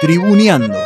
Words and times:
Tribuneando. 0.00 0.78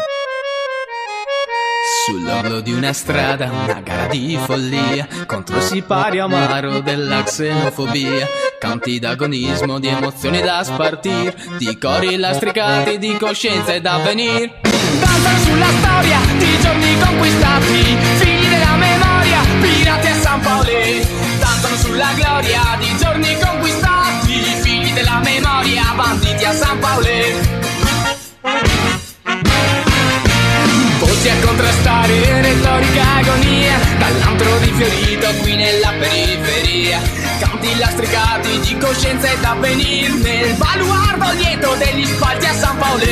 Sull'orlo 2.07 2.63
di 2.63 2.73
una 2.73 2.95
strada, 2.95 3.51
una 3.51 3.83
gara 3.85 4.07
di 4.07 4.39
follia 4.43 5.07
contro 5.27 5.57
il 5.57 5.63
sipario 5.63 6.25
amaro 6.25 6.81
della 6.81 7.23
xenofobia. 7.23 8.27
Canti 8.59 8.99
d'agonismo, 8.99 9.79
di 9.79 9.89
emozioni 9.89 10.41
da 10.41 10.65
spartir, 10.65 11.35
di 11.59 11.77
cori 11.77 12.17
lastricati, 12.17 12.97
di 12.97 13.15
coscienza 13.19 13.75
e 13.75 13.83
d'avvenir. 13.83 14.51
Danzano 14.63 15.39
sulla 15.41 15.69
storia 15.69 16.19
di 16.39 16.59
giorni 16.63 16.99
conquistati, 16.99 17.97
figli 18.17 18.49
della 18.49 18.77
memoria, 18.77 19.41
pirati 19.61 20.07
a 20.07 20.15
San 20.15 20.41
Paolo. 20.41 20.71
Danzano 21.39 21.77
sulla 21.77 22.13
gloria 22.15 22.63
di 22.79 22.97
giorni 22.97 23.37
conquistati, 23.39 24.33
figli 24.63 24.93
della 24.95 25.21
memoria, 25.23 25.93
banditi 25.95 26.45
a 26.47 26.53
San 26.55 26.79
Paolo. 26.79 27.52
Contrastare, 31.63 32.43
retorica 32.43 33.03
agonia 33.19 33.79
Dall'antro 33.99 34.59
di 34.59 34.73
Fiorito 34.73 35.29
qui 35.43 35.55
nella 35.55 35.93
periferia. 35.99 37.01
Canti 37.39 37.77
lastricati 37.79 38.61
di 38.61 38.77
coscienza 38.79 39.31
ed 39.31 39.45
avvenir 39.45 40.13
Nel 40.15 40.55
baluardo 40.55 41.33
lieto 41.39 41.75
degli 41.77 42.05
spalti 42.05 42.47
a 42.47 42.53
San 42.53 42.77
Paolo. 42.79 43.05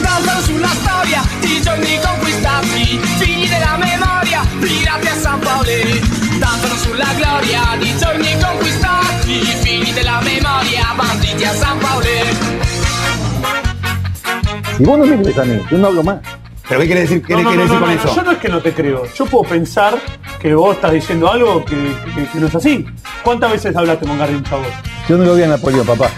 Danzano 0.00 0.40
sulla 0.40 0.68
storia 0.68 1.22
di 1.40 1.60
giorni 1.60 1.98
conquistati 2.00 3.00
Figli 3.18 3.48
della 3.48 3.76
memoria, 3.76 4.46
pirati 4.60 5.06
a 5.08 5.14
San 5.20 5.40
Paolo. 5.40 6.00
Danzano 6.38 6.76
sulla 6.76 7.12
gloria 7.16 7.76
di 7.78 7.96
giorni 7.98 8.38
conquistati 8.40 9.40
Figli 9.62 9.92
della 9.92 10.20
memoria, 10.22 10.92
banditi 10.94 11.44
a 11.44 11.54
San 11.54 11.78
Paolo. 11.78 12.60
No 14.78 14.96
me 14.96 15.22
crees 15.22 15.38
a 15.38 15.44
mí, 15.44 15.60
yo 15.70 15.78
no 15.78 15.86
hablo 15.88 16.02
más. 16.02 16.41
¿Pero 16.68 16.80
qué 16.80 16.86
quiere 16.86 17.00
decir, 17.02 17.22
qué 17.22 17.34
No, 17.34 17.42
no, 17.42 17.48
quiere 17.50 17.56
no, 17.56 17.62
decir 17.64 17.80
no, 17.80 17.86
con 17.86 17.94
no, 17.96 18.00
eso? 18.02 18.14
Yo 18.16 18.22
no 18.22 18.30
es 18.32 18.38
que 18.38 18.48
no 18.48 18.60
te 18.60 18.72
creo. 18.72 19.02
Yo 19.14 19.26
puedo 19.26 19.44
pensar 19.44 19.94
que 20.40 20.54
vos 20.54 20.76
estás 20.76 20.92
diciendo 20.92 21.30
algo 21.30 21.64
que, 21.64 21.76
que- 22.14 22.26
que 22.32 22.38
no 22.40 22.46
es 22.46 22.54
así. 22.54 22.86
¿Cuántas 23.22 23.50
veces 23.52 23.74
hablaste 23.76 24.06
con 24.06 24.18
Garrincha 24.18 24.56
vos? 24.56 24.66
Yo 25.08 25.18
no 25.18 25.24
lo 25.24 25.34
vi 25.34 25.42
a 25.42 25.48
Napoleón, 25.48 25.86
papá. 25.86 26.08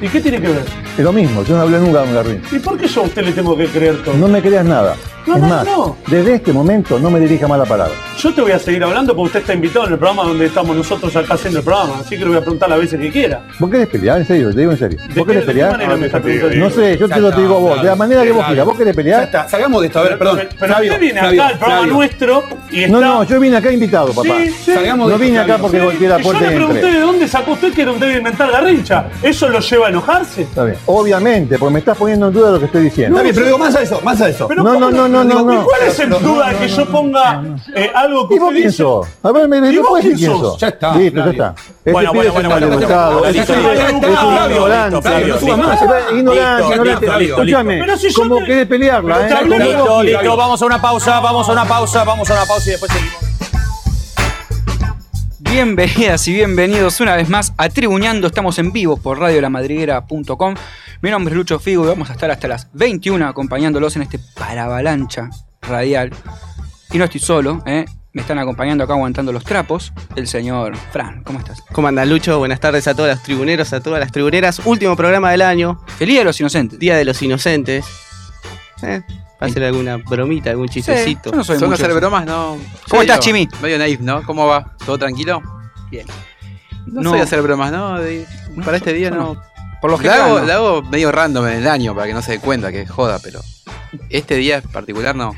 ¿Y 0.00 0.08
qué 0.08 0.20
tiene 0.20 0.40
que 0.40 0.48
ver? 0.48 0.64
Es 0.96 1.04
lo 1.04 1.12
mismo, 1.12 1.42
yo 1.44 1.56
no 1.56 1.62
hablé 1.62 1.78
nunca 1.78 2.00
con 2.00 2.14
Garrín. 2.14 2.42
¿Y 2.52 2.58
por 2.58 2.76
qué 2.76 2.86
yo 2.86 3.00
a 3.02 3.04
usted 3.04 3.22
le 3.24 3.32
tengo 3.32 3.56
que 3.56 3.66
creer 3.66 4.02
todo? 4.02 4.14
No 4.14 4.28
me 4.28 4.42
creas 4.42 4.64
nada. 4.64 4.94
No, 5.24 5.36
es 5.36 5.42
no, 5.42 5.48
más, 5.48 5.64
no. 5.64 5.96
desde 6.08 6.34
este 6.34 6.52
momento 6.52 6.98
no 6.98 7.08
me 7.08 7.20
dirija 7.20 7.46
mala 7.46 7.64
palabra. 7.64 7.94
Yo 8.18 8.34
te 8.34 8.40
voy 8.42 8.50
a 8.50 8.58
seguir 8.58 8.82
hablando 8.82 9.14
porque 9.14 9.26
usted 9.28 9.40
está 9.40 9.54
invitado 9.54 9.86
en 9.86 9.92
el 9.92 9.98
programa 9.98 10.24
donde 10.24 10.46
estamos 10.46 10.74
nosotros 10.76 11.14
acá 11.14 11.34
haciendo 11.34 11.60
el 11.60 11.64
programa. 11.64 11.94
Así 12.00 12.10
que 12.18 12.24
le 12.24 12.26
voy 12.26 12.36
a 12.38 12.40
preguntar 12.40 12.68
las 12.68 12.80
veces 12.80 12.98
que 13.00 13.10
quiera. 13.10 13.40
¿Vos 13.60 13.70
querés 13.70 13.86
pelear? 13.86 14.18
En 14.18 14.26
serio, 14.26 14.50
te 14.52 14.58
digo 14.58 14.72
en 14.72 14.78
serio. 14.78 14.98
¿De 14.98 15.06
¿Vos 15.06 15.14
qué- 15.14 15.24
querés 15.24 15.34
de 15.34 15.40
qué 15.40 15.46
pelear? 15.46 15.70
manera 15.70 15.96
me 15.96 16.06
está 16.06 16.20
preguntando? 16.20 16.56
No 16.56 16.70
sé, 16.70 16.98
yo 16.98 17.08
te 17.08 17.20
lo 17.20 17.30
digo 17.30 17.56
a 17.56 17.60
vos, 17.60 17.82
de 17.82 17.86
la 17.88 17.94
manera 17.96 18.22
que 18.24 18.32
vos 18.32 18.44
quieras. 18.46 18.66
¿Vos 18.66 18.76
querés 18.76 18.92
Ya 18.94 18.96
pelear? 18.96 19.22
está, 19.22 19.48
salgamos 19.48 19.80
de 19.80 19.86
esto, 19.86 19.98
a 20.00 20.02
ver, 20.02 20.18
perdón. 20.18 20.36
Pero, 20.38 20.48
pero 20.58 20.72
Flavio, 20.74 20.90
usted 20.92 21.00
viene 21.00 21.20
Flavio, 21.20 21.42
acá 21.42 21.52
al 21.52 21.58
programa 21.58 21.78
Flavio. 21.82 21.94
nuestro 21.94 22.44
y 22.72 22.82
está... 22.82 22.92
No, 22.92 23.00
no, 23.00 23.24
yo 23.24 23.40
vine 23.40 23.56
acá 23.56 23.72
invitado, 23.72 24.08
papá. 24.12 24.34
Sí, 24.38 24.50
sí. 24.64 24.72
Salgamos 24.74 25.06
de 25.08 25.12
No 25.14 25.18
vine 25.20 25.38
acá 25.38 25.58
porque 25.58 25.78
golpeé 25.78 26.08
la 26.08 26.16
Y 26.18 26.18
yo 26.18 26.24
puerta 26.30 26.50
le 26.50 26.56
pregunté 26.56 26.86
de 26.92 26.98
dónde 27.00 27.28
sacó 27.28 27.52
usted 27.52 27.72
que 27.72 27.82
era 27.82 27.92
un 27.92 28.00
débil 28.00 28.22
mental 28.22 28.50
Garrincha. 28.50 29.06
¿Eso 29.22 29.48
lo 29.48 29.60
lleva 29.60 29.86
a 29.86 29.90
enojarse? 29.90 30.42
Está 30.42 30.64
bien. 30.64 30.76
Obviamente, 30.86 31.58
porque 31.58 31.72
me 31.72 31.78
estás 31.78 31.96
poniendo 31.96 32.28
en 32.28 32.34
duda 32.34 32.50
lo 32.50 32.58
que 32.58 32.64
estoy 32.66 32.84
diciendo. 32.84 33.16
Está 33.16 33.22
bien, 33.22 33.34
pero 33.34 33.46
digo 33.46 33.58
más 33.58 33.74
a 33.76 33.82
eso, 33.82 34.00
más 34.02 34.20
a 34.20 34.28
eso. 34.28 34.48
Pero 34.48 34.62
No, 34.62 34.74
¿cómo 34.74 34.90
no, 34.90 35.08
no, 35.08 35.08
no, 35.08 35.24
no, 35.24 35.40
¿y 35.52 35.56
no. 35.56 35.64
¿Cuál 35.64 35.82
es 35.82 35.98
el 36.00 36.10
duda 36.10 36.48
de 36.48 36.56
que 36.56 36.68
yo 36.68 36.86
ponga 36.86 37.42
eh, 37.74 37.90
algo 37.94 38.28
que 38.28 38.34
¿Y 38.34 38.38
vos 38.38 38.48
usted 38.48 38.60
quién 38.60 38.68
dice? 38.68 38.82
sos? 38.82 39.06
A 39.22 39.32
ver, 39.32 39.48
me 39.48 39.58
¿Y 39.58 39.60
vos 39.78 40.02
después 40.02 40.04
quién 40.16 40.18
sos? 40.18 40.58
Ya 40.58 40.68
está, 40.68 40.94
Listo, 40.96 41.24
ya 41.24 41.30
está. 41.30 41.54
Ese 41.84 41.92
Bueno, 41.92 42.12
bueno, 42.12 42.32
bueno, 42.32 42.48
es 42.48 43.92
un 43.92 44.02
Flavio, 44.02 44.68
ignorante. 46.16 47.24
Escúchame, 47.24 47.86
como 48.16 48.44
pelearla, 48.66 49.28
¿eh? 49.28 50.02
listo, 50.02 50.36
vamos 50.36 50.62
a 50.62 50.66
una 50.66 50.82
pausa, 50.82 51.20
vamos 51.20 51.48
a 51.48 51.52
una 51.52 51.64
pausa, 51.64 52.04
vamos 52.04 52.28
a 52.28 52.32
una 52.32 52.44
pausa 52.44 52.68
y 52.68 52.70
después 52.72 52.92
seguimos. 52.92 53.31
Bienvenidas 55.52 56.26
y 56.28 56.32
bienvenidos 56.32 56.98
una 57.02 57.14
vez 57.14 57.28
más 57.28 57.52
a 57.58 57.68
Tribuñando. 57.68 58.26
Estamos 58.26 58.58
en 58.58 58.72
vivo 58.72 58.96
por 58.96 59.18
radiolamadriguera.com. 59.18 60.54
Mi 61.02 61.10
nombre 61.10 61.34
es 61.34 61.36
Lucho 61.36 61.58
Figo 61.58 61.84
y 61.84 61.88
vamos 61.88 62.08
a 62.08 62.14
estar 62.14 62.30
hasta 62.30 62.48
las 62.48 62.72
21 62.72 63.26
acompañándolos 63.26 63.94
en 63.96 64.02
este 64.02 64.18
paravalancha 64.34 65.28
radial. 65.60 66.10
Y 66.90 66.96
no 66.96 67.04
estoy 67.04 67.20
solo, 67.20 67.62
¿eh? 67.66 67.84
me 68.14 68.22
están 68.22 68.38
acompañando 68.38 68.82
acá 68.84 68.94
aguantando 68.94 69.30
los 69.30 69.44
trapos. 69.44 69.92
El 70.16 70.26
señor 70.26 70.74
Fran, 70.90 71.22
¿cómo 71.22 71.38
estás? 71.38 71.60
¿Cómo 71.70 71.86
anda 71.86 72.06
Lucho? 72.06 72.38
Buenas 72.38 72.58
tardes 72.58 72.88
a 72.88 72.94
todos 72.94 73.10
los 73.10 73.22
tribuneros, 73.22 73.74
a 73.74 73.80
todas 73.80 74.00
las 74.00 74.10
tribuneras. 74.10 74.62
Último 74.64 74.96
programa 74.96 75.32
del 75.32 75.42
año, 75.42 75.84
Feliz 75.98 76.16
de 76.16 76.24
los 76.24 76.40
inocentes. 76.40 76.78
Día 76.78 76.96
de 76.96 77.04
los 77.04 77.20
Inocentes. 77.20 77.84
Eh, 78.82 79.02
¿Va 79.06 79.31
a 79.31 79.31
hacer 79.44 79.64
alguna 79.64 79.96
bromita, 79.96 80.50
algún 80.50 80.68
chistecito? 80.68 81.30
yo 81.30 81.36
no 81.36 81.44
soy 81.44 81.58
¿Son 81.58 81.68
mucho 81.70 81.82
hacer 81.84 81.94
bromas? 81.96 82.24
No. 82.26 82.56
¿Cómo 82.88 83.02
estás, 83.02 83.20
Chimi? 83.20 83.48
Medio 83.60 83.78
naif, 83.78 84.00
¿no? 84.00 84.22
¿Cómo 84.24 84.46
va? 84.46 84.74
¿Todo 84.84 84.98
tranquilo? 84.98 85.42
Bien. 85.90 86.06
No, 86.86 87.02
No. 87.02 87.10
soy 87.10 87.20
hacer 87.20 87.42
bromas, 87.42 87.70
¿no? 87.72 87.98
De- 88.00 88.26
No, 88.56 88.64
para 88.64 88.76
este 88.76 88.92
día 88.92 89.10
no. 89.10 89.40
Por 89.80 89.90
lo 89.90 89.96
La 89.96 90.02
general, 90.02 90.20
hago, 90.22 90.40
no. 90.40 90.46
la 90.46 90.54
hago 90.54 90.82
medio 90.82 91.10
random 91.12 91.46
en 91.48 91.54
el 91.58 91.68
año 91.68 91.94
para 91.94 92.06
que 92.06 92.14
no 92.14 92.22
se 92.22 92.32
dé 92.32 92.38
cuenta 92.38 92.70
que 92.70 92.86
joda, 92.86 93.18
pero 93.22 93.40
este 94.10 94.36
día 94.36 94.56
en 94.58 94.62
particular 94.70 95.14
no. 95.16 95.34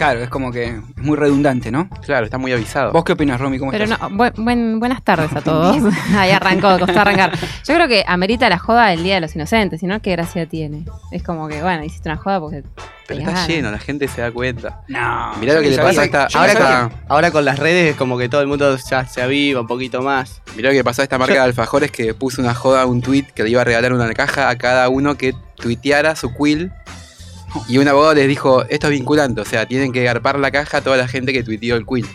Claro, 0.00 0.22
es 0.22 0.30
como 0.30 0.50
que 0.50 0.64
es 0.64 0.96
muy 0.96 1.14
redundante, 1.14 1.70
¿no? 1.70 1.86
Claro, 2.06 2.24
está 2.24 2.38
muy 2.38 2.50
avisado. 2.54 2.90
¿Vos 2.90 3.04
qué 3.04 3.12
opinas, 3.12 3.38
Romy? 3.38 3.58
¿Cómo 3.58 3.70
Pero 3.70 3.84
estás? 3.84 4.00
no, 4.00 4.08
buen- 4.16 4.32
buen- 4.38 4.80
buenas 4.80 5.02
tardes 5.04 5.30
a 5.36 5.42
todos. 5.42 5.76
Ahí 6.16 6.30
arrancó, 6.30 6.78
costó 6.78 6.98
arrancar. 7.00 7.32
Yo 7.68 7.74
creo 7.74 7.86
que 7.86 8.02
amerita 8.06 8.48
la 8.48 8.56
joda 8.58 8.86
del 8.86 9.02
Día 9.02 9.16
de 9.16 9.20
los 9.20 9.36
Inocentes, 9.36 9.80
si 9.80 9.86
no, 9.86 10.00
¿qué 10.00 10.12
gracia 10.12 10.46
tiene? 10.46 10.86
Es 11.12 11.22
como 11.22 11.48
que, 11.48 11.60
bueno, 11.60 11.84
hiciste 11.84 12.08
una 12.08 12.16
joda 12.16 12.40
porque. 12.40 12.62
pero 13.06 13.20
está 13.20 13.32
ganas. 13.32 13.48
lleno, 13.48 13.70
la 13.70 13.78
gente 13.78 14.08
se 14.08 14.22
da 14.22 14.32
cuenta. 14.32 14.80
No. 14.88 15.34
Mirá 15.38 15.52
lo 15.52 15.60
que 15.60 15.68
le 15.68 15.76
pasa 15.76 16.02
esta. 16.04 16.28
Ahora, 16.32 16.54
con, 16.88 16.92
ahora 17.08 17.30
con 17.30 17.44
las 17.44 17.58
redes 17.58 17.90
es 17.90 17.96
como 17.96 18.16
que 18.16 18.30
todo 18.30 18.40
el 18.40 18.46
mundo 18.46 18.74
ya 18.90 19.04
se 19.04 19.20
aviva 19.20 19.60
un 19.60 19.66
poquito 19.66 20.00
más. 20.00 20.40
mirá 20.56 20.70
lo 20.70 20.74
que 20.76 20.82
pasó 20.82 21.02
a 21.02 21.04
esta 21.04 21.18
marca 21.18 21.34
de 21.34 21.40
alfajores 21.40 21.90
que 21.90 22.14
puso 22.14 22.40
una 22.40 22.54
joda, 22.54 22.86
un 22.86 23.02
tweet 23.02 23.26
que 23.34 23.42
le 23.42 23.50
iba 23.50 23.60
a 23.60 23.64
regalar 23.64 23.92
una 23.92 24.10
caja 24.14 24.48
a 24.48 24.56
cada 24.56 24.88
uno 24.88 25.18
que 25.18 25.34
tuiteara 25.56 26.16
su 26.16 26.34
quill. 26.34 26.72
Y 27.68 27.78
un 27.78 27.88
abogado 27.88 28.14
les 28.14 28.28
dijo, 28.28 28.64
esto 28.68 28.86
es 28.88 28.92
vinculante, 28.92 29.40
o 29.40 29.44
sea, 29.44 29.66
tienen 29.66 29.92
que 29.92 30.02
garpar 30.04 30.38
la 30.38 30.50
caja 30.50 30.78
a 30.78 30.80
toda 30.82 30.96
la 30.96 31.08
gente 31.08 31.32
que 31.32 31.42
tuiteó 31.42 31.76
el 31.76 31.84
quill. 31.86 32.06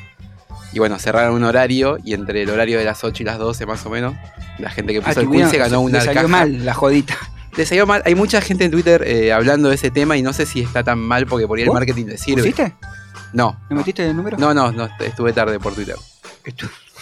Y 0.73 0.79
bueno, 0.79 0.97
cerraron 0.99 1.35
un 1.35 1.43
horario 1.43 1.97
y 2.03 2.13
entre 2.13 2.41
el 2.41 2.49
horario 2.49 2.77
de 2.79 2.85
las 2.85 3.03
8 3.03 3.23
y 3.23 3.25
las 3.25 3.37
12 3.37 3.65
más 3.65 3.85
o 3.85 3.89
menos, 3.89 4.13
la 4.59 4.69
gente 4.69 4.93
que 4.93 4.99
Ah, 4.99 5.03
puso 5.07 5.21
el 5.21 5.29
quill 5.29 5.47
se 5.47 5.57
ganó 5.57 5.81
una 5.81 5.99
le 5.99 6.05
salió 6.05 6.21
caja. 6.23 6.27
mal 6.27 6.65
la 6.65 6.73
jodita. 6.73 7.15
Le 7.55 7.65
salió 7.65 7.85
mal. 7.85 8.01
Hay 8.05 8.15
mucha 8.15 8.41
gente 8.41 8.65
en 8.65 8.71
Twitter 8.71 9.01
eh, 9.07 9.31
hablando 9.31 9.69
de 9.69 9.75
ese 9.75 9.89
tema 9.89 10.17
y 10.17 10.21
no 10.21 10.33
sé 10.33 10.45
si 10.45 10.59
está 10.61 10.83
tan 10.83 10.99
mal 10.99 11.25
porque 11.25 11.47
por 11.47 11.57
ahí 11.57 11.63
el 11.63 11.71
marketing 11.71 12.05
le 12.07 12.17
sirve. 12.17 12.41
¿Pusiste? 12.41 12.73
No, 13.31 13.57
¿Me 13.69 13.77
metiste 13.77 14.05
el 14.09 14.15
número? 14.15 14.37
no, 14.37 14.53
no, 14.53 14.71
no, 14.73 14.89
estuve 14.99 15.31
tarde 15.31 15.59
por 15.59 15.73
Twitter. 15.73 15.95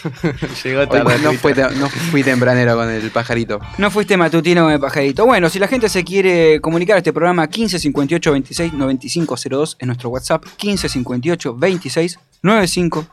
Llegó 0.64 0.82
Hoy 0.82 0.88
tarde. 0.88 1.18
no, 1.24 1.34
fue 1.34 1.54
no 1.56 1.90
fui 1.90 2.24
tempranero 2.24 2.76
con 2.76 2.90
el 2.90 3.10
pajarito. 3.12 3.60
No 3.78 3.90
fuiste 3.92 4.18
matutino 4.18 4.64
con 4.64 4.72
el 4.74 4.80
pajarito. 4.80 5.26
Bueno, 5.26 5.50
si 5.50 5.60
la 5.60 5.68
gente 5.68 5.90
se 5.90 6.04
quiere 6.04 6.60
comunicar 6.62 6.96
a 6.96 6.98
este 7.00 7.14
programa, 7.14 7.48
15 7.48 7.80
58 7.80 8.32
26 8.32 8.74
95 8.74 9.36
02 9.50 9.78
en 9.80 9.88
nuestro 9.88 10.10
WhatsApp, 10.10 10.46
15 10.58 10.90
58 10.90 11.56
26 11.56 12.20
95 12.42 13.08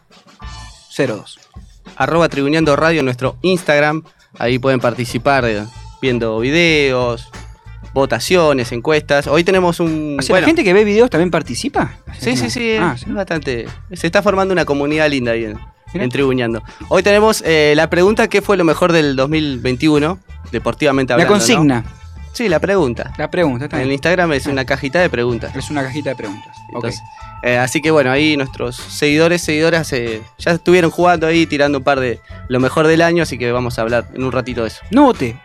02. 0.97 1.39
Arroba 1.97 2.29
Tribuneando 2.29 2.77
Radio 2.77 3.01
en 3.01 3.05
nuestro 3.05 3.37
Instagram. 3.43 4.03
Ahí 4.39 4.59
pueden 4.59 4.81
participar 4.81 5.47
viendo 6.01 6.39
videos, 6.41 7.31
votaciones, 7.93 8.73
encuestas. 8.73 9.27
Hoy 9.27 9.45
tenemos 9.45 9.81
un. 9.81 10.17
O 10.19 10.23
sea, 10.23 10.35
bueno, 10.35 10.43
¿la 10.43 10.47
gente 10.47 10.65
que 10.65 10.73
ve 10.73 10.85
videos 10.85 11.11
también 11.11 11.31
participa? 11.31 11.99
Sí, 12.19 12.37
sí, 12.37 12.51
sí, 12.51 12.77
Ah, 12.79 12.95
es 12.97 13.13
bastante. 13.13 13.67
Se 13.93 14.07
está 14.07 14.23
formando 14.23 14.53
una 14.53 14.65
comunidad 14.65 15.09
linda 15.11 15.33
ahí 15.33 15.53
en, 15.91 15.93
Mirá. 15.95 16.05
en 16.05 16.11
Tribuñando. 16.11 16.63
Hoy 16.89 17.03
tenemos 17.03 17.43
eh, 17.47 17.75
la 17.77 17.89
pregunta: 17.91 18.29
¿qué 18.29 18.43
fue 18.43 18.57
lo 18.57 18.65
mejor 18.65 18.93
del 18.93 19.17
2021? 19.17 20.19
Deportivamente 20.53 21.11
La 21.13 21.15
hablando. 21.15 21.33
consigna, 21.35 21.81
¿no? 21.83 22.01
Sí, 22.33 22.49
la 22.49 22.61
pregunta. 22.61 23.13
la 23.19 23.29
pregunta. 23.31 23.65
está 23.67 23.79
En 23.79 23.87
el. 23.89 23.93
Instagram 23.93 24.33
es 24.33 24.47
una 24.47 24.65
cajita 24.65 25.01
de 25.01 25.11
preguntas. 25.11 25.55
Es 25.57 25.69
una 25.71 25.83
cajita 25.83 26.11
de 26.11 26.17
preguntas. 26.17 26.57
Ok. 26.73 26.85
Entonces, 26.85 27.01
eh, 27.43 27.57
así 27.59 27.81
que 27.83 27.91
bueno, 27.91 28.11
ahí 28.11 28.37
nuestros 28.37 28.77
seguidores, 28.77 29.43
seguidoras 29.43 29.93
eh, 29.93 30.23
ya 30.39 30.53
estuvieron 30.53 30.91
jugando 30.91 31.27
ahí, 31.27 31.47
tirando 31.47 31.79
un 31.79 31.85
par 31.85 31.99
de 31.99 32.21
lo 32.49 32.61
mejor 32.61 32.87
del 32.87 33.03
año, 33.03 33.23
así 33.25 33.37
que 33.37 33.51
vamos 33.51 33.79
a 33.79 33.83
hablar 33.83 34.07
en 34.15 34.23
un 34.23 34.31
ratito 34.33 34.63
de 34.63 34.69
eso. 34.69 34.81
No 34.91 35.05
voté. 35.05 35.39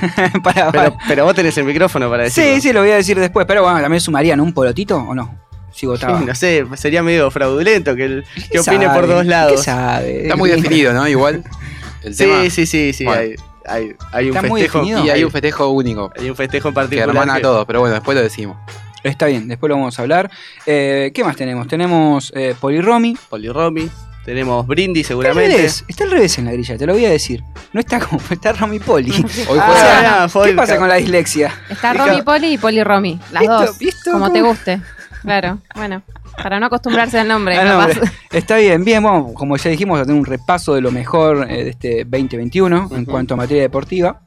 para, 0.42 0.70
Pero, 0.72 0.96
pero 1.08 1.24
vos 1.24 1.34
tenés 1.34 1.56
el 1.58 1.64
micrófono 1.64 2.08
para 2.10 2.24
decirlo. 2.24 2.54
Sí, 2.54 2.60
sí, 2.60 2.72
lo 2.72 2.80
voy 2.80 2.90
a 2.90 2.96
decir 2.96 3.18
después. 3.18 3.46
Pero 3.46 3.62
bueno, 3.62 3.80
¿también 3.80 4.00
sumarían 4.00 4.40
un 4.40 4.52
polotito 4.52 4.96
o 4.96 5.14
no? 5.14 5.34
Si 5.72 5.86
votaba. 5.86 6.20
No 6.26 6.34
sé, 6.34 6.64
sería 6.76 7.02
medio 7.02 7.30
fraudulento 7.30 7.96
que, 7.96 8.04
el, 8.04 8.24
que 8.34 8.48
¿Qué 8.50 8.60
opine 8.60 8.86
sabe? 8.86 8.98
por 9.00 9.08
dos 9.08 9.22
¿Qué 9.22 9.28
lados. 9.28 9.62
sabe? 9.64 10.22
Está 10.22 10.36
muy 10.36 10.50
definido, 10.54 10.92
¿no? 10.92 11.06
Igual. 11.08 11.42
El 12.02 12.16
tema. 12.16 12.42
Sí, 12.44 12.50
sí, 12.50 12.66
sí, 12.66 12.92
sí. 12.92 13.04
Bueno. 13.04 13.20
Hay, 13.20 13.34
hay, 13.64 13.92
hay 14.12 14.30
un 14.30 14.36
Está 14.36 14.48
muy 14.48 14.60
festejo. 14.62 14.78
definido. 14.80 15.04
Y 15.06 15.10
hay 15.10 15.22
un 15.24 15.30
festejo 15.30 15.68
único 15.68 16.12
hay 16.18 16.28
un 16.30 16.36
festejo 16.36 16.68
en 16.68 16.74
que 16.74 16.80
particular. 16.80 17.08
hermana 17.08 17.34
a 17.34 17.36
que- 17.36 17.42
todos, 17.42 17.64
pero 17.66 17.80
bueno, 17.80 17.94
después 17.94 18.16
lo 18.16 18.22
decimos. 18.22 18.56
Está 19.04 19.26
bien, 19.26 19.48
después 19.48 19.68
lo 19.68 19.76
vamos 19.76 19.98
a 19.98 20.02
hablar. 20.02 20.30
Eh, 20.66 21.10
¿Qué 21.14 21.24
más 21.24 21.34
tenemos? 21.36 21.66
Tenemos 21.66 22.32
eh, 22.36 22.54
Poliromi, 22.60 23.16
Poliromi. 23.28 23.88
Tenemos 24.24 24.64
Está 24.70 24.82
al 25.00 25.04
seguramente. 25.04 25.56
revés, 25.56 25.84
está 25.88 26.04
al 26.04 26.12
revés 26.12 26.38
en 26.38 26.44
la 26.44 26.52
grilla, 26.52 26.78
te 26.78 26.86
lo 26.86 26.92
voy 26.92 27.04
a 27.06 27.10
decir. 27.10 27.42
No 27.72 27.80
está 27.80 27.98
como 27.98 28.20
está 28.30 28.52
Romy 28.52 28.78
Poli. 28.78 29.10
Hoy 29.48 29.58
Ah, 29.60 30.28
no, 30.32 30.42
¿Qué 30.44 30.52
pasa 30.52 30.76
con 30.76 30.86
la 30.88 30.94
dislexia? 30.94 31.52
Está 31.68 31.92
Romy 31.92 32.22
Poli 32.22 32.52
y 32.52 32.58
Poli 32.58 32.84
Romy. 32.84 33.18
Las 33.32 33.44
dos. 33.44 33.78
¿Visto? 33.78 34.12
Como 34.12 34.26
¿Cómo? 34.26 34.32
te 34.32 34.42
guste. 34.42 34.80
Claro. 35.22 35.58
Bueno, 35.74 36.02
para 36.42 36.58
no 36.60 36.66
acostumbrarse 36.66 37.18
al 37.18 37.28
nombre. 37.28 37.56
Ah, 37.62 37.88
capaz. 37.88 38.10
Está 38.32 38.56
bien, 38.56 38.84
bien, 38.84 39.02
bueno, 39.02 39.32
como 39.34 39.56
ya 39.56 39.70
dijimos, 39.70 39.94
vamos 39.94 40.02
a 40.02 40.06
tener 40.06 40.18
un 40.18 40.26
repaso 40.26 40.74
de 40.74 40.80
lo 40.80 40.90
mejor 40.90 41.48
eh, 41.48 41.64
de 41.64 41.70
este 41.70 42.04
2021 42.04 42.90
en 42.92 43.04
cuanto 43.04 43.34
a 43.34 43.36
materia 43.36 43.62
deportiva. 43.62 44.20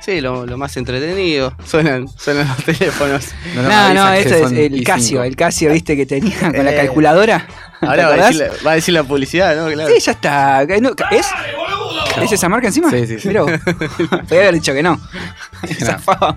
Sí, 0.00 0.20
lo, 0.20 0.46
lo 0.46 0.56
más 0.56 0.76
entretenido. 0.76 1.54
Suenan, 1.64 2.08
suenan 2.08 2.48
los 2.48 2.56
teléfonos. 2.64 3.28
No, 3.54 3.62
No, 3.62 3.94
no, 3.94 4.12
esto 4.12 4.34
es 4.34 4.52
el 4.52 4.82
Casio, 4.84 5.22
el 5.24 5.36
Casio, 5.36 5.72
viste, 5.72 5.96
que 5.96 6.06
tenía 6.06 6.38
con 6.52 6.64
la 6.64 6.72
Eh, 6.72 6.76
calculadora. 6.76 7.46
¿Te 7.80 7.86
Ahora 7.86 8.08
va 8.08 8.12
a, 8.14 8.16
decir 8.28 8.36
la, 8.40 8.48
va 8.66 8.70
a 8.72 8.74
decir 8.74 8.94
la 8.94 9.04
publicidad, 9.04 9.56
¿no? 9.56 9.72
Claro. 9.72 9.88
Sí, 9.94 10.00
ya 10.00 10.12
está. 10.12 10.66
No, 10.82 10.90
¿Es? 11.10 11.26
¿Es 12.22 12.32
esa 12.32 12.48
marca 12.50 12.66
encima? 12.66 12.90
Sí, 12.90 13.06
sí, 13.06 13.18
sí. 13.18 13.28
Mirá 13.28 13.42
vos. 13.42 13.52
Podría 14.10 14.40
haber 14.40 14.54
dicho 14.54 14.74
que 14.74 14.82
no. 14.82 15.00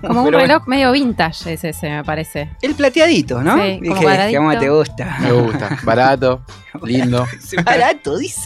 pero 0.00 0.14
bueno. 0.22 0.38
reloj 0.38 0.66
medio 0.66 0.92
vintage 0.92 1.52
es 1.54 1.64
ese, 1.64 1.90
me 1.90 2.04
parece. 2.04 2.50
El 2.62 2.74
plateadito, 2.74 3.42
¿no? 3.42 3.56
Sí, 3.62 3.78
como 3.86 4.00
Dije, 4.00 4.28
que 4.30 4.36
cómo 4.36 4.58
te 4.58 4.68
gusta. 4.70 5.16
Me 5.20 5.32
gusta. 5.32 5.78
Barato, 5.82 6.42
lindo. 6.82 7.26
Barato, 7.64 8.16
dice. 8.18 8.40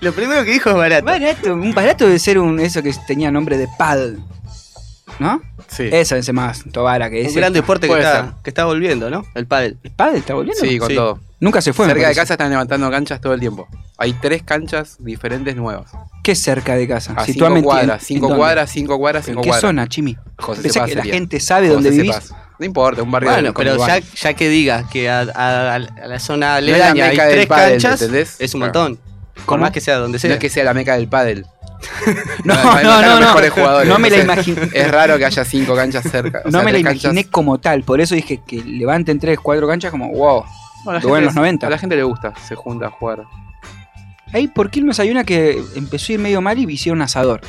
Lo 0.00 0.12
primero 0.12 0.44
que 0.44 0.50
dijo 0.52 0.70
es 0.70 0.76
barato. 0.76 1.04
Barato. 1.06 1.54
Un 1.54 1.72
barato 1.74 2.04
debe 2.06 2.18
ser 2.18 2.38
un 2.38 2.60
eso 2.60 2.82
que 2.82 2.92
tenía 3.06 3.30
nombre 3.30 3.56
de 3.56 3.68
pad. 3.78 4.00
¿No? 5.18 5.40
Sí. 5.68 5.88
Eso 5.92 6.16
es 6.16 6.32
más, 6.32 6.64
Tobara, 6.72 7.08
que 7.10 7.22
es. 7.22 7.28
Un 7.28 7.34
gran 7.36 7.52
deporte 7.52 7.86
que 7.88 7.94
está, 7.96 8.34
que 8.42 8.50
está 8.50 8.64
volviendo, 8.64 9.10
¿no? 9.10 9.24
El 9.34 9.46
pádel. 9.46 9.78
¿El 9.82 9.90
pad 9.92 10.14
está 10.16 10.34
volviendo? 10.34 10.60
Sí, 10.60 10.78
con 10.78 10.88
Sí. 10.88 10.94
todo. 10.96 11.20
Nunca 11.40 11.60
se 11.60 11.72
fue. 11.72 11.86
Cerca 11.86 12.08
de 12.08 12.14
casa 12.14 12.34
están 12.34 12.50
levantando 12.50 12.90
canchas 12.90 13.20
todo 13.20 13.34
el 13.34 13.40
tiempo. 13.40 13.68
Hay 13.98 14.12
tres 14.14 14.42
canchas 14.42 14.96
diferentes 14.98 15.54
nuevas. 15.56 15.90
¿Qué 16.22 16.32
es 16.32 16.38
cerca 16.42 16.74
de 16.74 16.88
casa? 16.88 17.12
A 17.16 17.24
cinco 17.24 17.46
en- 17.46 17.62
cuadras, 17.62 18.02
cinco 18.04 18.34
cuadras, 18.34 18.70
cinco 18.70 18.98
cuadras, 18.98 19.28
¿En 19.28 19.34
qué 19.36 19.40
cuadras. 19.42 19.60
zona, 19.60 19.86
Chimi? 19.88 20.16
José 20.38 20.62
Pensé 20.62 20.80
que 20.84 20.94
la 20.94 21.04
gente 21.04 21.38
sabe 21.40 21.68
José 21.68 21.74
dónde 21.74 21.90
vivís. 21.90 22.32
No 22.58 22.66
importa, 22.66 23.02
un 23.02 23.10
barrio 23.10 23.30
Bueno, 23.30 23.52
pero 23.54 23.76
ya, 23.86 23.98
ya 23.98 24.34
que 24.34 24.48
digas 24.48 24.86
que 24.90 25.10
a, 25.10 25.20
a- 25.20 25.74
a 25.74 25.78
la 25.78 26.18
zona 26.18 26.48
No 26.50 26.54
aledaña 26.54 27.04
hay 27.06 27.10
meca 27.10 27.24
del 27.26 27.34
tres 27.34 27.46
pádel, 27.46 27.70
canchas, 27.72 28.02
¿entendés? 28.02 28.36
es 28.40 28.54
un 28.54 28.60
Claro. 28.60 28.80
montón. 28.80 29.00
¿Cómo? 29.46 29.62
más 29.62 29.72
que 29.72 29.80
sea 29.80 29.96
donde 29.96 30.18
sea. 30.20 30.28
No 30.28 30.34
es 30.34 30.40
que 30.40 30.48
sea 30.48 30.62
la 30.64 30.72
meca 30.74 30.94
del 30.96 31.08
pádel. 31.08 31.44
No, 32.44 32.54
no, 32.54 32.82
no, 32.82 33.02
los 33.02 33.20
no. 33.20 33.26
mejores 33.26 33.50
jugadores, 33.52 33.88
No 33.88 33.98
me 33.98 34.10
la 34.10 34.18
imaginé. 34.18 34.68
Es 34.72 34.90
raro 34.90 35.18
que 35.18 35.24
haya 35.24 35.44
cinco 35.44 35.74
canchas 35.74 36.04
cerca. 36.10 36.40
o 36.44 36.46
No 36.46 36.58
sea, 36.58 36.62
me 36.62 36.72
la 36.72 36.78
imaginé 36.78 37.02
canchas. 37.14 37.30
como 37.30 37.58
tal, 37.58 37.82
por 37.82 38.00
eso 38.00 38.14
dije 38.14 38.40
que 38.46 38.62
levanten 38.62 39.18
tres, 39.18 39.38
cuatro 39.40 39.66
canchas 39.68 39.90
como 39.90 40.08
wow. 40.10 40.44
Bueno, 40.84 41.00
Lo 41.00 41.16
en 41.16 41.24
los 41.24 41.34
90. 41.34 41.66
A 41.66 41.70
la 41.70 41.78
gente 41.78 41.96
le 41.96 42.02
gusta, 42.02 42.34
se 42.46 42.54
junta 42.54 42.86
a 42.86 42.90
jugar. 42.90 43.24
Ahí 44.32 44.48
por 44.48 44.70
Quilmes 44.70 44.98
hay 45.00 45.10
una 45.10 45.24
que 45.24 45.62
empezó 45.76 46.12
a 46.12 46.14
ir 46.14 46.20
medio 46.20 46.40
mal 46.40 46.58
y 46.58 46.70
hicieron 46.72 46.98
un 46.98 47.02
asador. 47.02 47.40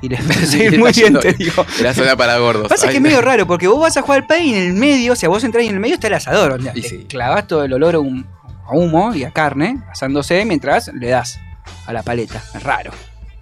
Y 0.00 0.08
les 0.08 0.20
empezó 0.20 0.56
muy 0.78 0.92
bien, 0.92 1.18
te 1.18 1.32
digo. 1.32 1.66
Era 1.80 1.92
zona 1.94 2.16
para 2.16 2.38
gordos. 2.38 2.68
Pasa 2.68 2.84
que 2.86 2.90
Ay, 2.90 2.96
es 2.96 3.02
medio 3.02 3.20
raro, 3.20 3.46
porque 3.46 3.66
vos 3.66 3.80
vas 3.80 3.96
a 3.96 4.02
jugar 4.02 4.20
al 4.20 4.26
pay 4.28 4.50
y 4.50 4.54
en 4.54 4.62
el 4.68 4.72
medio, 4.74 5.14
o 5.14 5.16
sea, 5.16 5.28
vos 5.28 5.42
entras 5.42 5.64
y 5.64 5.68
en 5.68 5.74
el 5.74 5.80
medio 5.80 5.94
está 5.94 6.06
el 6.06 6.14
asador. 6.14 6.60
Y 6.74 6.80
te 6.82 6.88
sí. 6.88 7.06
clavás 7.08 7.46
todo 7.48 7.64
el 7.64 7.72
olor 7.72 7.96
a 7.96 7.98
humo 7.98 9.14
y 9.14 9.24
a 9.24 9.32
carne, 9.32 9.78
asándose 9.90 10.44
mientras 10.44 10.88
le 10.94 11.08
das 11.08 11.40
a 11.86 11.92
la 11.92 12.02
paleta. 12.04 12.40
Es 12.54 12.62
raro. 12.62 12.92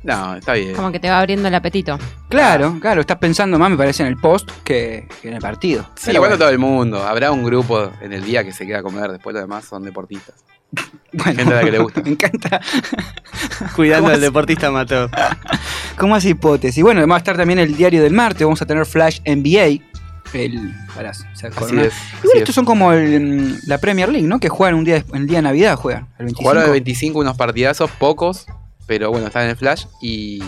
No, 0.06 0.36
está 0.36 0.52
bien. 0.52 0.74
Como 0.74 0.92
que 0.92 1.00
te 1.00 1.10
va 1.10 1.18
abriendo 1.18 1.48
el 1.48 1.54
apetito. 1.54 1.98
Claro, 2.28 2.78
claro, 2.80 3.00
estás 3.00 3.18
pensando 3.18 3.58
más, 3.58 3.70
me 3.70 3.76
parece, 3.76 4.02
en 4.02 4.08
el 4.08 4.16
post 4.16 4.50
que, 4.62 5.08
que 5.20 5.28
en 5.28 5.34
el 5.34 5.40
partido. 5.40 5.88
Sí, 5.96 6.10
igual 6.10 6.30
bueno. 6.30 6.38
todo 6.38 6.50
el 6.50 6.58
mundo. 6.58 7.04
Habrá 7.04 7.32
un 7.32 7.44
grupo 7.44 7.90
en 8.00 8.12
el 8.12 8.22
día 8.24 8.44
que 8.44 8.52
se 8.52 8.66
queda 8.66 8.78
a 8.78 8.82
comer, 8.82 9.10
después 9.10 9.34
los 9.34 9.42
demás 9.42 9.64
son 9.64 9.82
deportistas. 9.82 10.34
Bueno, 11.12 11.34
gente 11.34 11.54
a 11.54 11.56
la 11.56 11.64
que 11.64 11.70
le 11.70 11.78
gusta. 11.78 12.02
Me 12.02 12.10
encanta. 12.10 12.60
Cuidando 13.76 14.02
¿Cómo 14.08 14.14
al 14.14 14.20
deportista 14.20 14.66
amateur. 14.66 15.08
¿Cómo 15.96 16.14
hace 16.14 16.30
hipótesis? 16.30 16.82
Bueno, 16.82 17.06
va 17.06 17.14
a 17.14 17.18
estar 17.18 17.38
también 17.38 17.58
el 17.58 17.74
diario 17.74 18.02
del 18.02 18.12
martes, 18.12 18.44
vamos 18.44 18.60
a 18.60 18.66
tener 18.66 18.84
Flash 18.84 19.20
NBA. 19.24 19.82
El, 20.34 20.74
pará, 20.94 21.14
se 21.14 21.46
Así 21.46 21.56
corona. 21.56 21.84
es. 21.84 21.94
Igual 21.94 22.20
así 22.24 22.38
estos 22.38 22.48
es. 22.50 22.54
son 22.54 22.64
como 22.66 22.92
el, 22.92 23.58
la 23.66 23.78
Premier 23.78 24.10
League, 24.10 24.26
¿no? 24.26 24.38
Que 24.40 24.50
juegan 24.50 24.74
un 24.74 24.84
día, 24.84 25.02
el 25.14 25.26
día 25.26 25.38
de 25.38 25.42
Navidad, 25.42 25.76
juegan. 25.76 26.08
El 26.18 26.26
25. 26.26 26.42
Jugaron 26.42 26.64
el 26.64 26.70
25 26.72 27.18
unos 27.18 27.36
partidazos, 27.38 27.90
pocos, 27.92 28.46
pero 28.86 29.10
bueno, 29.10 29.26
están 29.26 29.44
en 29.44 29.50
el 29.50 29.56
Flash 29.56 29.84
y 30.00 30.42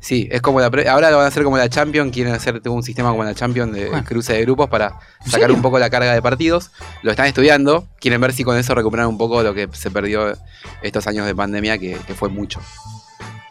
sí, 0.00 0.28
es 0.30 0.40
como 0.42 0.60
la 0.60 0.70
pre- 0.70 0.88
ahora 0.88 1.10
lo 1.10 1.16
van 1.16 1.24
a 1.26 1.28
hacer 1.28 1.42
como 1.44 1.56
la 1.56 1.68
Champions, 1.68 2.12
quieren 2.12 2.34
hacer 2.34 2.60
un 2.68 2.82
sistema 2.82 3.10
como 3.10 3.24
la 3.24 3.34
Champions 3.34 3.72
de 3.72 3.88
Bueno. 3.88 4.04
cruce 4.04 4.32
de 4.34 4.42
grupos 4.42 4.68
para 4.68 4.86
¿En 5.24 5.26
sacar 5.26 5.40
serio? 5.42 5.56
un 5.56 5.62
poco 5.62 5.78
la 5.78 5.88
carga 5.90 6.12
de 6.12 6.20
partidos. 6.22 6.70
Lo 7.02 7.10
están 7.10 7.26
estudiando, 7.26 7.86
quieren 8.00 8.20
ver 8.20 8.32
si 8.32 8.44
con 8.44 8.56
eso 8.58 8.74
recuperan 8.74 9.06
un 9.06 9.18
poco 9.18 9.42
lo 9.42 9.54
que 9.54 9.68
se 9.72 9.90
perdió 9.90 10.36
estos 10.82 11.06
años 11.06 11.26
de 11.26 11.34
pandemia, 11.34 11.78
que, 11.78 11.96
que 12.06 12.14
fue 12.14 12.28
mucho. 12.28 12.60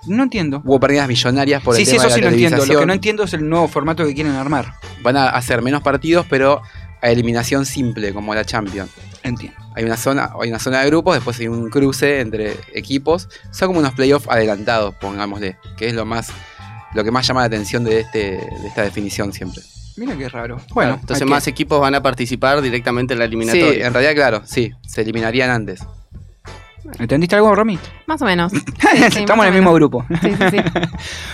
No 0.05 0.23
entiendo. 0.23 0.61
Hubo 0.65 0.79
pérdidas 0.81 1.07
millonarias 1.07 1.63
por 1.63 1.75
Sí, 1.75 1.83
el 1.83 1.87
sí, 1.87 1.91
tema 1.93 2.03
eso 2.03 2.09
de 2.09 2.15
sí 2.15 2.21
la 2.21 2.27
lo 2.29 2.33
entiendo. 2.33 2.65
Lo 2.65 2.79
que 2.79 2.85
no 2.85 2.93
entiendo 2.93 3.23
es 3.23 3.33
el 3.33 3.47
nuevo 3.47 3.67
formato 3.69 4.05
que 4.05 4.13
quieren 4.13 4.33
armar. 4.35 4.73
Van 5.01 5.15
a 5.15 5.29
hacer 5.29 5.61
menos 5.61 5.81
partidos, 5.81 6.25
pero 6.29 6.61
a 7.01 7.09
eliminación 7.09 7.65
simple, 7.65 8.13
como 8.13 8.35
la 8.35 8.43
Champions. 8.43 8.89
Entiendo. 9.23 9.57
Hay 9.75 9.83
una 9.85 9.97
zona, 9.97 10.31
hay 10.41 10.49
una 10.49 10.59
zona 10.59 10.81
de 10.81 10.87
grupos, 10.87 11.15
después 11.15 11.39
hay 11.39 11.47
un 11.47 11.69
cruce 11.69 12.19
entre 12.19 12.55
equipos. 12.73 13.29
Son 13.51 13.67
como 13.69 13.79
unos 13.79 13.93
playoffs 13.93 14.27
adelantados, 14.29 14.93
pongámosle, 14.95 15.57
que 15.77 15.87
es 15.87 15.93
lo 15.93 16.05
más, 16.05 16.29
lo 16.93 17.03
que 17.03 17.11
más 17.11 17.25
llama 17.25 17.39
la 17.41 17.47
atención 17.47 17.83
de 17.85 18.01
este, 18.01 18.19
de 18.37 18.67
esta 18.67 18.83
definición 18.83 19.31
siempre. 19.33 19.61
Mira 19.95 20.17
qué 20.17 20.27
raro. 20.27 20.57
Bueno, 20.73 20.95
entonces 20.99 21.23
que- 21.23 21.29
más 21.29 21.47
equipos 21.47 21.79
van 21.79 21.95
a 21.95 22.01
participar 22.01 22.61
directamente 22.61 23.13
en 23.13 23.19
la 23.19 23.25
Sí, 23.25 23.29
eliminatoria. 23.29 23.87
en 23.87 23.93
realidad, 23.93 24.13
claro, 24.15 24.41
sí, 24.45 24.71
se 24.85 25.01
eliminarían 25.01 25.49
antes. 25.51 25.81
¿Entendiste 26.99 27.35
algo, 27.35 27.55
Romy? 27.55 27.79
Más 28.07 28.21
o 28.21 28.25
menos. 28.25 28.51
Sí, 28.93 28.99
sí, 29.11 29.19
Estamos 29.21 29.45
en 29.47 29.53
el 29.53 29.59
mismo 29.59 29.73
menos. 29.73 29.89
grupo. 29.89 30.05
Sí, 30.21 30.29
sí, 30.29 30.49
sí. 30.51 30.57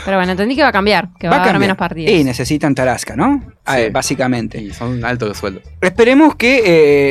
Pero 0.06 0.16
bueno, 0.18 0.32
entendí 0.32 0.56
que 0.56 0.62
va 0.62 0.70
a 0.70 0.72
cambiar, 0.72 1.10
que 1.20 1.28
va, 1.28 1.34
a 1.34 1.40
haber 1.40 1.52
cambiar. 1.52 1.60
menos 1.60 1.78
partidos. 1.78 2.14
Y 2.14 2.24
necesitan 2.24 2.74
Tarasca, 2.74 3.18
¿no? 3.18 3.44
Ah, 3.66 3.76
Sí. 3.76 3.82
eh, 3.82 3.90
básicamente. 3.90 4.62
Y 4.62 4.72
son 4.72 5.04
altos 5.04 5.28
los 5.28 5.38
sueldos. 5.38 5.64
Esperemos 5.82 6.36
que 6.36 6.62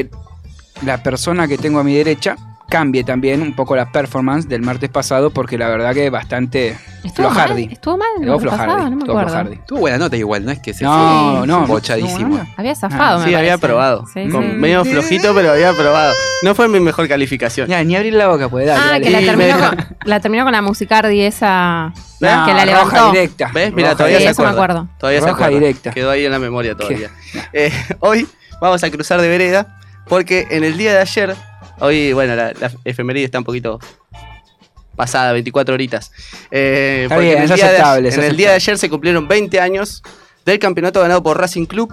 eh, 0.00 0.10
la 0.82 1.02
persona 1.02 1.46
que 1.48 1.58
tengo 1.58 1.78
a 1.80 1.84
mi 1.84 1.94
derecha 1.94 2.36
cambie 2.68 3.02
también 3.02 3.40
un 3.40 3.54
poco 3.56 3.74
la 3.74 3.90
performance 3.90 4.46
del 4.46 4.60
martes 4.60 4.90
pasado, 4.90 5.30
porque 5.30 5.56
la 5.56 5.68
verdad 5.70 5.94
que 5.94 6.10
bastante 6.10 6.76
¿Estuvo 7.02 7.30
flojardi. 7.30 7.64
mal? 7.64 7.72
¿Estuvo 7.72 7.96
mal 7.96 8.08
pasado? 8.18 8.38
flojardi. 8.40 8.74
No 8.74 8.90
me 8.90 8.96
estuvo 8.98 9.18
acuerdo. 9.18 9.28
flojardi. 9.30 9.60
Tuvo 9.66 9.78
buena 9.80 9.96
nota 9.96 10.16
igual, 10.18 10.44
no 10.44 10.50
es 10.52 10.58
que 10.58 10.74
se 10.74 10.84
No, 10.84 11.36
fue 11.38 11.46
no, 11.46 11.66
bochadísimo. 11.66 12.46
Había 12.58 12.74
zafado, 12.74 13.16
Ah, 13.16 13.24
me 13.24 13.28
Sí, 13.30 13.34
había 13.34 13.56
probado. 13.56 14.04
Sí, 14.12 14.28
Con 14.28 14.42
sí. 14.50 14.56
medio 14.56 14.84
flojito, 14.84 15.34
pero 15.34 15.52
había 15.52 15.72
probado. 15.72 16.12
No 16.42 16.54
fue 16.54 16.68
mi 16.68 16.78
mejor 16.78 17.08
calificación. 17.08 17.68
Ya, 17.68 17.82
ni 17.84 17.96
abrir 17.96 18.12
la 18.12 18.28
boca, 18.28 18.50
pues 18.50 18.66
dale, 18.66 18.80
Ah, 18.84 18.86
dale. 18.90 19.04
que 19.04 19.10
la 19.12 19.20
terminó, 19.20 19.58
con, 19.58 19.86
la 20.04 20.20
terminó 20.20 20.44
con 20.44 20.52
la 20.52 20.60
musicardi 20.60 21.22
esa 21.22 21.94
No, 22.20 22.44
que 22.44 22.52
la 22.52 22.66
levantó. 22.66 22.90
roja 22.90 23.12
directa. 23.12 23.50
¿Ves? 23.54 23.72
Mira, 23.72 23.88
Roja 23.92 23.96
todavía 23.96 24.18
Sí, 24.18 24.24
se 24.24 24.42
me 24.42 24.48
acuerda. 24.48 24.50
acuerdo. 24.50 24.88
Todavía 24.98 25.22
se 25.22 25.30
acuerda. 25.30 25.48
directa. 25.54 25.90
Quedó 25.92 26.10
ahí 26.10 26.26
en 26.26 26.32
la 26.32 26.38
memoria 26.38 26.74
todavía. 26.76 27.08
Eh, 27.54 27.72
hoy 28.00 28.28
vamos 28.60 28.84
a 28.84 28.90
cruzar 28.90 29.22
de 29.22 29.28
vereda 29.28 29.78
porque 30.08 30.46
en 30.50 30.64
el 30.64 30.76
día 30.76 30.92
de 30.94 30.98
ayer, 31.00 31.34
hoy, 31.80 32.12
bueno, 32.12 32.34
la, 32.36 32.52
la 32.52 32.72
efeméride 32.84 33.24
está 33.24 33.38
un 33.38 33.44
poquito 33.44 33.78
pasada, 34.96 35.32
24 35.32 35.74
horitas. 35.74 36.10
Eh, 36.50 37.02
Está 37.04 37.18
bien, 37.18 37.36
en 37.38 37.42
el, 37.44 37.50
es 37.50 37.56
día 37.56 37.70
de, 38.00 38.08
es 38.08 38.16
en 38.18 38.24
el 38.24 38.36
día 38.36 38.48
de 38.50 38.54
ayer 38.56 38.78
se 38.78 38.90
cumplieron 38.90 39.28
20 39.28 39.60
años 39.60 40.02
del 40.44 40.58
campeonato 40.58 41.00
ganado 41.00 41.22
por 41.22 41.38
Racing 41.38 41.66
Club. 41.66 41.92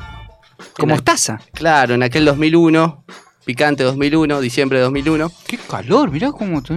Como 0.74 0.93
En 0.93 1.00
el- 1.00 1.03
taza. 1.03 1.39
Claro, 1.53 1.93
en 1.95 2.01
aquel 2.03 2.25
2001, 2.25 3.03
picante 3.45 3.84
2001, 3.84 4.39
diciembre 4.41 4.79
de 4.79 4.86
2001. 4.86 5.31
Qué 5.45 5.57
calor, 5.69 6.10
mirá 6.12 6.31
cómo. 6.31 6.62
Sí. 6.65 6.74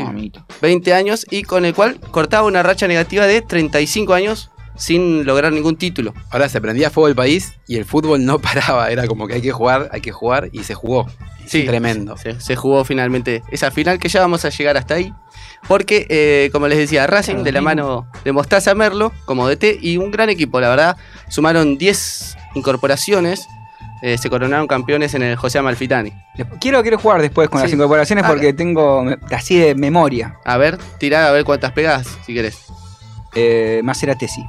Oh, 0.00 0.04
mamita. 0.04 0.46
20 0.62 0.94
años 0.94 1.26
y 1.30 1.42
con 1.42 1.64
el 1.66 1.74
cual 1.74 2.00
cortaba 2.10 2.46
una 2.46 2.62
racha 2.62 2.86
negativa 2.88 3.26
de 3.26 3.42
35 3.42 4.14
años 4.14 4.50
sin 4.76 5.24
lograr 5.24 5.52
ningún 5.52 5.76
título. 5.76 6.12
Ahora 6.30 6.48
se 6.48 6.60
prendía 6.60 6.90
fuego 6.90 7.08
el 7.08 7.14
país 7.14 7.52
y 7.66 7.76
el 7.76 7.84
fútbol 7.84 8.24
no 8.24 8.38
paraba. 8.40 8.90
Era 8.90 9.06
como 9.06 9.26
que 9.26 9.34
hay 9.34 9.42
que 9.42 9.52
jugar, 9.52 9.88
hay 9.92 10.00
que 10.00 10.12
jugar 10.12 10.48
y 10.52 10.64
se 10.64 10.74
jugó. 10.74 11.06
Sí, 11.46 11.64
Tremendo. 11.64 12.16
Se, 12.16 12.40
se 12.40 12.56
jugó 12.56 12.84
finalmente 12.86 13.42
esa 13.50 13.70
final 13.70 13.98
que 13.98 14.08
ya 14.08 14.20
vamos 14.20 14.44
a 14.46 14.48
llegar 14.48 14.76
hasta 14.78 14.94
ahí. 14.94 15.12
Porque, 15.68 16.06
eh, 16.08 16.50
como 16.52 16.68
les 16.68 16.78
decía, 16.78 17.06
Racing 17.06 17.42
de 17.42 17.52
la 17.52 17.60
mano 17.60 18.06
de 18.24 18.32
Mostaza 18.32 18.74
Merlo 18.74 19.12
como 19.26 19.48
DT 19.48 19.78
y 19.80 19.96
un 19.98 20.10
gran 20.10 20.28
equipo, 20.30 20.60
la 20.60 20.68
verdad. 20.70 20.96
Sumaron 21.28 21.76
10 21.78 22.36
incorporaciones. 22.54 23.46
eh, 24.02 24.18
se 24.18 24.28
coronaron 24.28 24.66
campeones 24.66 25.14
en 25.14 25.22
el 25.22 25.36
José 25.36 25.58
Amalfitani. 25.58 26.12
Quiero, 26.60 26.82
quiero 26.82 26.98
jugar 26.98 27.22
después 27.22 27.48
con 27.48 27.60
Sí. 27.60 27.64
las 27.66 27.72
incorporaciones 27.72 28.24
Ah, 28.24 28.28
porque 28.28 28.52
tengo 28.52 29.02
me- 29.02 29.16
así 29.34 29.56
de 29.58 29.74
memoria. 29.74 30.36
A 30.44 30.58
ver, 30.58 30.76
tirá 30.98 31.28
a 31.28 31.32
ver 31.32 31.44
cuántas 31.44 31.72
pegas, 31.72 32.06
si 32.26 32.34
querés. 32.34 32.58
Eh, 33.34 33.80
Maceratesi. 33.84 34.44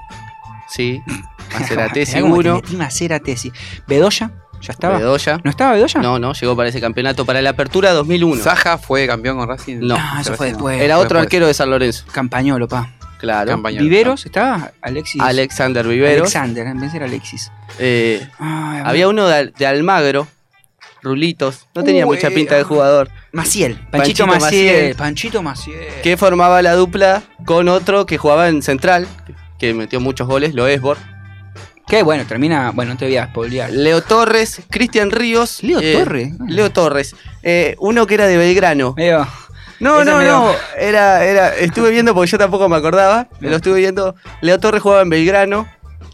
Sí, 0.67 1.01
Maceratesi 1.53 2.15
Mirá 2.15 2.21
cómo 2.21 2.41
te 2.41 2.49
1, 2.49 2.55
metí 2.55 2.75
Maceratesi. 2.75 3.51
Bedoya, 3.87 4.31
¿ya 4.61 4.71
estaba? 4.73 4.97
Bedoya. 4.97 5.39
¿No 5.43 5.49
estaba 5.49 5.73
Bedoya? 5.73 6.01
No, 6.01 6.19
no, 6.19 6.33
llegó 6.33 6.55
para 6.55 6.69
ese 6.69 6.81
campeonato. 6.81 7.25
Para 7.25 7.41
la 7.41 7.51
apertura 7.51 7.91
2001. 7.93 8.41
Saja 8.43 8.77
fue 8.77 9.07
campeón 9.07 9.37
con 9.37 9.47
Racing. 9.47 9.77
No, 9.81 9.95
Ah, 9.97 10.17
eso 10.21 10.35
fue 10.35 10.47
después. 10.47 10.81
Era 10.81 10.97
otro 10.97 11.19
después. 11.19 11.23
arquero 11.25 11.47
de 11.47 11.53
San 11.53 11.69
Lorenzo. 11.69 12.05
Campañolo, 12.11 12.67
pa. 12.67 12.91
Claro. 13.19 13.57
Viveros, 13.63 14.25
¿estaba? 14.25 14.71
Alexis. 14.81 15.21
Alexander 15.21 15.87
Viveros. 15.87 16.19
Alexander, 16.35 16.67
en 16.67 16.79
vez 16.81 16.93
de 16.93 17.03
Alexis. 17.03 17.51
Eh, 17.79 18.27
Ay, 18.37 18.47
a 18.47 18.73
ver. 18.77 18.87
había 18.87 19.07
uno 19.07 19.25
de, 19.27 19.47
de 19.47 19.65
Almagro, 19.65 20.27
rulitos. 21.05 21.67
No 21.74 21.83
tenía 21.85 22.05
Uy, 22.05 22.15
mucha 22.17 22.29
pinta 22.29 22.55
de 22.55 22.63
jugador. 22.63 23.09
Maciel, 23.31 23.75
Panchito, 23.75 23.91
Panchito 23.91 24.27
Maciel, 24.27 24.41
Maciel. 24.75 24.95
Panchito 24.95 25.43
Maciel. 25.43 25.88
Que 26.03 26.17
formaba 26.17 26.62
la 26.62 26.74
dupla 26.74 27.24
con 27.45 27.69
otro 27.69 28.05
que 28.05 28.17
jugaba 28.17 28.50
en 28.50 28.62
Central, 28.62 29.07
que 29.57 29.74
metió 29.74 30.01
muchos 30.01 30.27
goles, 30.27 30.53
Loesbor. 30.53 30.97
Qué 31.88 32.01
bueno, 32.03 32.25
termina. 32.25 32.71
Bueno, 32.71 32.93
no 32.93 32.97
te 32.97 33.05
voy 33.05 33.15
a 33.17 33.27
spoilear. 33.27 33.69
Leo 33.71 34.01
Torres, 34.01 34.62
Cristian 34.71 35.12
Ríos. 35.12 35.62
Leo 35.62 35.79
eh, 35.79 35.93
Torres. 36.00 36.33
Leo 36.47 36.71
Torres. 36.71 37.15
Eh, 37.43 37.75
uno 37.79 38.07
que 38.07 38.15
era 38.15 38.25
de 38.25 38.38
Belgrano. 38.38 38.95
Medio- 38.97 39.27
No, 39.79 40.01
Ese 40.01 40.09
no, 40.09 40.17
medio- 40.17 40.31
no. 40.31 40.51
Era, 40.79 41.24
era, 41.25 41.55
estuve 41.55 41.91
viendo 41.91 42.15
porque 42.15 42.31
yo 42.31 42.38
tampoco 42.39 42.67
me 42.69 42.75
acordaba. 42.77 43.27
Me 43.39 43.50
lo 43.51 43.57
estuve 43.57 43.79
viendo. 43.79 44.15
Leo 44.41 44.59
Torres 44.59 44.81
jugaba 44.81 45.03
en 45.03 45.09
Belgrano. 45.09 45.67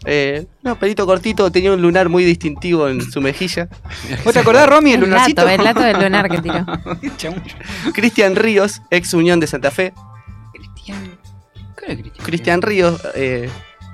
Eh, 0.04 0.46
no, 0.62 0.76
pelito 0.76 1.06
cortito, 1.06 1.50
tenía 1.52 1.72
un 1.72 1.80
lunar 1.80 2.08
muy 2.08 2.24
distintivo 2.24 2.88
en 2.88 3.00
su 3.00 3.20
mejilla. 3.20 3.68
¿Vos 4.24 4.32
te 4.34 4.40
acordás, 4.40 4.68
Romy, 4.68 4.90
el 4.92 5.02
El 5.02 5.10
lunarcito? 5.10 5.44
lato, 5.44 5.54
el 5.54 5.64
lato 5.64 5.80
del 5.80 6.00
lunar 6.02 6.28
que 6.28 6.38
tiró. 6.40 6.66
Cristian 7.94 8.36
Ríos, 8.36 8.82
ex 8.90 9.14
Unión 9.14 9.38
de 9.40 9.46
Santa 9.46 9.70
Fe. 9.70 9.92
Cristian. 10.52 11.18
¿Qué 11.78 11.84
era 11.86 11.94
Cristian? 12.00 12.24
Cristian 12.26 12.62
Ríos, 12.62 13.00
eh, 13.14 13.48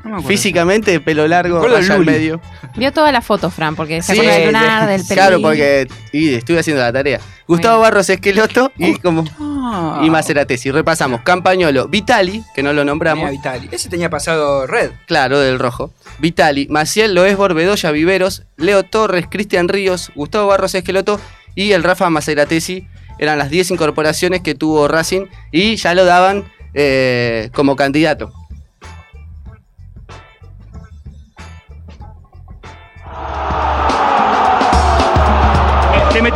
No 0.09 0.23
físicamente, 0.23 0.99
pelo 1.01 1.29
largo, 1.29 1.61
raya 1.67 1.95
al 1.95 2.05
medio. 2.05 2.41
Vio 2.77 2.93
todas 2.93 3.13
las 3.13 3.25
fotos, 3.25 3.53
Fran, 3.53 3.77
porque 3.77 4.01
se 4.03 4.15
Sí, 4.15 4.21
acuerda 4.21 4.37
del 4.39 4.47
lunar, 4.47 4.89
del 4.89 5.05
pelo. 5.05 5.15
Claro, 5.21 5.41
porque 5.43 5.87
y 6.13 6.35
estuve 6.35 6.59
haciendo 6.59 6.83
la 6.83 6.93
tarea. 6.93 7.21
Gustavo 7.47 7.81
Barros 7.81 8.09
Esqueloto 8.11 8.73
y 8.77 8.97
como 8.97 9.25
Ah. 9.41 10.01
y 10.03 10.11
Maceratesi. 10.11 10.71
Repasamos. 10.71 11.21
Campañolo, 11.23 11.89
Vitali, 11.89 12.43
que 12.55 12.63
no 12.63 12.73
lo 12.73 12.85
nombramos. 12.85 13.27
Tenía 13.27 13.39
Vitali. 13.39 13.69
Ese 13.71 13.89
tenía 13.89 14.09
pasado 14.11 14.67
red. 14.67 14.91
Claro, 15.07 15.39
del 15.41 15.59
rojo. 15.59 15.93
Vitali, 16.19 16.67
Maciel 16.69 17.15
Loesbor, 17.15 17.55
Bedoya 17.55 17.91
Viveros, 17.91 18.45
Leo 18.57 18.83
Torres, 18.85 19.27
Cristian 19.31 19.69
Ríos, 19.69 20.11
Gustavo 20.15 20.47
Barros 20.49 20.75
Esqueloto 20.75 21.21
y 21.55 21.73
el 21.73 21.83
Rafa 21.85 22.09
Maceratesi. 22.11 22.87
Eran 23.19 23.39
las 23.39 23.51
10 23.51 23.71
incorporaciones 23.73 24.41
que 24.43 24.55
tuvo 24.55 24.87
Racing 24.89 25.27
y 25.53 25.77
ya 25.77 25.95
lo 25.95 26.05
daban 26.05 26.45
eh, 26.75 27.51
como 27.53 27.75
candidato. 27.77 28.33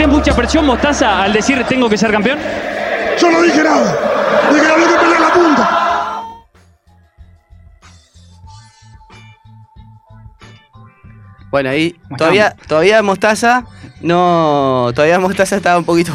¿Te 0.02 0.08
metés 0.08 0.18
mucha 0.18 0.34
presión, 0.34 0.66
Mostaza, 0.66 1.22
al 1.22 1.32
decir 1.32 1.64
tengo 1.68 1.88
que 1.88 1.96
ser 1.96 2.10
campeón? 2.10 2.36
Yo 3.20 3.30
no 3.30 3.40
dije 3.40 3.62
nada. 3.62 3.96
Dije 4.50 4.66
que 4.66 4.72
había 4.72 4.88
que 4.88 4.94
pelear 4.94 5.20
la 5.20 5.32
punta. 5.32 6.22
Bueno, 11.52 11.70
ahí 11.70 11.92
¿Cómo 11.92 12.16
todavía, 12.16 12.56
todavía 12.66 13.00
Mostaza 13.02 13.64
no. 14.00 14.90
Todavía 14.92 15.20
Mostaza 15.20 15.54
estaba 15.54 15.78
un 15.78 15.84
poquito. 15.84 16.12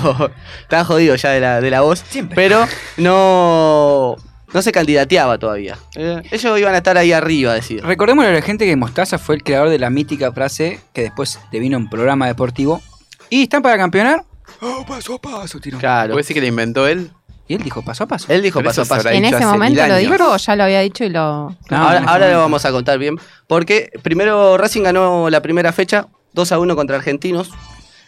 estaba 0.63 0.84
jodido 0.84 1.15
ya 1.15 1.29
de 1.29 1.39
la, 1.39 1.62
de 1.62 1.72
la 1.72 1.79
voz. 1.79 2.03
Siempre. 2.10 2.36
Pero 2.36 2.65
no. 2.98 4.17
No 4.53 4.62
se 4.62 4.74
candidateaba 4.74 5.38
todavía. 5.38 5.77
Eh, 5.96 6.24
ellos 6.29 6.60
iban 6.60 6.74
a 6.74 6.79
estar 6.79 6.98
ahí 6.98 7.13
arriba, 7.13 7.53
decir. 7.53 7.86
Recordémosle 7.86 8.32
a 8.32 8.34
la 8.34 8.41
gente 8.41 8.65
que 8.65 8.75
Mostaza 8.75 9.17
fue 9.17 9.36
el 9.36 9.44
creador 9.44 9.70
de 9.70 9.79
la 9.79 9.89
mítica 9.89 10.34
frase 10.34 10.82
que 10.91 11.03
después 11.03 11.39
te 11.51 11.60
vino 11.60 11.77
un 11.77 11.89
programa 11.89 12.27
deportivo. 12.27 12.82
¿Y 13.29 13.43
están 13.43 13.62
para 13.62 13.77
campeonar? 13.77 14.24
Oh, 14.62 14.86
paso 14.88 15.15
a 15.15 15.19
paso, 15.22 15.60
tiró. 15.60 15.77
Claro. 15.77 16.13
¿Puede 16.13 16.24
decir 16.24 16.34
que 16.34 16.41
le 16.41 16.48
inventó 16.48 16.88
él? 16.88 17.12
Y 17.50 17.53
él 17.55 17.63
dijo 17.63 17.81
paso 17.81 18.03
a 18.03 18.07
paso. 18.07 18.25
Él 18.31 18.41
dijo 18.41 18.60
Pero 18.60 18.69
paso 18.69 18.81
a 18.81 18.84
eso 18.84 18.88
se 18.93 18.98
paso. 18.98 19.07
habrá 19.07 19.17
En 19.17 19.24
dicho 19.24 19.36
ese 19.38 19.46
hace 19.46 19.53
momento 19.53 19.81
mil 19.81 19.89
lo 19.89 19.96
años. 19.96 20.12
dijo 20.17 20.31
o 20.34 20.38
ya 20.38 20.55
lo 20.55 20.63
había 20.63 20.79
dicho 20.81 21.03
y 21.05 21.10
lo. 21.10 21.55
No, 21.69 21.77
ahora 21.77 22.31
lo 22.31 22.39
vamos 22.39 22.65
a 22.65 22.72
contar 22.72 22.98
bien. 23.00 23.15
Porque 23.48 23.89
primero 24.01 24.57
Racing 24.57 24.84
ganó 24.84 25.29
la 25.29 25.41
primera 25.41 25.72
fecha 25.72 26.07
2 26.34 26.51
a 26.51 26.60
1 26.60 26.75
contra 26.75 26.98
Argentinos. 26.98 27.51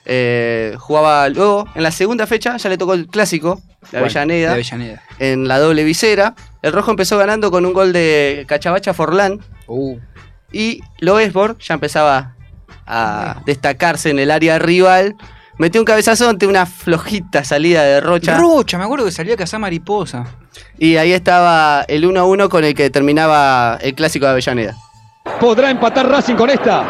Eh, 0.06 0.76
jugaba 0.80 1.30
luego. 1.30 1.68
En 1.76 1.84
la 1.84 1.92
segunda 1.92 2.26
fecha 2.28 2.58
ya 2.58 2.70
le 2.70 2.78
tocó 2.78 2.94
el 2.96 3.08
clásico 3.08 3.56
de 3.92 4.00
Bueno, 4.00 4.06
Avellaneda. 4.06 4.48
de 4.50 4.54
Avellaneda. 4.56 5.04
En 5.20 5.48
la 5.48 5.60
doble 5.60 5.84
visera. 5.84 6.36
El 6.62 6.74
rojo 6.74 6.92
empezó 6.92 7.18
ganando 7.18 7.52
con 7.52 7.66
un 7.66 7.74
gol 7.74 7.94
de 7.94 8.46
Cachabacha 8.48 8.94
Forlán. 8.94 9.40
Uh, 9.68 9.98
Y 10.52 10.82
Loesbor 11.00 11.58
ya 11.60 11.76
empezaba 11.76 12.36
a 12.90 13.42
destacarse 13.46 14.10
en 14.10 14.20
el 14.20 14.32
área 14.32 14.60
rival. 14.60 15.16
Metió 15.58 15.82
un 15.82 15.86
cabezazo 15.86 16.30
ante 16.30 16.48
una 16.48 16.66
flojita 16.66 17.44
salida 17.44 17.84
de 17.84 18.02
Rocha. 18.02 18.38
Rocha, 18.38 18.78
me 18.78 18.86
acuerdo 18.86 19.06
que 19.06 19.12
salía 19.12 19.34
a 19.34 19.38
cazar 19.38 19.60
mariposa. 19.60 20.26
y 20.78 20.96
ahí 20.98 21.12
estaba 21.14 21.84
el 21.88 22.06
1 22.06 22.20
a 22.20 22.26
1 22.26 22.50
con 22.50 22.64
el 22.64 22.74
que 22.74 22.90
terminaba 22.90 23.78
el 23.82 23.94
clásico 23.94 24.26
de 24.26 24.32
Avellaneda. 24.32 24.76
¿Podrá 25.40 25.70
empatar 25.70 26.08
Racing 26.10 26.36
con 26.36 26.50
esta? 26.50 26.84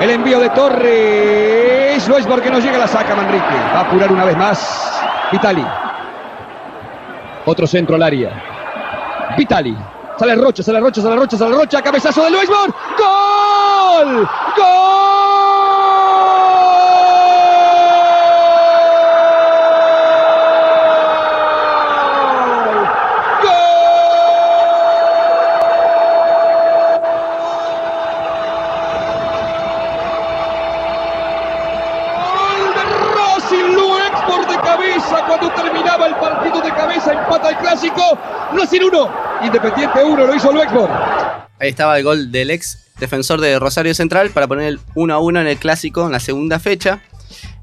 El 0.00 0.10
envío 0.10 0.40
de 0.40 0.48
Torres. 0.50 2.08
No 2.08 2.16
es 2.16 2.26
porque 2.26 2.50
no 2.50 2.58
llega, 2.60 2.78
la 2.78 2.88
saca 2.88 3.14
Manrique. 3.14 3.44
Va 3.44 3.80
a 3.80 3.80
apurar 3.80 4.10
una 4.10 4.24
vez 4.24 4.36
más. 4.36 5.02
Vitali. 5.30 5.66
Otro 7.44 7.66
centro 7.66 7.96
al 7.96 8.02
área. 8.02 8.30
Vitali. 9.36 9.76
Sale 10.20 10.34
Rocha, 10.34 10.62
sale 10.62 10.80
Rocha, 10.80 11.00
sale 11.00 11.16
Rocha, 11.16 11.38
sale 11.38 11.56
Rocha. 11.56 11.80
Cabezazo 11.80 12.22
de 12.24 12.30
Luisborn. 12.30 12.74
¡Gol! 12.98 14.28
¡Gol! 14.54 14.70
Gol 32.20 32.74
de 32.74 32.84
Racing 33.14 33.74
Luexport 33.74 34.48
de 34.50 34.56
cabeza 34.60 35.24
cuando 35.26 35.48
terminaba 35.54 36.06
el 36.06 36.14
partido 36.16 36.60
de 36.60 36.70
cabeza 36.72 37.12
empata 37.14 37.48
el 37.48 37.56
clásico 37.56 38.18
Racing 38.70 38.86
1 38.86 39.10
Independiente 39.46 40.04
1 40.04 40.26
lo 40.26 40.34
hizo 40.34 40.52
Luexport 40.52 40.90
Ahí 41.58 41.68
estaba 41.70 41.98
el 41.98 42.04
gol 42.04 42.30
del 42.30 42.50
ex 42.50 42.86
defensor 42.98 43.40
de 43.40 43.58
Rosario 43.58 43.94
Central 43.94 44.30
para 44.30 44.46
poner 44.46 44.68
el 44.68 44.80
1 44.94 45.12
a 45.12 45.18
1 45.18 45.40
en 45.40 45.46
el 45.48 45.56
clásico 45.58 46.06
en 46.06 46.12
la 46.12 46.20
segunda 46.20 46.58
fecha. 46.58 47.02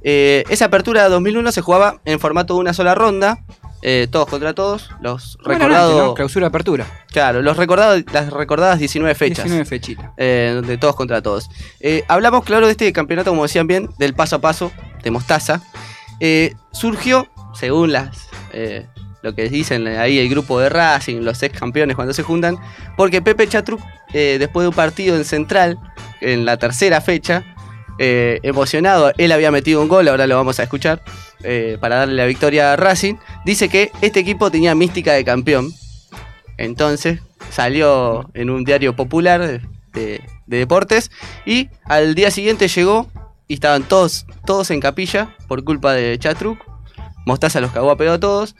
Eh, 0.03 0.43
esa 0.49 0.65
apertura 0.65 1.03
de 1.03 1.09
2001 1.09 1.51
se 1.51 1.61
jugaba 1.61 1.99
en 2.05 2.19
formato 2.19 2.55
de 2.55 2.59
una 2.59 2.73
sola 2.73 2.93
ronda, 2.93 3.39
eh, 3.81 4.07
todos 4.11 4.27
contra 4.27 4.53
todos. 4.53 4.91
Los 5.01 5.37
recordados. 5.43 5.91
antes, 5.93 6.05
¿no? 6.07 6.13
Clausura 6.13 6.47
apertura. 6.47 6.85
Claro, 7.11 7.41
los 7.41 7.57
recordados, 7.57 8.03
las 8.11 8.31
recordadas 8.31 8.77
19 8.77 9.15
fechas. 9.15 9.45
19 9.45 9.65
fechitas. 9.65 10.11
eh, 10.17 10.61
de 10.63 10.77
todos 10.77 10.95
contra 10.95 11.21
todos. 11.23 11.49
Eh, 11.79 12.03
hablamos, 12.07 12.43
claro, 12.43 12.67
de 12.67 12.73
este 12.73 12.91
campeonato, 12.93 13.31
como 13.31 13.43
decían 13.43 13.65
bien, 13.65 13.89
del 13.97 14.13
paso 14.13 14.35
a 14.35 14.39
paso 14.39 14.71
de 15.03 15.09
Mostaza. 15.11 15.61
Eh, 16.19 16.53
surgió, 16.71 17.27
según 17.55 17.93
las 17.93 18.27
eh, 18.53 18.87
lo 19.27 19.35
que 19.35 19.49
dicen 19.49 19.85
ahí 19.87 20.19
el 20.19 20.29
grupo 20.29 20.59
de 20.59 20.69
Racing, 20.69 21.17
los 21.21 21.43
ex 21.43 21.59
campeones 21.59 21.95
cuando 21.95 22.13
se 22.13 22.23
juntan, 22.23 22.57
porque 22.95 23.21
Pepe 23.21 23.47
Chatruc, 23.47 23.81
eh, 24.13 24.37
después 24.39 24.63
de 24.63 24.69
un 24.69 24.73
partido 24.75 25.15
en 25.17 25.25
Central, 25.25 25.77
en 26.21 26.45
la 26.45 26.57
tercera 26.57 27.01
fecha, 27.01 27.43
eh, 27.99 28.39
emocionado, 28.43 29.11
él 29.17 29.31
había 29.31 29.51
metido 29.51 29.81
un 29.81 29.87
gol, 29.89 30.07
ahora 30.07 30.27
lo 30.27 30.35
vamos 30.37 30.59
a 30.59 30.63
escuchar, 30.63 31.01
eh, 31.43 31.77
para 31.81 31.97
darle 31.97 32.13
la 32.15 32.25
victoria 32.25 32.71
a 32.73 32.75
Racing, 32.77 33.15
dice 33.43 33.67
que 33.69 33.91
este 34.01 34.19
equipo 34.21 34.49
tenía 34.49 34.75
mística 34.75 35.11
de 35.13 35.25
campeón. 35.25 35.71
Entonces 36.57 37.19
salió 37.51 38.29
en 38.33 38.49
un 38.49 38.63
diario 38.63 38.95
popular 38.95 39.41
de, 39.45 39.59
de- 39.93 40.21
de 40.47 40.57
deportes 40.59 41.11
y 41.45 41.69
al 41.83 42.15
día 42.15 42.31
siguiente 42.31 42.69
llegó 42.69 43.07
y 43.49 43.55
estaban 43.55 43.83
todos, 43.83 44.25
todos 44.45 44.71
en 44.71 44.79
capilla 44.79 45.35
por 45.49 45.63
culpa 45.65 45.91
de 45.93 46.17
Chatruc. 46.17 46.57
Mostaza 47.25 47.59
los 47.59 47.71
cagó 47.71 47.91
a 47.91 47.97
pedo 47.97 48.13
a 48.13 48.19
todos. 48.19 48.55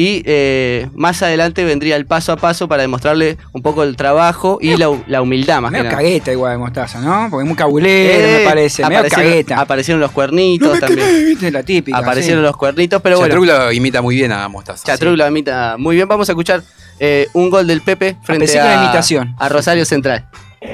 Y 0.00 0.22
eh, 0.24 0.88
más 0.94 1.22
adelante 1.22 1.62
vendría 1.62 1.94
el 1.96 2.06
paso 2.06 2.32
a 2.32 2.36
paso 2.36 2.68
para 2.68 2.80
demostrarle 2.80 3.36
un 3.52 3.60
poco 3.60 3.82
el 3.82 3.96
trabajo 3.96 4.56
y 4.58 4.74
la, 4.78 4.88
hu- 4.88 5.02
la 5.06 5.20
humildad 5.20 5.60
más 5.60 5.70
que 5.72 5.76
Medio 5.76 5.90
nada. 5.90 5.96
cagueta 5.98 6.32
igual 6.32 6.52
de 6.52 6.58
Mostaza, 6.58 7.00
¿no? 7.02 7.26
Porque 7.28 7.42
es 7.44 7.46
muy 7.48 7.54
cabulero, 7.56 8.14
Eh, 8.14 8.38
me 8.38 8.48
parece. 8.48 8.82
Medio 8.82 8.96
aparecieron, 8.96 9.30
cagueta. 9.30 9.60
aparecieron 9.60 10.00
los 10.00 10.10
cuernitos 10.10 10.68
No 10.68 10.74
me 10.74 10.80
también. 10.80 11.06
quemé, 11.06 11.24
viste, 11.24 11.50
la 11.50 11.62
típica. 11.64 11.98
Aparecieron 11.98 12.40
sí. 12.42 12.46
los 12.46 12.56
cuernitos, 12.56 13.02
pero 13.02 13.18
bueno. 13.18 13.72
Imita 13.72 14.00
muy 14.00 14.14
bien 14.16 14.32
a 14.32 14.48
Mostaza. 14.48 14.86
Chatruc 14.86 15.18
lo 15.18 15.28
imita 15.28 15.76
muy 15.76 15.96
bien. 15.96 16.08
Vamos 16.08 16.30
a 16.30 16.32
escuchar 16.32 16.62
eh, 16.98 17.28
un 17.34 17.50
gol 17.50 17.66
del 17.66 17.82
Pepe 17.82 18.16
frente 18.22 18.46
pesar 18.46 18.62
de 18.68 18.74
a, 18.74 18.82
imitación. 18.84 19.34
a 19.38 19.50
Rosario 19.50 19.84
Central. 19.84 20.24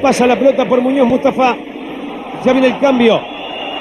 Pasa 0.03 0.25
la 0.29 0.39
pelota 0.39 0.69
por 0.69 0.81
Muñoz 0.81 1.09
Mustafa. 1.09 1.57
Ya 2.45 2.53
viene 2.53 2.69
el 2.69 2.79
cambio. 2.79 3.21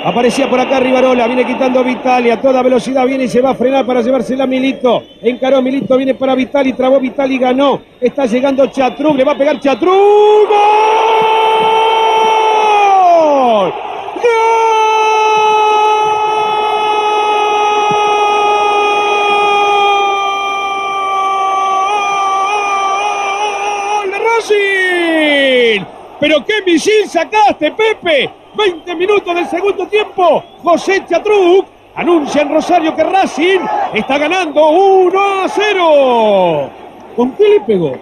Aparecía 0.05 0.47
por 0.47 0.59
acá 0.59 0.79
Rivarola, 0.79 1.25
viene 1.25 1.47
quitando 1.47 1.79
a 1.79 1.81
Vitali, 1.81 2.29
a 2.29 2.39
toda 2.39 2.61
velocidad 2.61 3.07
viene 3.07 3.23
y 3.23 3.27
se 3.27 3.41
va 3.41 3.49
a 3.49 3.55
frenar 3.55 3.87
para 3.87 4.01
llevársela 4.01 4.45
Milito. 4.45 5.01
Encaró 5.19 5.63
Milito, 5.63 5.97
viene 5.97 6.13
para 6.13 6.35
Vitali, 6.35 6.73
trabó 6.73 6.99
Vitali, 6.99 7.39
ganó. 7.39 7.81
Está 7.99 8.27
llegando 8.27 8.67
Chatruc, 8.67 9.17
le 9.17 9.23
va 9.23 9.31
a 9.31 9.35
pegar 9.35 9.59
Chatruc. 9.59 9.89
¡Gol! 9.91 10.53
¡Gol! 13.73 13.73
¡Pero 26.19 26.45
qué 26.45 26.61
misil 26.63 27.07
sacaste, 27.07 27.71
Pepe! 27.71 28.44
20 28.55 28.95
minutos 28.95 29.35
del 29.35 29.47
segundo 29.47 29.87
tiempo. 29.87 30.43
José 30.63 31.03
Chatruc 31.09 31.67
anuncia 31.95 32.41
en 32.41 32.49
Rosario 32.53 32.95
que 32.95 33.03
Racing 33.03 33.59
está 33.93 34.17
ganando 34.17 34.69
1 34.69 35.19
a 35.43 35.47
0. 35.49 36.69
¿Con 37.15 37.31
qué 37.33 37.49
le 37.49 37.61
pegó? 37.61 37.97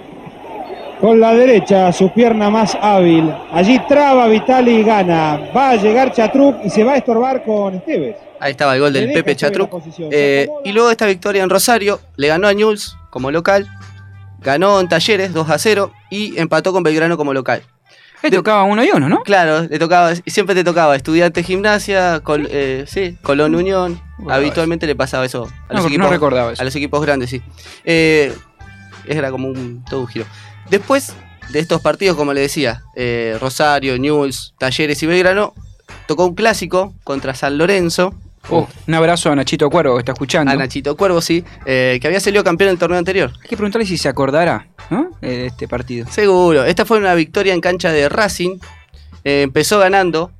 Con 1.00 1.20
la 1.20 1.34
derecha, 1.34 1.92
su 1.92 2.10
pierna 2.12 2.50
más 2.50 2.78
hábil. 2.80 3.30
Allí 3.52 3.78
traba 3.88 4.28
Vitali 4.28 4.78
y 4.78 4.84
gana. 4.84 5.52
Va 5.56 5.72
a 5.72 5.76
llegar 5.76 6.14
Chatruc 6.14 6.64
y 6.64 6.70
se 6.70 6.84
va 6.84 6.94
a 6.94 6.98
estorbar 6.98 7.44
con 7.44 7.76
Esteves. 7.76 8.16
Ahí 8.40 8.52
estaba 8.52 8.74
el 8.76 8.82
gol 8.82 8.94
del 8.94 9.12
Pepe 9.12 9.36
Chatruc. 9.36 9.70
Eh, 10.12 10.48
y 10.64 10.72
luego 10.72 10.90
esta 10.92 11.06
victoria 11.06 11.44
en 11.44 11.50
Rosario, 11.50 12.00
le 12.16 12.28
ganó 12.28 12.48
a 12.48 12.54
Newell's 12.54 12.98
como 13.10 13.32
local, 13.32 13.68
ganó 14.40 14.80
en 14.80 14.88
Talleres 14.90 15.34
2 15.34 15.50
a 15.50 15.58
0 15.58 15.92
y 16.10 16.40
empató 16.40 16.74
con 16.74 16.84
Belgrano 16.84 17.18
como 17.18 17.34
local. 17.34 17.64
Le 18.24 18.38
tocaba 18.38 18.64
uno 18.64 18.84
y 18.84 18.90
uno, 18.94 19.10
¿no? 19.10 19.22
Claro, 19.24 19.64
le 19.70 19.78
tocaba, 19.80 20.14
siempre 20.16 20.56
te 20.56 20.64
tocaba 20.64 20.96
estudiante 20.96 21.44
gimnasia, 21.44 22.22
Col- 22.22 22.48
eh, 22.50 22.86
sí, 22.88 23.18
Colón 23.22 23.54
Unión. 23.56 24.02
Habitualmente 24.30 24.88
le 24.88 24.96
pasaba 24.96 25.26
eso 25.26 25.44
a 25.70 25.74
No, 25.74 25.76
los 25.76 25.82
no 25.84 25.88
equipos. 25.90 26.10
recordaba 26.10 26.54
eso. 26.54 26.62
A 26.62 26.66
los 26.66 26.76
equipos 26.76 27.02
grandes, 27.02 27.30
sí. 27.30 27.42
Eh, 27.84 28.34
era 29.06 29.30
como 29.32 29.50
un, 29.50 29.84
todo 29.90 30.02
un 30.02 30.08
giro. 30.08 30.26
Después 30.70 31.14
de 31.50 31.60
estos 31.60 31.82
partidos, 31.82 32.16
como 32.16 32.34
le 32.34 32.40
decía, 32.42 32.84
eh, 32.96 33.38
Rosario, 33.42 34.00
Newell's, 34.00 34.54
Talleres 34.58 35.04
y 35.04 35.06
Belgrano, 35.06 35.54
tocó 36.08 36.26
un 36.26 36.36
clásico 36.36 36.94
contra 37.04 37.36
San 37.36 37.58
Lorenzo. 37.58 38.16
Oh, 38.50 38.68
un 38.88 38.94
abrazo 38.94 39.32
a 39.32 39.36
Nachito 39.36 39.70
Cuervo 39.70 39.96
que 39.96 40.00
está 40.00 40.12
escuchando. 40.12 40.52
A 40.52 40.56
Nachito 40.56 40.98
Cuervo, 40.98 41.22
sí, 41.22 41.44
eh, 41.66 41.98
que 42.02 42.08
había 42.08 42.20
salido 42.20 42.44
campeón 42.44 42.70
en 42.70 42.74
el 42.74 42.80
torneo 42.80 42.98
anterior. 43.00 43.32
Hay 43.42 43.48
que 43.48 43.56
preguntarle 43.56 43.86
si 43.88 43.98
se 43.98 44.10
acordará, 44.10 44.68
¿no? 44.90 45.12
De 45.22 45.46
este 45.48 45.68
partido. 45.68 46.08
Seguro. 46.12 46.66
Esta 46.66 46.84
fue 46.86 46.98
una 46.98 47.16
victoria 47.16 47.54
en 47.54 47.62
cancha 47.62 47.92
de 47.92 48.10
Racing. 48.10 48.58
Eh, 49.24 49.44
empezó 49.44 49.80
ganando 49.80 50.32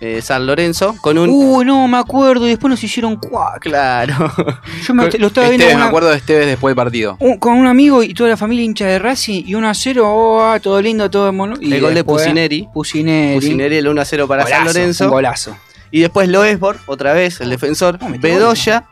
eh, 0.00 0.20
San 0.22 0.46
Lorenzo 0.46 0.96
con 1.00 1.16
un. 1.18 1.28
Uh, 1.30 1.62
no, 1.62 1.86
me 1.86 1.98
acuerdo. 1.98 2.44
Y 2.46 2.50
después 2.50 2.70
nos 2.70 2.82
hicieron 2.82 3.16
cuatro. 3.16 3.60
Claro. 3.60 4.32
Yo 4.86 4.94
me, 4.94 5.08
lo 5.08 5.28
estaba 5.28 5.48
viendo 5.48 5.64
Esteves, 5.66 5.66
con, 5.66 5.68
me 5.68 5.74
una- 5.76 5.86
acuerdo 5.86 6.10
de 6.10 6.16
Esteves 6.16 6.46
después 6.46 6.70
del 6.72 6.76
partido. 6.76 7.16
un- 7.20 7.38
con 7.38 7.54
un 7.54 7.66
amigo 7.68 8.02
y 8.02 8.14
toda 8.14 8.30
la 8.30 8.36
familia 8.36 8.64
hincha 8.64 8.86
de 8.86 8.98
Racing 8.98 9.44
y 9.46 9.54
1 9.54 9.68
a 9.68 9.74
0. 9.74 10.02
Oh, 10.12 10.42
ah, 10.42 10.58
todo 10.60 10.82
lindo, 10.82 11.08
todo 11.08 11.32
mono. 11.32 11.54
Y 11.60 11.72
el 11.72 11.80
gol 11.80 11.94
de 11.94 12.02
Pusineri. 12.02 12.68
Pusineri. 12.74 13.36
Pusineri, 13.36 13.76
el 13.76 13.86
1 13.86 14.00
a 14.00 14.04
0 14.04 14.26
para 14.26 14.44
San 14.46 14.64
Lorenzo. 14.64 15.04
un 15.04 15.10
golazo. 15.10 15.56
Y 15.90 16.00
después 16.00 16.28
Loesbor, 16.28 16.76
otra 16.86 17.12
vez, 17.12 17.40
el 17.40 17.50
defensor. 17.50 17.98
Bedoya, 18.20 18.84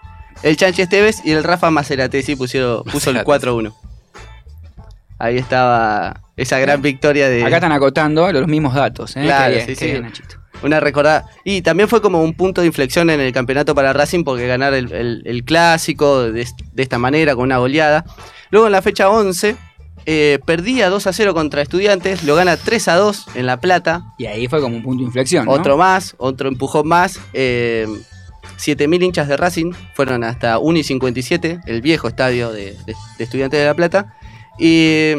el 0.43 0.57
Chanchi 0.57 0.83
Esteves 0.83 1.21
y 1.25 1.33
el 1.33 1.45
Rafa 1.45 1.71
Maceratesi 1.71 2.37
pusieron, 2.37 2.83
puso 2.93 3.11
el 3.11 3.23
4 3.23 3.50
a 3.50 3.55
1. 3.55 3.76
Ahí 5.19 5.38
estaba 5.38 6.21
esa 6.37 6.59
gran 6.59 6.83
victoria 6.83 7.29
de. 7.29 7.43
Acá 7.45 7.57
están 7.57 7.73
acotando 7.73 8.31
los 8.33 8.47
mismos 8.47 8.75
datos. 8.75 9.17
¿eh? 9.17 9.23
Claro, 9.25 9.55
Qué 9.55 9.61
sí, 9.61 9.67
qué 9.69 9.75
sí. 9.76 9.87
bien. 9.93 10.12
Una 10.62 10.81
recordada. 10.81 11.26
Y 11.45 11.62
también 11.62 11.88
fue 11.88 12.00
como 12.00 12.23
un 12.23 12.35
punto 12.35 12.61
de 12.62 12.67
inflexión 12.67 13.09
en 13.11 13.21
el 13.21 13.33
campeonato 13.33 13.75
para 13.75 13.93
Racing 13.93 14.25
porque 14.25 14.47
ganar 14.47 14.73
el, 14.75 14.91
el- 14.93 15.23
el 15.26 15.45
clásico 15.45 16.23
de, 16.31 16.47
de 16.73 16.83
esta 16.83 16.99
manera, 16.99 17.35
con 17.35 17.45
una 17.45 17.59
goleada. 17.59 18.05
Luego 18.50 18.67
en 18.67 18.73
la 18.73 18.81
fecha 18.83 19.11
11, 19.11 19.57
eh, 20.07 20.39
perdía 20.47 20.89
2 20.89 21.07
a 21.07 21.13
0 21.13 21.35
contra 21.35 21.63
Estudiantes, 21.63 22.23
lo 22.25 22.35
gana 22.37 22.57
3 22.57 22.89
a 22.89 22.95
2 22.97 23.27
en 23.35 23.47
La 23.47 23.59
Plata. 23.61 24.05
Y 24.19 24.27
ahí 24.27 24.47
fue 24.49 24.61
como 24.61 24.77
un 24.77 24.83
punto 24.83 25.01
de 25.03 25.07
inflexión. 25.07 25.45
¿no? 25.47 25.51
Otro 25.53 25.77
más, 25.77 26.15
otro 26.19 26.49
empujón 26.49 26.87
más. 26.89 27.19
Eh, 27.33 27.87
7.000 28.59 29.03
hinchas 29.05 29.29
de 29.29 29.37
Racing 29.37 29.73
fueron 29.95 30.25
hasta 30.25 30.59
1 30.59 30.79
y 30.79 30.83
57, 30.85 31.61
el 31.67 31.83
viejo 31.83 32.09
estadio 32.09 32.53
de, 32.53 32.73
de- 32.87 32.95
de 33.19 33.25
Estudiantes 33.25 33.61
de 33.61 33.67
La 33.67 33.75
Plata. 33.75 34.15
Y, 34.59 35.13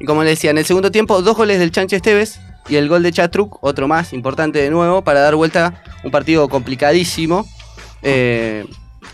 y 0.00 0.04
como 0.06 0.24
les 0.24 0.32
decía, 0.38 0.50
en 0.50 0.58
el 0.58 0.64
segundo 0.64 0.90
tiempo, 0.90 1.20
dos 1.22 1.36
goles 1.36 1.58
del 1.60 1.70
Chanche 1.70 1.96
Esteves 1.96 2.40
y 2.68 2.76
el 2.76 2.88
gol 2.88 3.02
de 3.02 3.12
Chatruc, 3.12 3.62
otro 3.62 3.86
más 3.86 4.12
importante 4.12 4.60
de 4.60 4.70
nuevo, 4.70 5.02
para 5.02 5.20
dar 5.20 5.36
vuelta 5.36 5.82
un 6.02 6.10
partido 6.10 6.48
complicadísimo 6.48 7.46
eh, 8.02 8.64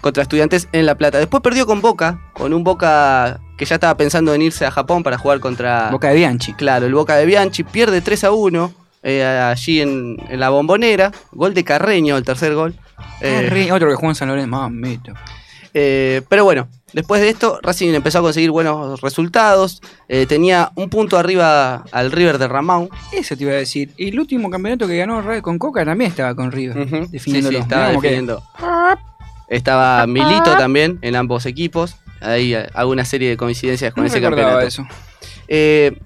contra 0.00 0.22
Estudiantes 0.22 0.68
en 0.72 0.86
La 0.86 0.94
Plata. 0.94 1.18
Después 1.18 1.42
perdió 1.42 1.66
con 1.66 1.80
Boca, 1.80 2.20
con 2.32 2.52
un 2.52 2.64
Boca 2.64 3.40
que 3.56 3.64
ya 3.64 3.76
estaba 3.76 3.96
pensando 3.96 4.34
en 4.34 4.42
irse 4.42 4.66
a 4.66 4.70
Japón 4.70 5.02
para 5.02 5.18
jugar 5.18 5.40
contra. 5.40 5.90
Boca 5.90 6.08
de 6.08 6.16
Bianchi. 6.16 6.52
Claro, 6.54 6.86
el 6.86 6.94
Boca 6.94 7.16
de 7.16 7.26
Bianchi 7.26 7.64
pierde 7.64 8.00
3 8.00 8.24
a 8.24 8.30
1 8.32 8.72
eh, 9.02 9.24
allí 9.24 9.80
en, 9.80 10.16
en 10.28 10.40
la 10.40 10.50
bombonera. 10.50 11.12
Gol 11.32 11.54
de 11.54 11.64
Carreño, 11.64 12.16
el 12.16 12.24
tercer 12.24 12.54
gol. 12.54 12.74
Eh, 13.20 13.70
Otro 13.72 13.88
que 13.88 13.94
jugó 13.94 14.08
en 14.08 14.14
San 14.14 14.28
Lorenzo. 14.28 14.48
Mamito. 14.50 15.12
eh, 15.74 16.22
pero 16.28 16.44
bueno, 16.44 16.68
después 16.92 17.20
de 17.20 17.28
esto, 17.28 17.60
Racing 17.62 17.94
empezó 17.94 18.18
a 18.18 18.22
conseguir 18.22 18.50
buenos 18.50 19.00
resultados. 19.00 19.80
tenía 20.28 20.72
un 20.74 20.90
punto 20.90 21.18
arriba 21.18 21.84
al 21.92 22.10
River 22.10 22.38
de 22.38 22.48
Ramón. 22.48 22.88
Eso 23.12 23.36
te 23.36 23.44
iba 23.44 23.52
a 23.52 23.56
decir. 23.56 23.92
Y 23.96 24.08
el 24.08 24.18
último 24.18 24.50
campeonato 24.50 24.86
que 24.86 24.96
ganó 24.96 25.22
con 25.42 25.58
Coca 25.58 25.84
también 25.84 26.10
estaba 26.10 26.34
con 26.34 26.50
River. 26.52 27.08
Sí, 27.12 27.18
sí, 27.18 27.56
estaba 27.56 27.92
Mirá 27.92 27.94
cómo 27.94 28.00
Estaba 29.48 30.06
Milito 30.06 30.56
también 30.56 30.98
en 31.02 31.16
ambos 31.16 31.46
equipos. 31.46 31.96
Ahí 32.20 32.54
eh, 32.54 32.68
hago 32.74 32.90
una 32.90 33.04
serie 33.04 33.30
de 33.30 33.36
coincidencias 33.36 33.92
con 33.92 34.04
No 34.04 34.08
ese 34.08 34.20
campeonato. 34.20 34.60
eso. 34.60 34.86
Eh, 35.48 35.98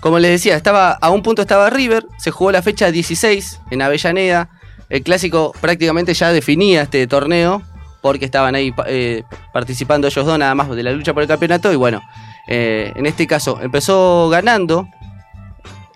como 0.00 0.18
les 0.18 0.30
decía, 0.32 0.54
estaba 0.54 0.92
a 0.92 1.10
un 1.10 1.22
punto 1.22 1.40
estaba 1.42 1.70
River, 1.70 2.04
se 2.18 2.30
jugó 2.30 2.52
la 2.52 2.60
fecha 2.60 2.90
16 2.90 3.60
en 3.70 3.80
Avellaneda. 3.82 4.50
El 4.90 5.02
clásico 5.02 5.54
prácticamente 5.60 6.12
ya 6.12 6.30
definía 6.30 6.82
este 6.82 7.06
torneo 7.06 7.62
porque 8.02 8.26
estaban 8.26 8.54
ahí 8.54 8.74
eh, 8.86 9.22
participando 9.54 10.06
ellos 10.06 10.26
dos 10.26 10.38
nada 10.38 10.54
más 10.54 10.68
de 10.68 10.82
la 10.82 10.92
lucha 10.92 11.14
por 11.14 11.22
el 11.22 11.28
campeonato 11.28 11.72
y 11.72 11.76
bueno, 11.76 12.02
eh, 12.46 12.92
en 12.94 13.06
este 13.06 13.26
caso 13.26 13.58
empezó 13.62 14.28
ganando 14.28 14.86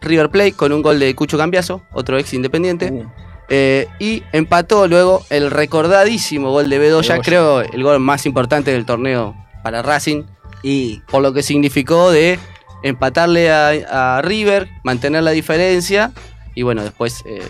River 0.00 0.30
Plate 0.30 0.52
con 0.52 0.72
un 0.72 0.80
gol 0.80 0.98
de 0.98 1.14
Cucho 1.14 1.36
Cambiaso, 1.36 1.82
otro 1.92 2.16
ex 2.16 2.32
independiente. 2.32 3.06
Eh, 3.48 3.86
y 3.98 4.22
empató 4.32 4.86
luego 4.88 5.22
el 5.30 5.50
recordadísimo 5.50 6.50
gol 6.50 6.68
de 6.68 6.78
Bedoya, 6.78 7.14
Bedoya. 7.14 7.22
creo 7.22 7.60
el 7.60 7.82
gol 7.82 7.98
más 8.00 8.26
importante 8.26 8.72
del 8.72 8.84
torneo 8.84 9.34
para 9.62 9.82
Racing. 9.82 10.24
Y 10.62 11.00
por 11.10 11.22
lo 11.22 11.32
que 11.32 11.42
significó 11.42 12.10
de 12.10 12.38
empatarle 12.82 13.50
a, 13.50 14.16
a 14.18 14.22
River, 14.22 14.68
mantener 14.82 15.22
la 15.22 15.30
diferencia 15.30 16.10
y 16.54 16.62
bueno, 16.62 16.82
después 16.82 17.22
eh, 17.24 17.40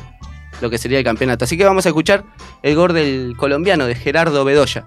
lo 0.61 0.69
que 0.69 0.77
sería 0.77 0.99
el 0.99 1.05
campeonato. 1.05 1.45
Así 1.45 1.57
que 1.57 1.65
vamos 1.65 1.87
a 1.87 1.89
escuchar 1.89 2.25
el 2.63 2.75
gol 2.77 2.93
del 2.93 3.35
colombiano 3.39 3.87
de 3.87 3.95
Gerardo 3.95 4.45
Bedoya. 4.45 4.85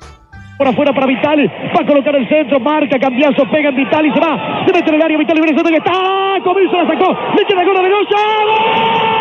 Por 0.60 0.68
afuera 0.68 0.94
para 0.94 1.08
Vitali. 1.08 1.48
Va 1.48 1.82
a 1.82 1.86
colocar 1.88 2.16
el 2.16 2.30
centro. 2.30 2.60
Marca. 2.60 3.00
Cambiazo. 3.00 3.50
Pega 3.50 3.70
en 3.70 3.76
Vitali. 3.78 4.14
Se 4.14 4.20
va. 4.20 4.64
Se 4.68 4.74
mete 4.74 4.90
en 4.90 4.96
el 4.96 5.02
área. 5.02 5.18
Vitali. 5.18 5.42
Viene 5.42 5.58
que 5.72 5.78
está. 5.78 6.36
Comienzo 6.44 6.78
la 6.84 6.88
sacó. 6.88 7.18
Le 7.36 7.46
queda 7.46 7.64
gol 7.66 7.78
a 7.78 7.82
Bedoya. 7.82 9.21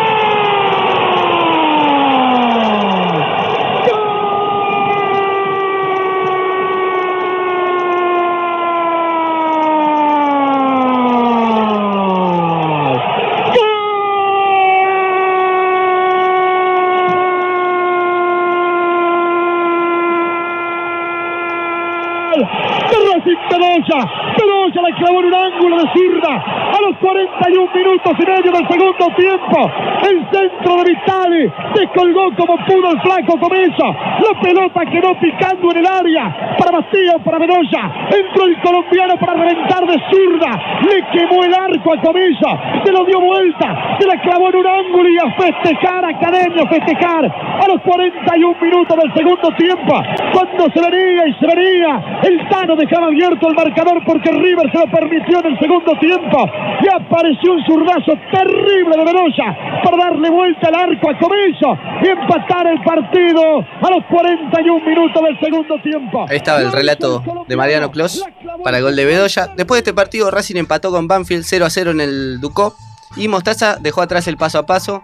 Clavó 25.11 25.19
en 25.19 25.25
un 25.25 25.33
ángulo 25.33 25.77
de 25.77 25.89
zurda 25.93 26.35
a 26.35 26.81
los 26.81 26.97
41 26.97 27.71
minutos 27.73 28.13
y 28.17 28.25
medio 28.25 28.51
del 28.51 28.67
segundo 28.67 29.07
tiempo. 29.15 29.71
El 30.07 30.25
centro 30.31 30.77
de 30.77 30.83
Vitali 30.89 31.51
descolgó 31.75 32.35
como 32.35 32.57
pudo 32.65 32.91
el 32.91 33.01
flaco 33.01 33.39
Comesa. 33.39 33.85
La 33.85 34.41
pelota 34.41 34.85
quedó 34.85 35.13
picando 35.19 35.71
en 35.71 35.77
el 35.77 35.87
área 35.87 36.50
para 36.57 36.71
Bastío, 36.79 37.19
para 37.23 37.39
Bedoya. 37.39 38.07
Entró 38.09 38.45
el 38.45 38.61
colombiano 38.61 39.17
para 39.17 39.33
reventar 39.33 39.85
de 39.85 39.97
zurda. 40.09 40.51
Le 40.81 41.03
quemó 41.11 41.43
el 41.43 41.53
arco 41.53 41.93
a 41.93 42.01
Comesa. 42.01 42.81
Se 42.83 42.91
lo 42.91 43.05
dio 43.05 43.19
vuelta. 43.19 43.97
Se 43.99 44.07
la 44.07 44.21
clavó 44.21 44.49
en 44.49 44.55
un 44.57 44.67
ángulo 44.67 45.09
y 45.09 45.17
a 45.17 45.31
festejar, 45.31 46.05
Academia, 46.05 46.63
a 46.63 46.67
festejar 46.67 47.25
a 47.25 47.67
los 47.67 47.81
41 47.81 48.55
minutos 48.61 48.97
del 48.97 49.13
segundo 49.13 49.49
tiempo. 49.57 49.93
Cuando 50.33 50.65
se 50.73 50.89
venía 50.89 51.27
y 51.27 51.33
se 51.33 51.47
venía, 51.47 52.19
el 52.23 52.49
Tano 52.49 52.75
dejaba 52.75 53.07
abierto 53.07 53.47
el 53.47 53.55
marcador 53.55 54.03
porque 54.05 54.31
River 54.31 54.71
se 54.71 54.79
lo 54.79 54.87
permitió 54.91 55.39
en 55.39 55.45
el 55.53 55.59
segundo 55.59 55.93
tiempo. 55.99 56.49
Y 56.81 56.87
apareció 56.87 57.53
un 57.53 57.65
zurdazo 57.65 58.13
terrible 58.31 58.97
de 58.97 59.05
Bedoya 59.05 59.81
para 59.83 59.97
darle 59.97 60.29
vuelta 60.29 60.67
al 60.69 60.75
arco 60.75 61.09
a 61.09 61.17
Comiso 61.17 61.77
y 62.01 62.07
empatar 62.07 62.67
el 62.67 62.81
partido 62.81 63.59
a 63.59 63.89
los 63.89 64.05
41 64.05 64.85
minutos 64.85 65.21
del 65.23 65.39
segundo 65.39 65.77
tiempo. 65.79 66.25
Estaba 66.41 66.59
el 66.61 66.71
relato 66.71 67.23
de 67.47 67.55
Mariano 67.55 67.91
Clos 67.91 68.23
para 68.63 68.77
el 68.77 68.83
gol 68.83 68.95
de 68.95 69.05
Bedoya. 69.05 69.53
Después 69.55 69.77
de 69.77 69.79
este 69.81 69.93
partido, 69.93 70.31
Racing 70.31 70.55
empató 70.55 70.89
con 70.89 71.07
Banfield 71.07 71.43
0 71.47 71.65
a 71.67 71.69
0 71.69 71.91
en 71.91 72.01
el 72.01 72.41
Ducó. 72.41 72.75
Y 73.15 73.27
Mostaza 73.27 73.77
dejó 73.79 74.01
atrás 74.01 74.27
el 74.27 74.37
paso 74.37 74.57
a 74.57 74.65
paso 74.65 75.03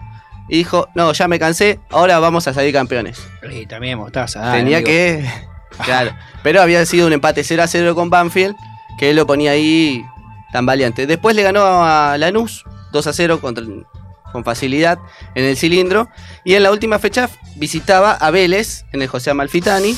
y 0.50 0.58
dijo: 0.58 0.88
No, 0.96 1.14
ya 1.14 1.28
me 1.28 1.38
cansé, 1.38 1.80
ahora 1.92 2.18
vamos 2.18 2.48
a 2.48 2.54
salir 2.56 2.74
campeones. 2.74 3.20
Y 3.52 3.68
también 3.68 4.00
Mostaza. 4.00 4.40
dale, 4.40 4.58
Tenía 4.60 4.78
amigo. 4.78 4.88
que. 4.90 5.30
Claro. 5.86 6.12
Pero 6.42 6.60
había 6.64 6.84
sido 6.88 7.06
un 7.06 7.14
empate 7.14 7.44
0 7.44 7.62
a 7.62 7.68
0 7.68 7.94
con 7.94 8.10
Banfield, 8.10 8.56
que 8.98 9.12
él 9.12 9.16
lo 9.16 9.28
ponía 9.28 9.52
ahí 9.52 10.04
tan 10.52 10.66
valiente. 10.66 11.06
Después 11.06 11.36
le 11.36 11.44
ganó 11.44 11.62
a 11.86 12.18
Lanús 12.18 12.64
2 12.94 13.06
a 13.06 13.14
0 13.14 13.40
contra 13.42 13.64
con 14.32 14.44
facilidad 14.44 14.98
en 15.36 15.46
el 15.46 15.56
cilindro. 15.56 16.10
Y 16.44 16.56
en 16.56 16.64
la 16.64 16.72
última 16.72 16.98
fecha 16.98 17.30
visitaba 17.58 18.14
a 18.14 18.32
Vélez 18.32 18.86
en 18.92 19.04
el 19.04 19.08
José 19.08 19.30
Amalfitani. 19.30 19.96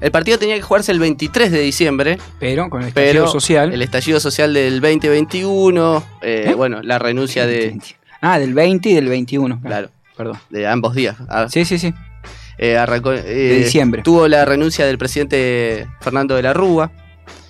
El 0.00 0.10
partido 0.10 0.38
tenía 0.38 0.56
que 0.56 0.62
jugarse 0.62 0.92
el 0.92 0.98
23 0.98 1.50
de 1.52 1.60
diciembre. 1.60 2.18
Pero 2.38 2.70
con 2.70 2.82
el 2.82 2.88
estallido 2.88 3.26
social. 3.28 3.72
El 3.72 3.82
estallido 3.82 4.18
social 4.20 4.54
del 4.54 4.80
2021. 4.80 6.04
eh, 6.22 6.46
¿Eh? 6.48 6.54
Bueno, 6.54 6.80
la 6.82 6.98
renuncia 6.98 7.46
de. 7.46 7.78
Ah, 8.22 8.38
del 8.38 8.54
20 8.54 8.88
y 8.88 8.94
del 8.94 9.08
21. 9.08 9.60
Claro. 9.62 9.88
Perdón. 10.16 10.38
De 10.50 10.66
ambos 10.66 10.94
días. 10.94 11.16
Ah, 11.28 11.46
Sí, 11.50 11.64
sí, 11.64 11.78
sí. 11.78 11.92
eh, 12.58 12.76
arrancó, 12.76 13.12
eh, 13.12 13.22
De 13.22 13.56
diciembre. 13.56 14.02
Tuvo 14.02 14.28
la 14.28 14.44
renuncia 14.44 14.86
del 14.86 14.98
presidente 14.98 15.86
Fernando 16.00 16.34
de 16.36 16.42
la 16.42 16.52
Rúa. 16.52 16.90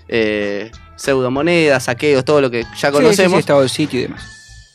Eh, 0.08 0.70
pseudomonedas, 0.96 1.84
saqueos, 1.84 2.24
todo 2.24 2.40
lo 2.40 2.50
que 2.50 2.62
ya 2.62 2.68
Sí, 2.74 2.86
sí, 2.86 2.90
conocemos. 2.92 3.32
sí, 3.32 3.38
estado 3.40 3.60
del 3.60 3.70
sitio 3.70 4.00
y 4.00 4.02
demás. 4.04 4.22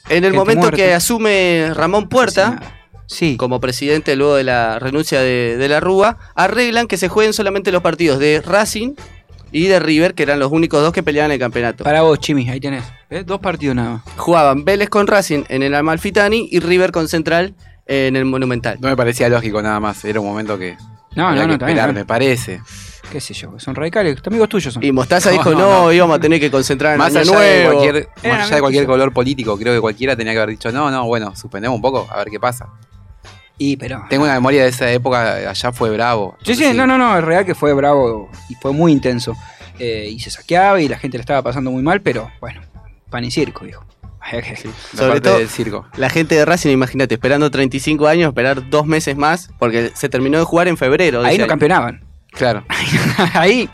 En 0.10 0.18
el 0.18 0.24
Gente 0.32 0.38
momento 0.38 0.62
muerta. 0.62 0.78
que 0.78 0.94
asume 0.94 1.72
Ramón 1.74 2.08
Puerta, 2.10 2.60
sí. 3.08 3.38
como 3.38 3.60
presidente 3.60 4.16
luego 4.16 4.36
de 4.36 4.44
la 4.44 4.80
renuncia 4.80 5.22
de, 5.22 5.58
de 5.58 5.70
la 5.70 5.80
Rúa, 5.80 6.18
arreglan 6.36 6.88
que 6.88 6.98
se 6.98 7.08
jueguen 7.08 7.34
solamente 7.34 7.72
los 7.72 7.82
partidos 7.82 8.20
de 8.20 8.42
Racing 8.42 8.94
y 9.52 9.68
de 9.68 9.80
River, 9.80 10.16
que 10.16 10.24
eran 10.24 10.40
los 10.40 10.52
únicos 10.52 10.82
dos 10.82 10.92
que 10.92 11.02
peleaban 11.02 11.32
el 11.32 11.40
campeonato. 11.40 11.84
Para 11.84 12.02
vos, 12.02 12.20
Chimi, 12.20 12.50
ahí 12.50 12.60
tenés. 12.60 12.84
¿Eh? 13.10 13.24
Dos 13.26 13.40
partidos 13.40 13.76
nada 13.76 13.90
más. 13.92 14.02
Jugaban 14.18 14.66
Vélez 14.66 14.90
con 14.90 15.08
Racing 15.08 15.44
en 15.48 15.64
el 15.64 15.74
Amalfitani 15.76 16.50
y 16.52 16.60
River 16.60 16.92
con 16.92 17.08
Central 17.08 17.56
en 17.86 18.16
el 18.16 18.26
Monumental. 18.26 18.78
No 18.82 18.90
me 18.90 18.98
parecía 18.98 19.30
lógico 19.30 19.62
nada 19.62 19.80
más. 19.80 20.04
Era 20.04 20.20
un 20.20 20.28
momento 20.28 20.58
que. 20.58 20.76
No, 21.16 21.34
no, 21.34 21.42
que 21.42 21.48
no, 21.48 21.58
también. 21.58 21.78
esperar, 21.78 21.88
no. 21.88 21.94
me 21.94 22.06
parece. 22.06 22.62
Qué 23.12 23.22
sé 23.22 23.34
yo, 23.34 23.58
son 23.60 23.76
radicales, 23.76 24.18
amigos 24.26 24.50
tuyos 24.50 24.74
son. 24.74 24.84
Y 24.84 24.92
Mostaza 24.92 25.30
dijo, 25.30 25.54
no, 25.54 25.94
íbamos 25.94 26.18
a 26.18 26.20
tener 26.20 26.40
que 26.40 26.50
concentrar 26.52 26.94
en 26.94 26.98
Más 26.98 27.16
Año 27.16 27.38
allá, 27.38 27.40
de 27.40 27.64
Nuevo. 27.64 27.80
cualquier, 27.80 28.10
más 28.24 28.48
allá 28.48 28.56
de 28.56 28.62
cualquier 28.62 28.86
color 28.88 29.14
político, 29.14 29.58
creo 29.58 29.74
que 29.74 29.80
cualquiera 29.80 30.16
tenía 30.16 30.34
que 30.34 30.40
haber 30.40 30.50
dicho, 30.50 30.72
no, 30.72 30.90
no, 30.90 31.06
bueno, 31.06 31.34
suspendemos 31.36 31.76
un 31.76 31.82
poco, 31.82 32.08
a 32.12 32.18
ver 32.18 32.30
qué 32.30 32.40
pasa. 32.40 32.68
Y, 33.58 33.78
pero. 33.78 34.04
Tengo 34.10 34.24
una 34.26 34.34
memoria 34.34 34.64
de 34.64 34.70
esa 34.70 34.92
época, 34.92 35.50
allá 35.50 35.72
fue 35.72 35.90
bravo. 35.92 36.38
Sí, 36.44 36.56
sí, 36.56 36.74
no, 36.74 36.86
no, 36.86 36.98
no, 36.98 37.18
es 37.18 37.24
real 37.24 37.46
que 37.46 37.56
fue 37.56 37.74
bravo 37.74 38.30
y 38.50 38.56
fue 38.56 38.74
muy 38.74 38.92
intenso. 38.92 39.36
Eh, 39.80 40.10
y 40.12 40.20
se 40.20 40.30
saqueaba 40.30 40.80
y 40.80 40.88
la 40.88 40.98
gente 40.98 41.18
le 41.18 41.22
estaba 41.22 41.42
pasando 41.42 41.72
muy 41.72 41.84
mal, 41.84 42.02
pero 42.02 42.32
bueno, 42.40 42.62
pan 43.10 43.24
y 43.24 43.32
circo, 43.32 43.66
dijo. 43.66 43.84
Sobre 44.96 45.22
todo 45.22 45.38
la 45.98 46.10
gente 46.10 46.36
de 46.36 46.46
Racing, 46.46 46.72
imagínate, 46.72 47.16
esperando 47.16 47.52
35 47.52 48.08
años, 48.08 48.30
esperar 48.30 48.70
dos 48.70 48.86
meses 48.86 49.16
más, 49.16 49.50
porque 49.60 49.92
se 49.94 50.10
terminó 50.10 50.40
de 50.40 50.46
jugar 50.46 50.68
en 50.68 50.78
febrero. 50.78 51.20
Ahí 51.24 51.38
no 51.38 51.44
año. 51.44 51.50
campeonaban. 51.50 52.04
Claro. 52.32 52.66
Ahí. 53.34 53.70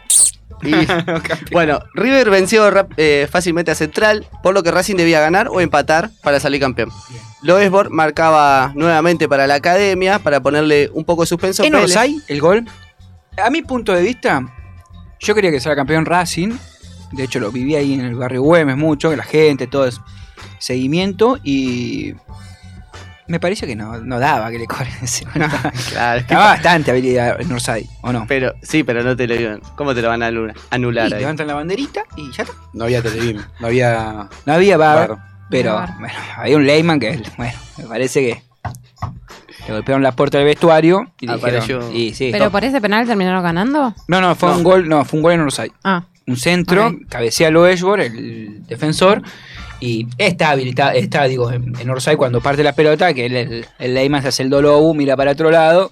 Y- 0.64 1.54
bueno, 1.54 1.80
River 1.94 2.30
venció 2.30 2.70
eh, 2.98 3.28
fácilmente 3.30 3.72
a 3.72 3.76
Central, 3.76 4.28
por 4.44 4.54
lo 4.54 4.64
que 4.64 4.72
Racing 4.72 4.96
debía 4.96 5.20
ganar 5.20 5.48
o 5.50 5.60
empatar 5.62 6.10
para 6.24 6.40
salir 6.40 6.60
campeón. 6.62 6.90
Loesborg 7.42 7.90
marcaba 7.92 8.72
nuevamente 8.76 9.28
para 9.28 9.48
la 9.48 9.56
academia 9.56 10.20
para 10.20 10.42
ponerle 10.42 10.90
un 10.94 11.04
poco 11.06 11.24
de 11.24 11.28
suspenso. 11.28 11.64
En. 11.64 11.74
Orsay, 11.76 12.22
el 12.28 12.40
gol. 12.40 12.66
A 13.44 13.50
mi 13.50 13.62
punto 13.64 13.94
de 13.94 14.04
vista, 14.04 14.42
yo 15.20 15.34
quería 15.34 15.52
que 15.52 15.60
sea 15.60 15.76
campeón 15.76 16.06
Racing. 16.06 16.54
De 17.14 17.24
hecho, 17.24 17.40
lo 17.40 17.52
viví 17.52 17.76
ahí 17.76 17.94
en 17.94 18.02
el 18.02 18.16
barrio 18.16 18.42
Güemes 18.44 18.78
mucho, 18.78 19.10
que 19.10 19.18
la 19.18 19.24
gente, 19.24 19.68
todo 19.68 19.88
es 19.88 20.00
seguimiento. 20.60 21.40
Y 21.44 22.14
me 23.32 23.40
parece 23.40 23.66
que 23.66 23.76
no, 23.76 23.98
no 24.00 24.20
daba 24.20 24.52
que 24.52 24.60
le 24.60 24.68
cobren 24.68 24.94
ese 25.02 25.24
gol. 25.34 25.34
Claro, 25.34 25.70
es 25.72 25.90
que- 25.92 26.20
Estaba 26.34 26.46
bastante 26.48 26.92
habilidad 26.92 27.40
en 27.42 27.52
Orsay, 27.52 27.90
¿o 28.02 28.12
no? 28.14 28.26
Pero, 28.28 28.54
sí, 28.62 28.84
pero 28.84 29.02
no 29.04 29.16
te 29.16 29.26
lo 29.28 29.36
iban. 29.36 29.62
¿Cómo 29.76 29.96
te 29.96 30.02
lo 30.02 30.10
van 30.10 30.22
a 30.22 30.28
anular? 30.28 31.14
ahí? 31.14 31.20
levantan 31.20 31.48
la 31.48 31.56
banderita 31.56 32.04
y 32.18 32.32
ya 32.32 32.44
está. 32.44 32.54
No 32.74 32.84
había 32.84 33.02
televim, 33.02 33.42
no 33.60 33.68
había. 33.68 34.28
No 34.46 34.54
había 34.54 34.78
bar, 34.78 35.10
Bar. 35.10 35.18
pero 35.50 35.74
Bar. 35.74 35.96
bueno, 36.00 36.14
había 36.38 36.58
un 36.58 36.66
Leyman 36.68 37.00
que, 37.00 37.22
bueno, 37.38 37.54
me 37.78 37.84
parece 37.86 38.20
que 38.22 38.44
le 39.68 39.74
golpearon 39.74 40.04
la 40.04 40.12
puerta 40.12 40.38
del 40.38 40.46
vestuario 40.48 41.12
y 41.20 41.30
Apareció. 41.30 41.78
dijeron, 41.80 41.96
y 41.96 42.14
sí, 42.14 42.30
¿Pero 42.32 42.52
por 42.52 42.64
ese 42.64 42.82
penal 42.82 43.06
terminaron 43.08 43.44
ganando? 43.44 43.94
No, 44.08 44.22
no, 44.22 44.36
fue 44.36 44.52
un 44.56 44.64
gol, 44.64 44.90
no, 44.90 45.06
fue 45.06 45.18
un 45.20 45.24
gol 45.24 45.34
en 45.34 45.42
Orsay. 45.42 45.72
Ah. 45.84 46.04
Un 46.28 46.38
centro, 46.38 46.88
Ok. 46.88 46.94
cabecea 47.10 47.50
Loesbor, 47.50 48.00
el 48.02 48.66
defensor, 48.68 49.22
y 49.82 50.08
está 50.18 50.52
habilitado, 50.52 50.92
está, 50.92 51.26
digo, 51.26 51.52
en, 51.52 51.74
en 51.78 51.90
Orsay 51.90 52.16
cuando 52.16 52.40
parte 52.40 52.64
la 52.64 52.74
pelota, 52.74 53.14
que 53.14 53.26
el, 53.26 53.36
el, 53.36 53.66
el 53.80 53.94
Leyman 53.94 54.22
se 54.22 54.30
hace 54.30 54.44
el 54.44 54.50
dolobu, 54.50 54.94
mira 54.94 55.18
para 55.18 55.32
otro 55.32 55.52
lado. 55.52 55.92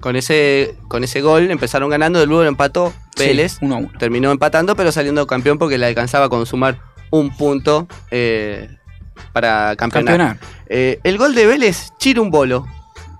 Con 0.00 0.14
ese, 0.14 0.76
con 0.88 1.02
ese 1.02 1.22
gol 1.22 1.50
empezaron 1.50 1.88
ganando, 1.90 2.24
luego 2.26 2.42
lo 2.42 2.48
empató 2.48 2.92
Sí, 3.16 3.24
Vélez. 3.28 3.58
uno 3.62 3.74
a 3.74 3.78
uno. 3.78 3.90
Terminó 3.98 4.30
empatando, 4.30 4.76
pero 4.76 4.92
saliendo 4.92 5.26
campeón 5.26 5.58
porque 5.58 5.78
le 5.78 5.86
alcanzaba 5.86 6.28
con 6.28 6.44
sumar 6.46 6.78
un 7.10 7.36
punto 7.36 7.88
eh, 8.12 8.68
para 9.32 9.74
campeonar. 9.76 10.18
Campeonar. 10.18 10.38
Eh, 10.68 11.00
el 11.02 11.18
gol 11.18 11.34
de 11.34 11.46
Vélez, 11.46 11.88
Chirumbolo. 11.98 12.66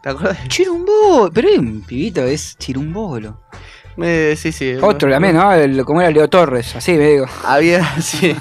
¿Te 0.05 0.11
acuerdas? 0.11 0.47
Chirumbolo, 0.49 1.31
pero 1.33 1.49
es 1.49 1.59
un 1.59 1.83
pibito, 1.83 2.23
es 2.23 2.57
Chirumbolo. 2.59 3.41
Eh, 4.03 4.35
sí, 4.39 4.53
sí. 4.53 4.75
Otro 4.81 5.11
también, 5.11 5.35
¿no? 5.37 5.53
El- 5.53 5.85
como 5.85 6.01
era 6.01 6.11
Leo 6.11 6.29
Torres, 6.29 6.77
así 6.77 6.93
me 6.93 7.07
digo. 7.09 7.27
Había, 7.45 7.85
sí. 8.01 8.35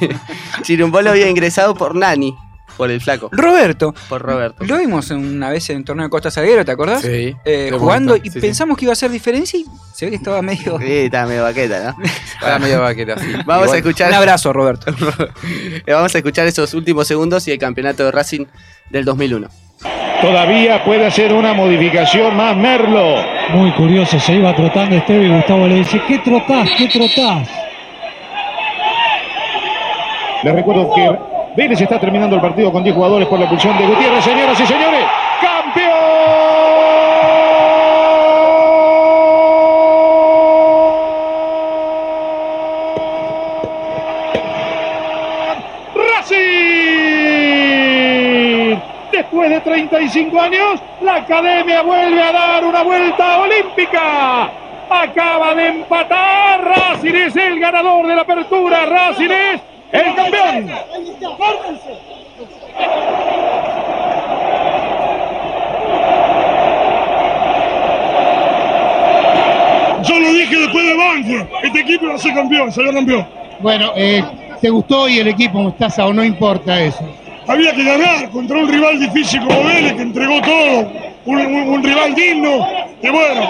Chirumbolo 0.61 1.09
había 1.11 1.27
ingresado 1.29 1.73
por 1.75 1.95
Nani, 1.95 2.35
por 2.75 2.91
el 2.91 3.01
flaco. 3.01 3.29
Roberto. 3.31 3.93
Por 4.07 4.21
Roberto. 4.21 4.63
Lo 4.65 4.77
vimos 4.77 5.09
una 5.09 5.49
vez 5.49 5.69
en 5.71 5.77
el 5.77 5.83
torneo 5.85 6.05
de 6.05 6.09
Costa 6.11 6.29
Salguero, 6.29 6.63
¿te 6.63 6.71
acordás? 6.71 7.01
Sí. 7.01 7.35
Eh, 7.43 7.71
jugando 7.77 8.15
y 8.15 8.21
Sí, 8.21 8.29
sí. 8.31 8.39
pensamos 8.39 8.77
que 8.77 8.85
iba 8.85 8.91
a 8.91 8.93
hacer 8.93 9.09
diferencia 9.09 9.59
y 9.59 9.65
se 9.93 10.05
ve 10.05 10.11
que 10.11 10.17
estaba 10.17 10.41
medio. 10.43 10.77
Sí, 10.79 10.85
estaba 10.87 11.25
medio 11.27 11.43
baqueta, 11.43 11.95
¿no? 11.97 12.03
Estaba 12.37 12.59
medio 12.59 12.79
vaquera, 12.81 13.17
sí. 13.17 13.31
Vamos 13.45 13.65
Igual- 13.65 13.73
a 13.73 13.77
escuchar. 13.77 14.09
Un 14.09 14.15
abrazo, 14.15 14.53
Roberto. 14.53 14.93
Vamos 15.87 16.13
a 16.13 16.17
escuchar 16.19 16.45
esos 16.47 16.73
últimos 16.75 17.07
segundos 17.07 17.47
y 17.47 17.51
el 17.51 17.57
campeonato 17.57 18.05
de 18.05 18.11
Racing 18.11 18.45
del 18.91 19.05
2001. 19.05 19.47
Todavía 20.21 20.83
puede 20.83 21.05
hacer 21.05 21.33
una 21.33 21.53
modificación 21.53 22.35
más 22.35 22.55
Merlo. 22.55 23.15
Muy 23.53 23.71
curioso, 23.71 24.19
se 24.19 24.33
iba 24.33 24.53
trotando 24.55 24.95
Esteve 24.95 25.25
y 25.25 25.29
Gustavo 25.29 25.67
le 25.67 25.75
dice, 25.75 26.01
¿qué 26.07 26.17
trotás? 26.19 26.69
¿Qué 26.77 26.87
trotás? 26.87 27.47
Les 30.43 30.53
recuerdo 30.53 30.93
que 30.93 31.11
Vélez 31.55 31.81
está 31.81 31.99
terminando 31.99 32.35
el 32.35 32.41
partido 32.41 32.71
con 32.71 32.83
10 32.83 32.95
jugadores 32.95 33.27
por 33.27 33.39
la 33.39 33.45
expulsión 33.45 33.77
de 33.77 33.85
Gutiérrez, 33.87 34.23
señoras 34.23 34.59
y 34.59 34.65
señores. 34.65 34.96
35 49.67 50.39
años, 50.39 50.79
la 51.01 51.15
academia 51.15 51.81
vuelve 51.81 52.21
a 52.21 52.31
dar 52.31 52.63
una 52.63 52.83
vuelta 52.83 53.39
olímpica. 53.39 54.49
Acaba 54.89 55.53
de 55.55 55.67
empatar. 55.67 56.63
Racing 56.63 57.13
es 57.13 57.35
el 57.35 57.59
ganador 57.59 58.07
de 58.07 58.15
la 58.15 58.21
apertura. 58.21 58.85
Racing 58.85 59.29
es 59.29 59.61
el 59.91 60.15
campeón. 60.15 60.71
Yo 70.03 70.19
lo 70.19 70.29
dije 70.31 70.59
después 70.59 70.85
de 70.85 70.95
Banfield. 70.95 71.47
Este 71.63 71.79
equipo 71.81 72.05
iba 72.05 72.15
a 72.15 72.17
ser 72.17 72.33
campeón, 72.33 72.71
salió 72.71 72.93
campeón. 72.93 73.27
Bueno, 73.59 73.91
eh, 73.97 74.23
¿te 74.61 74.69
gustó 74.69 75.09
y 75.09 75.19
el 75.19 75.27
equipo 75.27 75.59
Mostaza 75.59 76.05
o 76.05 76.13
no 76.13 76.23
importa 76.23 76.81
eso? 76.81 77.03
Había 77.47 77.73
que 77.73 77.83
ganar 77.83 78.29
contra 78.31 78.57
un 78.57 78.67
rival 78.69 78.99
difícil 78.99 79.39
como 79.41 79.63
Vélez, 79.63 79.93
que 79.93 80.01
entregó 80.01 80.41
todo. 80.41 80.91
Un, 81.25 81.37
un- 81.39 81.69
un 81.69 81.83
rival 81.83 82.13
digno, 82.15 82.65
que 83.01 83.09
bueno, 83.09 83.49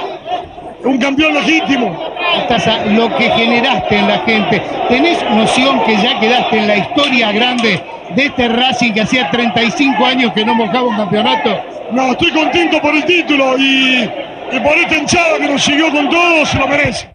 un 0.83 0.97
campeón 0.99 1.33
legítimo. 1.33 1.89
Mostaza, 2.35 2.85
lo 2.85 3.15
que 3.17 3.29
generaste 3.31 3.97
en 3.97 4.07
la 4.07 4.19
gente, 4.19 4.61
¿tenés 4.89 5.23
noción 5.31 5.83
que 5.85 5.95
ya 5.97 6.19
quedaste 6.19 6.57
en 6.59 6.67
la 6.67 6.77
historia 6.77 7.31
grande 7.31 7.83
de 8.15 8.25
este 8.25 8.47
Racing 8.49 8.93
que 8.93 9.01
hacía 9.01 9.29
35 9.31 10.05
años 10.05 10.31
que 10.33 10.45
no 10.45 10.53
mojaba 10.55 10.83
un 10.87 10.95
campeonato? 10.97 11.49
No, 11.91 12.11
estoy 12.11 12.31
contento 12.31 12.81
por 12.81 12.93
el 12.95 13.05
título 13.05 13.57
y, 13.57 14.03
y 14.51 14.59
por 14.59 14.77
esta 14.77 14.95
hinchada 14.97 15.37
que 15.39 15.47
nos 15.47 15.63
siguió 15.63 15.89
con 15.91 16.09
todo, 16.09 16.45
se 16.45 16.57
lo 16.59 16.67
merece. 16.67 17.13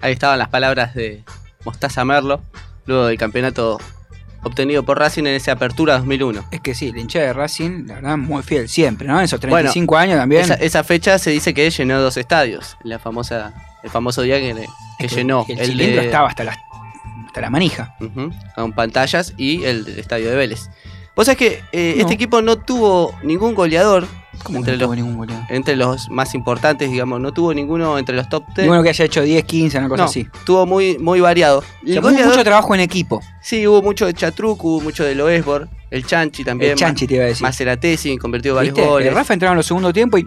Ahí 0.00 0.12
estaban 0.12 0.38
las 0.38 0.48
palabras 0.48 0.94
de 0.94 1.22
Mostaza 1.64 2.04
Merlo, 2.04 2.40
luego 2.84 3.06
del 3.06 3.16
campeonato 3.18 3.78
obtenido 4.46 4.82
por 4.84 4.98
Racing 4.98 5.22
en 5.24 5.34
esa 5.34 5.52
apertura 5.52 5.98
2001. 5.98 6.44
Es 6.50 6.60
que 6.60 6.74
sí, 6.74 6.92
la 6.92 7.00
hinchada 7.00 7.26
de 7.26 7.32
Racing, 7.32 7.86
la 7.86 7.94
verdad, 7.96 8.16
muy 8.16 8.42
fiel 8.42 8.68
siempre, 8.68 9.06
¿no? 9.08 9.20
Esos 9.20 9.40
35 9.40 9.96
años 9.96 10.16
también. 10.18 10.42
Esa, 10.42 10.54
esa 10.54 10.84
fecha 10.84 11.18
se 11.18 11.30
dice 11.30 11.52
que 11.54 11.68
llenó 11.70 12.00
dos 12.00 12.16
estadios, 12.16 12.76
la 12.82 12.98
famosa, 12.98 13.52
el 13.82 13.90
famoso 13.90 14.22
día 14.22 14.38
que, 14.38 14.54
que 14.98 15.08
llenó. 15.08 15.44
el 15.48 15.56
de- 15.56 15.66
cilindro 15.66 16.02
estaba 16.02 16.28
hasta 16.28 16.44
la, 16.44 16.56
hasta 17.26 17.40
la 17.40 17.50
manija. 17.50 17.94
Con 18.54 18.72
pantallas 18.72 19.34
y 19.36 19.64
el 19.64 19.86
estadio 19.98 20.30
de 20.30 20.36
Vélez. 20.36 20.68
Vos 21.14 21.26
sabés 21.26 21.38
que 21.38 21.62
eh, 21.72 21.94
No. 21.96 22.02
este 22.02 22.14
equipo 22.14 22.42
no 22.42 22.56
tuvo 22.56 23.14
ningún 23.22 23.54
goleador. 23.54 24.06
¿Cómo 24.46 24.58
entre 24.58 24.74
no 24.74 24.78
los, 24.78 24.86
tuvo 24.86 24.94
ningún? 24.94 25.28
Entre 25.48 25.76
los 25.76 26.08
más 26.10 26.34
importantes, 26.34 26.90
digamos, 26.90 27.20
no 27.20 27.32
tuvo 27.32 27.52
ninguno 27.52 27.98
entre 27.98 28.14
los 28.14 28.28
top 28.28 28.44
10. 28.54 28.64
Y 28.64 28.68
bueno, 28.68 28.82
que 28.82 28.90
haya 28.90 29.04
hecho 29.04 29.22
10, 29.22 29.44
15, 29.44 29.78
una 29.78 29.88
cosa 29.88 30.02
No, 30.04 30.08
así. 30.08 30.26
Tuvo 30.44 30.66
muy, 30.66 30.98
muy 30.98 31.20
variado. 31.20 31.58
O 31.58 31.86
sea, 31.86 32.00
hubo 32.00 32.10
mucho 32.10 32.44
trabajo 32.44 32.74
en 32.74 32.80
equipo. 32.80 33.20
Sí, 33.42 33.66
hubo 33.66 33.82
mucho 33.82 34.06
de 34.06 34.14
Chatruc, 34.14 34.64
hubo 34.64 34.80
mucho 34.80 35.04
de 35.04 35.14
Loesbor. 35.14 35.68
El 35.90 36.06
Chanchi 36.06 36.44
también. 36.44 36.72
El 36.72 36.78
Chanchi 36.78 37.06
te 37.06 37.14
iba 37.14 37.24
a 37.24 37.28
decir. 37.28 37.42
Maceratesi 37.42 38.16
convirtió 38.18 38.54
varios 38.54 38.74
¿Viste? 38.74 38.88
goles. 38.88 39.08
El 39.08 39.14
Rafa 39.14 39.34
entraba 39.34 39.52
en 39.52 39.56
los 39.58 39.66
segundo 39.66 39.92
tiempo 39.92 40.18
y. 40.18 40.26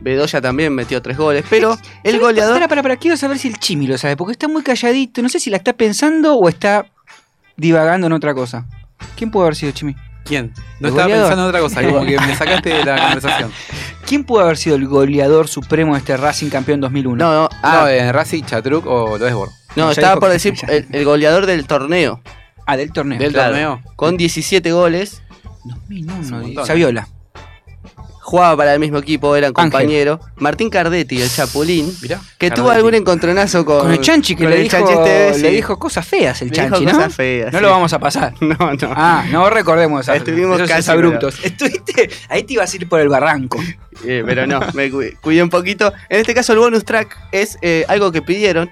Bedoya 0.00 0.40
también 0.42 0.74
metió 0.74 1.00
tres 1.00 1.16
goles. 1.16 1.44
Pero 1.48 1.78
el 2.02 2.20
goleador. 2.20 2.54
Para, 2.54 2.68
para, 2.68 2.82
para, 2.82 2.96
quiero 2.96 3.16
saber 3.16 3.38
si 3.38 3.48
el 3.48 3.58
Chimi 3.58 3.86
lo 3.86 3.96
sabe, 3.96 4.16
porque 4.16 4.32
está 4.32 4.48
muy 4.48 4.62
calladito. 4.62 5.22
No 5.22 5.30
sé 5.30 5.40
si 5.40 5.48
la 5.48 5.56
está 5.56 5.72
pensando 5.72 6.36
o 6.36 6.48
está 6.48 6.86
divagando 7.56 8.06
en 8.06 8.12
otra 8.12 8.34
cosa. 8.34 8.66
¿Quién 9.16 9.30
pudo 9.30 9.44
haber 9.44 9.56
sido 9.56 9.72
Chimi? 9.72 9.96
¿Quién? 10.24 10.52
No 10.80 10.88
¿El 10.88 10.94
estaba 10.94 11.02
goleador? 11.04 11.24
pensando 11.28 11.42
en 11.42 11.48
otra 11.48 11.60
cosa, 11.60 11.82
como 11.82 12.06
que 12.06 12.18
me 12.18 12.34
sacaste 12.36 12.70
de 12.70 12.84
la 12.84 12.96
conversación. 13.02 13.52
¿Quién 14.06 14.24
pudo 14.24 14.40
haber 14.40 14.56
sido 14.56 14.76
el 14.76 14.86
goleador 14.86 15.48
supremo 15.48 15.92
de 15.94 15.98
este 15.98 16.16
Racing 16.16 16.48
campeón 16.50 16.80
2001? 16.80 17.16
No, 17.24 17.32
no. 17.42 17.48
Ah, 17.62 17.84
Ah, 17.84 17.92
en 17.94 18.12
Racing, 18.12 18.42
Chatruc 18.44 18.86
o 18.86 19.18
Loesbor. 19.18 19.48
no, 19.76 19.90
estaba 19.90 20.18
por 20.20 20.30
decir 20.30 20.54
el, 20.68 20.86
el 20.92 21.04
goleador 21.04 21.46
del 21.46 21.66
torneo. 21.66 22.20
Ah, 22.66 22.76
del 22.76 22.92
torneo. 22.92 23.18
Del 23.18 23.32
Claro, 23.32 23.50
torneo. 23.50 23.82
Con 23.96 24.16
17 24.16 24.72
goles. 24.72 25.22
2001, 25.64 26.14
un 26.14 26.30
montón. 26.30 26.66
Saviola. 26.66 27.08
Jugaba 28.34 28.56
para 28.56 28.74
el 28.74 28.80
mismo 28.80 28.98
equipo, 28.98 29.36
eran 29.36 29.52
compañeros. 29.52 30.18
Martín 30.38 30.68
Cardetti, 30.68 31.22
el 31.22 31.30
Chapulín. 31.30 31.94
Mirá. 32.02 32.20
Que 32.36 32.50
tuvo 32.50 32.70
algún 32.70 32.92
encontronazo 32.94 33.64
con, 33.64 33.82
Con 33.82 33.92
el 33.92 34.00
Chanchi 34.00 34.34
que 34.34 34.48
le 34.48 34.56
el 34.56 34.62
dijo, 34.64 34.76
Chanchi 34.76 34.92
este 34.92 35.08
vez, 35.08 35.40
le 35.40 35.48
sí. 35.50 35.54
dijo 35.54 35.78
cosas 35.78 36.04
feas 36.04 36.42
el 36.42 36.48
Le 36.48 36.54
Chanchi, 36.56 36.84
¿no? 36.84 36.90
cosas 36.90 37.14
feas, 37.14 37.52
no 37.52 37.58
sí. 37.60 37.64
lo 37.64 37.70
vamos 37.70 37.92
a 37.92 37.98
pasar. 38.00 38.34
No, 38.40 38.56
no. 38.58 38.92
Ah, 38.96 39.24
no 39.30 39.48
recordemos 39.50 40.00
esas, 40.00 40.16
Estuvimos 40.16 40.56
esos 40.56 40.68
casi, 40.68 40.90
abruptos. 40.90 41.36
Estuviste, 41.44 42.10
ahí 42.28 42.42
te 42.42 42.54
ibas 42.54 42.72
a 42.72 42.76
ir 42.76 42.88
por 42.88 42.98
el 43.00 43.08
barranco. 43.08 43.58
Eh, 44.04 44.24
pero 44.26 44.44
no, 44.48 44.58
me 44.74 44.90
cu- 44.90 45.04
cuidé 45.20 45.40
un 45.44 45.48
poquito. 45.48 45.92
En 46.08 46.18
este 46.18 46.34
caso, 46.34 46.52
el 46.52 46.58
bonus 46.58 46.84
track 46.84 47.16
es 47.30 47.56
eh, 47.62 47.84
algo 47.86 48.10
que 48.10 48.20
pidieron 48.22 48.68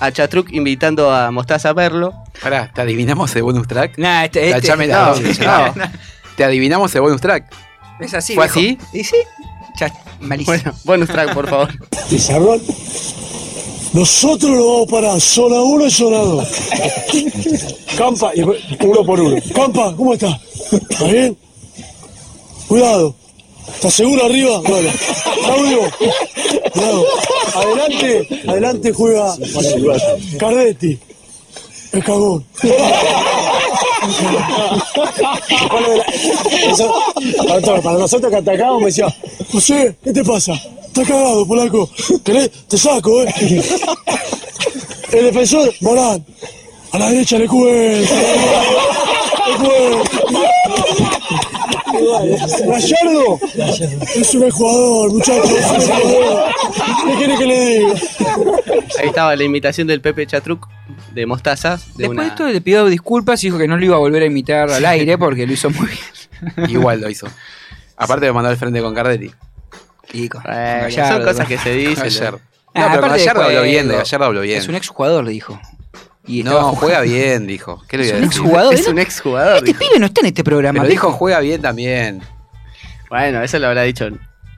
a 0.00 0.12
Chatruc 0.12 0.52
invitando 0.52 1.10
a 1.10 1.30
Mostaza 1.30 1.70
a 1.70 1.72
verlo. 1.72 2.12
Pará, 2.42 2.70
¿te 2.74 2.82
adivinamos 2.82 3.34
el 3.34 3.42
bonus 3.44 3.66
track? 3.66 3.96
Nah, 3.96 4.24
este, 4.24 4.50
este 4.50 4.76
no, 4.88 5.14
no. 5.14 5.84
¿Te 6.36 6.44
adivinamos 6.44 6.94
el 6.94 7.00
bonus 7.00 7.22
track? 7.22 7.46
Es 8.00 8.14
así. 8.14 8.34
¿Fue 8.34 8.44
viejo. 8.44 8.58
así? 8.60 8.78
¿Y 8.92 9.04
sí? 9.04 9.16
Ya, 9.78 9.92
malísimo. 10.20 10.56
Bueno, 10.56 10.78
bonus 10.84 11.08
track, 11.08 11.34
por 11.34 11.48
favor. 11.48 11.68
Pizarrón. 12.10 12.62
Nosotros 13.92 14.50
lo 14.50 14.72
vamos 14.72 14.90
para 14.90 15.20
zona 15.20 15.60
1 15.60 15.86
y 15.86 15.90
zona 15.90 16.18
2. 16.18 16.48
Campa, 17.96 18.32
y 18.34 18.42
uno 18.42 19.04
por 19.06 19.20
uno. 19.20 19.36
Campa, 19.54 19.94
¿cómo 19.96 20.12
está? 20.12 20.38
¿Está 20.70 21.04
bien? 21.04 21.36
Cuidado. 22.68 23.14
¿Estás 23.74 23.94
seguro 23.94 24.24
arriba? 24.24 24.60
Bueno. 24.60 24.90
Claudio. 25.44 25.80
Cuidado. 26.72 27.04
Adelante, 27.54 28.28
adelante 28.48 28.92
juega 28.92 29.34
Cardetti. 30.38 30.98
Cagón. 32.02 32.44
Eso, 36.68 36.94
para, 37.82 37.98
nosotros 37.98 38.30
que 38.30 38.36
atacábamos 38.38 38.80
me 38.80 38.86
decía, 38.86 39.06
José, 39.50 39.96
¿qué 40.02 40.12
te 40.12 40.24
pasa? 40.24 40.54
Está 40.86 41.04
cagado, 41.04 41.46
polaco. 41.46 41.90
¿Querés? 42.24 42.50
Te 42.68 42.78
saco, 42.78 43.22
eh. 43.22 43.34
El 45.12 45.24
defensor, 45.24 45.72
Morán. 45.80 46.24
A 46.92 46.98
la 46.98 47.10
derecha 47.10 47.38
le 47.38 47.46
cuento. 47.46 48.14
Le 49.46 49.56
cuento. 49.56 50.26
Gallardo 52.66 53.38
es 54.14 54.34
un 54.34 54.50
jugador, 54.50 55.12
muchachos. 55.12 55.50
Es 55.50 55.66
un 55.70 55.80
jugador. 55.80 56.54
¿Qué 57.06 57.14
quiere 57.16 57.36
que 57.36 57.46
le 57.46 57.78
diga? 57.78 57.94
Ahí 59.00 59.08
estaba 59.08 59.36
la 59.36 59.44
invitación 59.44 59.86
del 59.86 60.00
Pepe 60.00 60.26
Chatruc 60.26 60.66
de 61.16 61.26
Mostaza. 61.26 61.76
De 61.76 61.82
Después 61.96 62.10
una... 62.10 62.22
de 62.22 62.28
esto 62.28 62.46
le 62.46 62.60
pidió 62.60 62.84
disculpas 62.86 63.42
y 63.42 63.48
dijo 63.48 63.58
que 63.58 63.66
no 63.66 63.76
lo 63.76 63.84
iba 63.84 63.96
a 63.96 63.98
volver 63.98 64.22
a 64.22 64.26
imitar 64.26 64.70
al 64.70 64.84
aire 64.84 65.18
porque 65.18 65.46
lo 65.46 65.52
hizo 65.52 65.70
muy 65.70 65.88
bien. 65.88 66.70
Igual 66.70 67.00
lo 67.00 67.10
hizo. 67.10 67.26
Aparte 67.96 68.26
me 68.26 68.32
mandó 68.32 68.50
al 68.50 68.56
frente 68.56 68.80
con 68.80 68.94
Cardetti. 68.94 69.32
Gallardo, 70.82 71.16
son 71.16 71.24
cosas 71.24 71.48
que 71.48 71.58
se 71.58 71.70
dicen. 71.74 72.04
Ayer. 72.04 72.32
¿no? 72.32 72.38
Ah, 72.74 72.88
pero 72.92 73.06
aparte 73.06 73.18
Gallardo 73.18 73.40
de 73.40 73.46
habló 73.48 73.62
bien, 73.62 73.88
de. 73.88 73.96
Gallardo 73.96 74.24
habló 74.26 74.40
bien. 74.42 74.58
Es 74.58 74.68
un 74.68 74.74
exjugador, 74.74 75.24
le 75.24 75.30
dijo. 75.32 75.60
Y 76.26 76.42
No, 76.42 76.72
juega 76.72 77.00
bien, 77.00 77.46
dijo. 77.46 77.82
¿Qué 77.88 77.96
le 77.98 78.04
Es 78.04 78.10
voy 78.12 78.20
a 78.20 78.22
un 78.22 78.28
decir? 78.28 78.40
exjugador. 78.42 78.74
Es 78.74 78.88
un 78.88 78.98
ex 78.98 79.20
jugador. 79.20 79.56
Este 79.56 79.74
pibe 79.74 79.98
no 79.98 80.06
está 80.06 80.20
en 80.20 80.26
este 80.26 80.44
programa. 80.44 80.80
Pero 80.80 80.90
dijo 80.90 81.12
juega 81.12 81.40
bien 81.40 81.62
también. 81.62 82.20
Bueno, 83.08 83.42
eso 83.42 83.58
lo 83.58 83.68
habrá 83.68 83.82
dicho. 83.82 84.08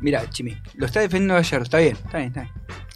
Mira, 0.00 0.28
Chimi, 0.30 0.56
lo 0.74 0.86
está 0.86 1.00
defendiendo 1.00 1.34
Gallardo. 1.34 1.64
Está 1.64 1.78
bien, 1.78 1.96
está 2.04 2.18
bien, 2.18 2.28
está 2.28 2.40
bien. 2.42 2.52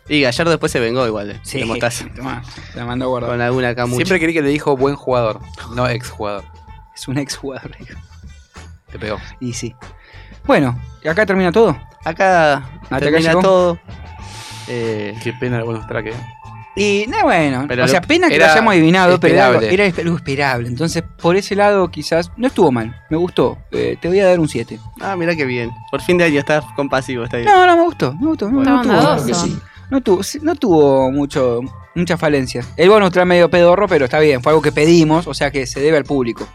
Y 0.09 0.21
Gallardo 0.23 0.51
después 0.51 0.73
se 0.73 0.81
vengó 0.81 1.07
igual 1.07 1.29
de, 1.29 1.41
Sí, 1.43 1.59
de 1.61 1.65
Mostaza. 1.65 2.07
tomá, 2.15 2.43
la 2.75 2.85
mandó 2.85 3.05
a 3.07 3.09
guardar. 3.09 3.31
Con 3.31 3.41
alguna 3.41 3.75
camucha. 3.75 3.97
Siempre 3.97 4.19
creí 4.21 4.35
que 4.35 4.43
le 4.43 4.49
dijo 4.51 4.77
buen 4.77 4.97
jugador, 4.97 5.41
no 5.75 5.89
ex 5.89 6.11
jugador. 6.11 6.45
Es 6.95 7.09
un 7.09 7.19
exjugador, 7.19 7.71
dijo. 7.79 7.99
Te 8.91 8.99
pegó. 8.99 9.19
Y 9.41 9.53
sí. 9.55 9.75
Bueno, 10.45 10.79
¿y 11.03 11.09
acá 11.09 11.25
termina 11.25 11.53
todo? 11.53 11.77
Acá 12.05 12.63
termina 12.99 13.33
todo. 13.41 13.79
Eh, 14.69 15.15
Qué 15.23 15.33
pena 15.35 15.59
el 15.59 15.65
bonus 15.65 15.87
track, 15.87 16.07
eh. 16.07 16.15
Y 16.75 17.05
no, 17.07 17.23
bueno, 17.25 17.67
Pero 17.69 17.85
o 17.85 17.89
sea, 17.89 18.01
pena 18.01 18.29
que 18.31 18.39
lo 18.39 18.47
hayamos 18.47 18.73
adivinado, 18.73 19.21
pero 19.21 19.35
era 19.35 19.47
algo, 19.49 19.61
esperable. 19.61 19.89
era 19.89 20.03
algo 20.03 20.17
esperable. 20.17 20.69
Entonces, 20.69 21.05
por 21.21 21.37
ese 21.37 21.55
lado, 21.55 21.89
quizás 21.91 22.31
no 22.39 22.47
estuvo 22.47 22.73
mal. 22.73 22.99
Me 23.11 23.19
gustó. 23.19 23.59
Eh, 23.73 23.99
te 24.01 24.09
voy 24.09 24.21
a 24.21 24.27
dar 24.27 24.41
un 24.41 24.49
7. 24.49 24.81
ah, 25.03 25.15
mira 25.17 25.37
qué 25.37 25.45
bien. 25.45 25.71
Por 25.91 26.01
fin 26.01 26.17
de 26.17 26.25
año 26.25 26.39
está 26.41 26.63
compasivo, 26.75 27.25
está 27.25 27.37
bien. 27.37 27.49
No, 27.51 27.67
no, 27.67 27.77
me 27.77 27.83
gustó. 27.85 28.15
Me 28.15 28.27
gustó. 28.27 28.51
No, 28.51 28.61
Está 28.63 28.73
no 28.73 28.83
tuvo, 28.83 28.95
bondadoso. 28.95 29.61
No 29.93 30.01
tuvo, 30.01 30.23
no 30.41 30.55
tuvo 30.57 31.13
mucho, 31.13 31.61
muchas 31.95 32.19
falencias. 32.19 32.67
El 32.79 32.89
bonus 32.89 33.11
trae 33.11 33.27
medio 33.27 33.51
pedorro, 33.51 33.87
pero 33.87 34.07
está 34.07 34.19
bien. 34.21 34.43
Fue 34.43 34.51
algo 34.51 34.63
que 34.63 34.73
pedimos, 34.73 35.27
o 35.27 35.35
sea 35.35 35.51
que 35.51 35.67
se 35.67 35.81
debe 35.81 35.99
al 35.99 36.05
público. 36.05 36.49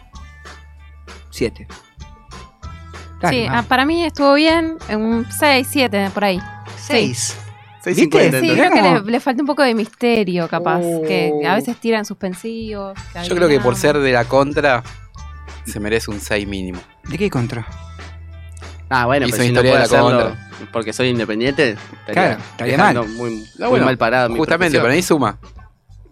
7. 1.30 1.67
Sí, 3.30 3.45
ah, 3.47 3.63
para 3.67 3.86
mí 3.86 4.04
estuvo 4.04 4.34
bien. 4.34 4.78
En 4.89 5.02
un 5.02 5.32
6, 5.32 5.67
7, 5.69 6.10
por 6.15 6.23
ahí. 6.23 6.39
6. 6.78 7.38
6.50 7.86 8.41
Sí, 8.41 8.50
creo 8.50 8.71
que 8.71 8.82
le, 8.82 9.12
le 9.12 9.19
falta 9.19 9.43
un 9.43 9.47
poco 9.47 9.62
de 9.62 9.76
misterio, 9.76 10.47
capaz. 10.47 10.82
Oh. 10.84 11.04
Que 11.04 11.32
a 11.47 11.54
veces 11.54 11.78
tiran 11.78 12.06
suspensivos. 12.06 12.97
Yo 13.23 13.36
creo 13.36 13.47
que 13.47 13.60
por 13.60 13.76
ser 13.76 14.00
de 14.00 14.13
la 14.13 14.26
contra, 14.26 14.82
se 15.63 15.80
merece 15.80 16.10
un 16.10 16.19
6 16.19 16.47
mínimo. 16.47 16.80
¿De 17.08 17.19
qué 17.19 17.30
contra? 17.30 17.67
Ah, 18.89 19.06
bueno, 19.06 19.26
Hizo 19.28 19.36
pero 19.38 19.47
si 19.47 19.52
no 19.54 19.60
historia 19.62 19.71
puedo 19.71 20.04
de 20.04 20.13
la 20.13 20.19
hacerlo 20.28 20.47
porque 20.71 20.91
soy 20.93 21.10
independiente, 21.10 21.71
estaría, 21.71 22.13
Claro, 22.13 22.41
estaría 22.52 22.78
mal. 22.78 22.95
Muy, 23.10 23.30
muy 23.32 23.47
No, 23.58 23.69
bueno, 23.69 23.86
mal 23.86 23.97
parado. 23.97 24.36
Justamente, 24.36 24.80
para 24.80 24.93
mí 24.93 25.02
suma. 25.02 25.38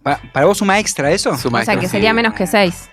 ¿Para, 0.02 0.20
para 0.32 0.46
vos 0.46 0.58
suma 0.58 0.78
extra 0.78 1.10
eso? 1.10 1.36
Suma 1.36 1.60
O 1.60 1.64
sea, 1.64 1.74
extra, 1.74 1.80
que 1.80 1.86
sí. 1.88 1.92
sería 1.92 2.12
menos 2.12 2.32
que 2.34 2.46
6. 2.46 2.90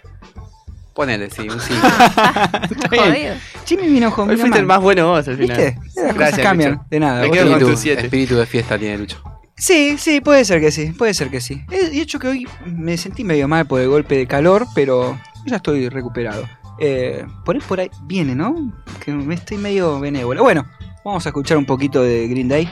Ponele, 0.94 1.30
sí, 1.30 1.42
un 1.50 1.60
5. 1.60 1.88
Jodido. 2.90 3.36
Jimmy 3.66 3.88
vino 3.88 4.14
con 4.14 4.30
Hoy 4.30 4.38
fuiste 4.38 4.60
el 4.60 4.66
más 4.66 4.80
bueno 4.82 5.08
vos 5.08 5.28
al 5.28 5.38
final. 5.38 5.58
¿Viste? 5.58 5.76
Las 5.84 5.94
cosas 5.96 6.16
Gracias, 6.16 6.42
cambian. 6.42 6.72
Lucho. 6.74 6.86
De 6.90 7.00
nada. 7.00 7.22
Me 7.22 7.28
vos 7.28 7.38
quedo 7.38 7.50
con 7.52 7.60
tenés- 7.62 7.72
tu 7.72 7.78
7. 7.78 8.02
Espíritu 8.04 8.36
de 8.36 8.46
fiesta 8.46 8.78
tiene 8.78 8.98
Lucho. 8.98 9.22
Sí, 9.56 9.98
sí, 9.98 10.22
puede 10.22 10.46
ser 10.46 10.60
que 10.60 10.72
sí, 10.72 10.88
puede 10.92 11.14
ser 11.14 11.30
que 11.30 11.40
sí. 11.42 11.64
Eh, 11.72 11.90
De 11.90 12.02
hecho 12.02 12.20
que 12.20 12.28
hoy 12.28 12.48
me 12.66 12.98
sentí 12.98 13.24
medio 13.24 13.48
mal 13.48 13.66
por 13.66 13.80
el 13.82 13.88
golpe 13.90 14.16
de 14.18 14.28
calor, 14.28 14.66
pero 14.76 15.20
ya 15.46 15.58
estoy 15.58 15.90
recuperado. 15.90 16.48
Eh, 16.80 17.26
por 17.46 17.56
ahí 17.56 17.62
por 17.68 17.80
ahí 17.80 17.90
viene, 18.04 18.36
¿no? 18.36 18.74
Que 19.04 19.12
me 19.12 19.36
estoy 19.36 19.58
medio 19.58 20.00
benévolo. 20.00 20.44
Bueno, 20.44 20.66
vamos 21.04 21.26
a 21.26 21.30
escuchar 21.30 21.58
un 21.58 21.66
poquito 21.66 22.02
de 22.02 22.28
Green 22.28 22.48
Day. 22.48 22.70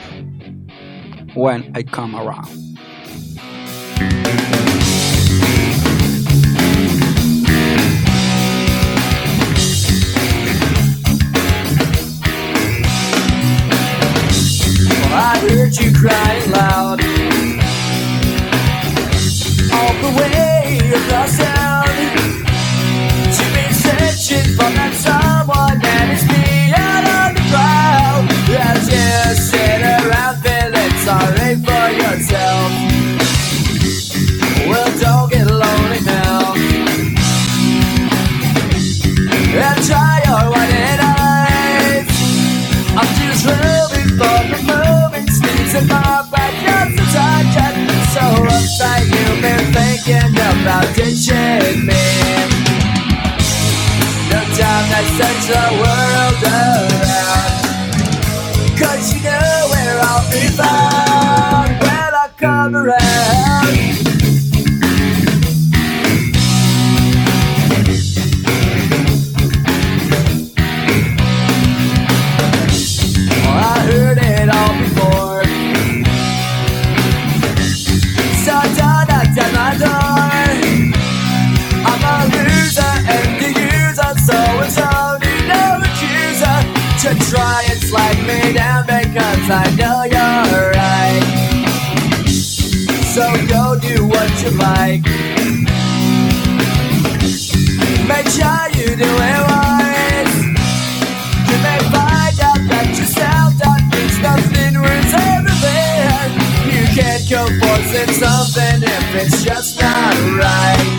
When 1.35 1.71
I 1.75 1.83
Come 1.83 2.17
Around. 2.17 2.61
I 15.13 15.37
heard 15.39 15.75
you 15.77 15.91
crying 15.93 16.51
loud 16.51 17.01
all 19.73 19.93
the 20.01 20.11
way 20.17 20.79
across 20.93 21.37
town. 21.37 21.70
For 24.01 24.69
that 24.73 24.93
someone 24.97 25.77
that 25.77 26.07
is 26.09 26.25
me 26.25 26.73
out 26.73 27.05
on 27.05 27.37
the. 27.37 28.57
As 28.57 28.89
you 28.89 29.37
sit 29.37 29.81
around 29.81 30.41
feeling 30.41 30.95
sorry 31.05 31.53
for 31.61 31.85
yourself. 31.93 32.69
Well, 34.65 34.89
don't 34.97 35.29
get 35.29 35.45
lonely 35.45 36.01
now. 36.01 36.57
And 39.53 39.79
try 39.85 40.21
your 40.25 40.49
and 40.49 41.01
eyes. 41.01 42.09
I'm 42.97 43.09
just 43.21 43.45
living 43.45 44.17
for 44.17 44.41
the 44.49 44.59
moment 44.65 45.29
Sneezing 45.29 45.87
my 45.87 46.25
back 46.33 46.53
just 46.65 46.97
to 46.97 47.05
touch 47.13 47.57
and 47.69 47.85
So 48.13 48.25
upside 48.49 49.05
you've 49.05 49.41
been 49.45 49.65
thinking 49.69 50.33
about 50.33 50.89
ditching 50.95 51.85
me 51.85 52.50
Time 54.81 54.89
that 54.89 55.05
sends 55.13 55.45
the 55.45 55.61
world 55.77 56.41
around. 56.57 57.61
Cause 58.79 59.13
you 59.13 59.21
know 59.21 59.67
where 59.69 59.99
I'll 60.01 60.25
be 60.31 61.10
you 94.51 94.57
like. 94.57 95.03
Make 98.07 98.27
sure 98.27 98.67
you 98.75 98.95
do 98.95 99.07
it 99.07 99.41
right. 99.47 100.29
You 101.47 101.57
may 101.63 101.79
find 101.91 102.35
out 102.39 102.61
that 102.69 102.87
yourself 102.97 103.55
that 103.61 103.81
means 103.91 104.17
nothing 104.19 104.75
worth 104.81 105.13
everything. 105.13 106.31
You 106.67 106.83
can't 106.95 107.23
go 107.29 107.47
forcing 107.61 108.11
something 108.19 108.83
if 108.83 109.15
it's 109.15 109.43
just 109.43 109.79
not 109.79 110.15
right. 110.35 110.89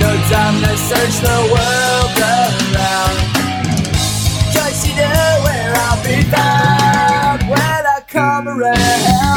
No 0.00 0.10
time 0.30 0.56
to 0.64 0.74
search 0.76 1.16
the 1.20 1.38
world 1.52 2.10
around. 2.18 3.16
Cause 4.54 4.86
you 4.86 4.94
know 4.96 5.40
where 5.44 5.72
I'll 5.76 6.02
be 6.04 6.22
found 6.30 7.48
when 7.48 7.82
I 7.86 8.02
come 8.08 8.48
around. 8.48 9.29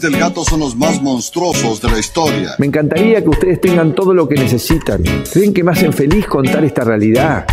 Del 0.00 0.16
gato 0.16 0.44
son 0.46 0.60
los 0.60 0.74
más 0.76 1.02
monstruosos 1.02 1.78
de 1.82 1.90
la 1.90 1.98
historia. 1.98 2.54
Me 2.56 2.64
encantaría 2.64 3.22
que 3.22 3.28
ustedes 3.28 3.60
tengan 3.60 3.94
todo 3.94 4.14
lo 4.14 4.26
que 4.26 4.34
necesitan. 4.34 5.02
¿Creen 5.30 5.52
que 5.52 5.62
me 5.62 5.72
hacen 5.72 5.92
feliz 5.92 6.26
contar 6.26 6.64
esta 6.64 6.84
realidad? 6.84 7.46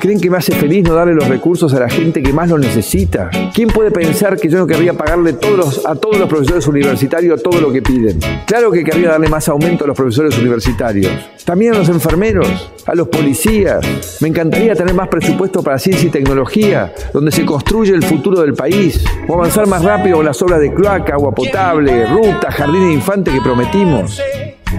¿Creen 0.00 0.20
que 0.20 0.30
me 0.30 0.36
hace 0.36 0.52
feliz 0.52 0.84
no 0.84 0.94
darle 0.94 1.14
los 1.14 1.26
recursos 1.26 1.72
a 1.74 1.80
la 1.80 1.88
gente 1.88 2.22
que 2.22 2.32
más 2.32 2.48
lo 2.48 2.58
necesita? 2.58 3.30
¿Quién 3.54 3.68
puede 3.68 3.90
pensar 3.90 4.36
que 4.36 4.48
yo 4.48 4.58
no 4.58 4.66
querría 4.66 4.92
pagarle 4.92 5.30
a 5.30 5.94
todos 5.94 6.18
los 6.18 6.28
profesores 6.28 6.66
universitarios 6.66 7.42
todo 7.42 7.60
lo 7.60 7.72
que 7.72 7.82
piden? 7.82 8.18
Claro 8.46 8.70
que 8.70 8.84
querría 8.84 9.10
darle 9.10 9.28
más 9.28 9.48
aumento 9.48 9.84
a 9.84 9.86
los 9.88 9.96
profesores 9.96 10.38
universitarios. 10.38 11.12
También 11.44 11.74
a 11.74 11.78
los 11.78 11.88
enfermeros, 11.88 12.70
a 12.86 12.94
los 12.94 13.08
policías. 13.08 14.18
Me 14.20 14.28
encantaría 14.28 14.74
tener 14.74 14.94
más 14.94 15.08
presupuesto 15.08 15.62
para 15.62 15.78
ciencia 15.78 16.08
y 16.08 16.10
tecnología, 16.10 16.92
donde 17.12 17.30
se 17.32 17.44
construye 17.44 17.92
el 17.92 18.04
futuro 18.04 18.40
del 18.40 18.54
país. 18.54 19.04
O 19.28 19.34
avanzar 19.34 19.66
más 19.66 19.82
rápido 19.82 20.16
con 20.16 20.26
las 20.26 20.40
obras 20.42 20.60
de 20.60 20.72
cloaca, 20.74 21.14
agua 21.14 21.32
potable, 21.32 22.06
rutas, 22.06 22.54
jardines 22.54 22.88
de 22.88 22.94
infante 22.94 23.30
que 23.30 23.40
prometimos. 23.40 24.20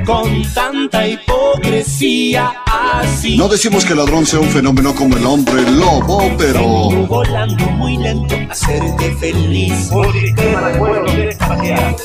con 0.05 0.43
tanta 0.53 1.07
hipocresía 1.07 2.51
así. 2.99 3.38
No 3.38 3.47
decimos 3.47 3.86
que 3.86 3.93
el 3.93 3.99
ladrón 3.99 4.25
sea 4.25 4.39
un 4.39 4.49
fenómeno 4.49 4.93
como 4.95 5.17
el 5.17 5.25
hombre 5.25 5.62
lobo, 5.71 6.31
pero 6.38 6.63
Volando 7.07 7.65
muy 7.71 7.97
lento, 7.97 8.36
hacerte 8.49 9.15
feliz. 9.15 9.89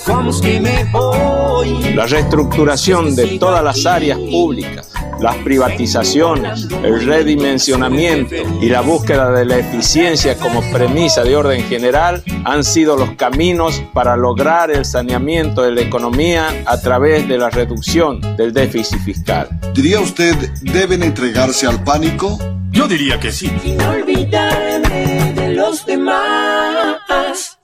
Vamos 0.06 0.40
que 0.40 0.60
me 0.60 0.84
voy. 0.84 1.94
La 1.94 2.06
reestructuración 2.06 3.14
de 3.14 3.38
todas 3.38 3.62
las 3.62 3.84
áreas 3.86 4.18
públicas, 4.18 4.90
las 5.20 5.36
privatizaciones, 5.36 6.68
el 6.82 7.04
redimensionamiento 7.04 8.34
y 8.60 8.68
la 8.68 8.80
búsqueda 8.80 9.30
de 9.32 9.44
la 9.44 9.58
eficiencia 9.58 10.36
como 10.36 10.60
premisa 10.72 11.22
de 11.22 11.36
orden 11.36 11.64
general 11.64 12.22
han 12.44 12.64
sido 12.64 12.96
los 12.96 13.12
caminos 13.12 13.82
para 13.92 14.16
lograr 14.16 14.70
el 14.70 14.84
saneamiento 14.84 15.62
de 15.62 15.72
la 15.72 15.80
economía 15.82 16.48
a 16.66 16.80
través 16.80 17.28
de 17.28 17.38
la 17.38 17.50
reducción 17.50 18.20
del 18.36 18.52
déficit 18.52 18.98
fiscal. 19.00 19.48
¿diría 19.74 20.00
usted 20.00 20.34
deben 20.82 21.04
entregarse 21.04 21.68
al 21.68 21.84
pánico? 21.84 22.40
Yo 22.72 22.88
diría 22.88 23.20
que 23.20 23.30
sí. 23.30 23.48
No 23.78 23.90
olvidarme 23.90 25.32
de 25.32 25.54
los 25.54 25.86
demás. 25.86 27.56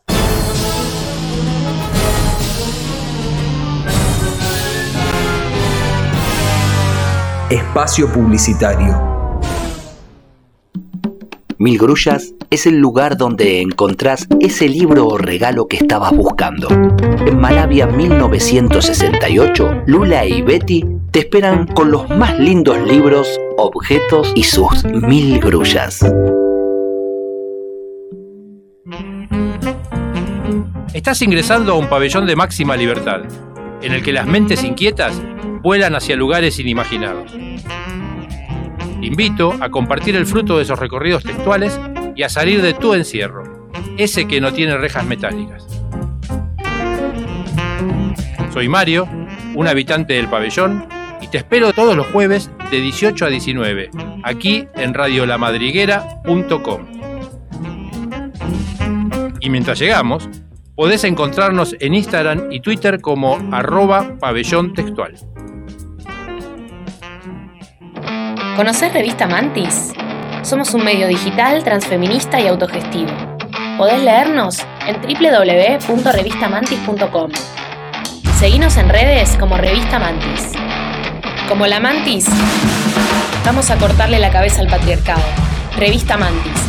Espacio 7.50 8.12
Publicitario. 8.12 9.40
Mil 11.58 11.76
Grullas 11.76 12.34
es 12.50 12.66
el 12.66 12.78
lugar 12.78 13.16
donde 13.16 13.60
encontrás 13.60 14.28
ese 14.38 14.68
libro 14.68 15.08
o 15.08 15.18
regalo 15.18 15.66
que 15.66 15.78
estabas 15.78 16.12
buscando. 16.12 16.68
En 17.26 17.40
Malavia 17.40 17.88
1968, 17.88 19.82
Lula 19.86 20.24
y 20.24 20.42
Betty 20.42 20.97
te 21.10 21.20
esperan 21.20 21.66
con 21.66 21.90
los 21.90 22.08
más 22.10 22.38
lindos 22.38 22.78
libros, 22.86 23.28
objetos 23.56 24.32
y 24.34 24.42
sus 24.42 24.84
mil 24.84 25.40
grullas. 25.40 26.04
Estás 30.92 31.22
ingresando 31.22 31.72
a 31.72 31.76
un 31.76 31.88
pabellón 31.88 32.26
de 32.26 32.36
máxima 32.36 32.76
libertad, 32.76 33.22
en 33.80 33.92
el 33.92 34.02
que 34.02 34.12
las 34.12 34.26
mentes 34.26 34.62
inquietas 34.64 35.20
vuelan 35.62 35.94
hacia 35.94 36.16
lugares 36.16 36.58
inimaginados. 36.58 37.32
Te 37.32 39.06
invito 39.06 39.54
a 39.60 39.70
compartir 39.70 40.16
el 40.16 40.26
fruto 40.26 40.56
de 40.56 40.64
esos 40.64 40.78
recorridos 40.78 41.22
textuales 41.22 41.80
y 42.16 42.22
a 42.22 42.28
salir 42.28 42.60
de 42.60 42.74
tu 42.74 42.94
encierro, 42.94 43.70
ese 43.96 44.26
que 44.26 44.40
no 44.40 44.52
tiene 44.52 44.76
rejas 44.76 45.06
metálicas. 45.06 45.66
Soy 48.52 48.68
Mario, 48.68 49.08
un 49.54 49.68
habitante 49.68 50.14
del 50.14 50.28
pabellón, 50.28 50.97
te 51.30 51.38
espero 51.38 51.72
todos 51.72 51.96
los 51.96 52.06
jueves 52.08 52.50
de 52.70 52.80
18 52.80 53.26
a 53.26 53.28
19, 53.28 53.90
aquí 54.22 54.68
en 54.74 54.94
radiolamadriguera.com. 54.94 56.86
Y 59.40 59.50
mientras 59.50 59.78
llegamos, 59.78 60.28
podés 60.74 61.04
encontrarnos 61.04 61.76
en 61.80 61.94
Instagram 61.94 62.50
y 62.50 62.58
Twitter 62.60 63.00
como 63.00 63.38
arroba 63.52 64.16
pabellón 64.18 64.74
textual. 64.74 65.14
¿Conocés 68.56 68.92
Revista 68.92 69.26
Mantis? 69.26 69.92
Somos 70.42 70.74
un 70.74 70.84
medio 70.84 71.08
digital, 71.08 71.62
transfeminista 71.62 72.40
y 72.40 72.48
autogestivo. 72.48 73.10
Podés 73.76 74.02
leernos 74.02 74.58
en 74.86 75.00
www.revistamantis.com. 75.00 77.30
Seguinos 78.38 78.76
en 78.76 78.88
redes 78.88 79.36
como 79.36 79.56
Revista 79.56 79.98
Mantis. 79.98 80.52
Como 81.48 81.66
la 81.66 81.80
Mantis, 81.80 82.26
vamos 83.42 83.70
a 83.70 83.78
cortarle 83.78 84.18
la 84.18 84.30
cabeza 84.30 84.60
al 84.60 84.68
patriarcado. 84.68 85.22
Revista 85.76 86.18
Mantis. 86.18 86.60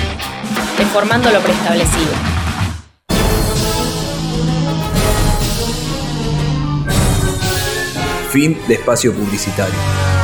Deformando 0.78 1.30
lo 1.32 1.42
preestablecido. 1.42 2.14
Fin 8.32 8.58
de 8.70 8.76
espacio 8.76 9.14
publicitario. 9.14 10.19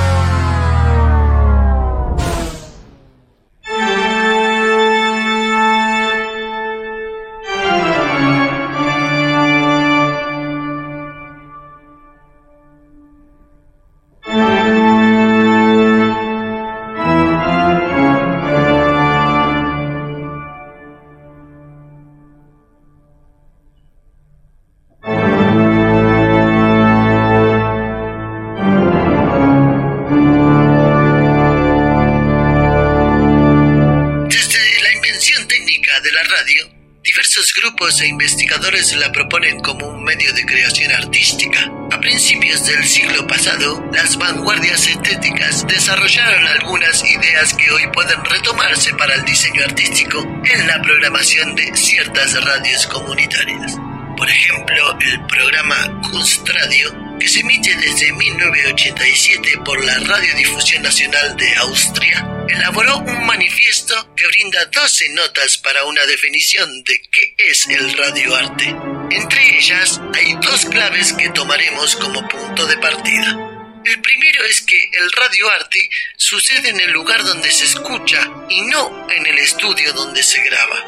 E 38.02 38.08
investigadores 38.08 38.94
la 38.98 39.10
proponen 39.12 39.62
como 39.62 39.88
un 39.88 40.04
medio 40.04 40.34
de 40.34 40.46
creación 40.46 40.92
artística. 40.92 41.72
A 41.92 42.00
principios 42.00 42.66
del 42.66 42.84
siglo 42.84 43.26
pasado, 43.26 43.90
las 43.94 44.18
vanguardias 44.18 44.86
estéticas 44.88 45.66
desarrollaron 45.66 46.46
algunas 46.46 47.10
ideas 47.10 47.54
que 47.54 47.72
hoy 47.72 47.84
pueden 47.94 48.24
retomarse 48.26 48.94
para 48.96 49.16
el 49.16 49.24
diseño 49.24 49.64
artístico 49.64 50.20
en 50.44 50.68
la 50.68 50.82
programación 50.82 51.56
de 51.56 51.76
ciertas 51.78 52.44
radios 52.44 52.86
comunitarias. 52.88 53.78
Por 54.18 54.30
ejemplo, 54.30 54.98
el 55.00 55.26
programa 55.28 56.02
Kunstradio, 56.02 57.05
que 57.20 57.28
se 57.28 57.40
emite 57.40 57.76
desde 57.76 58.12
1987 58.12 59.60
por 59.64 59.84
la 59.84 59.98
Radiodifusión 60.00 60.84
Nacional 60.84 61.36
de 61.38 61.56
Austria, 61.56 62.26
elaboró 62.48 62.98
un 63.00 63.26
manifiesto 63.26 64.14
que 64.16 64.28
brinda 64.28 64.66
12 64.66 65.10
notas 65.10 65.58
para 65.58 65.86
una 65.86 66.06
definición 66.06 66.84
de 66.84 67.02
qué 67.12 67.36
es 67.38 67.68
el 67.68 67.94
radioarte. 67.98 68.76
Entre 69.12 69.58
ellas 69.58 70.02
hay 70.14 70.34
dos 70.42 70.66
claves 70.66 71.14
que 71.14 71.30
tomaremos 71.30 71.96
como 71.96 72.28
punto 72.28 72.66
de 72.66 72.78
partida. 72.78 73.38
El 73.86 74.02
primero 74.02 74.44
es 74.46 74.62
que 74.62 74.90
el 74.94 75.12
radioarte 75.12 75.90
sucede 76.18 76.70
en 76.70 76.80
el 76.80 76.92
lugar 76.92 77.24
donde 77.24 77.52
se 77.52 77.66
escucha 77.66 78.30
y 78.50 78.62
no 78.62 79.08
en 79.10 79.26
el 79.26 79.38
estudio 79.38 79.94
donde 79.94 80.24
se 80.24 80.42
graba. 80.44 80.84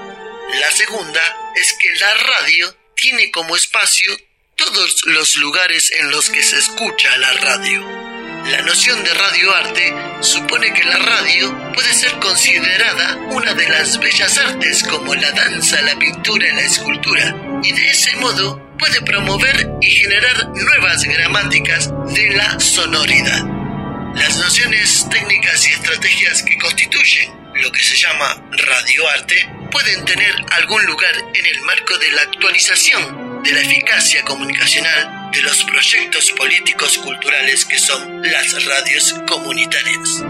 La 0.59 0.71
segunda 0.71 1.21
es 1.55 1.73
que 1.73 1.93
la 1.99 2.13
radio 2.13 2.75
tiene 2.95 3.29
como 3.31 3.55
espacio 3.55 4.17
todos 4.57 5.03
los 5.05 5.35
lugares 5.35 5.91
en 5.91 6.09
los 6.09 6.31
que 6.31 6.41
se 6.41 6.57
escucha 6.57 7.15
la 7.17 7.31
radio. 7.33 7.79
La 8.47 8.61
noción 8.63 9.03
de 9.03 9.13
radioarte 9.13 9.93
supone 10.21 10.73
que 10.73 10.83
la 10.83 10.97
radio 10.97 11.73
puede 11.73 11.93
ser 11.93 12.11
considerada 12.19 13.17
una 13.29 13.53
de 13.53 13.69
las 13.69 13.99
bellas 13.99 14.35
artes 14.39 14.83
como 14.83 15.13
la 15.13 15.31
danza, 15.31 15.79
la 15.81 15.97
pintura 15.99 16.47
y 16.47 16.55
la 16.55 16.61
escultura, 16.61 17.35
y 17.63 17.71
de 17.71 17.91
ese 17.91 18.15
modo 18.15 18.75
puede 18.79 18.99
promover 19.01 19.69
y 19.79 19.91
generar 19.91 20.47
nuevas 20.49 21.03
gramáticas 21.03 21.91
de 22.15 22.29
la 22.31 22.59
sonoridad. 22.59 23.45
Las 24.15 24.37
nociones 24.37 25.07
técnicas 25.11 25.67
y 25.67 25.73
estrategias 25.73 26.41
que 26.41 26.57
constituyen 26.57 27.31
lo 27.53 27.71
que 27.71 27.83
se 27.83 27.95
llama 27.95 28.43
radioarte 28.49 29.49
pueden 29.69 30.03
tener 30.05 30.33
algún 30.51 30.83
lugar 30.87 31.13
en 31.35 31.45
el 31.45 31.61
marco 31.61 31.95
de 31.99 32.11
la 32.11 32.23
actualización 32.23 33.26
de 33.47 33.53
la 33.53 33.61
eficacia 33.61 34.23
comunicacional 34.25 35.31
de 35.31 35.41
los 35.41 35.63
proyectos 35.63 36.33
políticos 36.37 36.97
culturales 36.97 37.63
que 37.63 37.79
son 37.79 38.21
las 38.21 38.65
radios 38.65 39.15
comunitarias. 39.25 40.25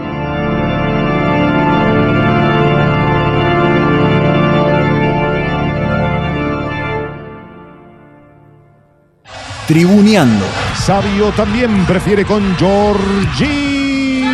Tribuneando. 9.66 10.46
Sabio 10.76 11.32
también 11.32 11.84
prefiere 11.86 12.24
con 12.24 12.56
Jorginho. 12.56 14.28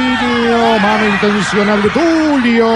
Mano 0.78 1.08
intencional 1.08 1.82
de 1.82 1.88
Tulio. 1.88 2.68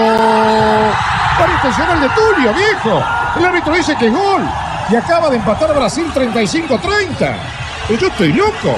Mano 1.39 1.53
intencional 1.53 2.01
de 2.01 2.09
Tulio, 2.09 2.53
viejo. 2.55 3.03
El 3.37 3.45
árbitro 3.45 3.75
dice 3.75 3.95
que 3.99 4.07
es 4.07 4.11
gol. 4.11 4.41
Y 4.91 4.95
acaba 4.95 5.29
de 5.29 5.37
empatar 5.37 5.73
Brasil 5.75 6.05
35-30. 6.13 7.35
Pero 7.87 7.99
yo 7.99 8.07
estoy 8.07 8.33
loco. 8.33 8.75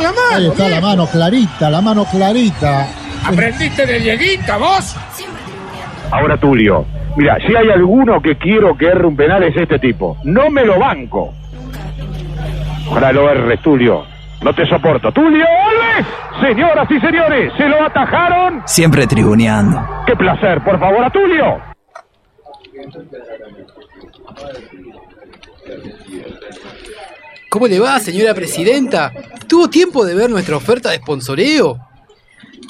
La 0.00 0.08
mano, 0.10 0.36
Ahí 0.36 0.46
está 0.48 0.68
la 0.68 0.80
mano 0.80 1.06
clarita, 1.06 1.70
la 1.70 1.80
mano 1.80 2.04
clarita. 2.04 2.88
¿Aprendiste 3.24 3.86
de 3.86 4.00
Dieguita 4.00 4.56
vos? 4.56 4.96
Ahora 6.10 6.36
Tulio, 6.36 6.84
mira, 7.16 7.36
si 7.46 7.54
hay 7.54 7.70
alguno 7.70 8.20
que 8.20 8.36
quiero 8.36 8.76
que 8.76 8.86
erre 8.86 9.06
un 9.06 9.16
penal 9.16 9.42
es 9.44 9.56
este 9.56 9.78
tipo. 9.78 10.16
No 10.24 10.50
me 10.50 10.64
lo 10.64 10.78
banco. 10.78 11.32
Ojalá 12.88 13.12
lo 13.12 13.30
erres, 13.30 13.60
Tulio. 13.62 14.04
No 14.42 14.52
te 14.52 14.66
soporto. 14.66 15.12
Tulio 15.12 15.44
Alves, 15.46 16.06
señoras 16.40 16.90
y 16.90 16.98
señores, 17.00 17.52
se 17.56 17.68
lo 17.68 17.84
atajaron. 17.84 18.62
Siempre 18.66 19.06
tribuneando. 19.06 19.80
Qué 20.06 20.16
placer, 20.16 20.62
por 20.64 20.80
favor, 20.80 21.04
a 21.04 21.10
Tulio. 21.10 21.60
¿Cómo 27.48 27.66
le 27.68 27.78
va, 27.78 28.00
señora 28.00 28.34
presidenta? 28.34 29.12
¿Tuvo 29.46 29.68
tiempo 29.68 30.04
de 30.04 30.14
ver 30.14 30.30
nuestra 30.30 30.56
oferta 30.56 30.90
de 30.90 30.96
sponsoreo? 30.96 31.78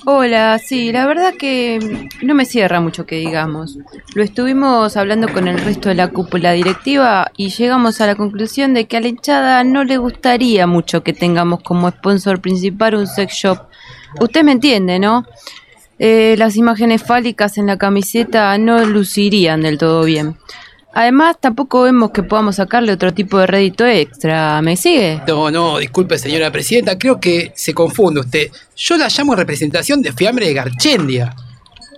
Hola, 0.05 0.59
sí, 0.59 0.91
la 0.91 1.07
verdad 1.07 1.35
que 1.39 2.09
no 2.23 2.35
me 2.35 2.45
cierra 2.45 2.81
mucho 2.81 3.07
que 3.07 3.15
digamos. 3.17 3.79
Lo 4.15 4.25
estuvimos 4.25 4.97
hablando 4.97 5.29
con 5.33 5.47
el 5.47 5.59
resto 5.59 5.91
de 5.91 5.95
la 5.95 6.09
cúpula 6.09 6.51
directiva 6.51 7.31
y 7.37 7.51
llegamos 7.51 8.01
a 8.01 8.07
la 8.09 8.17
conclusión 8.17 8.75
de 8.75 8.87
que 8.87 8.97
a 8.97 9.01
la 9.01 9.07
hinchada 9.07 9.63
no 9.63 9.85
le 9.85 9.99
gustaría 9.99 10.67
mucho 10.67 11.05
que 11.05 11.13
tengamos 11.13 11.63
como 11.63 11.89
sponsor 11.89 12.41
principal 12.41 12.97
un 12.97 13.07
sex 13.07 13.33
shop. 13.33 13.59
Usted 14.21 14.43
me 14.43 14.51
entiende, 14.51 14.99
¿no? 14.99 15.25
Eh, 16.01 16.35
las 16.37 16.57
imágenes 16.57 17.05
fálicas 17.05 17.57
en 17.57 17.69
la 17.69 17.79
camiseta 17.79 18.59
no 18.59 18.85
lucirían 18.85 19.63
del 19.63 19.79
todo 19.79 20.03
bien. 20.03 20.37
Además, 20.95 21.37
tampoco 21.41 21.83
vemos 21.83 22.11
que 22.11 22.23
podamos 22.23 22.57
sacarle 22.57 22.93
otro 22.93 23.15
tipo 23.15 23.39
de 23.39 23.47
rédito 23.47 23.87
extra. 23.87 24.61
¿Me 24.63 24.77
sigue? 24.77 25.23
No, 25.27 25.51
no, 25.51 25.79
disculpe, 25.79 26.19
señora 26.19 26.51
presidenta, 26.51 26.99
creo 26.99 27.19
que 27.19 27.53
se 27.55 27.73
confunde 27.73 28.21
usted. 28.21 28.51
Yo 28.77 28.97
la 28.97 29.09
llamo 29.09 29.33
en 29.33 29.39
representación 29.39 30.03
de 30.03 30.13
fiambre 30.13 30.47
de 30.47 30.55
Garchendia. 30.55 31.35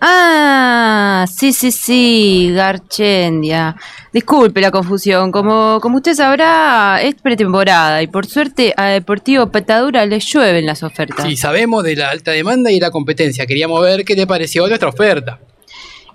Ah, 0.00 1.24
sí, 1.32 1.52
sí, 1.52 1.72
sí, 1.72 2.52
Garchendia. 2.54 3.74
Disculpe 4.12 4.60
la 4.60 4.70
confusión. 4.70 5.32
Como, 5.32 5.78
como 5.80 5.96
usted 5.96 6.14
sabrá, 6.14 7.00
es 7.02 7.14
pretemporada 7.14 8.02
y 8.02 8.06
por 8.06 8.26
suerte 8.26 8.74
a 8.76 8.86
Deportivo 8.86 9.50
Petadura 9.50 10.04
le 10.06 10.20
llueven 10.20 10.66
las 10.66 10.82
ofertas. 10.82 11.26
Sí, 11.26 11.36
sabemos 11.36 11.82
de 11.84 11.96
la 11.96 12.10
alta 12.10 12.32
demanda 12.32 12.70
y 12.70 12.78
la 12.78 12.90
competencia. 12.90 13.46
Queríamos 13.46 13.82
ver 13.82 14.04
qué 14.04 14.14
le 14.14 14.26
pareció 14.26 14.66
nuestra 14.68 14.88
oferta. 14.88 15.40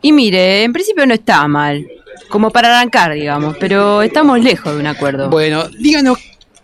Y 0.02 0.12
mire, 0.12 0.64
en 0.64 0.74
principio 0.74 1.06
no 1.06 1.14
está 1.14 1.48
mal. 1.48 1.88
Como 2.30 2.52
para 2.52 2.78
arrancar, 2.78 3.14
digamos, 3.14 3.58
pero 3.60 4.02
estamos 4.02 4.40
lejos 4.40 4.74
de 4.74 4.80
un 4.80 4.88
acuerdo. 4.88 5.30
Bueno, 5.30 5.68
díganos, 5.80 6.20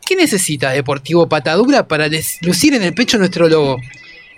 ¿qué 0.06 0.16
necesita 0.16 0.72
Deportivo 0.72 1.28
Patadura 1.28 1.88
para 1.88 2.08
lucir 2.42 2.76
en 2.76 2.84
el 2.84 2.94
pecho 2.94 3.18
nuestro 3.18 3.48
logo? 3.50 3.78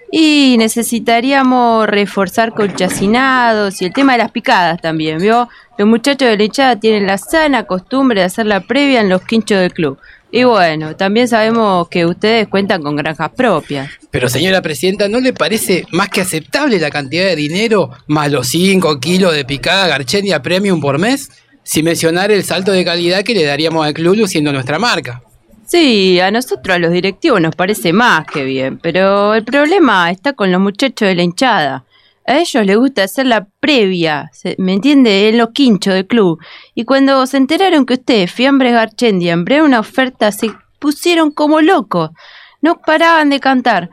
Y 0.10 0.56
necesitaríamos 0.58 1.86
reforzar 1.88 2.54
con 2.54 2.74
chacinados 2.74 3.82
y 3.82 3.86
el 3.86 3.94
tema 3.94 4.14
de 4.14 4.20
las 4.20 4.32
picadas 4.32 4.80
también, 4.82 5.20
¿vio? 5.20 5.50
Los 5.78 5.88
muchachos 5.88 6.30
de 6.30 6.38
la 6.38 6.44
hinchada 6.44 6.80
tienen 6.80 7.08
la 7.08 7.18
sana 7.18 7.66
costumbre 7.66 8.22
de 8.22 8.26
hacer 8.26 8.46
la 8.46 8.62
previa 8.62 9.02
en 9.02 9.10
los 9.10 9.22
quinchos 9.24 9.60
del 9.60 9.74
club. 9.74 10.00
Y 10.32 10.44
bueno, 10.44 10.96
también 10.96 11.28
sabemos 11.28 11.88
que 11.88 12.06
ustedes 12.06 12.48
cuentan 12.48 12.84
con 12.84 12.96
granjas 12.96 13.32
propias. 13.32 13.90
Pero 14.12 14.28
señora 14.28 14.62
presidenta, 14.62 15.08
¿no 15.08 15.20
le 15.20 15.32
parece 15.32 15.86
más 15.92 16.10
que 16.10 16.22
aceptable 16.22 16.80
la 16.80 16.90
cantidad 16.90 17.26
de 17.26 17.36
dinero 17.36 17.92
más 18.08 18.32
los 18.32 18.48
5 18.48 19.00
kilos 19.00 19.34
de 19.34 19.46
picada 19.46 19.88
Garchendia 19.88 20.42
Premium 20.42 20.82
por 20.82 21.00
mes? 21.00 21.30
Sin 21.64 21.86
mencionar 21.86 22.32
el 22.32 22.44
salto 22.44 22.72
de 22.72 22.84
calidad 22.86 23.24
que 23.24 23.34
le 23.34 23.44
daríamos 23.44 23.86
al 23.86 23.94
club 23.94 24.16
luciendo 24.16 24.52
nuestra 24.52 24.80
marca. 24.80 25.22
Sí, 25.66 26.18
a 26.22 26.32
nosotros, 26.32 26.76
a 26.76 26.80
los 26.80 26.94
directivos, 26.94 27.42
nos 27.42 27.54
parece 27.54 27.92
más 27.92 28.26
que 28.26 28.46
bien, 28.46 28.80
pero 28.80 29.34
el 29.34 29.44
problema 29.44 30.10
está 30.12 30.32
con 30.32 30.50
los 30.50 30.62
muchachos 30.62 31.10
de 31.10 31.16
la 31.16 31.24
hinchada. 31.24 31.84
A 32.28 32.40
ellos 32.40 32.66
les 32.66 32.78
gusta 32.78 33.04
hacer 33.04 33.26
la 33.26 33.48
previa, 33.62 34.30
¿me 34.58 34.74
entiende? 34.74 35.30
En 35.30 35.38
los 35.38 35.52
quinchos 35.52 35.94
del 35.94 36.08
club. 36.08 36.40
Y 36.76 36.84
cuando 36.84 37.26
se 37.26 37.38
enteraron 37.38 37.86
que 37.86 37.94
ustedes, 37.94 38.30
Fiambres 38.32 38.74
Garchendi, 38.74 39.30
en 39.30 39.46
una 39.62 39.80
oferta, 39.80 40.34
se 40.34 40.52
pusieron 40.78 41.32
como 41.32 41.62
locos. 41.62 42.12
No 42.62 42.82
paraban 42.82 43.30
de 43.30 43.40
cantar. 43.40 43.90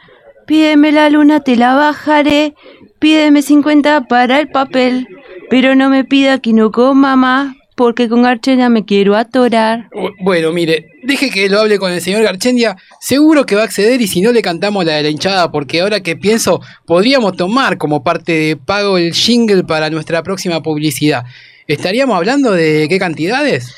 Pídeme 0.47 0.91
la 0.91 1.11
luna, 1.11 1.41
te 1.41 1.55
la 1.55 1.75
bajaré. 1.75 2.55
Pídeme 2.99 3.41
50 3.41 4.03
para 4.09 4.41
el 4.41 4.49
papel. 4.49 5.07
Pero 5.49 5.77
no 5.77 5.89
me 5.89 6.03
pida 6.03 6.41
que 6.41 6.53
no 6.53 6.73
coma 6.73 7.15
más, 7.15 7.55
porque 7.75 8.09
con 8.09 8.23
Garchenda 8.23 8.69
me 8.69 8.85
quiero 8.85 9.17
atorar. 9.17 9.89
Bu- 9.91 10.13
Bueno, 10.21 10.53
mire, 10.53 10.91
deje 11.03 11.31
que 11.31 11.49
lo 11.49 11.61
hable 11.61 11.79
con 11.79 11.93
el 11.93 12.01
señor 12.01 12.23
Garchendia. 12.23 12.77
Seguro 13.01 13.45
que 13.47 13.55
va 13.57 13.63
a 13.63 13.65
acceder 13.65 14.01
y 14.01 14.07
si 14.07 14.21
no 14.21 14.33
le 14.33 14.43
cantamos 14.43 14.85
la 14.85 14.93
de 14.95 15.03
la 15.05 15.09
hinchada, 15.11 15.51
porque 15.51 15.81
ahora 15.81 16.01
que 16.01 16.17
pienso, 16.17 16.61
podríamos 16.87 17.37
tomar 17.37 17.77
como 17.79 18.03
parte 18.05 18.33
de 18.33 18.57
pago 18.57 18.97
el 18.99 19.13
jingle 19.13 19.65
para 19.65 19.91
nuestra 19.91 20.23
próxima 20.23 20.63
publicidad. 20.63 21.25
¿Estaríamos 21.67 22.17
hablando 22.17 22.53
de 22.53 22.87
qué 22.89 22.99
cantidades? 22.99 23.75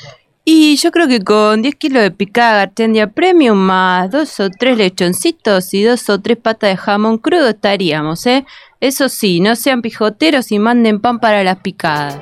Y 0.49 0.77
yo 0.77 0.91
creo 0.91 1.09
que 1.09 1.19
con 1.21 1.61
10 1.61 1.75
kilos 1.75 2.01
de 2.03 2.11
picada 2.11 2.55
Gartendia 2.59 3.07
Premium 3.07 3.57
más 3.57 4.09
dos 4.11 4.39
o 4.39 4.49
tres 4.49 4.77
lechoncitos 4.77 5.73
y 5.73 5.83
dos 5.83 6.09
o 6.09 6.21
tres 6.21 6.37
patas 6.37 6.69
de 6.69 6.77
jamón 6.77 7.17
crudo 7.17 7.49
estaríamos, 7.49 8.25
¿eh? 8.27 8.45
Eso 8.79 9.09
sí, 9.09 9.41
no 9.41 9.57
sean 9.57 9.81
pijoteros 9.81 10.51
y 10.53 10.59
manden 10.59 11.01
pan 11.01 11.19
para 11.19 11.43
las 11.43 11.57
picadas. 11.57 12.17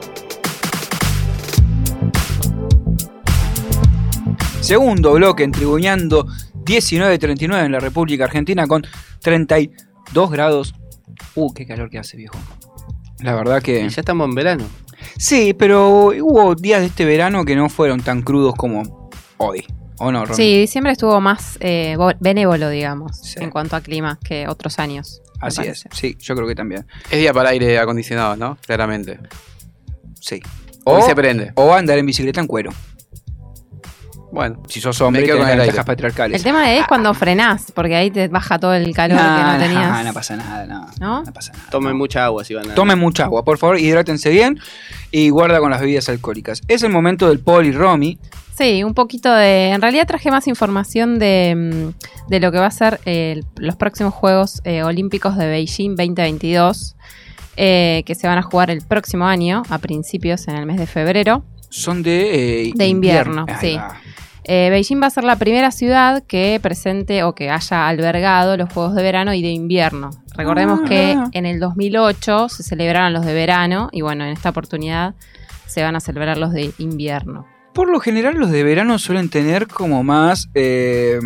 Segundo 4.65 5.13
bloque 5.13 5.43
en 5.43 5.51
Tribuñando 5.51 6.25
19.39 6.65 7.65
en 7.65 7.71
la 7.71 7.79
República 7.79 8.23
Argentina 8.23 8.65
con 8.65 8.83
32 9.21 10.31
grados. 10.31 10.73
Uh, 11.35 11.53
qué 11.53 11.67
calor 11.67 11.91
que 11.91 11.99
hace, 11.99 12.17
viejo. 12.17 12.39
La 13.19 13.35
verdad 13.35 13.61
que. 13.61 13.87
Ya 13.87 14.01
estamos 14.01 14.27
en 14.27 14.33
verano. 14.33 14.65
Sí, 15.17 15.53
pero 15.53 16.07
hubo 16.07 16.55
días 16.55 16.81
de 16.81 16.87
este 16.87 17.05
verano 17.05 17.45
que 17.45 17.55
no 17.55 17.69
fueron 17.69 18.01
tan 18.01 18.23
crudos 18.23 18.55
como 18.55 19.11
hoy. 19.37 19.63
¿O 19.99 20.11
no, 20.11 20.25
Romy? 20.25 20.35
Sí, 20.35 20.57
diciembre 20.57 20.93
estuvo 20.93 21.21
más 21.21 21.59
eh, 21.59 21.95
benévolo, 22.19 22.69
digamos, 22.69 23.37
en 23.37 23.51
cuanto 23.51 23.75
a 23.75 23.81
clima 23.81 24.17
que 24.23 24.47
otros 24.47 24.79
años. 24.79 25.21
Así 25.41 25.61
es, 25.61 25.85
sí, 25.91 26.17
yo 26.19 26.35
creo 26.35 26.47
que 26.47 26.55
también. 26.55 26.87
Es 27.11 27.19
día 27.19 27.33
para 27.33 27.49
aire 27.49 27.77
acondicionado, 27.77 28.35
¿no? 28.35 28.57
Claramente. 28.65 29.19
Sí. 30.19 30.41
Hoy 30.85 31.03
se 31.03 31.15
prende. 31.15 31.51
O 31.53 31.71
andar 31.71 31.99
en 31.99 32.05
bicicleta 32.07 32.41
en 32.41 32.47
cuero. 32.47 32.71
Bueno, 34.35 34.57
si 34.67 34.81
sos 34.81 34.99
hombre, 34.99 35.21
me 35.21 35.27
quedo 35.27 35.37
con 35.39 35.47
el 35.47 35.61
aire. 35.61 35.81
patriarcales. 35.83 36.37
El 36.37 36.43
tema 36.43 36.73
es 36.73 36.85
cuando 36.87 37.13
frenás, 37.13 37.71
porque 37.73 37.95
ahí 37.95 38.11
te 38.11 38.27
baja 38.27 38.59
todo 38.59 38.73
el 38.73 38.93
calor 38.93 39.17
No, 39.17 39.23
que 39.23 39.41
no 39.43 39.53
no, 39.53 39.59
tenías. 39.59 40.05
no 40.05 40.13
pasa 40.13 40.35
nada, 40.35 40.65
no. 40.65 40.85
¿No? 40.99 41.23
Tomen 41.71 41.95
mucha 41.95 42.25
agua 42.25 42.43
si 42.43 42.53
van 42.53 42.69
a. 42.69 42.75
Tomen 42.75 42.99
mucha 42.99 43.23
agua, 43.23 43.45
por 43.45 43.57
favor, 43.57 43.79
hidrátense 43.79 44.29
bien 44.29 44.59
y 45.09 45.29
guarda 45.29 45.59
con 45.61 45.71
las 45.71 45.79
bebidas 45.79 46.09
alcohólicas. 46.09 46.61
Es 46.67 46.83
el 46.83 46.89
momento 46.91 47.29
del 47.29 47.39
Paul 47.39 47.65
y 47.65 47.71
Romy. 47.71 48.19
Sí, 48.57 48.83
un 48.83 48.93
poquito 48.93 49.33
de. 49.33 49.69
En 49.69 49.81
realidad 49.81 50.05
traje 50.05 50.29
más 50.31 50.47
información 50.47 51.17
de, 51.17 51.55
mm, 51.55 52.29
de 52.29 52.39
lo 52.41 52.51
que 52.51 52.57
va 52.59 52.65
a 52.67 52.71
ser 52.71 52.99
eh, 53.05 53.41
los 53.55 53.77
próximos 53.77 54.13
Juegos 54.13 54.61
eh, 54.65 54.83
Olímpicos 54.83 55.37
de 55.37 55.47
Beijing 55.47 55.95
2022, 55.95 56.97
eh, 57.55 58.03
que 58.05 58.15
se 58.15 58.27
van 58.27 58.37
a 58.37 58.41
jugar 58.41 58.69
el 58.69 58.81
próximo 58.81 59.25
año, 59.27 59.63
a 59.69 59.77
principios 59.77 60.47
en 60.49 60.57
el 60.57 60.65
mes 60.65 60.77
de 60.77 60.87
febrero. 60.87 61.45
Son 61.69 62.03
de, 62.03 62.67
eh, 62.67 62.71
De 62.75 62.87
invierno, 62.87 63.45
sí. 63.61 63.75
va. 63.75 63.97
Eh, 64.47 64.69
Beijing 64.69 65.01
va 65.01 65.07
a 65.07 65.09
ser 65.09 65.23
la 65.23 65.35
primera 65.37 65.71
ciudad 65.71 66.23
que 66.27 66.59
presente 66.61 67.23
o 67.23 67.33
que 67.35 67.49
haya 67.49 67.87
albergado 67.87 68.57
los 68.57 68.71
Juegos 68.71 68.95
de 68.95 69.01
Verano 69.03 69.33
y 69.33 69.41
de 69.41 69.49
Invierno. 69.49 70.11
Recordemos 70.35 70.81
Ah, 70.83 70.87
que 70.87 71.15
ah. 71.17 71.29
en 71.31 71.45
el 71.45 71.59
2008 71.59 72.49
se 72.49 72.63
celebraron 72.63 73.13
los 73.13 73.25
de 73.25 73.33
verano 73.33 73.89
y 73.91 74.01
bueno, 74.01 74.23
en 74.25 74.31
esta 74.31 74.49
oportunidad 74.49 75.15
se 75.65 75.81
van 75.83 75.95
a 75.95 75.99
celebrar 75.99 76.37
los 76.37 76.51
de 76.53 76.71
invierno. 76.77 77.45
Por 77.73 77.89
lo 77.89 77.99
general, 77.99 78.35
los 78.35 78.51
de 78.51 78.63
verano 78.63 78.99
suelen 78.99 79.29
tener 79.29 79.67
como 79.67 80.03
más 80.03 80.47
eh, 80.53 81.19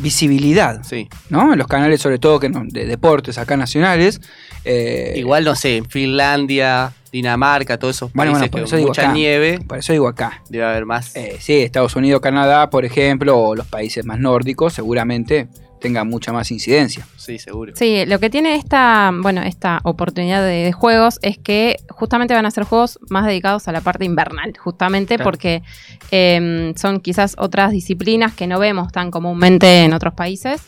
visibilidad. 0.00 0.82
Sí. 0.84 1.08
¿No? 1.30 1.52
En 1.52 1.58
los 1.58 1.66
canales, 1.66 2.00
sobre 2.00 2.18
todo 2.18 2.38
que 2.40 2.48
no- 2.48 2.62
de 2.64 2.86
deportes 2.86 3.36
acá 3.38 3.56
nacionales. 3.56 4.20
eh, 4.64 5.14
Igual, 5.16 5.44
no 5.44 5.54
sé, 5.54 5.76
en 5.78 5.86
Finlandia, 5.88 6.92
Dinamarca, 7.10 7.78
todos 7.78 7.96
esos 7.96 8.12
Bueno, 8.12 8.32
países 8.32 8.50
bueno, 8.50 8.66
eso 8.66 8.76
digo 8.76 8.88
mucha 8.88 9.02
acá. 9.02 9.12
nieve. 9.12 9.60
Por 9.66 9.78
eso 9.78 9.92
digo 9.92 10.08
acá. 10.08 10.42
Debe 10.48 10.64
haber 10.64 10.86
más. 10.86 11.14
Eh, 11.16 11.36
sí, 11.40 11.54
Estados 11.60 11.96
Unidos, 11.96 12.20
Canadá, 12.20 12.70
por 12.70 12.84
ejemplo, 12.84 13.38
o 13.38 13.54
los 13.54 13.66
países 13.66 14.04
más 14.04 14.18
nórdicos, 14.18 14.72
seguramente 14.74 15.48
tengan 15.80 16.08
mucha 16.08 16.32
más 16.32 16.50
incidencia. 16.50 17.06
Sí, 17.16 17.38
seguro. 17.38 17.72
Sí, 17.76 18.04
lo 18.06 18.18
que 18.18 18.30
tiene 18.30 18.56
esta, 18.56 19.12
bueno, 19.14 19.42
esta 19.42 19.78
oportunidad 19.84 20.42
de, 20.42 20.64
de 20.64 20.72
juegos 20.72 21.20
es 21.22 21.38
que 21.38 21.76
justamente 21.90 22.34
van 22.34 22.46
a 22.46 22.50
ser 22.50 22.64
juegos 22.64 22.98
más 23.10 23.24
dedicados 23.26 23.68
a 23.68 23.72
la 23.72 23.80
parte 23.80 24.04
invernal, 24.04 24.52
justamente 24.58 25.14
Claro. 25.14 25.30
porque 25.30 25.62
eh, 26.10 26.72
son 26.76 26.98
quizás 27.00 27.36
otras 27.38 27.70
disciplinas 27.70 28.34
que 28.34 28.48
no 28.48 28.58
vemos 28.58 28.90
tan 28.90 29.12
comúnmente 29.12 29.84
en 29.84 29.92
otros 29.92 30.14
países. 30.14 30.62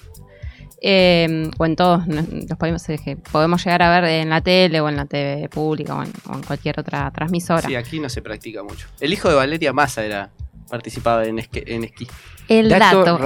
Eh, 0.81 1.51
o 1.59 1.66
en 1.66 1.76
todos 1.76 2.07
los 2.07 2.59
países 2.59 3.01
que 3.01 3.16
podemos 3.16 3.64
llegar 3.64 3.83
a 3.83 4.01
ver 4.01 4.05
en 4.05 4.31
la 4.31 4.41
tele 4.41 4.81
o 4.81 4.89
en 4.89 4.97
la 4.97 5.05
TV 5.05 5.49
pública 5.49 5.95
o 5.95 6.03
en, 6.03 6.12
o 6.28 6.35
en 6.35 6.43
cualquier 6.43 6.81
otra 6.81 7.11
transmisora. 7.11 7.62
Sí, 7.68 7.74
aquí 7.74 8.01
no 8.01 8.09
se 8.09 8.22
practica 8.22 8.62
mucho. 8.62 8.87
El 9.01 9.12
hijo 9.12 9.28
de 9.28 9.35
Valeria 9.35 9.72
Massa 9.72 10.05
era 10.05 10.31
participaba 10.68 11.24
en, 11.26 11.39
esque- 11.41 11.64
en 11.66 11.85
esquí. 11.85 12.07
El 12.49 12.68
Dato 12.68 13.05
dato, 13.05 13.24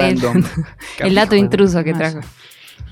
el 1.00 1.14
dato 1.14 1.36
intruso 1.36 1.84
que 1.84 1.92
trajo. 1.94 2.20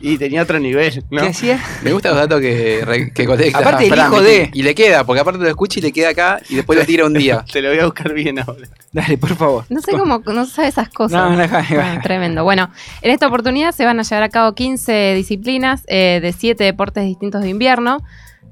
Y 0.01 0.18
tenía 0.18 0.43
otro 0.43 0.59
nivel, 0.59 1.05
¿no? 1.11 1.22
¿Qué 1.22 1.28
hacía? 1.28 1.61
Me 1.82 1.93
gustan 1.93 2.12
los 2.12 2.22
datos 2.22 2.40
que, 2.40 3.11
que 3.14 3.24
colecta. 3.24 3.59
Aparte, 3.59 3.86
el 3.86 3.95
hijo 3.97 4.20
de- 4.20 4.51
Y 4.53 4.62
le 4.64 4.74
queda, 4.74 5.05
porque 5.05 5.20
aparte 5.20 5.38
lo 5.40 5.49
escucha 5.49 5.78
y 5.78 5.82
le 5.82 5.93
queda 5.93 6.09
acá 6.11 6.40
y 6.49 6.57
después 6.57 6.76
lo 6.78 6.84
tira 6.84 7.07
un 7.07 7.14
día. 7.14 7.45
Te 7.53 7.62
lo 7.62 7.68
voy 7.68 7.78
a 7.78 7.84
buscar 7.84 8.12
bien 8.12 8.38
ahora. 8.40 8.66
Dale, 8.93 9.16
por 9.18 9.36
favor. 9.36 9.64
No 9.68 9.80
sé 9.80 9.93
cómo, 9.93 10.20
no 10.26 10.45
sabe 10.47 10.68
esas 10.68 10.88
cosas. 10.88 11.12
No, 11.30 11.36
no, 11.36 11.43
Ah, 11.43 11.62
déjame. 11.62 12.01
tremendo. 12.03 12.43
Bueno, 12.45 12.70
en 13.01 13.11
esta 13.12 13.26
oportunidad 13.28 13.72
se 13.72 13.84
van 13.84 14.01
a 14.01 14.03
llevar 14.03 14.22
a 14.24 14.28
cabo 14.28 14.55
15 14.55 15.14
disciplinas 15.14 15.82
eh, 15.86 16.18
de 16.20 16.32
7 16.32 16.64
deportes 16.64 17.05
distintos 17.05 17.43
de 17.43 17.49
invierno, 17.51 18.03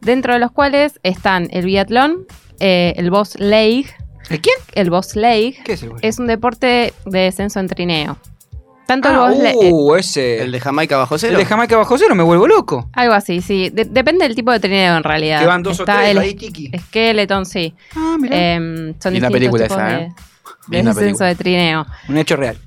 dentro 0.01 0.32
de 0.32 0.38
los 0.38 0.53
cuales 0.53 1.01
están 1.03 1.49
el 1.51 1.64
biatlón, 1.66 2.26
eh, 2.61 2.95
el 2.97 3.11
bobsleigh. 3.11 3.86
¿El 4.30 4.41
quién? 4.41 4.57
El 4.74 4.91
bobsleigh. 4.91 5.57
¿Qué 5.64 5.72
es 5.72 5.82
el 5.82 5.91
Es 6.03 6.18
un 6.20 6.28
deporte 6.28 6.95
de 7.07 7.18
descenso 7.18 7.59
en 7.59 7.66
trineo. 7.66 8.16
Tanto 8.91 9.09
el 9.09 9.14
Ah, 9.14 9.18
bobsleigh... 9.28 9.57
uh, 9.72 9.95
ese. 9.95 10.43
El 10.43 10.51
de 10.51 10.59
Jamaica 10.59 10.97
bajo 10.97 11.16
cero. 11.16 11.34
El 11.34 11.38
de 11.38 11.45
Jamaica 11.45 11.76
bajo 11.76 11.97
cero, 11.97 12.16
me 12.16 12.24
vuelvo 12.24 12.49
loco. 12.49 12.91
Algo 12.93 13.14
así, 13.14 13.41
sí. 13.41 13.70
De- 13.70 13.84
depende 13.84 14.24
del 14.26 14.34
tipo 14.34 14.51
de 14.51 14.59
trineo 14.59 14.97
en 14.97 15.05
realidad. 15.05 15.38
Que 15.41 15.47
van 15.47 15.62
dos 15.62 15.78
o 15.78 15.84
tres 15.84 16.09
el 16.09 16.18
ahí, 16.18 16.34
tiki. 16.34 16.72
Skeleton, 16.88 17.47
sí. 17.47 17.72
Ah, 17.95 18.16
mirá. 18.20 18.36
Em, 18.36 18.95
son 19.01 19.12
distintos 19.14 19.30
película 19.32 19.62
tipos 19.68 19.76
esa, 19.78 19.86
de, 19.86 19.95
¿eh? 20.07 20.09
de 20.68 20.76
Linda 20.78 20.93
descenso 20.95 21.24
de 21.24 21.34
trineo. 21.36 21.86
Un 22.09 22.18
hecho 22.18 22.34
real. 22.34 22.59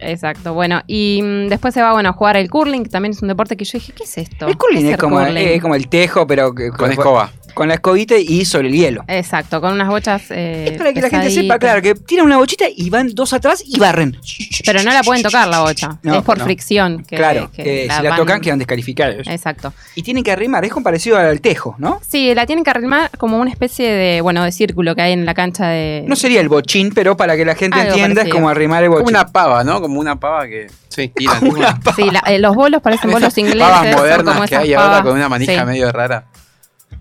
Exacto, 0.00 0.54
bueno, 0.54 0.80
y 0.86 1.20
mm, 1.22 1.48
después 1.48 1.74
se 1.74 1.82
va 1.82 1.92
bueno, 1.92 2.10
a 2.10 2.12
jugar 2.12 2.36
el 2.36 2.48
curling, 2.48 2.84
que 2.84 2.88
también 2.88 3.12
es 3.12 3.20
un 3.20 3.26
deporte 3.26 3.56
que 3.56 3.64
yo 3.64 3.78
dije, 3.78 3.92
¿qué 3.92 4.04
es 4.04 4.16
esto? 4.18 4.46
El 4.46 4.56
curling 4.56 4.82
¿Qué 4.84 4.90
es 4.92 4.96
como, 4.96 5.18
curling? 5.18 5.36
eh, 5.36 5.60
como 5.60 5.74
el 5.74 5.88
tejo, 5.88 6.24
pero 6.26 6.54
Con 6.76 6.92
escoba. 6.92 7.32
Con 7.58 7.66
la 7.66 7.74
escobita 7.74 8.16
y 8.16 8.44
sobre 8.44 8.68
el 8.68 8.74
hielo. 8.74 9.04
Exacto, 9.08 9.60
con 9.60 9.72
unas 9.72 9.88
bochas. 9.88 10.22
eh, 10.30 10.76
Para 10.78 10.92
que 10.92 11.00
la 11.00 11.10
gente 11.10 11.28
sepa, 11.30 11.58
claro, 11.58 11.82
que 11.82 11.96
tiran 11.96 12.24
una 12.26 12.36
bochita 12.36 12.66
y 12.72 12.88
van 12.88 13.12
dos 13.16 13.32
atrás 13.32 13.64
y 13.66 13.76
barren. 13.80 14.16
Pero 14.64 14.80
no 14.84 14.92
la 14.92 15.02
pueden 15.02 15.24
tocar 15.24 15.48
la 15.48 15.62
bocha, 15.62 15.98
No, 16.04 16.18
es 16.18 16.22
por 16.22 16.38
no. 16.38 16.44
fricción. 16.44 17.02
Que, 17.04 17.16
claro, 17.16 17.50
que 17.52 17.64
que, 17.64 17.82
si 17.90 18.02
la 18.02 18.10
van- 18.10 18.16
tocan 18.18 18.40
quedan 18.40 18.58
descalificados. 18.60 19.26
Exacto. 19.26 19.72
Y 19.96 20.04
tienen 20.04 20.22
que 20.22 20.30
arrimar, 20.30 20.64
es 20.64 20.72
como 20.72 20.84
parecido 20.84 21.16
al 21.18 21.40
tejo, 21.40 21.74
¿no? 21.78 22.00
Sí, 22.08 22.32
la 22.32 22.46
tienen 22.46 22.62
que 22.64 22.70
arrimar 22.70 23.10
como 23.18 23.38
una 23.38 23.50
especie 23.50 23.90
de, 23.90 24.20
bueno, 24.20 24.44
de 24.44 24.52
círculo 24.52 24.94
que 24.94 25.02
hay 25.02 25.12
en 25.12 25.26
la 25.26 25.34
cancha 25.34 25.66
de... 25.66 26.04
No 26.06 26.14
sería 26.14 26.40
el 26.40 26.48
bochín, 26.48 26.92
pero 26.94 27.16
para 27.16 27.36
que 27.36 27.44
la 27.44 27.56
gente 27.56 27.80
Algo 27.80 27.90
entienda 27.94 28.22
es 28.22 28.28
como 28.28 28.48
arrimar 28.48 28.84
el 28.84 28.90
bochín. 28.90 29.06
Como 29.06 29.18
una 29.18 29.26
pava, 29.26 29.64
¿no? 29.64 29.80
Como 29.80 29.98
una 29.98 30.14
pava 30.20 30.46
que. 30.46 30.68
Sí, 30.90 31.08
tiran. 31.16 31.40
Sí, 31.96 32.08
la- 32.10 32.22
eh, 32.28 32.38
los 32.38 32.54
bolos 32.54 32.80
parecen 32.82 33.10
bolos 33.10 33.36
ingleses. 33.36 33.62
Pavas 33.62 33.86
como 33.88 33.98
modernas 33.98 34.48
que 34.48 34.56
hay 34.56 34.74
ahora 34.74 34.88
pavas. 34.90 35.02
con 35.02 35.12
una 35.16 35.28
manija 35.28 35.58
Sí. 35.60 35.66
medio 35.66 35.90
rara. 35.90 36.24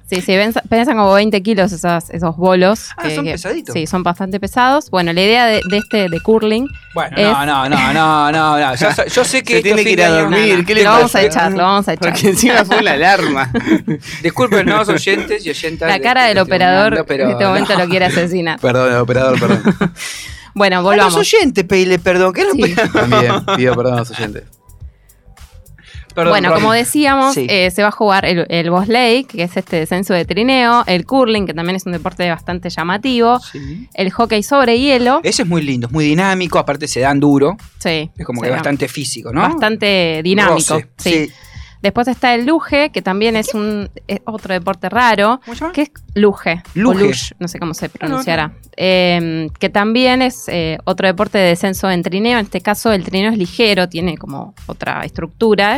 Sí, 0.09 0.21
sí, 0.21 0.37
pesan 0.69 0.95
como 0.95 1.13
20 1.13 1.43
kilos 1.43 1.73
esas, 1.73 2.09
esos 2.11 2.37
bolos. 2.37 2.91
Ah, 2.95 3.09
son 3.09 3.25
pesaditos. 3.25 3.73
Sí, 3.73 3.87
son 3.87 4.03
bastante 4.03 4.39
pesados. 4.39 4.89
Bueno, 4.89 5.11
la 5.11 5.21
idea 5.21 5.45
de, 5.47 5.61
de 5.69 5.77
este 5.77 6.07
de 6.07 6.19
curling 6.21 6.65
Bueno, 6.93 7.17
es... 7.17 7.27
no, 7.27 7.45
no, 7.45 7.67
no, 7.67 7.93
no, 7.93 8.31
no, 8.31 8.57
no. 8.57 8.75
Yo, 8.75 8.87
yo 9.05 9.25
sé 9.25 9.43
que 9.43 9.57
Se 9.57 9.63
tiene 9.63 9.83
que 9.83 9.91
ir 9.91 10.01
a 10.03 10.09
dormir, 10.09 10.53
no, 10.53 10.59
no. 10.59 10.65
¿qué 10.65 10.75
le 10.75 10.83
Lo 10.83 10.91
vamos 10.91 11.13
a 11.13 11.21
echar, 11.21 11.51
lo 11.51 11.63
vamos 11.63 11.87
a 11.89 11.93
echar. 11.93 12.13
Porque 12.13 12.29
encima 12.29 12.63
fue 12.63 12.79
una 12.79 12.91
alarma. 12.93 13.51
Disculpen, 14.23 14.65
no, 14.65 14.81
oyentes 14.81 15.45
y 15.45 15.49
oyentas. 15.49 15.89
La 15.89 15.99
cara 15.99 16.21
de 16.21 16.29
del 16.29 16.37
este 16.37 16.49
operador 16.49 16.91
mundo, 16.91 17.05
pero 17.05 17.23
en 17.25 17.31
este 17.31 17.45
momento 17.45 17.73
no. 17.73 17.79
lo 17.83 17.89
quiere 17.89 18.05
asesinar. 18.05 18.59
Perdón, 18.61 18.95
operador, 18.95 19.39
perdón. 19.39 19.61
Bueno, 20.53 20.77
A 20.77 20.79
los 20.79 20.89
volvamos. 20.89 21.15
oyentes, 21.15 21.65
pedile 21.65 21.99
perdón. 21.99 22.33
¿qué 22.33 22.45
Sí. 22.51 22.75
También 22.93 23.45
pido 23.57 23.75
perdón 23.75 23.93
a 23.95 23.97
los 23.97 24.11
oyentes. 24.11 24.43
Perdón, 26.17 26.31
bueno, 26.31 26.53
como 26.55 26.73
decíamos, 26.73 27.35
Sí. 27.35 27.45
eh, 27.47 27.69
se 27.69 27.83
va 27.83 27.89
a 27.89 27.91
jugar 27.91 28.25
el, 28.25 28.47
el 28.49 28.71
bobsleigh, 28.71 29.23
que 29.25 29.43
es 29.43 29.55
este 29.55 29.75
descenso 29.77 30.15
de 30.15 30.25
trineo, 30.25 30.83
el 30.87 31.05
curling, 31.05 31.45
que 31.45 31.53
también 31.53 31.75
es 31.75 31.85
un 31.85 31.91
deporte 31.91 32.27
bastante 32.27 32.71
llamativo, 32.71 33.39
el 33.93 34.09
hockey 34.11 34.41
sobre 34.41 34.79
hielo. 34.79 35.19
Ese 35.23 35.43
es 35.43 35.47
muy 35.47 35.61
lindo, 35.61 35.85
es 35.87 35.93
muy 35.93 36.05
dinámico, 36.05 36.57
aparte 36.57 36.87
se 36.87 37.01
dan 37.01 37.19
duro. 37.19 37.55
Sí. 37.77 38.09
Es 38.17 38.25
como 38.25 38.41
Sí, 38.41 38.47
que 38.47 38.51
bastante 38.51 38.87
físico, 38.87 39.31
¿no? 39.31 39.41
Bastante 39.41 40.21
dinámico. 40.23 40.55
Roce, 40.75 40.87
sí. 40.97 41.29
Después 41.87 42.07
está 42.09 42.35
el 42.35 42.45
luge, 42.45 42.89
que 42.91 43.01
también 43.01 43.37
es 43.37 43.53
un 43.53 43.89
es 44.07 44.19
otro 44.25 44.53
deporte 44.53 44.89
raro, 44.89 45.39
que 45.73 45.83
es 45.83 45.91
luge, 46.15 46.61
Luge. 46.73 46.97
o 46.97 46.99
luge, 47.07 47.35
no 47.39 47.47
sé 47.47 47.59
cómo 47.59 47.73
se 47.73 47.87
pronunciará, 47.87 48.51
Eh, 48.75 49.49
que 49.57 49.69
también 49.69 50.21
es 50.21 50.49
eh, 50.49 50.77
otro 50.83 51.07
deporte 51.07 51.37
de 51.37 51.45
descenso 51.49 51.89
en 51.89 52.03
trineo. 52.03 52.39
En 52.39 52.45
este 52.45 52.59
caso 52.59 52.91
el 52.91 53.03
trineo 53.05 53.31
es 53.31 53.37
ligero, 53.37 53.87
tiene 53.87 54.17
como 54.17 54.53
otra 54.65 55.03
estructura. 55.05 55.75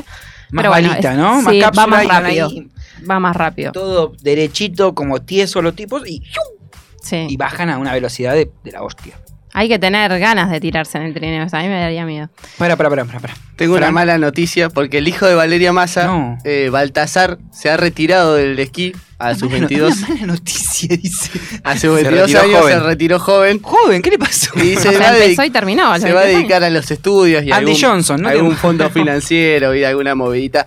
Más 0.51 0.63
pero 0.63 0.69
bueno, 0.71 0.89
balita, 0.89 1.11
es- 1.11 1.17
¿no? 1.19 1.41
Más 1.43 1.53
sí, 1.53 1.59
cápsula 1.59 1.85
va 1.85 2.03
más 2.03 2.07
rápido. 2.23 2.47
ahí 2.47 2.67
Va 3.09 3.19
más 3.19 3.35
rápido. 3.35 3.71
Todo 3.71 4.13
derechito, 4.23 4.95
como 4.95 5.21
tieso 5.21 5.61
los 5.61 5.75
tipos 5.75 6.07
y, 6.09 6.23
Sí. 7.03 7.27
y 7.29 7.37
bajan 7.37 7.69
a 7.69 7.77
una 7.77 7.93
velocidad 7.93 8.33
de, 8.33 8.49
de 8.63 8.71
la 8.71 8.81
hostia. 8.81 9.13
Hay 9.53 9.67
que 9.67 9.79
tener 9.79 10.17
ganas 10.19 10.51
de 10.51 10.59
tirarse 10.59 10.97
en 10.97 11.05
el 11.05 11.13
trineo, 11.13 11.45
o 11.45 11.49
sea, 11.49 11.59
a 11.59 11.63
mí 11.63 11.69
me 11.69 11.79
daría 11.79 12.05
miedo. 12.05 12.29
Para, 12.57 12.75
para, 12.77 12.89
para, 12.89 13.05
para. 13.05 13.19
para. 13.19 13.33
Tengo 13.55 13.75
una 13.75 13.91
mala 13.91 14.17
noticia 14.17 14.69
porque 14.69 14.99
el 14.99 15.07
hijo 15.07 15.25
de 15.25 15.35
Valeria 15.35 15.73
Massa, 15.73 16.37
eh, 16.45 16.69
Baltasar, 16.71 17.39
se 17.51 17.69
ha 17.69 17.75
retirado 17.75 18.35
del 18.35 18.57
esquí 18.59 18.93
a 19.17 19.35
sus 19.35 19.51
22. 19.51 19.97
Una 19.97 20.07
mala 20.07 20.25
noticia, 20.27 20.95
dice. 20.95 21.31
A 21.63 21.73
sus 21.77 21.81
Se 21.81 21.89
22 21.89 22.21
retiró 22.21 22.41
años 22.41 22.61
joven. 22.61 22.73
se 22.73 22.79
retiró 22.79 23.19
joven. 23.19 23.59
Joven, 23.61 24.01
¿qué 24.01 24.11
le 24.11 24.19
pasó? 24.19 24.51
Y 24.55 24.75
se 24.77 24.89
O 24.89 24.91
sea, 24.93 24.99
va, 24.99 25.07
a 25.09 25.17
empezó 25.17 25.43
y 25.43 25.49
terminó 25.49 25.99
se 25.99 26.13
va 26.13 26.21
a 26.21 26.23
22 26.23 26.37
dedicar 26.37 26.63
a 26.63 26.69
los 26.69 26.89
estudios 26.89 27.43
y 27.43 27.51
a 27.51 27.57
Andy 27.57 27.71
algún, 27.71 27.83
Johnson, 27.83 28.21
¿no? 28.21 28.29
algún 28.29 28.55
fondo 28.55 28.89
financiero 28.91 29.75
y 29.75 29.83
alguna 29.83 30.15
movidita. 30.15 30.65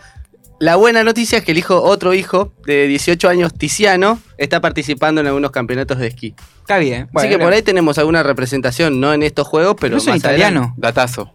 La 0.62 0.76
buena 0.76 1.02
noticia 1.02 1.38
es 1.38 1.44
que 1.44 1.50
el 1.50 1.58
hijo, 1.58 1.82
otro 1.82 2.14
hijo 2.14 2.52
de 2.66 2.86
18 2.86 3.28
años, 3.28 3.52
Tiziano, 3.52 4.20
está 4.38 4.60
participando 4.60 5.20
en 5.20 5.26
algunos 5.26 5.50
campeonatos 5.50 5.98
de 5.98 6.06
esquí. 6.06 6.36
Está 6.60 6.78
bien. 6.78 7.08
Así 7.16 7.28
que 7.28 7.36
por 7.36 7.52
ahí 7.52 7.62
tenemos 7.62 7.98
alguna 7.98 8.22
representación, 8.22 9.00
no 9.00 9.12
en 9.12 9.24
estos 9.24 9.48
juegos, 9.48 9.74
pero 9.80 9.96
¿No 9.96 10.00
son 10.00 10.12
más 10.12 10.18
italiano? 10.20 10.60
adelante. 10.60 10.80
Datazo. 10.80 11.32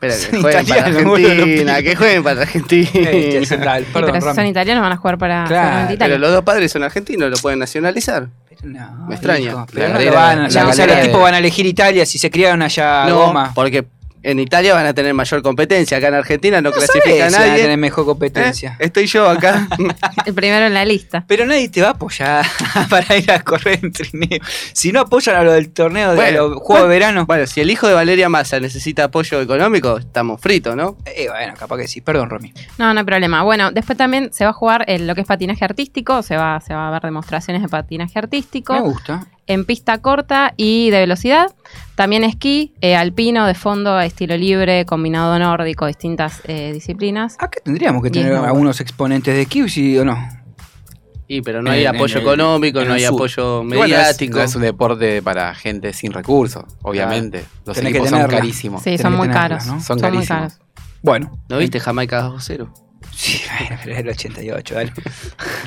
Espera, 0.00 0.14
que 0.14 0.20
Son 0.20 0.42
jueguen 0.42 0.66
para 0.66 0.78
italianos, 0.80 1.04
boludo, 1.04 1.30
Argentina, 1.32 1.82
que 1.82 1.96
jueguen 1.96 2.22
para 2.22 2.42
Argentina. 2.42 2.90
Eh, 2.94 3.46
central, 3.46 3.84
Sí, 3.86 3.90
perdón, 3.94 4.10
pero 4.12 4.30
si 4.30 4.36
son 4.36 4.46
italianos 4.46 4.82
van 4.82 4.92
a 4.92 4.96
jugar 4.98 5.16
para 5.18 5.44
Claro, 5.46 5.94
pero 5.98 6.18
los 6.18 6.30
dos 6.32 6.44
padres 6.44 6.70
son 6.70 6.82
argentinos, 6.82 7.30
lo 7.30 7.36
pueden 7.38 7.58
nacionalizar. 7.60 8.28
Me 8.62 9.14
extraña. 9.14 9.50
Hijo, 9.50 9.66
pero 9.72 9.88
no 9.94 9.98
lo 9.98 10.12
van, 10.12 10.44
o 10.44 10.50
sea, 10.50 10.68
o 10.68 10.72
sea, 10.74 10.86
los 10.86 11.00
tipos 11.00 11.22
van 11.22 11.32
a 11.32 11.38
elegir 11.38 11.64
Italia 11.64 12.04
si 12.04 12.18
se 12.18 12.30
criaron 12.30 12.60
allá 12.60 13.06
No, 13.08 13.16
goma. 13.28 13.50
porque 13.54 13.86
en 14.22 14.38
Italia 14.40 14.74
van 14.74 14.86
a 14.86 14.94
tener 14.94 15.14
mayor 15.14 15.42
competencia. 15.42 15.98
Acá 15.98 16.08
en 16.08 16.14
Argentina 16.14 16.60
no, 16.60 16.70
No 16.70 16.76
clasifica 16.76 17.26
a 17.26 17.30
si 17.30 17.34
van 17.36 17.42
a 17.42 17.46
nadie. 17.46 17.62
tener 17.62 17.78
mejor 17.78 18.04
competencia. 18.04 18.72
¿Eh? 18.78 18.86
Estoy 18.86 19.06
yo 19.06 19.28
acá. 19.28 19.68
El 20.26 20.34
primero 20.34 20.66
en 20.66 20.74
la 20.74 20.84
lista. 20.84 21.24
Pero 21.26 21.46
nadie 21.46 21.68
te 21.68 21.80
va 21.82 21.88
a 21.88 21.90
apoyar 21.92 22.44
para 22.90 23.16
ir 23.16 23.30
a 23.30 23.40
correr 23.42 23.80
en 23.82 23.92
trineo. 23.92 24.40
Si 24.72 24.92
no 24.92 25.00
apoyan 25.00 25.36
a 25.36 25.42
lo 25.44 25.52
del 25.52 25.70
torneo 25.70 26.10
de 26.10 26.16
Bueno, 26.16 26.48
los 26.48 26.58
Juegos 26.60 26.88
de 26.88 26.88
Verano. 26.88 27.26
Bueno, 27.26 27.46
si 27.46 27.60
el 27.60 27.70
hijo 27.70 27.86
de 27.86 27.94
Valeria 27.94 28.28
Massa 28.28 28.60
necesita 28.60 29.04
apoyo 29.04 29.40
económico, 29.40 29.98
estamos 29.98 30.40
fritos, 30.40 30.76
¿no? 30.76 30.96
Eh, 31.06 31.28
bueno, 31.28 31.54
capaz 31.58 31.76
que 31.78 31.88
sí. 31.88 32.00
Perdón, 32.00 32.30
Romy. 32.30 32.52
No, 32.78 32.92
no 32.92 33.00
hay 33.00 33.06
problema. 33.06 33.42
Bueno, 33.42 33.70
después 33.70 33.96
también 33.96 34.32
se 34.32 34.44
va 34.44 34.50
a 34.50 34.54
jugar 34.54 34.84
lo 34.88 35.14
que 35.14 35.20
es 35.22 35.26
patinaje 35.26 35.64
artístico, 35.64 36.22
se 36.22 36.36
va, 36.36 36.60
se 36.60 36.74
va 36.74 36.88
a 36.88 36.90
ver 36.90 37.02
demostraciones 37.02 37.62
de 37.62 37.68
patinaje 37.68 38.18
artístico. 38.18 38.72
Me 38.74 38.80
gusta. 38.80 39.26
En 39.48 39.64
pista 39.64 39.98
corta 39.98 40.54
y 40.56 40.90
de 40.90 40.98
velocidad. 41.00 41.46
También 41.96 42.22
esquí, 42.22 42.74
eh, 42.80 42.94
alpino, 42.94 43.46
de 43.46 43.54
fondo, 43.54 43.98
estilo 44.00 44.36
libre, 44.36 44.84
combinado 44.84 45.36
nórdico, 45.38 45.86
distintas 45.86 46.40
eh, 46.44 46.70
disciplinas. 46.72 47.34
Acá 47.40 47.58
tendríamos 47.64 48.02
que 48.02 48.10
tener 48.10 48.32
no. 48.34 48.44
algunos 48.44 48.80
exponentes 48.80 49.34
de 49.34 49.42
esquí, 49.42 49.68
¿sí 49.68 49.98
o 49.98 50.04
no? 50.04 50.16
Y 51.26 51.42
pero 51.42 51.60
no 51.62 51.70
hay 51.70 51.84
apoyo 51.84 52.16
en 52.18 52.22
económico, 52.22 52.80
en 52.80 52.88
no 52.88 52.94
hay 52.94 53.02
sur. 53.04 53.14
apoyo 53.14 53.60
es- 53.62 53.66
mediático. 53.66 54.38
No 54.38 54.44
es, 54.44 54.54
un 54.54 54.62
deporte 54.62 55.20
para 55.22 55.54
gente 55.54 55.92
sin 55.92 56.12
recursos, 56.12 56.64
obviamente. 56.82 57.44
Los 57.66 57.76
Tenés 57.76 57.92
que 57.92 57.98
equipos 57.98 58.18
son 58.18 58.28
carísimos. 58.30 58.82
Sí, 58.82 58.96
son 58.96 59.14
muy 59.14 59.28
caros. 59.28 59.64
Son, 59.64 59.80
Son 59.80 59.96
muy 59.96 60.02
carísimos. 60.02 60.26
caros. 60.28 60.58
Bueno. 61.02 61.38
¿No 61.48 61.58
viste 61.58 61.80
Jamaica 61.80 62.28
2-0? 62.28 62.68
Sí, 63.20 63.40
bueno, 63.58 63.76
pero 63.82 63.94
es 63.96 64.00
el 64.00 64.08
88, 64.10 64.74
dale. 64.76 64.92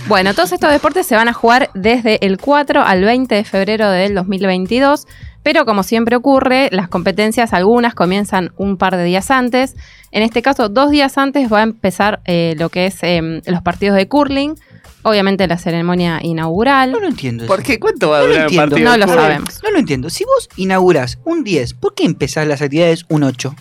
Bueno, 0.07 0.33
todos 0.33 0.53
estos 0.53 0.71
deportes 0.71 1.05
se 1.05 1.15
van 1.17 1.27
a 1.27 1.33
jugar 1.33 1.69
desde 1.73 2.25
el 2.25 2.37
4 2.37 2.81
al 2.81 3.03
20 3.03 3.35
de 3.35 3.43
febrero 3.43 3.89
del 3.89 4.15
2022, 4.15 5.05
pero 5.43 5.65
como 5.65 5.83
siempre 5.83 6.15
ocurre, 6.15 6.69
las 6.71 6.87
competencias 6.87 7.51
algunas 7.51 7.93
comienzan 7.93 8.53
un 8.55 8.77
par 8.77 8.95
de 8.95 9.03
días 9.03 9.31
antes. 9.31 9.75
En 10.11 10.23
este 10.23 10.41
caso, 10.41 10.69
dos 10.69 10.91
días 10.91 11.17
antes 11.17 11.51
va 11.51 11.59
a 11.59 11.63
empezar 11.63 12.21
eh, 12.23 12.55
lo 12.57 12.69
que 12.69 12.85
es 12.85 12.99
eh, 13.01 13.41
los 13.45 13.61
partidos 13.61 13.97
de 13.97 14.07
curling, 14.07 14.55
obviamente 15.01 15.45
la 15.47 15.57
ceremonia 15.57 16.19
inaugural. 16.21 16.93
No 16.93 17.01
lo 17.01 17.07
entiendo. 17.07 17.47
¿Por 17.47 17.63
qué? 17.63 17.79
¿Cuánto 17.79 18.11
va 18.11 18.19
a 18.19 18.21
No 18.21 18.27
lo 18.27 18.33
durar 18.33 18.45
el 18.45 18.53
entiendo. 18.53 18.69
partido? 18.75 18.91
No 18.91 18.97
lo 18.97 19.07
sabemos. 19.13 19.59
No 19.61 19.71
lo 19.71 19.79
entiendo. 19.79 20.09
Si 20.09 20.23
vos 20.23 20.47
inaugurás 20.55 21.19
un 21.25 21.43
10, 21.43 21.73
¿por 21.73 21.95
qué 21.95 22.05
empezás 22.05 22.47
las 22.47 22.61
actividades 22.61 23.05
un 23.09 23.23
8? 23.23 23.53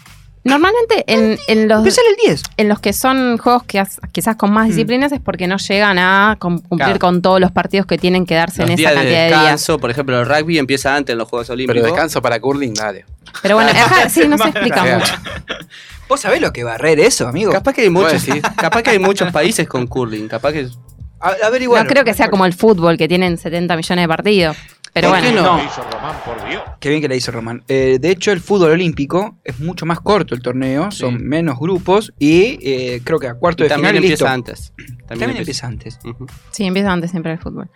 Normalmente 0.42 1.04
en, 1.06 1.38
en 1.48 1.68
los, 1.68 1.78
Empezar 1.80 2.04
el 2.10 2.16
10. 2.24 2.42
en 2.56 2.68
los 2.68 2.80
que 2.80 2.94
son 2.94 3.36
juegos 3.36 3.62
que 3.64 3.78
has- 3.78 4.00
quizás 4.10 4.36
con 4.36 4.50
más 4.52 4.66
Mm. 4.66 4.70
disciplinas 4.70 5.12
es 5.12 5.20
porque 5.20 5.46
no 5.46 5.58
llegan 5.58 5.98
a 5.98 6.36
cum- 6.40 6.60
cumplir 6.60 6.86
Claro. 6.86 6.98
con 6.98 7.20
todos 7.20 7.40
los 7.40 7.52
partidos 7.52 7.86
que 7.86 7.98
tienen 7.98 8.24
que 8.24 8.36
darse 8.36 8.62
Los 8.62 8.70
en 8.70 8.74
esa 8.74 8.80
días 8.80 8.90
de 8.92 8.96
cantidad 8.96 9.18
de 9.20 9.26
días. 9.28 9.40
descanso, 9.42 9.78
por 9.78 9.90
ejemplo, 9.90 10.18
el 10.18 10.26
rugby 10.26 10.58
empieza 10.58 10.96
antes 10.96 11.12
en 11.12 11.18
los 11.18 11.28
Juegos 11.28 11.50
Olímpicos. 11.50 11.82
Pero 11.82 11.86
descanso 11.94 12.22
para 12.22 12.40
curling, 12.40 12.72
dale. 12.72 13.04
Pero 13.42 13.56
bueno, 13.56 13.70
acá 14.04 14.08
sí 14.08 14.26
no 14.26 14.38
se 14.38 14.48
explica 14.48 14.82
mucho. 14.82 15.12
¿Vos 16.08 16.20
sabés 16.20 16.40
lo 16.40 16.52
que 16.52 16.64
va 16.64 16.70
a 16.70 16.74
barrer 16.74 17.00
eso, 17.00 17.28
amigo? 17.28 17.52
Capaz 17.52 17.74
que 17.74 17.82
hay 17.82 17.90
muchos, 17.90 18.22
sí. 18.22 18.40
capaz 18.56 18.82
que 18.82 18.90
hay 18.90 18.98
muchos 18.98 19.30
países 19.30 19.68
con 19.68 19.86
curling, 19.86 20.26
capaz 20.26 20.52
que 20.52 20.68
A, 21.20 21.36
averiguar. 21.46 21.84
No 21.84 21.88
creo 21.88 22.02
que 22.02 22.14
sea 22.14 22.30
como 22.30 22.46
el 22.46 22.54
fútbol, 22.54 22.96
que 22.96 23.06
tienen 23.06 23.36
70 23.36 23.76
millones 23.76 24.02
de 24.04 24.08
partidos. 24.08 24.56
Pero 24.92 25.08
¿Por 25.10 25.20
qué 25.20 25.30
bueno, 25.32 25.42
no? 25.42 25.58
¿Qué 25.58 25.64
hizo 25.66 25.82
Román, 25.90 26.16
por 26.24 26.48
Dios? 26.48 26.62
Qué 26.80 26.88
bien 26.88 27.00
que 27.00 27.08
la 27.08 27.14
hizo 27.14 27.30
Román. 27.30 27.62
Eh, 27.68 27.98
de 28.00 28.10
hecho, 28.10 28.32
el 28.32 28.40
fútbol 28.40 28.70
olímpico 28.72 29.36
es 29.44 29.60
mucho 29.60 29.86
más 29.86 30.00
corto 30.00 30.34
el 30.34 30.42
torneo, 30.42 30.90
son 30.90 31.22
menos 31.22 31.58
grupos 31.58 32.12
y 32.18 32.58
eh, 32.62 33.00
creo 33.04 33.18
que 33.18 33.28
a 33.28 33.34
cuarto 33.34 33.62
Y 33.62 33.64
de 33.64 33.68
también 33.70 33.90
final 33.94 34.04
empieza 34.04 34.24
listo. 34.24 34.34
antes. 34.34 34.72
También, 35.06 35.30
empieza 35.36 35.66
antes. 35.66 35.98
Sí, 36.50 36.64
empieza 36.64 36.92
antes 36.92 37.10
siempre 37.10 37.32
el 37.32 37.38
fútbol. 37.38 37.68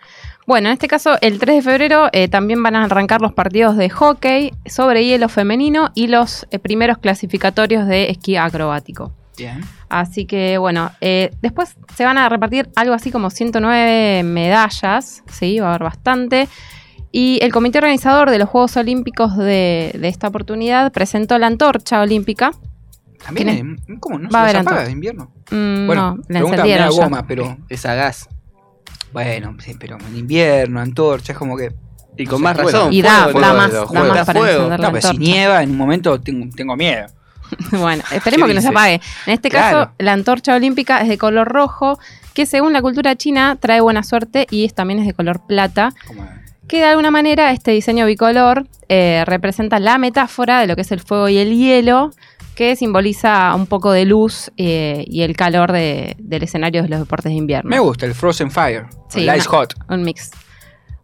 Bueno, 0.47 0.69
en 0.69 0.73
este 0.73 0.87
caso, 0.87 1.17
el 1.21 1.39
3 1.39 1.57
de 1.57 1.61
febrero 1.61 2.07
eh, 2.11 2.27
también 2.27 2.61
van 2.61 2.75
a 2.75 2.83
arrancar 2.85 3.21
los 3.21 3.33
partidos 3.33 3.75
de 3.77 3.89
hockey 3.89 4.53
sobre 4.65 5.05
hielo 5.05 5.27
femenino 5.27 5.91
y 5.95 6.07
los 6.07 6.47
eh, 6.51 6.59
primeros 6.59 6.97
clasificatorios 6.99 7.87
de 7.87 8.09
esquí 8.11 8.35
acrobático. 8.35 9.11
Bien. 9.37 9.61
Así 9.89 10.25
que 10.25 10.57
bueno, 10.57 10.91
eh, 11.01 11.31
después 11.41 11.75
se 11.95 12.05
van 12.05 12.17
a 12.17 12.29
repartir 12.29 12.69
algo 12.75 12.93
así 12.93 13.11
como 13.11 13.29
109 13.29 14.23
medallas, 14.23 15.23
sí, 15.29 15.59
va 15.59 15.67
a 15.67 15.69
haber 15.71 15.83
bastante. 15.83 16.47
Y 17.17 17.39
el 17.41 17.53
comité 17.53 17.77
organizador 17.77 18.29
de 18.29 18.37
los 18.39 18.49
Juegos 18.49 18.75
Olímpicos 18.75 19.37
de, 19.37 19.95
de 19.97 20.07
esta 20.09 20.27
oportunidad 20.27 20.91
presentó 20.91 21.37
la 21.39 21.47
antorcha 21.47 22.01
olímpica. 22.01 22.51
También, 23.25 23.47
eh, 23.87 23.95
¿cómo 24.01 24.19
no? 24.19 24.29
Va 24.29 24.43
a 24.45 24.49
¿Se 24.49 24.57
apaga 24.57 24.59
antorcha. 24.59 24.83
de 24.85 24.91
invierno? 24.91 25.31
Mm, 25.49 25.87
Bueno, 25.87 26.15
no, 26.17 26.23
la 26.27 26.39
encendieron 26.39 26.89
ya. 26.91 27.03
goma, 27.03 27.25
pero 27.25 27.57
Es 27.69 27.85
a 27.85 27.93
gas. 27.95 28.27
bueno, 29.13 29.55
sí, 29.63 29.75
pero 29.79 29.97
en 29.97 30.17
invierno, 30.17 30.81
antorcha, 30.81 31.31
es 31.31 31.37
como 31.37 31.55
que... 31.55 31.71
Y 32.17 32.25
con 32.25 32.41
No 32.41 32.43
más 32.49 32.57
razón. 32.57 32.91
Y 32.93 33.01
da, 33.01 33.23
fuego, 33.23 33.39
da 33.39 33.53
más, 33.53 33.71
da 33.71 33.85
más 33.85 34.25
para 34.25 34.39
fuego. 34.39 34.47
encender 34.57 34.79
la 34.81 34.87
No, 34.87 34.93
pero 34.93 35.07
si 35.09 35.17
nieva, 35.17 35.63
en 35.63 35.71
un 35.71 35.77
momento 35.77 36.19
tengo, 36.19 36.53
tengo 36.55 36.75
miedo. 36.75 37.07
Bueno, 37.71 38.03
esperemos 38.11 38.47
¿Qué 38.47 38.51
que 38.51 38.55
no 38.55 38.61
se 38.61 38.67
apague. 38.69 39.01
En 39.25 39.33
este 39.33 39.49
Claro. 39.49 39.77
caso, 39.79 39.91
la 39.99 40.11
antorcha 40.13 40.53
olímpica 40.55 40.99
es 41.01 41.07
de 41.07 41.17
color 41.17 41.47
rojo, 41.47 41.97
que 42.33 42.45
según 42.45 42.73
la 42.73 42.81
cultura 42.81 43.15
china 43.15 43.57
trae 43.59 43.79
buena 43.81 44.03
suerte 44.03 44.47
y 44.51 44.65
es, 44.65 44.73
también 44.73 44.99
es 44.99 45.05
de 45.05 45.13
color 45.13 45.45
plata. 45.47 45.93
Que 46.67 46.77
de 46.77 46.85
alguna 46.85 47.11
manera 47.11 47.51
este 47.51 47.71
diseño 47.71 48.05
bicolor 48.05 48.67
eh, 48.89 49.23
representa 49.25 49.79
la 49.79 49.97
metáfora 49.97 50.59
de 50.59 50.67
lo 50.67 50.75
que 50.75 50.81
es 50.81 50.91
el 50.91 50.99
fuego 50.99 51.29
y 51.29 51.37
el 51.37 51.55
hielo, 51.55 52.11
que 52.55 52.75
simboliza 52.75 53.53
un 53.53 53.67
poco 53.67 53.91
de 53.91 54.05
luz 54.05 54.51
eh, 54.57 55.03
y 55.07 55.21
el 55.21 55.35
calor 55.35 55.71
de- 55.71 56.15
del 56.19 56.43
escenario 56.43 56.81
de 56.83 56.89
los 56.89 56.99
deportes 56.99 57.31
de 57.31 57.37
invierno. 57.37 57.69
Me 57.69 57.79
gusta 57.79 58.05
el 58.05 58.15
Frozen 58.15 58.49
Fire, 58.49 58.85
Sí, 59.09 59.19
el 59.27 59.35
Ice 59.37 59.47
una- 59.49 59.57
Hot. 59.59 59.73
Un 59.89 60.03
mix. 60.03 60.31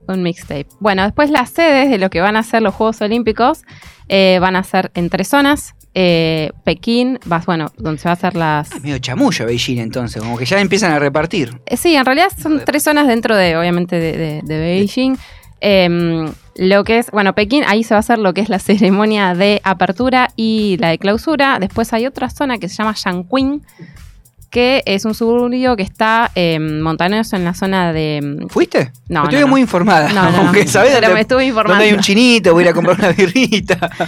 Un 0.07 0.23
mixtape. 0.23 0.65
Bueno, 0.79 1.03
después 1.03 1.29
las 1.29 1.51
sedes 1.51 1.89
de 1.91 1.97
lo 1.99 2.09
que 2.09 2.21
van 2.21 2.35
a 2.35 2.43
ser 2.43 2.61
los 2.63 2.73
Juegos 2.73 2.99
Olímpicos 3.01 3.61
eh, 4.09 4.39
van 4.41 4.55
a 4.55 4.63
ser 4.63 4.91
en 4.95 5.09
tres 5.09 5.27
zonas. 5.27 5.75
Eh, 5.93 6.51
Pekín, 6.63 7.19
vas, 7.25 7.45
bueno, 7.45 7.71
donde 7.77 7.99
se 8.01 8.05
va 8.07 8.11
a 8.11 8.13
hacer 8.13 8.35
las. 8.35 8.71
Ah, 8.71 8.77
medio 8.81 8.97
chamullo 8.99 9.45
Beijing 9.45 9.77
entonces, 9.77 10.21
como 10.21 10.37
que 10.37 10.45
ya 10.45 10.59
empiezan 10.59 10.91
a 10.91 10.99
repartir. 10.99 11.61
Sí, 11.77 11.95
en 11.95 12.05
realidad 12.05 12.29
son 12.41 12.63
tres 12.65 12.83
zonas 12.83 13.07
dentro 13.07 13.35
de, 13.35 13.55
obviamente, 13.57 13.97
de, 13.99 14.17
de- 14.17 14.41
de 14.43 14.59
Beijing. 14.59 15.17
Em, 15.61 16.31
lo 16.55 16.83
que 16.83 16.97
es, 16.97 17.11
bueno, 17.11 17.33
Pekín, 17.33 17.63
ahí 17.65 17.83
se 17.83 17.93
va 17.93 17.97
a 17.97 18.01
hacer 18.01 18.17
lo 18.19 18.33
que 18.33 18.41
es 18.41 18.49
la 18.49 18.59
ceremonia 18.59 19.33
de 19.35 19.61
apertura 19.63 20.29
y 20.35 20.77
la 20.79 20.89
de 20.89 20.97
clausura. 20.97 21.57
Después 21.59 21.93
hay 21.93 22.07
otra 22.07 22.29
zona 22.29 22.57
que 22.57 22.67
se 22.67 22.75
llama 22.75 22.93
Yanqing, 22.95 23.61
que 24.49 24.83
es 24.85 25.05
un 25.05 25.13
suburbio 25.13 25.77
que 25.77 25.83
está 25.83 26.29
em, 26.35 26.81
montañoso 26.81 27.37
en 27.37 27.45
la 27.45 27.53
zona 27.53 27.93
de. 27.93 28.17
em, 28.17 28.49
¿Fuiste? 28.49 28.91
No, 29.07 29.23
Estuve 29.23 29.39
no, 29.41 29.45
no. 29.47 29.51
muy 29.51 29.61
informada. 29.61 30.09
No, 30.11 30.23
no, 30.23 30.31
no. 30.31 30.37
Aunque 30.47 30.67
sabés 30.67 30.89
Pero 30.91 31.01
dónde, 31.07 31.13
me 31.15 31.21
estuve 31.21 31.45
informando. 31.45 31.75
dónde 31.75 31.89
hay 31.89 31.93
un 31.95 32.01
chinito, 32.01 32.51
voy 32.53 32.63
a 32.63 32.65
ir 32.65 32.69
a 32.71 32.73
comprar 32.73 32.97
una 32.99 33.11
birrita. 33.11 33.89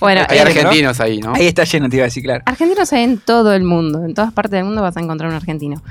Bueno, 0.00 0.22
Hay 0.30 0.38
eh, 0.38 0.40
argentinos 0.40 0.98
ahí, 0.98 1.18
¿no? 1.20 1.34
Ahí 1.34 1.46
está 1.46 1.64
lleno, 1.64 1.90
te 1.90 1.96
iba 1.96 2.04
a 2.04 2.06
decir, 2.06 2.22
claro. 2.22 2.42
Argentinos 2.46 2.90
hay 2.94 3.02
en 3.02 3.18
todo 3.18 3.52
el 3.52 3.64
mundo, 3.64 4.02
en 4.02 4.14
todas 4.14 4.32
partes 4.32 4.52
del 4.52 4.64
mundo 4.64 4.80
vas 4.80 4.96
a 4.96 5.00
encontrar 5.00 5.28
un 5.28 5.36
argentino. 5.36 5.82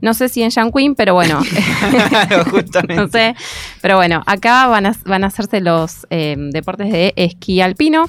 No 0.00 0.14
sé 0.14 0.28
si 0.28 0.42
en 0.42 0.50
Yanquin, 0.50 0.94
pero 0.94 1.14
bueno, 1.14 1.40
Justamente. 2.50 2.94
no 2.96 3.08
sé. 3.08 3.34
Pero 3.82 3.96
bueno, 3.96 4.22
acá 4.26 4.66
van 4.68 4.86
a, 4.86 4.94
van 5.04 5.24
a 5.24 5.28
hacerse 5.28 5.60
los 5.60 6.06
eh, 6.10 6.36
deportes 6.52 6.90
de 6.92 7.12
esquí 7.16 7.60
alpino, 7.60 8.06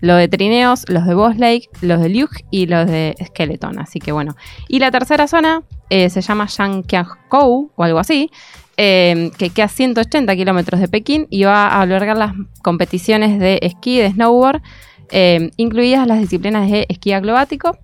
los 0.00 0.18
de 0.18 0.28
trineos, 0.28 0.84
los 0.88 1.04
de 1.06 1.14
bobsleigh, 1.14 1.68
los 1.80 2.00
de 2.00 2.08
luge 2.08 2.44
y 2.50 2.66
los 2.66 2.86
de 2.86 3.14
skeleton. 3.26 3.78
Así 3.78 3.98
que 3.98 4.12
bueno. 4.12 4.36
Y 4.68 4.78
la 4.78 4.90
tercera 4.90 5.26
zona 5.28 5.62
eh, 5.90 6.10
se 6.10 6.20
llama 6.20 6.46
Yanqiangkou 6.46 7.72
o 7.74 7.84
algo 7.84 7.98
así. 7.98 8.30
eh, 8.78 9.30
que 9.36 9.50
queda 9.50 9.66
a 9.66 9.68
180 9.68 10.34
kilómetros 10.34 10.80
de 10.80 10.88
Pekín 10.88 11.26
y 11.30 11.44
va 11.44 11.68
a 11.68 11.82
albergar 11.82 12.16
las 12.16 12.32
competiciones 12.62 13.38
de 13.38 13.58
esquí 13.62 13.98
y 13.98 14.00
de 14.00 14.10
snowboard, 14.12 14.62
eh, 15.10 15.50
incluidas 15.58 16.06
las 16.06 16.18
disciplinas 16.18 16.70
de 16.70 16.86
esquí 16.88 17.12
acrobático, 17.12 17.76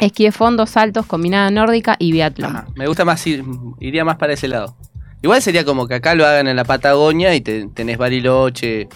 esquí 0.00 0.24
de 0.24 0.32
fondo, 0.32 0.66
saltos, 0.66 1.06
combinada 1.06 1.50
nórdica 1.50 1.96
y 1.98 2.12
biatlón. 2.12 2.64
Me 2.76 2.86
gusta 2.86 3.04
más 3.04 3.26
ir, 3.26 3.44
iría 3.80 4.04
más 4.04 4.16
para 4.16 4.32
ese 4.34 4.48
lado. 4.48 4.76
Igual 5.22 5.42
sería 5.42 5.64
como 5.64 5.86
que 5.88 5.94
acá 5.94 6.14
lo 6.14 6.26
hagan 6.26 6.46
en 6.48 6.56
la 6.56 6.64
Patagonia 6.64 7.34
y 7.34 7.40
te- 7.40 7.66
tenés 7.74 7.98
Bariloche, 7.98 8.88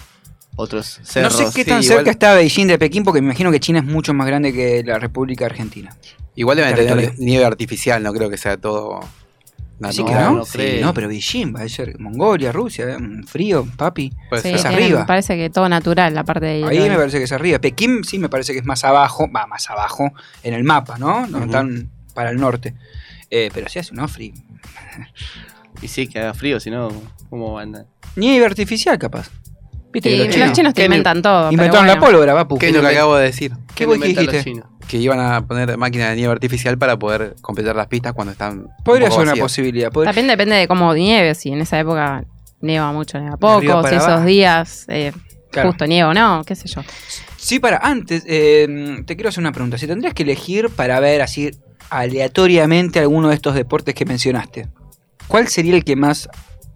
otros 0.55 0.99
No 0.99 1.05
cerros. 1.05 1.33
sé 1.35 1.45
qué 1.53 1.65
tan 1.65 1.81
Sí, 1.81 1.89
cerca 1.89 2.01
igual- 2.03 2.11
está 2.13 2.33
Beijing 2.35 2.67
de 2.67 2.79
Pekín, 2.79 3.03
porque 3.03 3.21
me 3.21 3.27
imagino 3.27 3.51
que 3.51 3.59
China 3.59 3.79
es 3.79 3.85
mucho 3.85 4.13
más 4.13 4.27
grande 4.27 4.53
que 4.53 4.83
la 4.85 4.99
República 4.99 5.45
Argentina. 5.45 5.95
Igual 6.35 6.57
deben 6.57 6.75
tener 6.75 7.13
nieve 7.19 7.43
artificial, 7.45 8.01
no 8.01 8.13
creo 8.13 8.29
que 8.29 8.37
sea 8.37 8.55
todo. 8.57 9.01
Así 9.81 10.03
que 10.05 10.13
no, 10.13 10.31
no 10.35 10.45
Sí, 10.45 10.57
creo. 10.57 10.85
no, 10.85 10.93
pero 10.93 11.07
Beijing 11.07 11.53
va 11.55 11.61
a 11.61 11.67
ser 11.69 11.99
Mongolia, 11.99 12.51
Rusia, 12.51 12.85
eh, 12.91 12.97
frío, 13.27 13.65
papi. 13.75 14.09
Sí, 14.09 14.15
es 14.35 14.41
tienen- 14.61 14.67
arriba. 14.67 14.99
me 15.01 15.05
parece 15.05 15.35
que 15.35 15.49
todo 15.49 15.67
natural, 15.67 16.13
la 16.13 16.23
parte 16.23 16.45
de 16.45 16.63
Ahí 16.65 16.89
me 16.89 16.95
parece 16.95 17.17
que 17.17 17.23
es 17.25 17.31
arriba. 17.31 17.59
Pekín 17.59 18.03
sí 18.03 18.19
me 18.19 18.29
parece 18.29 18.53
que 18.53 18.59
es 18.59 18.65
más 18.65 18.83
abajo, 18.83 19.29
va 19.31 19.45
más 19.47 19.69
abajo 19.69 20.11
en 20.43 20.53
el 20.53 20.63
mapa, 20.63 20.97
¿no? 20.97 21.27
No 21.27 21.39
Ujú. 21.39 21.49
tan 21.51 21.89
para 22.13 22.29
el 22.29 22.37
norte. 22.37 22.75
Eh, 23.29 23.49
pero 23.53 23.67
sí 23.67 23.79
hace 23.79 23.93
un 23.93 24.07
frío. 24.07 24.33
Y 25.81 25.87
sí, 25.87 26.07
que 26.07 26.19
haga 26.19 26.33
frío, 26.33 26.59
si 26.59 26.69
no, 26.69 26.89
¿cómo 27.29 27.53
van 27.53 27.75
a 27.75 27.85
Nieve 28.15 28.45
artificial, 28.45 28.97
capaz. 28.99 29.29
Viste 29.91 30.09
Y 30.09 30.17
que 30.29 30.37
los 30.37 30.51
chinos, 30.53 30.73
te 30.73 30.81
¿Qué 30.81 30.85
inventan 30.85 31.21
todo. 31.21 31.51
inventaron 31.51 31.87
la 31.87 31.99
pólvora, 31.99 32.33
Papu. 32.33 32.57
¿Qué 32.57 32.69
es 32.69 32.73
lo 32.75 32.81
que 32.81 32.87
acabo 32.87 33.15
de 33.15 33.25
decir? 33.25 33.51
¿Qué 33.69 33.73
qué 33.75 33.85
vos 33.87 33.99
dijiste? 33.99 34.63
Que 34.87 34.97
iban 34.97 35.19
a 35.19 35.45
poner 35.45 35.77
máquinas 35.77 36.09
de 36.09 36.15
nieve 36.17 36.31
artificial 36.33 36.77
para 36.77 36.97
poder 36.99 37.35
completar 37.41 37.75
las 37.75 37.87
pistas 37.87 38.13
cuando 38.13 38.31
están. 38.33 38.59
un 38.59 38.69
Podría 38.83 39.09
poco 39.09 39.21
ser 39.23 39.33
una 39.33 39.41
posibilidad. 39.41 39.91
podría- 39.91 40.09
También 40.09 40.27
depende 40.27 40.55
de 40.55 40.67
cómo 40.67 40.93
nieve, 40.93 41.33
si 41.35 41.49
en 41.51 41.61
esa 41.61 41.79
época 41.79 42.25
nieva 42.61 42.91
mucho, 42.91 43.19
nieva 43.19 43.37
poco, 43.37 43.61
si 43.87 43.95
esos 43.95 44.07
abajo. 44.07 44.25
días 44.25 44.85
eh, 44.89 45.11
Claro. 45.51 45.69
justo 45.69 45.85
nieva 45.87 46.09
o 46.09 46.13
no, 46.13 46.43
qué 46.45 46.55
sé 46.55 46.67
yo. 46.67 46.81
Sí, 47.37 47.59
para, 47.59 47.77
antes, 47.77 48.23
eh, 48.27 49.03
te 49.05 49.15
quiero 49.15 49.29
hacer 49.29 49.41
una 49.41 49.51
pregunta. 49.51 49.77
Si 49.77 49.85
tendrías 49.87 50.13
que 50.13 50.23
elegir 50.23 50.69
para 50.69 50.99
ver 50.99 51.21
así 51.21 51.51
aleatoriamente 51.89 52.99
alguno 52.99 53.29
de 53.29 53.35
estos 53.35 53.55
deportes 53.55 53.95
que 53.95 54.05
mencionaste, 54.05 54.67
¿cuál 55.27 55.47
sería 55.47 55.75
el 55.75 55.83
que 55.83 55.95
más 55.95 56.29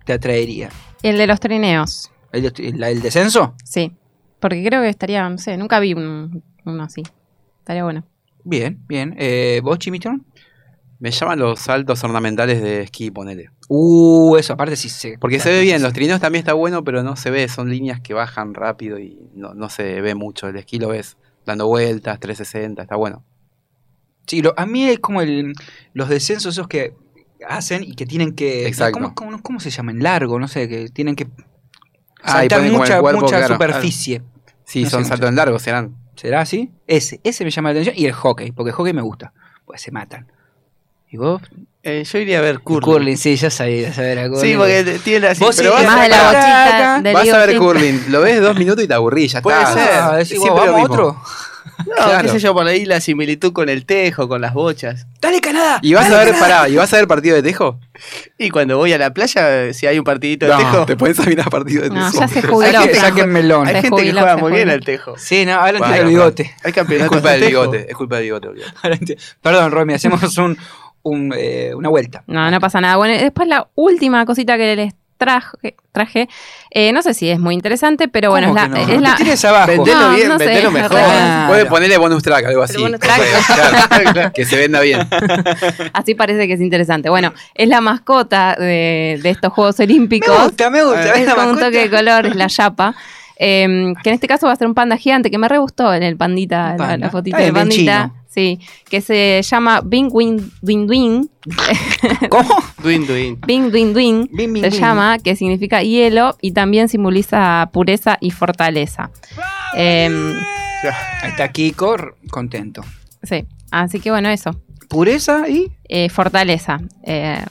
te 0.06 0.14
atraería? 0.14 0.70
El 1.04 1.18
de 1.18 1.28
los 1.28 1.40
trineos, 1.40 2.12
¿El, 2.32 2.52
el 2.84 3.02
descenso? 3.02 3.54
sí. 3.64 3.92
Porque 4.40 4.64
creo 4.64 4.84
que 4.84 4.90
estaría, 4.90 5.28
no 5.28 5.40
sé, 5.40 5.58
nunca 5.58 5.80
vi 5.80 5.96
un- 5.96 6.44
uno 6.64 6.84
así. 6.84 7.02
Estaría 7.68 7.84
bueno. 7.84 8.06
Bien, 8.46 8.82
bien. 8.88 9.14
Eh, 9.20 9.60
¿Vos, 9.62 9.78
Chimichón? 9.78 10.26
Me 11.00 11.12
llaman 11.12 11.38
los 11.40 11.60
saltos 11.60 12.02
ornamentales 12.02 12.62
de 12.62 12.84
esquí, 12.84 13.12
ponele. 13.12 13.50
Uh, 13.68 14.38
eso 14.38 14.54
aparte 14.54 14.78
sí 14.78 14.88
se... 14.88 15.18
Porque 15.18 15.42
se 15.42 15.50
ve 15.50 15.64
bien, 15.64 15.82
los 15.82 15.92
trineos 15.92 16.22
también 16.22 16.44
está 16.44 16.54
bueno, 16.54 16.86
pero 16.86 17.04
no 17.04 17.18
se 17.18 17.30
ve, 17.30 17.50
son 17.50 17.70
líneas 17.70 18.00
que 18.00 18.14
bajan 18.14 18.54
rápido 18.54 18.98
y 19.00 19.20
no, 19.34 19.54
no 19.54 19.68
se 19.68 20.00
ve 20.00 20.16
mucho. 20.16 20.48
El 20.48 20.56
esquí 20.56 20.80
lo 20.80 20.88
ves 20.88 21.18
dando 21.46 21.68
vueltas, 21.68 22.22
360, 22.22 22.84
está 22.84 22.96
bueno. 22.96 23.26
Sí, 24.28 24.42
lo- 24.42 24.54
a 24.58 24.66
mí 24.66 24.86
es 24.86 25.00
como 25.00 25.20
el, 25.22 25.52
los 25.92 26.08
descensos 26.08 26.56
esos 26.56 26.70
que 26.70 26.94
hacen 27.46 27.84
y 27.84 27.96
que 27.96 28.06
tienen 28.06 28.34
que... 28.34 28.66
Exacto. 28.66 28.94
¿Cómo, 28.94 29.14
cómo, 29.14 29.42
cómo 29.44 29.60
se 29.60 29.72
llaman? 29.72 30.00
Largo, 30.02 30.40
no 30.40 30.48
sé, 30.48 30.70
que 30.70 30.88
tienen 30.88 31.18
que 31.18 31.28
Ah, 32.24 32.46
y 32.46 32.50
saltar 32.50 32.72
mucha, 32.72 33.02
cuerpo, 33.02 33.22
mucha 33.24 33.40
claro. 33.40 33.56
superficie. 33.56 34.22
Sí, 34.64 34.84
No 34.84 34.90
son 34.90 35.04
saltos 35.04 35.28
en 35.28 35.36
largo, 35.36 35.60
serán. 35.60 36.07
¿Será 36.18 36.42
así? 36.42 36.72
Ese, 36.88 37.20
ese 37.24 37.46
me 37.46 37.52
llama 37.52 37.70
la 37.70 37.80
atención. 37.80 37.96
Y 37.98 38.06
el 38.08 38.12
hockey, 38.14 38.52
porque 38.52 38.72
el 38.72 38.76
hockey 38.76 38.92
me 38.94 39.02
gusta. 39.02 39.32
Pues 39.66 39.82
se 39.82 39.92
matan. 39.92 40.28
¿Y 41.10 41.16
vos? 41.18 41.42
Eh, 41.84 42.04
yo 42.04 42.18
iría 42.20 42.40
a 42.40 42.42
ver 42.42 42.60
curling. 42.60 42.82
Curling, 42.82 43.18
sí, 43.18 43.36
yo 43.38 43.50
sabía 43.50 43.94
saber 43.94 44.20
a 44.20 44.28
curling. 44.28 44.42
Sí, 44.42 44.56
porque 44.58 45.00
tiene 45.06 45.28
así. 45.28 45.42
Vos 45.44 45.56
pero 45.56 45.72
vas 45.72 45.86
más 45.86 45.98
a- 46.00 46.04
de 46.04 46.10
la 46.10 46.24
bochita 46.24 47.14
Vas 47.14 47.30
a 47.30 47.46
ver 47.46 47.58
curling, 47.58 48.02
lo 48.10 48.22
ves 48.22 48.42
dos 48.42 48.58
minutos 48.58 48.84
y 48.84 48.88
te 48.90 48.94
aburrís, 48.94 49.32
ya 49.32 49.42
Puede 49.42 49.58
está. 49.62 49.74
ser. 49.74 49.90
Ah, 49.94 50.12
decís, 50.18 50.30
Siempre 50.42 50.50
lo 50.50 50.56
¿vamos 50.56 50.76
a 50.76 50.78
mismo. 50.80 50.94
otro? 50.94 51.22
No, 51.88 51.94
Claro. 52.06 52.22
qué 52.24 52.28
sé 52.30 52.40
yo, 52.40 52.54
por 52.54 52.68
ahí 52.68 52.86
la 52.86 53.00
similitud 53.02 53.54
con 53.54 53.70
el 53.70 53.86
tejo, 53.86 54.28
con 54.28 54.42
las 54.42 54.54
bochas. 54.54 55.08
¡Dale, 55.22 55.42
Canadá! 55.42 55.80
¿Y 55.82 55.94
vas 55.94 56.06
a 56.06 56.10
¡Dale, 56.10 56.26
ver, 56.26 56.34
Canadá! 56.36 56.56
pará, 56.60 56.70
¿y 56.70 56.76
vas 56.76 56.94
a 56.94 56.98
ver 56.98 57.08
partido 57.08 57.36
de 57.36 57.44
tejo? 57.44 57.80
Y 58.38 58.52
cuando 58.52 58.78
voy 58.78 58.94
a 58.94 59.00
la 59.00 59.12
playa, 59.14 59.74
si 59.74 59.88
hay 59.88 59.98
un 59.98 60.04
partidito 60.04 60.46
de 60.46 60.56
tejo, 60.56 60.86
te 60.86 60.96
pones 60.96 61.20
a 61.20 61.24
mirar 61.24 61.50
partido 61.50 61.82
de 61.84 61.90
tejo. 61.90 62.00
No, 62.02 62.12
ya 62.12 62.28
se 62.28 62.42
jubiló. 62.44 62.82
saquen 62.82 62.96
Franco. 63.00 63.28
melón. 63.28 63.68
hay 63.68 63.74
Se 63.76 63.82
gente 63.82 63.96
que 63.96 64.02
jubiló, 64.04 64.20
juega 64.20 64.36
se 64.36 64.42
muy 64.42 64.52
bien 64.52 64.70
al 64.70 64.82
tejo. 64.82 65.16
Sí, 65.18 65.46
no, 65.46 65.54
ahora 65.54 65.70
entiendo 65.70 65.88
Bueno, 65.90 66.04
el 66.04 66.10
bigote. 66.10 66.44
Hay 66.64 66.70
Es 66.70 66.76
campeonatos 66.76 67.12
culpa 67.14 67.32
del 67.32 67.42
bigote, 67.48 67.86
es 67.90 67.96
culpa 67.98 68.16
del 68.18 68.24
bigote. 68.26 68.48
entiendo. 68.84 69.24
Perdón, 69.42 69.72
Romy, 69.72 69.94
hacemos 69.96 70.38
un, 70.38 70.56
un, 71.02 71.34
eh, 71.36 71.72
una 71.76 71.90
vuelta. 71.90 72.24
No, 72.28 72.52
no 72.52 72.60
pasa 72.60 72.80
nada. 72.80 72.98
Bueno, 72.98 73.16
y 73.16 73.18
después 73.18 73.48
la 73.48 73.68
última 73.74 74.24
cosita 74.28 74.56
que 74.58 74.76
les 74.76 74.94
traje, 75.18 75.76
traje 75.92 76.30
eh, 76.72 76.92
no 76.94 77.02
sé 77.02 77.14
si 77.14 77.30
es 77.30 77.40
muy 77.40 77.54
interesante, 77.56 78.08
pero 78.08 78.30
bueno, 78.30 78.48
es 78.48 78.54
¿Cómo 78.54 78.62
la, 78.76 78.86
no? 78.86 78.94
es 78.94 79.02
la- 79.02 79.10
¿Qué 79.16 79.24
tienes 79.24 79.44
abajo? 79.46 79.68
Vendelo 79.68 80.00
No, 80.02 80.16
bien, 80.16 80.28
no 80.30 80.38
sé, 80.40 80.46
vendelo 80.46 80.72
mejor. 80.72 80.92
re- 80.94 81.02
Ah, 81.04 81.46
Puede 81.48 81.64
no. 81.64 81.70
ponerle 81.70 81.98
bonus 81.98 82.24
track, 82.24 82.46
algo 82.46 82.64
así. 82.64 82.78
bonus 82.82 83.00
track. 83.00 83.22
Claro, 84.14 84.32
que 84.34 84.46
se 84.46 84.58
venda 84.58 84.80
bien. 84.82 85.08
Así 85.94 86.16
parece 86.16 86.48
que 86.48 86.54
es 86.54 86.62
interesante. 86.62 87.10
Bueno, 87.10 87.34
es 87.56 87.68
la 87.68 87.82
mascota 87.82 88.56
de, 88.58 89.20
de 89.22 89.30
estos 89.30 89.52
Juegos 89.54 89.80
Olímpicos. 89.80 90.38
Me 90.38 90.44
gusta, 90.46 90.70
me 90.70 90.84
gusta. 90.84 91.00
¿ves 91.02 91.20
Es 91.22 91.26
la 91.28 91.36
con 91.36 91.48
un 91.50 91.60
toque 91.60 91.80
de 91.80 91.90
color, 91.90 92.26
es 92.28 92.36
la 92.36 92.48
yapa. 92.48 92.96
Eh, 93.40 93.94
que 94.04 94.10
en 94.10 94.16
este 94.16 94.28
caso 94.28 94.48
va 94.48 94.54
a 94.54 94.56
ser 94.56 94.68
un 94.68 94.74
panda 94.74 94.98
gigante, 94.98 95.30
que 95.30 95.38
me 95.38 95.48
re 95.48 95.58
gustó 95.60 95.94
en 95.94 96.04
el 96.04 96.18
pandita, 96.18 96.76
la- 96.78 96.98
la, 96.98 97.10
fotita 97.10 97.38
Está 97.38 97.46
de 97.46 97.52
bien, 97.52 97.54
bien 97.54 97.68
pandita. 97.68 98.04
chino. 98.14 98.27
Sí, 98.38 98.60
que 98.88 99.02
se 99.02 99.42
llama 99.42 99.82
Bing 99.84 100.10
Win 100.12 100.52
Win 100.62 100.88
Win. 100.88 101.30
¿Cómo? 102.30 102.56
Duin, 102.84 103.08
duin. 103.08 103.40
Bing 103.48 103.74
Win 103.74 103.96
Win 103.96 104.30
Bing, 104.32 104.54
bing, 104.54 104.64
se 104.64 104.70
bing. 104.70 104.80
llama, 104.80 105.18
que 105.18 105.36
significa 105.36 105.82
hielo 105.82 106.38
y 106.40 106.52
también 106.52 106.88
simboliza 106.88 107.68
pureza 107.74 108.20
y 108.22 108.30
fortaleza. 108.30 109.10
Eh, 109.76 110.36
está 111.24 111.52
Kiko, 111.52 111.96
contento. 112.30 112.84
sí, 113.24 113.44
así 113.72 114.00
que 114.00 114.12
bueno, 114.12 114.30
eso. 114.30 114.52
Pureza 114.88 115.50
y... 115.50 115.72
Eh, 115.90 116.10
fortaleza. 116.10 116.78
Eh, 117.06 117.44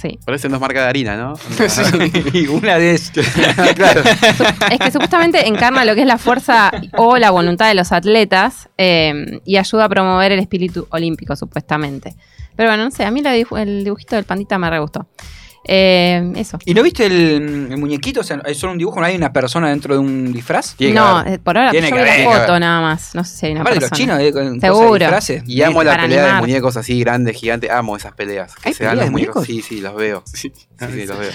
sí. 0.00 0.18
Parece 0.24 0.48
nos 0.48 0.60
marca 0.60 0.82
de 0.82 0.88
harina, 0.88 1.16
¿no? 1.16 1.34
y 2.32 2.46
una 2.46 2.78
de 2.78 2.94
claro. 3.74 4.02
Es 4.70 4.78
que 4.78 4.90
supuestamente 4.90 5.46
encarna 5.46 5.84
lo 5.84 5.94
que 5.94 6.02
es 6.02 6.06
la 6.06 6.18
fuerza 6.18 6.70
o 6.96 7.18
la 7.18 7.30
voluntad 7.30 7.68
de 7.68 7.74
los 7.74 7.92
atletas 7.92 8.68
eh, 8.78 9.40
y 9.44 9.56
ayuda 9.56 9.84
a 9.84 9.88
promover 9.88 10.32
el 10.32 10.38
espíritu 10.38 10.86
olímpico, 10.90 11.36
supuestamente. 11.36 12.14
Pero 12.56 12.70
bueno, 12.70 12.84
no 12.84 12.90
sé, 12.90 13.04
a 13.04 13.10
mí 13.10 13.22
la 13.22 13.34
el 13.34 13.84
dibujito 13.84 14.16
del 14.16 14.24
pandita 14.24 14.58
me 14.58 14.68
re 14.70 14.80
gustó. 14.80 15.06
Eh, 15.70 16.32
eso. 16.36 16.58
¿Y 16.64 16.72
no 16.72 16.82
viste 16.82 17.04
el, 17.04 17.68
el 17.70 17.76
muñequito? 17.76 18.20
O 18.20 18.22
sea, 18.24 18.40
es 18.46 18.56
solo 18.56 18.72
un 18.72 18.78
dibujo, 18.78 19.00
no 19.00 19.04
hay 19.06 19.14
una 19.16 19.32
persona 19.34 19.68
dentro 19.68 19.92
de 19.92 20.00
un 20.00 20.32
disfraz. 20.32 20.74
Tiene 20.76 20.94
que 20.94 20.98
No, 20.98 21.18
haber. 21.18 21.34
eh, 21.34 21.38
por 21.38 21.58
ahora 21.58 21.70
Tiene 21.72 21.90
yo 21.90 21.96
que 21.96 22.02
vi 22.02 22.06
la 22.08 22.12
haber, 22.14 22.24
que 22.26 22.30
foto 22.32 22.50
haber. 22.52 22.60
nada 22.62 22.80
más. 22.80 23.14
No 23.14 23.22
sé 23.22 23.36
si 23.36 23.46
hay 23.46 23.52
una 23.52 23.60
Aparte 23.60 23.80
los 23.80 23.90
chinos 23.90 24.18
eh, 24.18 24.32
de 24.32 24.60
Seguro. 24.60 24.94
disfraces. 24.98 25.42
Y 25.46 25.60
amo 25.62 25.82
la 25.84 25.90
Para 25.90 26.02
pelea 26.04 26.18
de 26.22 26.24
animar. 26.30 26.42
muñecos 26.42 26.76
así 26.78 26.98
grandes, 27.00 27.36
gigantes. 27.36 27.70
Amo 27.70 27.96
esas 27.98 28.14
peleas. 28.14 28.54
Que 28.56 28.70
¿Hay 28.70 28.74
se 28.74 28.84
dan 28.84 28.92
peleas 28.92 28.96
los 28.96 29.04
de 29.04 29.10
muñecos. 29.10 29.46
muñecos? 29.48 29.66
Sí, 29.66 29.76
sí, 29.76 29.80
los 29.82 29.94
veo. 29.94 30.22
Sí, 30.24 30.52
sí, 30.56 31.06
los 31.06 31.18
veo. 31.18 31.30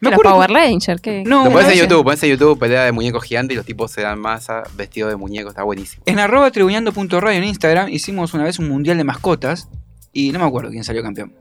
Me 0.00 0.10
Los 0.10 0.12
acuerdo 0.18 0.32
Power 0.36 0.50
Rangers, 0.50 1.00
¿qué? 1.02 1.22
No, 1.26 1.44
Lo 1.44 1.50
pones 1.52 1.72
en. 1.72 1.78
YouTube, 1.78 2.04
pones 2.04 2.22
en 2.22 2.30
YouTube 2.30 2.58
pelea 2.58 2.84
de 2.84 2.92
muñecos 2.92 3.22
gigantes 3.24 3.54
y 3.54 3.56
los 3.56 3.66
tipos 3.66 3.90
se 3.90 4.00
dan 4.00 4.18
masa 4.18 4.62
vestidos 4.76 5.10
de 5.10 5.16
muñecos, 5.16 5.50
está 5.52 5.62
buenísimo. 5.62 6.02
En 6.06 6.18
arroba 6.18 6.50
tribuñando.radio 6.50 7.36
en 7.38 7.44
Instagram 7.44 7.88
hicimos 7.90 8.32
una 8.34 8.44
vez 8.44 8.58
un 8.58 8.68
mundial 8.68 8.96
de 8.96 9.04
mascotas 9.04 9.68
y 10.12 10.30
no 10.32 10.38
me 10.38 10.46
acuerdo 10.46 10.70
quién 10.70 10.84
salió 10.84 11.02
campeón. 11.02 11.32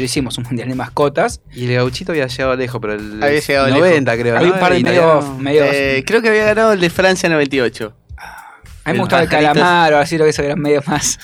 Pero 0.00 0.06
hicimos 0.06 0.38
un 0.38 0.44
mundial 0.44 0.66
de 0.66 0.74
mascotas. 0.74 1.42
Y 1.52 1.66
el 1.66 1.74
gauchito 1.74 2.12
había 2.12 2.26
llegado 2.26 2.56
lejos, 2.56 2.80
pero 2.80 2.94
el 2.94 3.22
Había 3.22 3.40
llegado 3.40 3.68
90 3.68 4.16
creo. 4.16 4.36
Había 4.36 4.48
¿no? 4.48 4.54
un 4.54 4.60
par 4.60 4.70
de 4.72 4.78
El 4.78 4.84
medio, 4.84 5.00
italiano. 5.18 5.38
medio- 5.38 5.64
Eh, 5.66 6.04
creo 6.06 6.22
que 6.22 6.28
había 6.30 6.44
ganado 6.46 6.72
el 6.72 6.80
de 6.80 6.88
Francia 6.88 7.28
98. 7.28 7.92
a 8.16 8.90
mí 8.90 8.94
me 8.94 9.00
gustaba 9.00 9.22
el 9.22 9.28
calamar 9.28 9.92
o 9.92 9.98
así 9.98 10.16
lo 10.16 10.24
que 10.24 10.30
eso 10.30 10.42
eran 10.42 10.58
medio 10.58 10.82
más. 10.86 11.18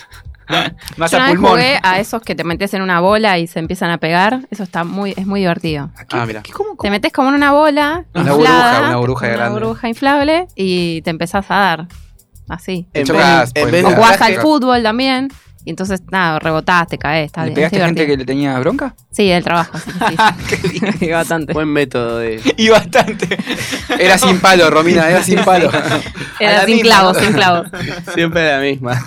más 0.98 1.10
Yo 1.10 1.18
a 1.18 1.22
vez 1.22 1.30
pulmón. 1.30 1.52
jugué 1.52 1.80
a 1.82 1.98
esos 2.00 2.20
que 2.20 2.34
te 2.34 2.44
metes 2.44 2.74
en 2.74 2.82
una 2.82 3.00
bola 3.00 3.38
y 3.38 3.46
se 3.46 3.60
empiezan 3.60 3.90
a 3.90 3.96
pegar. 3.96 4.40
Eso 4.50 4.62
está 4.62 4.84
muy, 4.84 5.14
es 5.16 5.26
muy 5.26 5.40
divertido. 5.40 5.90
Ah, 6.10 6.26
mira. 6.26 6.42
Te 6.82 6.90
metes 6.90 7.12
como 7.14 7.30
en 7.30 7.34
una 7.36 7.52
bola 7.52 8.04
Una 8.14 8.30
inflada, 8.34 8.34
burbuja, 8.34 8.86
una 8.88 8.96
burbuja 8.98 9.26
una 9.36 9.48
burbuja 9.48 9.88
inflable 9.88 10.46
y 10.54 11.00
te 11.00 11.08
empezás 11.10 11.46
a 11.50 11.54
dar. 11.54 11.88
Así. 12.46 12.86
En 12.92 13.06
vez- 13.06 13.50
en 13.54 13.62
pues, 13.62 13.72
vez 13.72 13.84
O 13.84 13.88
de 13.88 13.94
mira. 13.94 13.96
jugás 13.96 14.20
al 14.20 14.34
fútbol 14.36 14.82
también. 14.82 15.28
Y 15.66 15.70
entonces, 15.70 16.00
nada, 16.12 16.38
rebotás, 16.38 16.86
te 16.86 16.96
caes. 16.96 17.26
Está 17.26 17.40
¿Le 17.40 17.46
bien. 17.46 17.54
pegaste 17.56 17.76
es 17.78 17.84
gente 17.86 18.06
que 18.06 18.16
le 18.16 18.24
tenía 18.24 18.56
bronca? 18.60 18.94
Sí, 19.10 19.28
del 19.28 19.42
trabajo. 19.42 19.76
Sí, 19.78 19.90
sí, 20.48 20.56
sí. 20.68 20.80
Y 21.06 21.10
bastante. 21.10 21.52
Buen 21.52 21.68
método 21.68 22.18
de. 22.18 22.40
Y 22.56 22.68
bastante. 22.68 23.36
Era 23.98 24.16
sin 24.16 24.38
palo, 24.38 24.70
Romina, 24.70 25.10
era 25.10 25.24
sin 25.24 25.44
palo. 25.44 25.68
Era 26.38 26.64
sin 26.66 26.86
¿no? 26.86 27.14
sin 27.14 27.32
clavos. 27.32 27.66
Siempre 28.14 28.48
la 28.48 28.60
misma. 28.60 29.04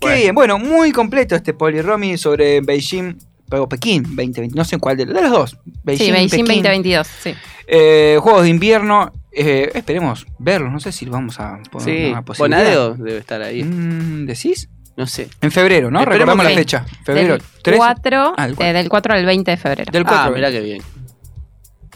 Qué 0.00 0.14
bien, 0.16 0.34
bueno, 0.34 0.58
muy 0.58 0.92
completo 0.92 1.34
este 1.34 1.54
poliromi 1.54 2.18
sobre 2.18 2.60
Beijing, 2.60 3.16
pero 3.48 3.66
Pekín 3.68 4.02
2020, 4.02 4.54
no 4.54 4.64
sé 4.66 4.76
cuál 4.76 4.98
de, 4.98 5.06
de 5.06 5.22
los 5.22 5.30
dos. 5.30 5.50
Sí, 5.96 6.10
Beijing 6.12 6.28
Pekín. 6.28 6.62
2022. 6.62 7.06
Sí. 7.22 7.34
Eh, 7.68 8.18
Juegos 8.20 8.42
de 8.42 8.50
invierno, 8.50 9.12
eh, 9.32 9.70
esperemos 9.74 10.26
verlos, 10.38 10.70
no 10.70 10.78
sé 10.78 10.92
si 10.92 11.06
lo 11.06 11.12
vamos 11.12 11.40
a 11.40 11.58
poner 11.70 11.84
Sí, 11.88 12.10
una 12.10 12.22
posibilidad. 12.22 12.58
Bonadeo 12.60 12.94
debe 12.94 13.18
estar 13.18 13.40
ahí. 13.40 13.64
Mm, 13.64 14.26
¿Decís? 14.26 14.68
No 14.96 15.06
sé. 15.06 15.28
En 15.42 15.50
febrero, 15.52 15.90
¿no? 15.90 15.98
Esperemos 16.00 16.20
Recordamos 16.20 16.44
la 16.44 16.50
que- 16.50 16.56
fecha. 16.56 16.86
Febrero 17.04 17.34
Del 17.34 17.42
13. 17.62 17.78
4, 17.78 18.34
Ah, 18.36 18.46
el 18.46 18.56
eh, 18.58 18.72
del 18.72 18.88
4 18.88 19.14
al 19.14 19.26
20 19.26 19.50
de 19.50 19.56
febrero. 19.56 19.92
Del 19.92 20.04
4. 20.04 20.22
Ah, 20.22 20.30
mirá 20.34 20.50
que 20.50 20.60
bien. 20.60 20.82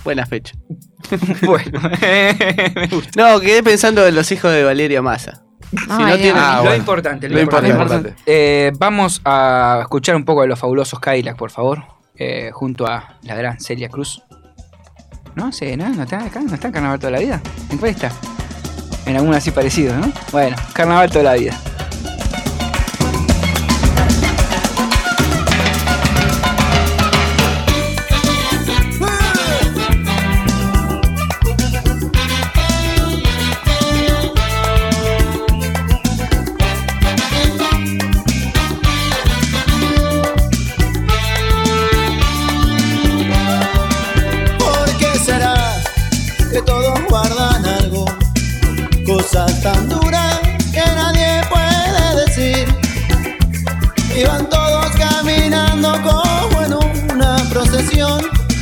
Buena 0.04 0.26
fecha. 0.26 0.54
bueno, 1.42 1.80
me 1.80 2.86
gusta. 2.90 3.10
No, 3.16 3.40
quedé 3.40 3.62
pensando 3.62 4.06
en 4.06 4.14
los 4.14 4.30
hijos 4.32 4.52
de 4.52 4.64
Valeria 4.64 5.00
Massa. 5.02 5.42
Ay, 5.88 5.98
no 5.98 6.06
Dios. 6.06 6.18
tiene. 6.20 6.38
Ah, 6.40 6.54
lo 6.56 6.62
bueno. 6.62 6.76
importante, 6.76 7.28
lo, 7.28 7.34
Lo 7.36 7.40
importante. 7.42 7.70
importante. 7.72 8.14
Eh, 8.26 8.72
vamos 8.76 9.20
a 9.24 9.78
escuchar 9.82 10.16
un 10.16 10.24
poco 10.24 10.42
de 10.42 10.48
los 10.48 10.58
fabulosos 10.58 10.98
Cadillac, 11.00 11.36
por 11.36 11.50
favor, 11.50 11.84
eh, 12.16 12.50
junto 12.52 12.86
a 12.86 13.16
la 13.22 13.34
gran 13.34 13.60
Celia 13.60 13.88
Cruz. 13.88 14.22
No 15.36 15.52
sé, 15.52 15.76
¿no? 15.76 15.88
¿No 15.90 16.02
está 16.02 16.24
acá? 16.24 16.40
¿No 16.40 16.52
está 16.54 16.66
en 16.68 16.72
Carnaval 16.74 16.98
toda 16.98 17.12
la 17.12 17.20
vida? 17.20 17.40
¿En 17.70 17.78
cuál 17.78 17.92
está? 17.92 18.10
En 19.06 19.16
alguna 19.16 19.36
así 19.38 19.50
parecido, 19.52 19.94
¿no? 19.96 20.12
Bueno, 20.32 20.56
Carnaval 20.72 21.10
toda 21.10 21.24
la 21.24 21.34
vida. 21.34 21.56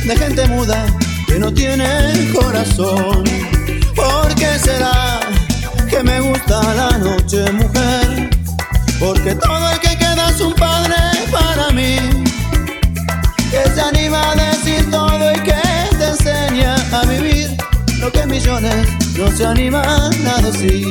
De 0.09 0.17
gente 0.17 0.47
muda 0.47 0.87
que 1.27 1.37
no 1.37 1.53
tiene 1.53 1.85
corazón. 2.33 3.23
¿Por 3.95 4.33
qué 4.33 4.57
será 4.57 5.19
que 5.87 6.01
me 6.01 6.19
gusta 6.19 6.61
la 6.73 6.97
noche, 6.97 7.51
mujer? 7.51 8.29
Porque 8.99 9.35
todo 9.35 9.69
el 9.69 9.79
que 9.79 9.95
queda 9.99 10.31
es 10.31 10.41
un 10.41 10.53
padre 10.55 10.95
para 11.31 11.69
mí. 11.73 11.97
Que 13.51 13.69
se 13.69 13.81
anima 13.81 14.31
a 14.31 14.35
decir 14.35 14.89
todo 14.89 15.31
y 15.31 15.39
que 15.41 15.61
te 15.99 16.05
enseña 16.07 16.75
a 16.91 17.05
vivir 17.05 17.55
lo 17.99 18.11
que 18.11 18.25
millones 18.25 18.87
no 19.15 19.29
se 19.31 19.45
animan 19.45 20.11
a 20.27 20.41
decir. 20.41 20.87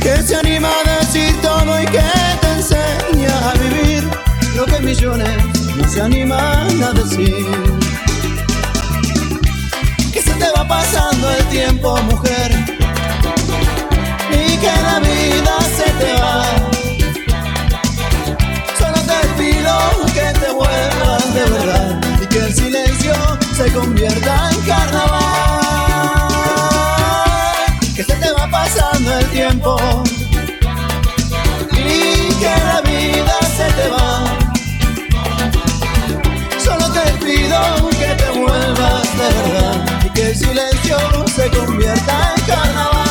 Que 0.00 0.16
se 0.22 0.34
anima 0.34 0.70
a 0.70 1.00
decir 1.00 1.34
todo 1.42 1.82
y 1.82 1.84
que 1.84 2.10
te 2.40 2.52
enseña 2.56 3.50
a 3.50 3.52
vivir 3.58 4.08
lo 4.56 4.64
que 4.64 4.80
millones 4.80 5.59
no 5.80 5.88
se 5.88 6.00
animan 6.00 6.82
a 6.82 6.92
decir. 6.92 7.46
Que 10.12 10.22
se 10.22 10.32
te 10.34 10.50
va 10.56 10.66
pasando 10.66 11.30
el 11.30 11.44
tiempo, 11.46 11.96
mujer, 12.02 12.50
y 14.30 14.56
que 14.56 14.72
la 14.82 15.00
vida 15.00 15.60
se 15.76 15.90
te 16.00 16.12
va. 16.20 16.44
Solo 18.78 18.98
te 19.10 19.28
pido 19.38 19.74
que 20.14 20.38
te 20.40 20.50
vuelvas 20.52 21.34
de 21.34 21.44
verdad 21.44 22.00
y 22.22 22.26
que 22.26 22.38
el 22.38 22.54
silencio 22.54 23.14
se 23.56 23.72
convierta 23.72 24.50
en 24.52 24.60
carnaval. 24.62 25.20
Que 27.94 28.04
se 28.04 28.14
te 28.14 28.32
va 28.32 28.48
pasando 28.50 29.18
el 29.18 29.26
tiempo 29.26 29.76
verdad 39.32 40.02
y 40.04 40.08
que 40.10 40.28
el 40.28 40.36
silencio 40.36 40.98
se 41.34 41.50
convierta 41.50 42.34
en 42.36 42.42
carnaval. 42.44 43.09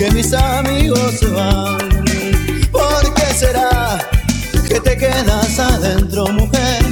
Que 0.00 0.10
mis 0.12 0.32
amigos 0.32 1.18
se 1.20 1.26
van. 1.26 1.76
¿Por 2.72 3.14
qué 3.14 3.26
será 3.34 3.98
que 4.66 4.80
te 4.80 4.96
quedas 4.96 5.58
adentro, 5.58 6.26
mujer? 6.28 6.82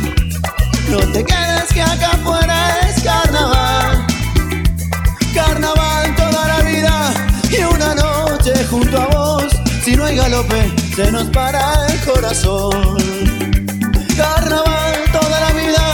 No 0.90 0.98
te 0.98 1.24
quedes 1.24 1.68
que 1.72 1.80
acá 1.80 2.10
afuera 2.12 2.80
es 2.86 3.02
carnaval. 3.02 4.06
Carnaval 5.34 6.16
toda 6.16 6.48
la 6.48 6.60
vida 6.60 7.14
y 7.50 7.62
una 7.62 7.94
noche 7.94 8.52
junto 8.70 9.00
a 9.00 9.06
vos. 9.06 9.56
Si 9.82 9.96
no 9.96 10.04
hay 10.04 10.16
galope, 10.16 10.70
se 10.94 11.10
nos 11.10 11.28
para 11.30 11.86
el 11.86 11.98
corazón. 12.00 12.98
Carnaval 14.18 14.96
toda 15.12 15.40
la 15.40 15.52
vida 15.52 15.84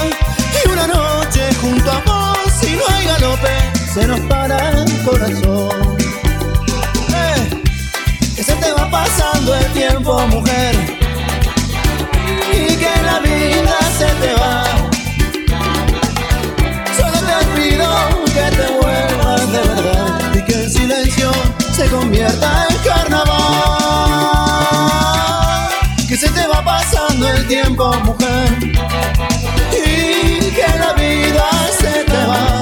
y 0.65 0.69
una 0.69 0.87
noche 0.89 1.43
junto 1.61 1.93
a 1.93 2.01
vos. 2.01 2.53
Si 2.61 2.73
no 2.75 2.83
hay 2.89 3.07
galope, 3.07 3.55
se 3.95 4.05
nos 4.05 4.19
para 4.23 4.44
tiempo, 27.49 27.93
mujer, 28.05 28.59
y 29.73 30.51
que 30.51 30.79
la 30.79 30.93
vida 30.95 31.51
se 31.79 32.05
te 32.05 32.27
va. 32.27 32.61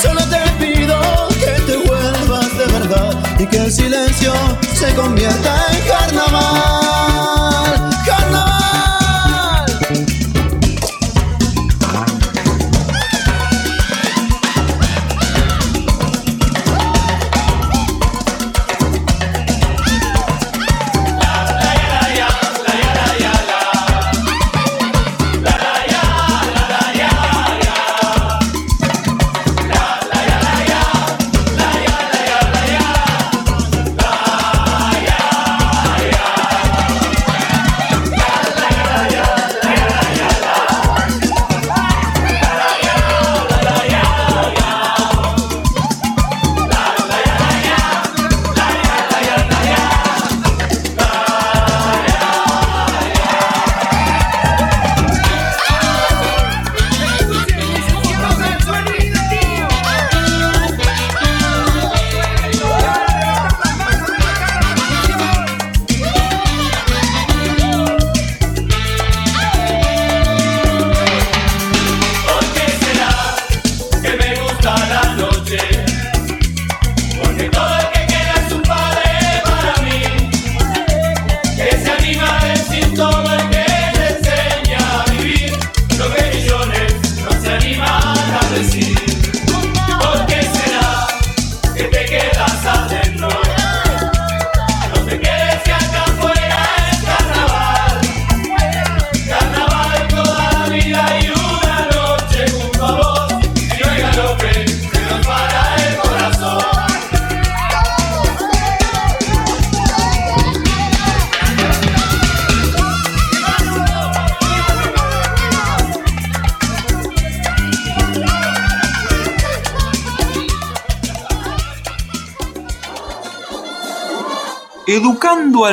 Solo 0.00 0.20
te 0.28 0.64
pido 0.64 0.98
que 1.38 1.60
te 1.62 1.76
vuelvas 1.76 2.58
de 2.58 2.66
verdad 2.66 3.16
y 3.38 3.46
que 3.46 3.56
el 3.58 3.72
silencio 3.72 4.32
se 4.74 4.94
convierta 4.94 5.66
en 5.72 5.88
carnaval. 5.88 6.87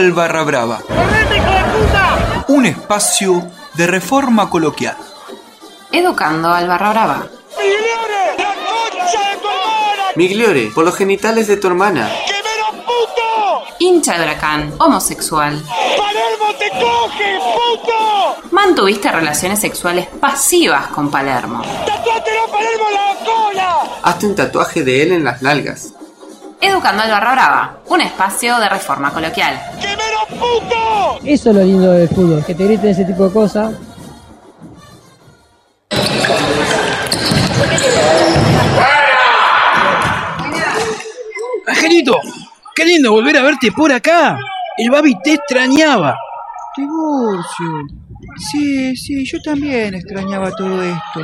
Al 0.06 0.14
Barra 0.14 0.44
Brava. 0.44 0.80
Un 2.48 2.68
espacio 2.68 3.52
de 3.74 3.88
reforma 3.88 4.52
coloquial. 4.52 4.96
Educando 5.92 6.54
al 6.54 6.68
Barra 6.68 6.92
Brava. 6.92 7.28
Migliore, 10.16 10.70
por 10.76 10.86
los 10.86 10.96
genitales 10.96 11.48
de 11.48 11.58
tu 11.58 11.66
hermana. 11.66 12.08
Hincha 13.80 14.20
de 14.20 14.26
huracán, 14.26 14.76
homosexual. 14.78 15.64
¡Vaya 15.66 16.56
te 16.60 16.70
coge, 16.70 17.40
puto! 17.56 18.36
Mantuviste 18.52 19.12
relaciones 19.12 19.60
sexuales 19.60 20.06
pasivas 20.22 20.88
con 20.90 21.10
Palermo. 21.10 21.64
¡Tatuátelo 21.64 22.48
Palermo 22.52 22.86
en 22.90 22.94
la 22.94 23.26
cola! 23.26 23.80
Hazte 24.04 24.28
un 24.28 24.36
tatuaje 24.36 24.84
de 24.84 25.02
él 25.02 25.12
en 25.14 25.24
las 25.24 25.42
nalgas. 25.42 25.94
Educando 26.62 27.02
al 27.02 27.10
Barra 27.10 27.32
Brava, 27.32 27.78
un 27.88 28.02
espacio 28.02 28.60
de 28.60 28.70
reforma 28.70 29.12
coloquial. 29.12 29.75
Eso 31.26 31.50
es 31.50 31.56
lo 31.56 31.64
lindo 31.64 31.92
del 31.92 32.08
fútbol, 32.08 32.46
que 32.46 32.54
te 32.54 32.66
griten 32.66 32.92
ese 32.92 33.04
tipo 33.04 33.26
de 33.28 33.34
cosas. 33.34 33.74
Angelito, 41.68 42.20
qué 42.76 42.86
lindo 42.86 43.12
volver 43.12 43.38
a 43.38 43.42
verte 43.42 43.72
por 43.72 43.92
acá. 43.92 44.38
El 44.78 44.92
Babi 44.92 45.16
te 45.24 45.34
extrañaba. 45.34 46.16
Tiburcio. 46.76 47.88
Sí, 48.52 48.96
sí, 48.96 49.26
yo 49.26 49.42
también 49.42 49.96
extrañaba 49.96 50.52
todo 50.52 50.84
esto. 50.84 51.22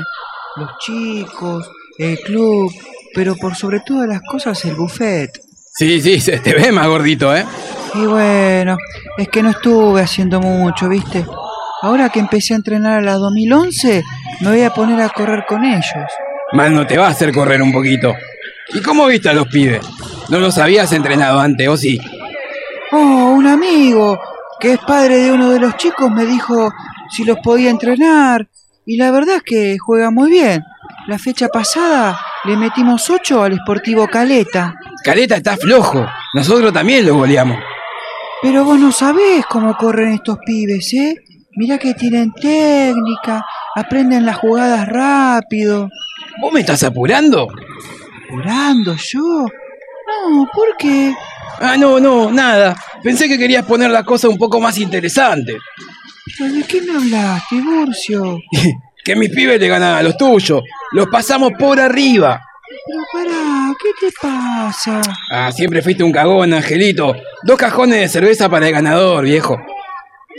Los 0.56 0.78
chicos, 0.80 1.70
el 2.00 2.20
club, 2.22 2.72
pero 3.14 3.36
por 3.36 3.56
sobre 3.56 3.82
todas 3.82 4.08
las 4.08 4.22
cosas 4.22 4.64
el 4.66 4.76
buffet. 4.76 5.30
Sí, 5.76 6.02
sí, 6.02 6.20
se 6.20 6.40
te 6.40 6.54
ve 6.56 6.72
más 6.72 6.88
gordito, 6.88 7.36
¿eh? 7.36 7.46
Y 7.94 8.06
bueno, 8.06 8.78
es 9.18 9.28
que 9.28 9.44
no 9.44 9.50
estuve 9.50 10.02
haciendo 10.02 10.40
mucho, 10.40 10.88
¿viste? 10.88 11.26
Ahora 11.82 12.10
que 12.10 12.20
empecé 12.20 12.54
a 12.54 12.58
entrenar 12.58 13.00
a 13.00 13.02
la 13.02 13.16
2011, 13.16 14.04
me 14.42 14.50
voy 14.50 14.62
a 14.62 14.70
poner 14.70 15.02
a 15.02 15.10
correr 15.10 15.44
con 15.48 15.66
ellos. 15.66 16.06
Más 16.54 16.72
no 16.72 16.86
te 16.86 16.98
va 16.98 17.08
a 17.08 17.10
hacer 17.10 17.34
correr 17.34 17.62
un 17.62 17.74
poquito. 17.74 18.14
¿Y 18.74 18.82
cómo 18.82 19.08
viste 19.08 19.30
a 19.30 19.34
los 19.34 19.48
pibes? 19.48 19.82
¿No 20.30 20.40
los 20.40 20.58
habías 20.58 20.92
entrenado 20.94 21.40
antes, 21.40 21.68
o 21.68 21.76
sí? 21.76 22.00
Oh, 22.92 23.34
un 23.36 23.48
amigo 23.48 24.20
que 24.60 24.74
es 24.74 24.80
padre 24.80 25.18
de 25.18 25.32
uno 25.32 25.50
de 25.50 25.60
los 25.60 25.76
chicos 25.76 26.10
me 26.12 26.26
dijo 26.26 26.72
si 27.10 27.26
los 27.26 27.40
podía 27.40 27.70
entrenar. 27.70 28.48
Y 28.86 28.98
la 28.98 29.12
verdad 29.12 29.38
es 29.38 29.44
que 29.44 29.78
juega 29.78 30.12
muy 30.12 30.30
bien. 30.30 30.64
La 31.08 31.18
fecha 31.18 31.48
pasada 31.50 32.18
le 32.46 32.56
metimos 32.56 33.10
8 33.10 33.44
al 33.44 33.56
Sportivo 33.56 34.08
Caleta. 34.08 34.76
Caleta 35.04 35.36
está 35.36 35.58
flojo. 35.58 36.06
Nosotros 36.34 36.72
también 36.72 37.06
lo 37.06 37.16
goleamos. 37.16 37.58
Pero 38.42 38.66
vos 38.66 38.80
no 38.80 38.92
sabés 38.92 39.46
cómo 39.46 39.76
corren 39.78 40.14
estos 40.14 40.40
pibes, 40.46 40.94
¿eh? 40.94 41.16
Mirá 41.56 41.78
que 41.78 41.94
tienen 41.94 42.32
técnica, 42.32 43.46
aprenden 43.76 44.26
las 44.26 44.38
jugadas 44.38 44.88
rápido. 44.88 45.90
¿Vos 46.42 46.54
me 46.54 46.62
estás 46.62 46.82
apurando? 46.84 47.48
¿Apurando 48.26 48.96
yo? 48.96 49.20
No, 49.20 50.48
¿por 50.52 50.76
qué? 50.78 51.14
Ah, 51.60 51.78
no, 51.78 52.00
no, 52.00 52.32
nada. 52.32 52.76
Pensé 53.04 53.28
que 53.28 53.38
querías 53.38 53.66
poner 53.66 53.92
la 53.92 54.04
cosa 54.04 54.28
un 54.30 54.38
poco 54.38 54.60
más 54.60 54.78
interesante. 54.78 55.58
¿Pero 56.38 56.54
de 56.54 56.64
qué 56.64 56.82
me 56.82 56.96
hablas, 56.96 57.44
Tiburcio? 57.50 58.40
que 59.04 59.16
mis 59.16 59.30
pibes 59.30 59.60
le 59.60 59.68
ganan 59.68 59.96
a 59.96 60.04
los 60.04 60.18
tuyos. 60.18 60.64
Los 60.94 61.08
pasamos 61.08 61.52
por 61.60 61.80
arriba. 61.80 62.42
Pero 62.86 63.04
pará, 63.14 63.74
¿qué 63.80 63.90
te 64.08 64.14
pasa? 64.22 65.02
Ah, 65.32 65.52
siempre 65.52 65.82
fuiste 65.82 66.04
un 66.04 66.12
cagón, 66.12 66.54
Angelito. 66.54 67.16
Dos 67.44 67.58
cajones 67.58 68.00
de 68.00 68.08
cerveza 68.10 68.50
para 68.50 68.68
el 68.68 68.74
ganador, 68.74 69.24
viejo. 69.24 69.58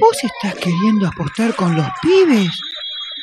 ¿Vos 0.01 0.17
estás 0.23 0.55
queriendo 0.59 1.07
apostar 1.07 1.55
con 1.55 1.77
los 1.77 1.87
pibes? 2.03 2.51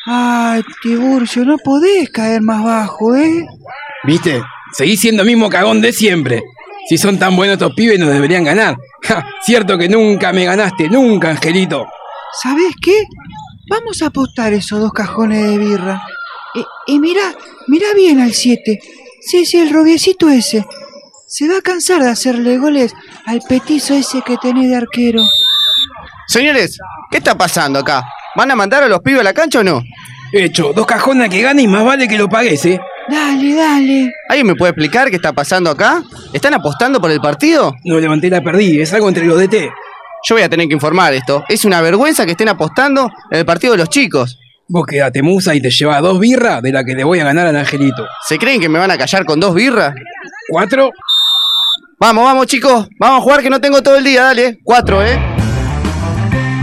Ay, 0.05 0.61
Tiburcio, 0.81 1.43
no 1.43 1.57
podés 1.57 2.09
caer 2.09 2.41
más 2.41 2.63
bajo, 2.63 3.15
¿eh? 3.15 3.45
¿Viste? 4.05 4.41
Seguís 4.73 5.01
siendo 5.01 5.23
el 5.23 5.27
mismo 5.27 5.49
cagón 5.49 5.81
de 5.81 5.91
siempre. 5.91 6.43
Si 6.87 6.97
son 6.97 7.19
tan 7.19 7.35
buenos 7.35 7.55
estos 7.55 7.73
pibes, 7.73 7.99
nos 7.99 8.09
deberían 8.09 8.45
ganar. 8.45 8.77
cierto 9.45 9.77
que 9.77 9.89
nunca 9.89 10.31
me 10.31 10.45
ganaste, 10.45 10.87
nunca, 10.89 11.29
Angelito. 11.31 11.85
¿Sabés 12.41 12.73
qué? 12.81 13.03
Vamos 13.69 14.01
a 14.01 14.07
apostar 14.07 14.53
esos 14.53 14.79
dos 14.79 14.93
cajones 14.93 15.43
de 15.43 15.57
birra. 15.57 16.01
Y, 16.55 16.93
y 16.93 16.99
mira, 16.99 17.21
mira 17.67 17.87
bien 17.95 18.19
al 18.19 18.33
7. 18.33 18.79
Sí, 19.21 19.45
sí, 19.45 19.57
el 19.57 19.71
rubiecito 19.71 20.29
ese. 20.29 20.65
Se 21.27 21.47
va 21.47 21.57
a 21.57 21.61
cansar 21.61 22.01
de 22.01 22.09
hacerle 22.09 22.57
goles 22.57 22.93
al 23.25 23.41
petizo 23.47 23.93
ese 23.93 24.21
que 24.21 24.37
tenés 24.37 24.69
de 24.69 24.75
arquero. 24.75 25.23
Señores, 26.27 26.77
¿qué 27.11 27.17
está 27.17 27.37
pasando 27.37 27.79
acá? 27.79 28.03
¿Van 28.35 28.49
a 28.51 28.55
mandar 28.55 28.83
a 28.83 28.87
los 28.87 28.99
pibes 28.99 29.21
a 29.21 29.23
la 29.23 29.33
cancha 29.33 29.59
o 29.59 29.63
no? 29.63 29.83
Hecho, 30.31 30.73
dos 30.73 30.85
cajones 30.85 31.29
que 31.29 31.41
gane 31.41 31.63
y 31.63 31.67
más 31.67 31.83
vale 31.83 32.07
que 32.07 32.17
lo 32.17 32.29
pagues, 32.29 32.63
¿eh? 32.65 32.79
Dale, 33.09 33.55
dale. 33.55 34.11
¿Alguien 34.29 34.47
me 34.47 34.55
puede 34.55 34.71
explicar 34.71 35.09
qué 35.09 35.15
está 35.15 35.33
pasando 35.33 35.71
acá? 35.71 36.03
¿Están 36.31 36.53
apostando 36.53 37.01
por 37.01 37.09
el 37.09 37.19
partido? 37.19 37.73
No 37.83 37.99
levanté 37.99 38.29
la 38.29 38.43
perdí, 38.43 38.79
es 38.79 38.93
algo 38.93 39.07
entre 39.07 39.25
los 39.25 39.39
DT. 39.39 39.71
Yo 40.23 40.35
voy 40.35 40.43
a 40.43 40.49
tener 40.49 40.67
que 40.67 40.73
informar 40.73 41.13
esto. 41.13 41.43
Es 41.49 41.65
una 41.65 41.81
vergüenza 41.81 42.25
que 42.25 42.31
estén 42.31 42.49
apostando 42.49 43.09
en 43.31 43.39
el 43.39 43.45
partido 43.45 43.73
de 43.73 43.79
los 43.79 43.89
chicos. 43.89 44.37
Vos 44.71 44.85
quedate 44.85 45.23
musa 45.23 45.55
y 45.55 45.61
te 45.61 45.71
lleva 45.71 45.99
dos 45.99 46.19
birras 46.19 46.61
de 46.61 46.71
la 46.71 46.83
que 46.83 46.93
le 46.93 47.03
voy 47.03 47.19
a 47.19 47.23
ganar 47.23 47.47
al 47.47 47.55
Angelito. 47.55 48.05
¿Se 48.27 48.37
creen 48.37 48.61
que 48.61 48.69
me 48.69 48.77
van 48.77 48.91
a 48.91 48.99
callar 48.99 49.25
con 49.25 49.39
dos 49.39 49.55
birras? 49.55 49.95
¿Cuatro? 50.47 50.91
Vamos, 51.99 52.23
vamos 52.23 52.45
chicos, 52.45 52.87
vamos 52.99 53.19
a 53.19 53.23
jugar 53.23 53.41
que 53.41 53.49
no 53.49 53.59
tengo 53.59 53.81
todo 53.81 53.97
el 53.97 54.03
día, 54.03 54.25
dale. 54.25 54.59
Cuatro, 54.63 55.03
¿eh? 55.03 55.17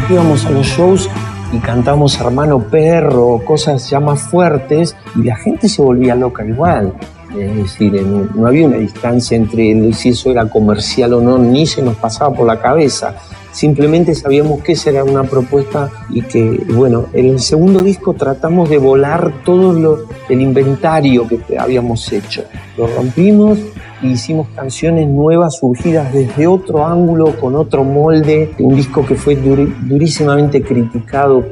Íbamos 0.09 0.47
a 0.47 0.51
los 0.51 0.69
shows 0.69 1.11
y 1.53 1.59
cantamos 1.59 2.17
Hermano 2.21 2.61
Perro, 2.71 3.43
cosas 3.45 3.91
ya 3.91 3.99
más 3.99 4.21
fuertes, 4.23 4.95
y 5.17 5.25
la 5.25 5.35
gente 5.35 5.69
se 5.69 5.83
volvía 5.83 6.15
loca 6.15 6.45
igual. 6.45 6.95
Es 7.37 7.57
decir, 7.57 8.01
no 8.03 8.47
había 8.47 8.69
una 8.69 8.77
distancia 8.77 9.37
entre 9.37 9.93
si 9.95 10.11
eso 10.11 10.31
era 10.31 10.49
comercial 10.49 11.15
o 11.15 11.21
no, 11.21 11.39
ni 11.39 11.67
se 11.67 11.83
nos 11.83 11.97
pasaba 11.97 12.33
por 12.33 12.47
la 12.47 12.61
cabeza. 12.61 13.17
Simplemente 13.57 14.15
sabíamos 14.15 14.61
que 14.61 14.73
esa 14.73 14.91
era 14.91 15.03
una 15.03 15.23
propuesta 15.23 15.91
y 16.11 16.21
que, 16.21 16.63
bueno, 16.75 17.07
en 17.15 17.25
el 17.25 17.41
segundo 17.41 17.81
disco 17.81 18.13
tratamos 18.13 18.69
de 18.69 18.77
volar 18.77 19.33
todo 19.47 19.73
lo, 19.73 20.01
el 20.29 20.43
inventario 20.43 21.27
que 21.27 21.41
habíamos 21.59 22.13
hecho. 22.13 22.45
Lo 22.77 22.87
rompimos 22.87 23.59
e 24.03 24.09
hicimos 24.09 24.49
canciones 24.55 25.09
nuevas 25.09 25.57
surgidas 25.57 26.13
desde 26.13 26.47
otro 26.47 26.87
ángulo, 26.87 27.35
con 27.41 27.55
otro 27.55 27.83
molde. 27.83 28.55
Un 28.59 28.77
disco 28.77 29.07
que 29.07 29.15
fue 29.15 29.37
durísimamente 29.37 30.61
criticado 30.61 31.43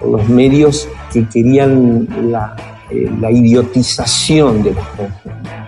por 0.00 0.08
los, 0.10 0.26
medios 0.26 0.88
que 1.12 1.28
querían 1.28 2.08
la, 2.30 2.56
eh, 2.90 3.10
idiotización 3.30 4.62
de 4.62 4.70
los. 4.70 5.59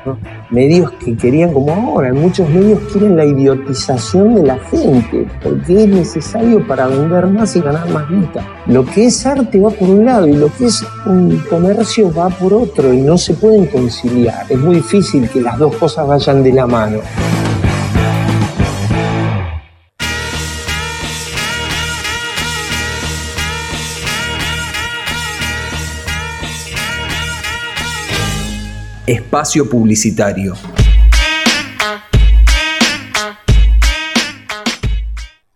Medios 0.50 0.90
que 0.92 1.16
querían, 1.16 1.52
como 1.52 1.72
ahora, 1.72 2.12
muchos 2.12 2.48
medios 2.48 2.80
quieren 2.90 3.16
la 3.16 3.24
idiotización 3.24 4.34
de 4.34 4.42
la 4.44 4.58
gente, 4.58 5.26
porque 5.42 5.84
es 5.84 5.88
necesario 5.88 6.66
para 6.66 6.86
vender 6.86 7.26
más 7.26 7.54
y 7.56 7.60
ganar 7.60 7.88
más 7.90 8.08
guita. 8.08 8.46
Lo 8.66 8.84
que 8.84 9.06
es 9.06 9.24
arte 9.26 9.60
va 9.60 9.70
por 9.70 9.88
un 9.88 10.04
lado 10.04 10.26
y 10.26 10.34
lo 10.34 10.52
que 10.56 10.66
es 10.66 10.84
un 11.06 11.38
comercio 11.48 12.12
va 12.12 12.28
por 12.28 12.52
otro 12.52 12.92
y 12.92 13.00
no 13.00 13.16
se 13.16 13.34
pueden 13.34 13.66
conciliar. 13.66 14.44
Es 14.48 14.58
muy 14.58 14.76
difícil 14.76 15.28
que 15.28 15.40
las 15.40 15.58
dos 15.58 15.74
cosas 15.76 16.06
vayan 16.06 16.42
de 16.42 16.52
la 16.52 16.66
mano. 16.66 16.98
Espacio 29.12 29.68
Publicitario. 29.68 30.54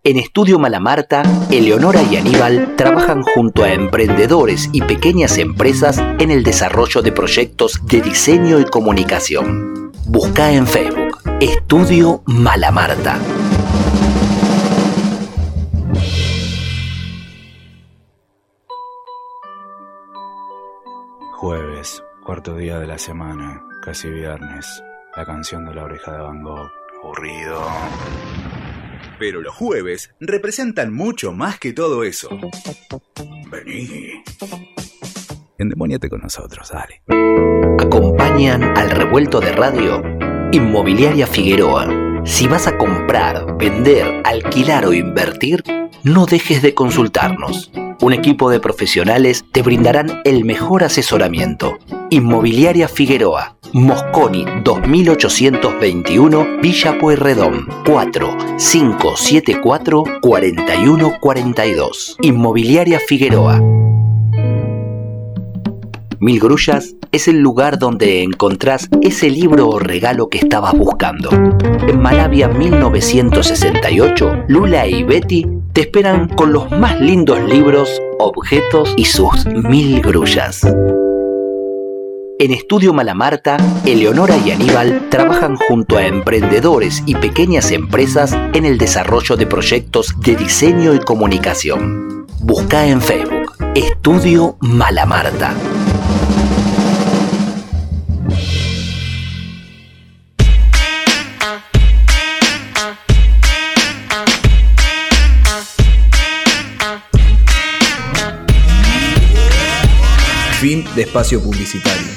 En 0.03 0.17
Estudio 0.17 0.59
Malamarta, 0.59 1.23
Eleonora 1.49 2.03
y 2.03 2.17
Aníbal 2.17 2.75
trabajan 2.75 3.23
junto 3.23 3.63
a 3.63 3.73
emprendedores 3.73 4.69
y 4.73 4.81
pequeñas 4.81 5.39
empresas 5.39 5.97
en 6.19 6.29
el 6.29 6.43
desarrollo 6.43 7.01
de 7.01 7.11
proyectos 7.11 7.81
de 7.87 8.01
diseño 8.01 8.59
y 8.59 8.65
comunicación. 8.65 9.91
Busca 10.05 10.51
en 10.51 10.67
Facebook 10.67 11.17
Estudio 11.41 12.21
Malamarta. 12.25 13.19
Cuarto 22.27 22.57
día 22.57 22.77
de 22.77 22.87
la 22.87 22.97
semana, 22.97 23.63
casi 23.81 24.09
viernes. 24.09 24.83
La 25.15 25.25
canción 25.25 25.65
de 25.65 25.73
la 25.73 25.85
oreja 25.85 26.11
de 26.11 26.17
Van 26.17 26.43
Gogh. 26.43 26.69
Aburrido. 27.01 27.65
Pero 29.17 29.39
los 29.39 29.55
jueves 29.55 30.13
representan 30.19 30.93
mucho 30.93 31.31
más 31.31 31.57
que 31.57 31.71
todo 31.71 32.03
eso. 32.03 32.27
Vení. 33.49 34.21
Endemoniate 35.57 36.09
con 36.09 36.19
nosotros, 36.19 36.69
dale. 36.69 37.01
Acompañan 37.79 38.77
al 38.77 38.91
revuelto 38.91 39.39
de 39.39 39.53
radio 39.53 40.03
Inmobiliaria 40.51 41.27
Figueroa. 41.27 41.87
Si 42.25 42.45
vas 42.45 42.67
a 42.67 42.77
comprar, 42.77 43.55
vender, 43.57 44.21
alquilar 44.25 44.85
o 44.85 44.91
invertir, 44.91 45.63
no 46.03 46.25
dejes 46.25 46.61
de 46.61 46.73
consultarnos. 46.73 47.71
Un 47.99 48.13
equipo 48.13 48.51
de 48.51 48.59
profesionales 48.59 49.43
te 49.51 49.63
brindarán 49.63 50.21
el 50.23 50.45
mejor 50.45 50.83
asesoramiento 50.83 51.79
Inmobiliaria 52.11 52.87
Figueroa. 52.87 53.57
Mosconi 53.73 54.45
2821 54.63 56.59
Villa 56.61 56.99
Pueyrredón 56.99 57.67
4574 57.85 60.03
4142 60.21 62.17
Inmobiliaria 62.21 62.99
Figueroa 62.99 63.59
Mil 66.19 66.39
Grullas 66.39 66.95
es 67.11 67.27
el 67.27 67.39
lugar 67.39 67.77
donde 67.77 68.23
encontrás 68.23 68.89
ese 69.01 69.29
libro 69.29 69.69
o 69.69 69.79
regalo 69.79 70.29
que 70.29 70.39
estabas 70.39 70.75
buscando. 70.77 71.29
En 71.31 72.01
Malavia 72.01 72.47
1968, 72.47 74.45
Lula 74.47 74.87
y 74.87 75.03
Betty 75.03 75.56
te 75.77 75.81
esperan 75.81 76.27
con 76.27 76.53
los 76.53 76.71
más 76.71 76.99
lindos 76.99 77.39
libros, 77.39 78.01
objetos 78.17 78.95
y 78.97 79.05
sus 79.05 79.45
mil 79.45 80.01
grullas. 80.01 80.63
En 82.39 82.51
Estudio 82.51 82.93
Malamarta, 82.93 83.57
Eleonora 83.85 84.35
y 84.43 84.49
Aníbal 84.49 85.07
trabajan 85.11 85.55
junto 85.55 85.97
a 85.97 86.07
emprendedores 86.07 87.03
y 87.05 87.13
pequeñas 87.13 87.69
empresas 87.69 88.35
en 88.55 88.65
el 88.65 88.79
desarrollo 88.79 89.37
de 89.37 89.45
proyectos 89.45 90.15
de 90.19 90.35
diseño 90.35 90.95
y 90.95 90.99
comunicación. 90.99 92.25
Busca 92.39 92.87
en 92.87 92.99
Facebook 92.99 93.51
Estudio 93.75 94.57
Malamarta. 94.59 95.53
De 110.97 111.03
espacio 111.03 111.39
publicitario. 111.39 112.07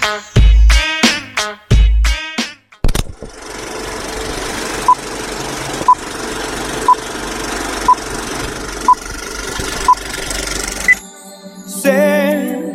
Sé 11.66 12.72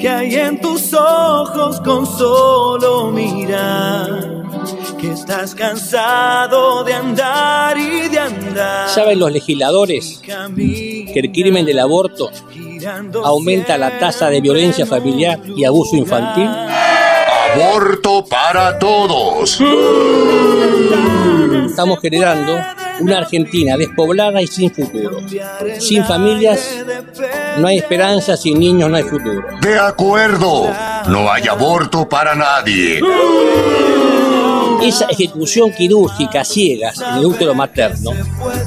que 0.00 0.08
hay 0.08 0.34
en 0.34 0.60
tus 0.60 0.92
ojos 0.92 1.80
con 1.82 2.04
solo 2.04 3.12
mirar 3.12 4.42
que 5.00 5.12
estás 5.12 5.54
cansado 5.54 6.82
de 6.82 6.94
andar 6.94 7.78
y 7.78 8.08
de 8.08 8.18
andar. 8.18 8.88
¿Saben 8.88 9.20
los 9.20 9.30
legisladores 9.30 10.20
que 10.20 11.20
el 11.20 11.30
crimen 11.30 11.64
del 11.64 11.78
aborto 11.78 12.32
aumenta 13.24 13.78
la 13.78 13.98
tasa 13.98 14.28
de 14.30 14.40
violencia 14.40 14.86
familiar 14.86 15.40
y 15.56 15.64
abuso 15.64 15.96
infantil? 15.96 16.48
Aborto 17.54 18.24
para 18.24 18.78
todos. 18.78 19.60
Estamos 21.66 22.00
generando 22.00 22.56
una 23.00 23.18
Argentina 23.18 23.76
despoblada 23.76 24.40
y 24.40 24.46
sin 24.46 24.72
futuro. 24.72 25.18
Sin 25.78 26.04
familias 26.04 26.84
no 27.58 27.66
hay 27.66 27.78
esperanza, 27.78 28.36
sin 28.36 28.58
niños 28.58 28.90
no 28.90 28.96
hay 28.96 29.04
futuro. 29.04 29.42
De 29.60 29.78
acuerdo. 29.78 30.72
No 31.08 31.30
hay 31.30 31.46
aborto 31.48 32.08
para 32.08 32.34
nadie. 32.34 33.00
Esa 34.82 35.06
ejecución 35.06 35.72
quirúrgica 35.72 36.44
ciegas 36.44 37.00
en 37.00 37.18
el 37.18 37.26
útero 37.26 37.54
materno 37.54 38.10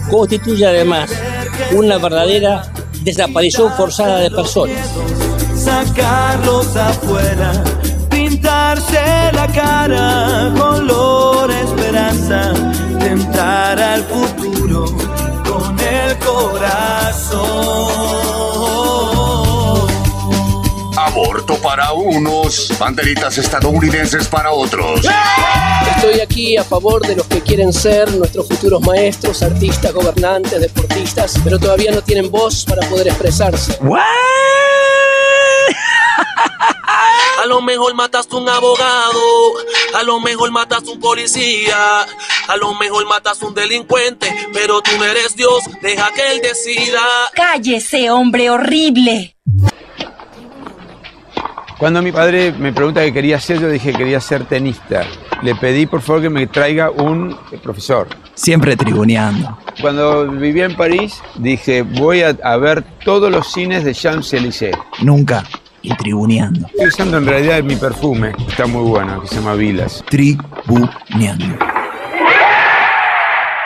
constituye 0.10 0.66
además 0.66 1.12
una 1.74 1.98
verdadera 1.98 2.72
desaparición 3.08 3.72
forzada 3.74 4.20
de 4.20 4.30
personas. 4.30 4.78
Sacarlos 5.56 6.76
afuera, 6.76 7.54
pintarse 8.10 9.32
la 9.32 9.48
cara, 9.48 10.54
color 10.58 11.50
esperanza, 11.52 12.54
tentar 13.00 13.80
al 13.80 14.04
futuro 14.04 14.86
con 15.46 15.80
el 15.80 16.18
corazón. 16.20 17.48
Aborto 21.18 21.56
para 21.56 21.94
unos, 21.94 22.72
banderitas 22.78 23.40
estadounidenses 23.40 24.28
para 24.28 24.52
otros. 24.52 25.02
Estoy 25.96 26.20
aquí 26.20 26.58
a 26.58 26.64
favor 26.64 27.02
de 27.08 27.16
los 27.16 27.26
que 27.26 27.42
quieren 27.42 27.74
ser 27.74 28.14
nuestros 28.14 28.48
futuros 28.48 28.82
maestros, 28.82 29.42
artistas, 29.42 29.92
gobernantes, 29.94 30.62
deportistas, 30.62 31.34
pero 31.44 31.58
todavía 31.58 31.92
no 31.92 32.04
tienen 32.04 32.30
voz 32.30 32.64
para 32.66 32.88
poder 32.88 33.08
expresarse. 33.08 33.80
A 37.42 37.46
lo 37.48 37.62
mejor 37.62 37.96
mataste 37.96 38.36
un 38.36 38.48
abogado, 38.48 39.20
a 39.96 40.04
lo 40.04 40.20
mejor 40.20 40.52
mataste 40.52 40.92
un 40.92 41.00
policía, 41.00 42.06
a 42.48 42.58
lo 42.58 42.76
mejor 42.76 43.08
mataste 43.08 43.44
un 43.44 43.56
delincuente, 43.56 44.32
pero 44.54 44.84
tú 44.84 44.92
no 45.00 45.06
eres 45.06 45.36
Dios, 45.36 45.64
deja 45.82 46.12
que 46.14 46.32
él 46.34 46.42
decida. 46.42 47.02
Cállese, 47.34 48.12
hombre 48.12 48.52
horrible. 48.52 49.36
Cuando 51.78 52.02
mi 52.02 52.12
padre 52.12 52.54
me 52.58 52.74
pregunta 52.74 53.02
qué 53.02 53.14
quería 53.14 53.40
ser, 53.40 53.60
yo 53.60 53.70
dije 53.70 53.92
que 53.92 54.00
quería 54.00 54.20
ser 54.20 54.46
tenista. 54.46 55.04
Le 55.44 55.54
pedí 55.54 55.86
por 55.86 56.02
favor 56.02 56.24
que 56.24 56.30
me 56.30 56.48
traiga 56.48 56.90
un 56.90 57.38
profesor. 57.62 58.08
Siempre 58.34 58.76
tribuneando. 58.76 59.56
Cuando 59.80 60.28
vivía 60.28 60.66
en 60.66 60.76
París, 60.76 61.22
dije 61.36 61.84
voy 61.84 62.24
a, 62.24 62.36
a 62.44 62.58
ver 62.58 62.84
todos 63.06 63.32
los 63.32 63.52
cines 63.52 63.84
de 63.84 63.94
Champs-Élysées. 63.94 64.76
Nunca. 65.02 65.44
Y 65.84 65.96
tribuneando. 65.96 66.66
Estoy 66.68 66.88
usando 66.88 67.18
en 67.20 67.28
realidad 67.28 67.62
mi 67.62 67.76
perfume, 67.76 68.34
está 68.48 68.66
muy 68.66 68.90
bueno, 68.90 69.22
que 69.22 69.28
se 69.28 69.36
llama 69.36 69.54
Vilas. 69.54 70.04
Tribuneando. 70.10 71.46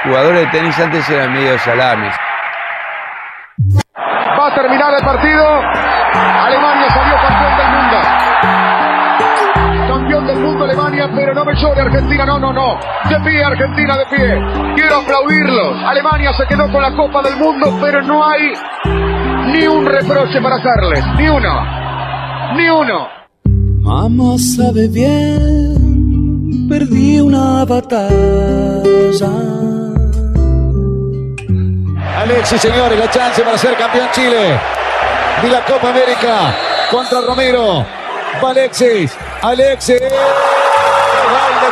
Jugadores 0.03 0.41
de 0.41 0.47
tenis 0.47 0.77
antes 0.79 1.07
eran 1.09 1.31
medio 1.31 1.57
salames. 1.59 2.13
Va 4.37 4.47
a 4.47 4.55
terminar 4.55 4.93
el 4.99 5.05
partido. 5.05 5.45
Alemania 6.13 6.89
salió 6.89 7.15
campeón 7.15 7.60
no 11.41 11.45
me 11.45 11.59
llore 11.59 11.81
Argentina, 11.81 12.25
no, 12.25 12.39
no, 12.39 12.53
no. 12.53 12.79
De 13.09 13.19
pie 13.21 13.43
Argentina, 13.43 13.97
de 13.97 14.05
pie. 14.15 14.75
Quiero 14.75 14.97
aplaudirlos. 14.97 15.83
Alemania 15.85 16.31
se 16.33 16.45
quedó 16.45 16.71
con 16.71 16.81
la 16.81 16.95
Copa 16.95 17.23
del 17.23 17.35
Mundo, 17.37 17.79
pero 17.81 18.01
no 18.03 18.23
hay 18.23 18.53
ni 19.47 19.65
un 19.65 19.85
reproche 19.85 20.39
para 20.39 20.57
hacerles. 20.57 21.03
Ni 21.17 21.27
uno. 21.29 21.65
Ni 22.55 22.69
uno. 22.69 23.07
Mamá 23.81 24.37
sabe 24.37 24.87
bien, 24.87 26.67
perdí 26.69 27.19
una 27.19 27.65
batalla. 27.65 29.31
Alexis, 32.19 32.61
señores, 32.61 32.99
la 32.99 33.09
chance 33.09 33.41
para 33.41 33.57
ser 33.57 33.75
campeón 33.77 34.07
Chile. 34.11 34.59
Y 35.43 35.47
la 35.49 35.65
Copa 35.65 35.89
América 35.89 36.53
contra 36.91 37.21
Romero. 37.21 37.83
Va 38.43 38.51
Alexis. 38.51 39.17
Alexis. 39.41 40.01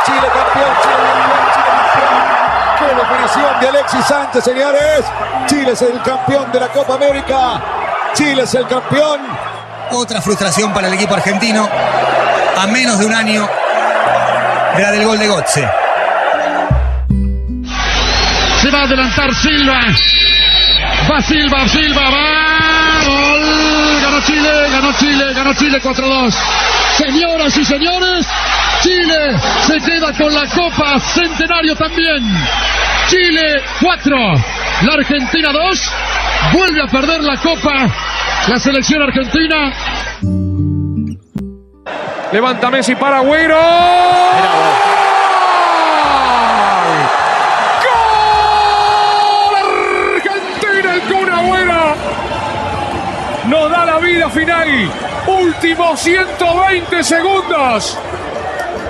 Chile, 0.05 0.27
campeón 0.33 0.71
Chile, 0.81 0.95
campeón 1.09 1.45
Chile, 1.53 1.69
campeón. 1.75 2.39
Qué 2.79 2.85
definición 2.95 3.59
de 3.59 3.67
Alexis 3.69 4.05
Sánchez, 4.05 4.43
señores. 4.43 5.05
Chile 5.47 5.71
es 5.71 5.81
el 5.81 6.01
campeón 6.01 6.51
de 6.51 6.59
la 6.59 6.67
Copa 6.69 6.95
América. 6.95 7.61
Chile 8.13 8.43
es 8.43 8.53
el 8.53 8.67
campeón. 8.67 9.21
Otra 9.91 10.21
frustración 10.21 10.73
para 10.73 10.87
el 10.87 10.93
equipo 10.93 11.15
argentino 11.15 11.67
a 12.57 12.67
menos 12.67 12.99
de 12.99 13.05
un 13.05 13.13
año 13.13 13.49
de 14.75 14.81
la 14.83 14.91
del 14.91 15.05
gol 15.05 15.17
de 15.17 15.27
Gotze. 15.27 15.67
Se 18.61 18.69
va 18.69 18.79
a 18.79 18.83
adelantar 18.83 19.33
Silva. 19.35 19.79
Va 21.09 21.21
Silva, 21.21 21.67
Silva, 21.67 22.01
va. 22.09 23.05
Gol. 23.05 24.01
Ganó 24.01 24.21
Chile, 24.21 24.69
ganó 24.71 24.93
Chile, 24.93 25.33
ganó 25.33 25.53
Chile 25.53 25.81
4-2. 25.81 26.33
Señoras 26.97 27.57
y 27.57 27.65
señores, 27.65 28.27
Chile 28.81 29.37
se 29.67 29.77
queda 29.79 30.13
con 30.13 30.33
la 30.33 30.45
Copa 30.47 30.99
Centenario 30.99 31.75
también. 31.75 32.23
Chile 33.07 33.61
4, 33.81 34.17
la 34.83 34.93
Argentina 34.93 35.51
2. 35.51 35.91
Vuelve 36.53 36.81
a 36.81 36.87
perder 36.87 37.23
la 37.23 37.37
Copa 37.37 37.87
la 38.47 38.59
selección 38.59 39.01
argentina. 39.01 39.73
Levanta 42.31 42.69
Messi 42.69 42.95
para 42.95 43.17
Agüero. 43.17 43.59
¡Gol! 47.83 49.55
Argentina 50.15 50.93
el 50.95 51.01
Kun 51.01 51.29
Agüero. 51.29 51.95
Nos 53.45 53.71
da 53.71 53.85
la 53.85 53.99
vida 53.99 54.29
final. 54.29 54.91
Últimos 55.27 55.99
120 55.99 57.03
segundos. 57.03 57.99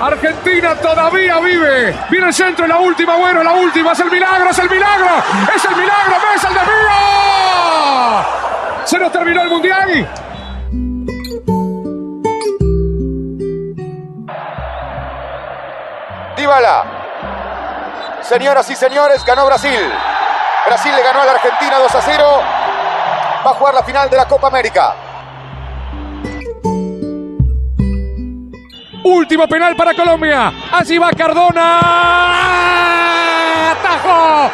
Argentina 0.02 0.76
todavía 0.76 1.40
vive. 1.40 1.94
Viene 2.10 2.28
el 2.28 2.34
centro, 2.34 2.66
la 2.66 2.78
última, 2.78 3.16
bueno, 3.18 3.44
la 3.44 3.52
última. 3.54 3.92
Es 3.92 4.00
el 4.00 4.10
milagro, 4.10 4.50
es 4.50 4.60
el 4.60 4.70
milagro. 4.70 5.08
Es 5.56 5.66
el 5.66 5.76
milagro, 5.76 6.16
es 6.36 6.44
el 6.44 6.54
desvío. 6.54 6.90
Se 8.86 8.98
nos 8.98 9.12
terminó 9.12 9.42
el 9.42 9.50
mundial. 9.50 10.08
Dybala. 16.38 16.86
Señoras 18.22 18.70
y 18.70 18.76
señores, 18.76 19.26
ganó 19.26 19.46
Brasil. 19.46 19.80
Brasil 20.66 20.96
le 20.96 21.04
ganó 21.04 21.22
a 21.22 21.26
la 21.26 21.32
Argentina 21.34 21.78
2 21.80 21.96
a 21.96 22.02
0. 22.02 22.42
Va 23.46 23.52
a 23.52 23.54
jugar 23.54 23.74
la 23.74 23.84
final 23.84 24.10
de 24.10 24.16
la 24.16 24.26
Copa 24.26 24.48
América. 24.48 25.09
Último 29.04 29.48
penal 29.48 29.76
para 29.76 29.94
Colombia. 29.94 30.52
Allí 30.72 30.98
va 30.98 31.12
Cardona. 31.12 31.80
Atajó. 33.72 34.52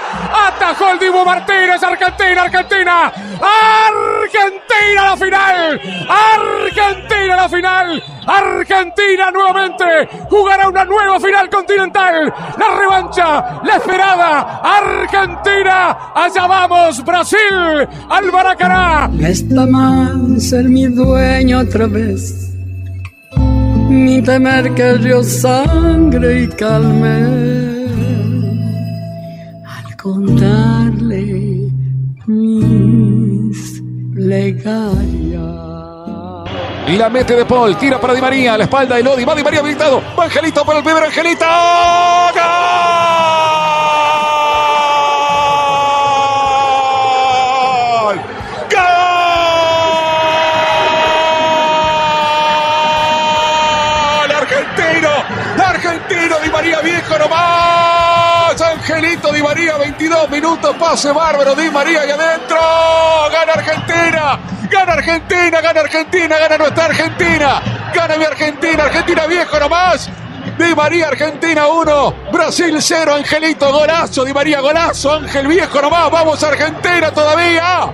Atajó 0.48 0.92
el 0.92 1.00
Dibu 1.00 1.26
Martínez. 1.26 1.82
Argentina, 1.82 2.44
Argentina. 2.44 3.12
Argentina 3.42 5.04
la 5.06 5.18
final. 5.18 5.82
Argentina 6.08 7.36
la 7.36 7.50
final. 7.50 8.04
Argentina 8.28 9.32
nuevamente 9.32 9.86
jugará 10.30 10.68
una 10.68 10.84
nueva 10.86 11.20
final 11.20 11.50
continental. 11.50 12.34
La 12.58 12.76
revancha, 12.80 13.62
la 13.64 13.76
esperada. 13.76 14.62
Argentina. 14.64 15.98
Allá 16.16 16.48
vamos, 16.48 17.04
Brasil. 17.04 17.88
Al 18.10 18.32
Maracaná. 18.32 19.08
No 19.08 19.28
está 19.28 19.66
mal 19.66 20.40
ser 20.40 20.66
mi 20.66 20.88
dueño 20.88 21.60
otra 21.60 21.88
vez, 21.88 22.55
ni 23.90 24.22
temer 24.22 24.74
que 24.74 24.90
el 24.90 25.04
río 25.04 25.24
sangre 25.24 26.44
y 26.44 26.48
calme. 26.48 27.88
Al 29.66 29.98
contarle 29.98 31.70
mis 32.28 33.82
plegarias. 34.14 35.66
La 36.98 37.10
mete 37.10 37.36
de 37.36 37.46
Paul, 37.46 37.76
tira 37.78 38.00
para 38.00 38.14
Di 38.14 38.22
María, 38.22 38.54
a 38.54 38.58
la 38.58 38.66
espalda 38.66 38.96
de 38.96 39.04
Lodi, 39.04 39.26
va 39.26 39.34
Di 39.34 39.44
María 39.44 39.60
habilitado, 39.60 40.02
va 40.18 40.26
Angelito 40.26 40.64
para 40.64 40.80
el 40.80 40.84
primer 40.84 41.04
Angelito. 41.04 41.46
¡Gol! 42.34 43.05
Nomás. 57.28 58.62
Angelito 58.62 59.32
Di 59.32 59.42
María, 59.42 59.78
22 59.78 60.30
minutos, 60.30 60.76
pase 60.78 61.12
bárbaro, 61.12 61.56
Di 61.56 61.70
María 61.70 62.06
y 62.06 62.12
adentro. 62.12 62.58
Gana 63.32 63.54
Argentina. 63.54 64.40
Gana 64.70 64.94
Argentina, 64.94 65.62
gana 65.62 65.82
Argentina, 65.82 66.38
gana 66.38 66.58
nuestra 66.58 66.86
Argentina. 66.86 67.62
Gana 67.94 68.18
mi 68.18 68.26
Argentina, 68.26 68.84
Argentina 68.84 69.26
viejo 69.28 69.60
nomás. 69.60 70.10
Di 70.58 70.74
María, 70.74 71.10
Argentina 71.10 71.68
1, 71.68 72.16
Brasil 72.32 72.78
0, 72.80 73.16
Angelito, 73.16 73.72
golazo, 73.72 74.24
Di 74.24 74.34
María, 74.34 74.62
golazo, 74.62 75.14
Ángel 75.14 75.48
viejo 75.48 75.82
nomás, 75.82 76.10
vamos 76.10 76.42
Argentina 76.44 77.12
todavía. 77.12 77.92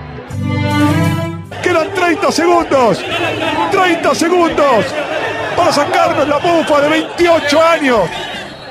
Quedan 1.62 1.92
30 1.92 2.32
segundos, 2.32 2.98
30 3.70 4.14
segundos 4.14 4.84
para 5.56 5.72
sacarnos 5.72 6.28
la 6.28 6.38
bufa 6.38 6.80
de 6.82 6.88
28 6.88 7.62
años. 7.62 8.10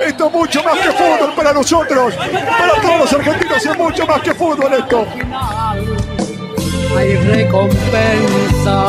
Esto 0.06 0.28
es 0.28 0.34
mucho 0.34 0.64
más 0.64 0.78
que 0.80 0.92
fútbol 0.92 1.34
para 1.36 1.54
nosotros, 1.54 2.16
para 2.16 2.82
todos 2.82 3.00
los 3.00 3.14
argentinos 3.14 3.66
es 3.66 3.78
mucho 3.78 4.06
más 4.08 4.22
que 4.22 4.34
fútbol 4.34 4.74
esto. 4.74 5.08
Hay 6.98 7.16
recompensa. 7.18 8.88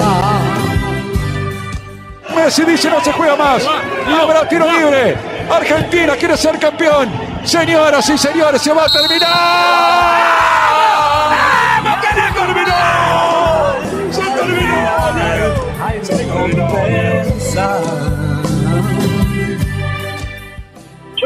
Messi 2.34 2.64
dice 2.64 2.90
no 2.90 3.04
se 3.04 3.12
juega 3.12 3.36
más. 3.36 3.62
Y 3.62 4.12
habrá 4.12 4.48
tiro 4.48 4.66
libre. 4.70 5.16
Argentina 5.50 6.14
quiere 6.16 6.36
ser 6.36 6.58
campeón. 6.58 7.10
Señoras 7.44 8.08
y 8.08 8.16
señores, 8.16 8.62
se 8.62 8.72
va 8.72 8.84
a 8.84 8.88
terminar. 8.88 10.71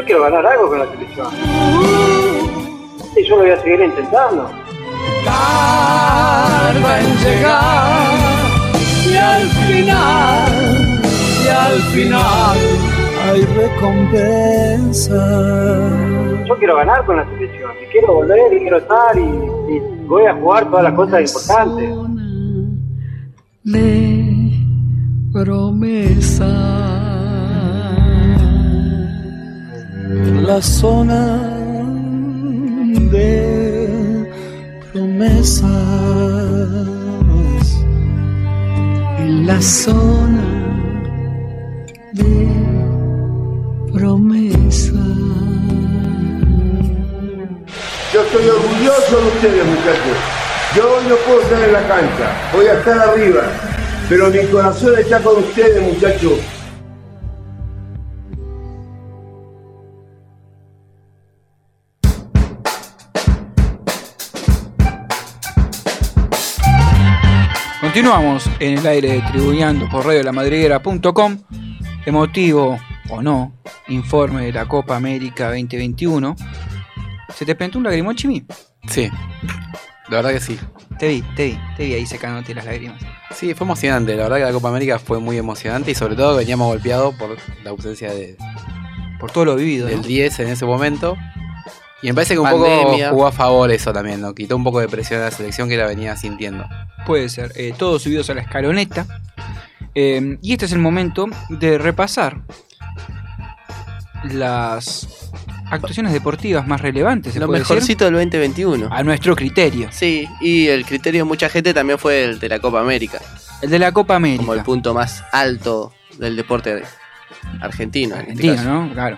Quiero 0.07 0.23
ganar 0.23 0.45
algo 0.45 0.69
con 0.69 0.79
la 0.79 0.89
selección. 0.89 1.27
Y 3.15 3.23
yo 3.23 3.35
lo 3.35 3.41
voy 3.43 3.51
a 3.51 3.61
seguir 3.61 3.81
intentando. 3.81 4.49
tarda 5.25 6.99
en 7.01 7.17
llegar 7.17 8.17
y 9.05 9.15
al 9.17 9.47
final, 9.49 11.01
y 11.43 11.47
al 11.47 11.81
final 11.93 12.57
hay 13.25 13.41
recompensa. 13.45 15.23
Yo 16.47 16.57
quiero 16.57 16.77
ganar 16.77 17.05
con 17.05 17.17
la 17.17 17.25
selección. 17.25 17.71
Y 17.83 17.85
quiero 17.91 18.13
volver 18.13 18.53
y 18.53 18.59
quiero 18.59 18.77
estar 18.77 19.17
y, 19.17 19.73
y 19.73 19.79
voy 20.07 20.25
a 20.25 20.33
jugar 20.35 20.69
todas 20.69 20.83
las 20.85 20.93
cosas 20.93 21.21
importantes. 21.21 21.89
de 23.63 24.07
promesa. 25.33 26.96
La 30.27 30.61
zona 30.61 31.39
de 33.11 34.29
promesas. 34.91 35.69
En 39.19 39.47
la 39.47 39.61
zona 39.61 40.43
de 42.11 42.49
promesas. 43.93 44.91
Yo 48.13 48.21
estoy 48.21 48.49
orgulloso 48.49 49.21
de 49.21 49.27
ustedes, 49.27 49.65
muchachos. 49.65 50.17
Yo 50.75 50.83
no 51.07 51.15
puedo 51.25 51.41
estar 51.41 51.63
en 51.63 51.71
la 51.71 51.87
cancha, 51.87 52.27
voy 52.53 52.65
a 52.65 52.73
estar 52.73 52.99
arriba. 52.99 53.43
Pero 54.09 54.29
mi 54.29 54.45
corazón 54.47 54.93
está 54.99 55.19
con 55.19 55.37
ustedes, 55.37 55.81
muchachos. 55.81 56.56
Continuamos 67.97 68.47
en 68.59 68.77
el 68.77 68.85
aire 68.85 69.13
de 69.13 69.21
Tribuneando 69.31 69.89
por 69.89 70.05
radiolamadriguera.com. 70.05 71.39
Emotivo 72.05 72.77
o 73.09 73.23
no, 73.23 73.59
informe 73.87 74.45
de 74.45 74.53
la 74.53 74.67
Copa 74.67 74.95
América 74.95 75.47
2021. 75.47 76.35
¿Se 77.33 77.43
te 77.43 77.55
pintó 77.55 77.79
un 77.79 77.85
lagrimón, 77.85 78.15
Chimi? 78.15 78.45
Sí, 78.87 79.09
la 80.09 80.17
verdad 80.17 80.29
que 80.29 80.39
sí. 80.39 80.59
Te 80.99 81.07
vi, 81.07 81.23
te 81.35 81.45
vi, 81.47 81.59
te 81.75 81.85
vi 81.85 81.93
ahí 81.95 82.05
secándote 82.05 82.53
las 82.53 82.65
lágrimas. 82.65 83.01
Sí, 83.31 83.55
fue 83.55 83.65
emocionante. 83.65 84.15
La 84.15 84.25
verdad 84.25 84.37
que 84.37 84.43
la 84.43 84.51
Copa 84.51 84.69
América 84.69 84.99
fue 84.99 85.19
muy 85.19 85.39
emocionante 85.39 85.89
y 85.89 85.95
sobre 85.95 86.15
todo 86.15 86.37
veníamos 86.37 86.67
golpeados 86.67 87.15
por 87.15 87.35
la 87.63 87.71
ausencia 87.71 88.13
de, 88.13 88.37
Por 89.19 89.31
todo 89.31 89.45
lo 89.45 89.55
vivido. 89.55 89.87
del 89.87 90.01
¿no? 90.01 90.03
10 90.03 90.41
en 90.41 90.49
ese 90.49 90.65
momento. 90.67 91.17
Y 92.01 92.07
me 92.07 92.13
parece 92.13 92.35
que 92.35 92.39
un 92.39 92.45
Pandemia. 92.45 93.05
poco 93.07 93.09
jugó 93.15 93.27
a 93.27 93.31
favor 93.31 93.71
eso 93.71 93.91
también, 93.91 94.21
¿no? 94.21 94.33
Quitó 94.35 94.55
un 94.55 94.63
poco 94.63 94.79
de 94.79 94.87
presión 94.87 95.19
a 95.21 95.25
la 95.25 95.31
selección 95.31 95.67
que 95.67 95.77
la 95.77 95.87
venía 95.87 96.15
sintiendo. 96.15 96.65
Puede 97.05 97.27
ser. 97.29 97.51
eh, 97.55 97.73
todos 97.77 98.03
subidos 98.03 98.29
a 98.29 98.35
la 98.35 98.41
escaloneta. 98.41 99.05
Eh, 99.95 100.37
y 100.41 100.53
este 100.53 100.65
es 100.65 100.71
el 100.73 100.79
momento 100.79 101.25
de 101.49 101.77
repasar 101.79 102.41
las 104.25 105.07
actuaciones 105.71 106.13
deportivas 106.13 106.67
más 106.67 106.81
relevantes. 106.81 107.33
se 107.33 107.39
Lo 107.39 107.47
puede 107.47 107.59
mejorcito 107.59 108.05
del 108.05 108.13
2021. 108.15 108.71
decir, 108.85 108.89
A 108.91 109.03
nuestro 109.03 109.35
criterio. 109.35 109.89
Sí, 109.91 110.27
y 110.39 110.67
el 110.67 110.85
criterio 110.85 111.21
de 111.21 111.25
mucha 111.25 111.49
gente 111.49 111.73
también 111.73 111.97
fue 111.99 112.23
el 112.23 112.39
de 112.39 112.49
la 112.49 112.59
Copa 112.59 112.79
América. 112.79 113.19
El 113.61 113.69
de 113.69 113.79
la 113.79 113.91
Copa 113.91 114.15
América. 114.15 114.41
Como 114.41 114.53
el 114.53 114.63
punto 114.63 114.93
más 114.93 115.23
alto 115.31 115.93
del 116.19 116.35
deporte 116.35 116.83
argentino. 117.61 118.15
en 118.15 118.21
este 118.21 118.31
Argentino, 118.31 118.55
caso. 118.55 118.69
¿no? 118.69 118.93
Claro. 118.93 119.17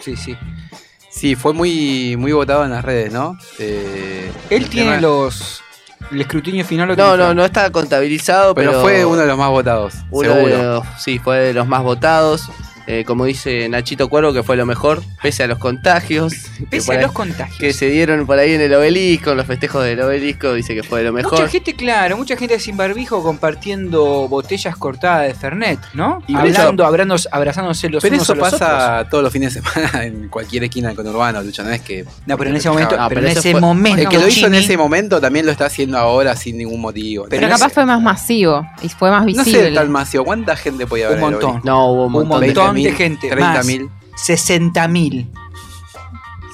Sí, 0.00 0.16
sí. 0.16 0.36
Sí, 1.16 1.34
fue 1.34 1.54
muy, 1.54 2.14
muy 2.18 2.32
votado 2.32 2.64
en 2.64 2.70
las 2.72 2.84
redes, 2.84 3.10
¿no? 3.10 3.38
Eh, 3.58 4.30
Él 4.50 4.64
el 4.64 4.68
tiene 4.68 4.90
tema- 4.96 5.00
los. 5.00 5.62
El 6.12 6.20
escrutinio 6.20 6.62
final. 6.64 6.88
lo 6.88 6.94
No, 6.96 7.16
no, 7.16 7.32
no 7.34 7.42
está 7.44 7.70
contabilizado, 7.70 8.54
pero, 8.54 8.70
Pero 8.72 8.82
fue 8.82 9.04
uno 9.06 9.22
de 9.22 9.26
los 9.26 9.38
más 9.38 9.48
votados. 9.50 9.94
Uno 10.10 10.30
seguro. 10.34 10.56
de 10.56 10.62
los- 10.62 10.84
sí, 11.02 11.18
fue 11.18 11.38
de 11.38 11.54
los 11.54 11.66
más 11.66 11.82
votados. 11.82 12.42
Eh, 12.88 13.04
como 13.04 13.24
dice 13.24 13.68
Nachito 13.68 14.08
Cuervo, 14.08 14.32
que 14.32 14.42
fue 14.44 14.56
lo 14.56 14.64
mejor, 14.64 15.02
pese 15.22 15.42
a 15.42 15.46
los 15.48 15.58
contagios. 15.58 16.32
que 16.58 16.66
Pese 16.66 16.92
a 16.92 16.94
ahí- 16.96 17.02
los 17.02 17.12
contagios. 17.12 17.58
Que 17.58 17.72
se 17.72 17.86
dieron 17.90 18.26
por 18.26 18.38
ahí 18.38 18.52
en 18.52 18.60
el 18.60 18.72
obelisco, 18.74 19.32
en 19.32 19.38
los 19.38 19.46
festejos 19.46 19.82
del 19.84 20.00
obelisco, 20.00 20.54
dice 20.54 20.74
que 20.74 20.82
fue 20.84 21.02
lo 21.02 21.12
mejor. 21.12 21.32
Mucha 21.32 21.48
gente, 21.48 21.74
claro, 21.74 22.16
mucha 22.16 22.36
gente 22.36 22.58
sin 22.60 22.76
barbijo 22.76 23.22
compartiendo 23.22 24.28
botellas 24.28 24.76
cortadas 24.76 25.26
de 25.26 25.34
Fernet, 25.34 25.78
¿no? 25.94 26.22
Y 26.26 26.34
Hablando, 26.36 26.84
eso- 27.14 27.28
abrazándose 27.32 27.88
los 27.88 28.02
Pero 28.02 28.14
unos 28.16 28.24
eso 28.24 28.32
a 28.32 28.36
los 28.36 28.50
pasa 28.50 28.94
otros. 28.98 29.10
todos 29.10 29.24
los 29.24 29.32
fines 29.32 29.54
de 29.54 29.62
semana 29.62 30.04
en 30.04 30.28
cualquier 30.28 30.64
esquina 30.64 30.88
del 30.88 30.96
conurbano, 30.96 31.42
Lucho, 31.42 31.64
no 31.64 31.70
es 31.70 31.80
que... 31.80 32.04
No, 32.26 32.36
pero 32.36 32.50
en 32.50 32.56
ese 32.56 32.68
momento- 32.68 32.96
Ah, 32.98 33.08
pero 33.08 33.20
en 33.22 33.28
ese 33.28 33.54
momento, 33.54 34.02
El 34.02 34.08
que 34.08 34.18
lo 34.18 34.28
hizo 34.28 34.46
en 34.46 34.54
ese 34.54 34.76
momento 34.76 35.20
también 35.20 35.44
lo 35.46 35.52
está 35.52 35.66
haciendo 35.66 35.98
ahora 35.98 36.36
sin 36.36 36.56
ningún 36.58 36.80
motivo. 36.80 37.26
Pero 37.28 37.48
capaz 37.48 37.70
fue 37.72 37.84
más 37.86 38.00
masivo 38.00 38.66
y 38.82 38.88
fue 38.88 39.10
más 39.10 39.22
No 39.22 39.26
visible. 39.26 39.68
sé 39.70 39.72
tal 39.72 39.88
masivo, 39.88 40.24
¿cuánta 40.24 40.54
gente 40.56 40.86
podía 40.86 41.08
Un 41.08 41.12
haber? 41.14 41.24
el 41.24 41.30
montón. 41.32 41.60
No, 41.64 41.90
hubo 41.92 42.06
un 42.06 42.12
montón. 42.12 42.40
Un 42.42 42.46
montón 42.46 42.75
de 42.84 42.92
gente, 42.92 43.28
30 43.28 43.52
más. 43.54 43.66
mil. 43.66 43.90
60.000. 44.16 45.28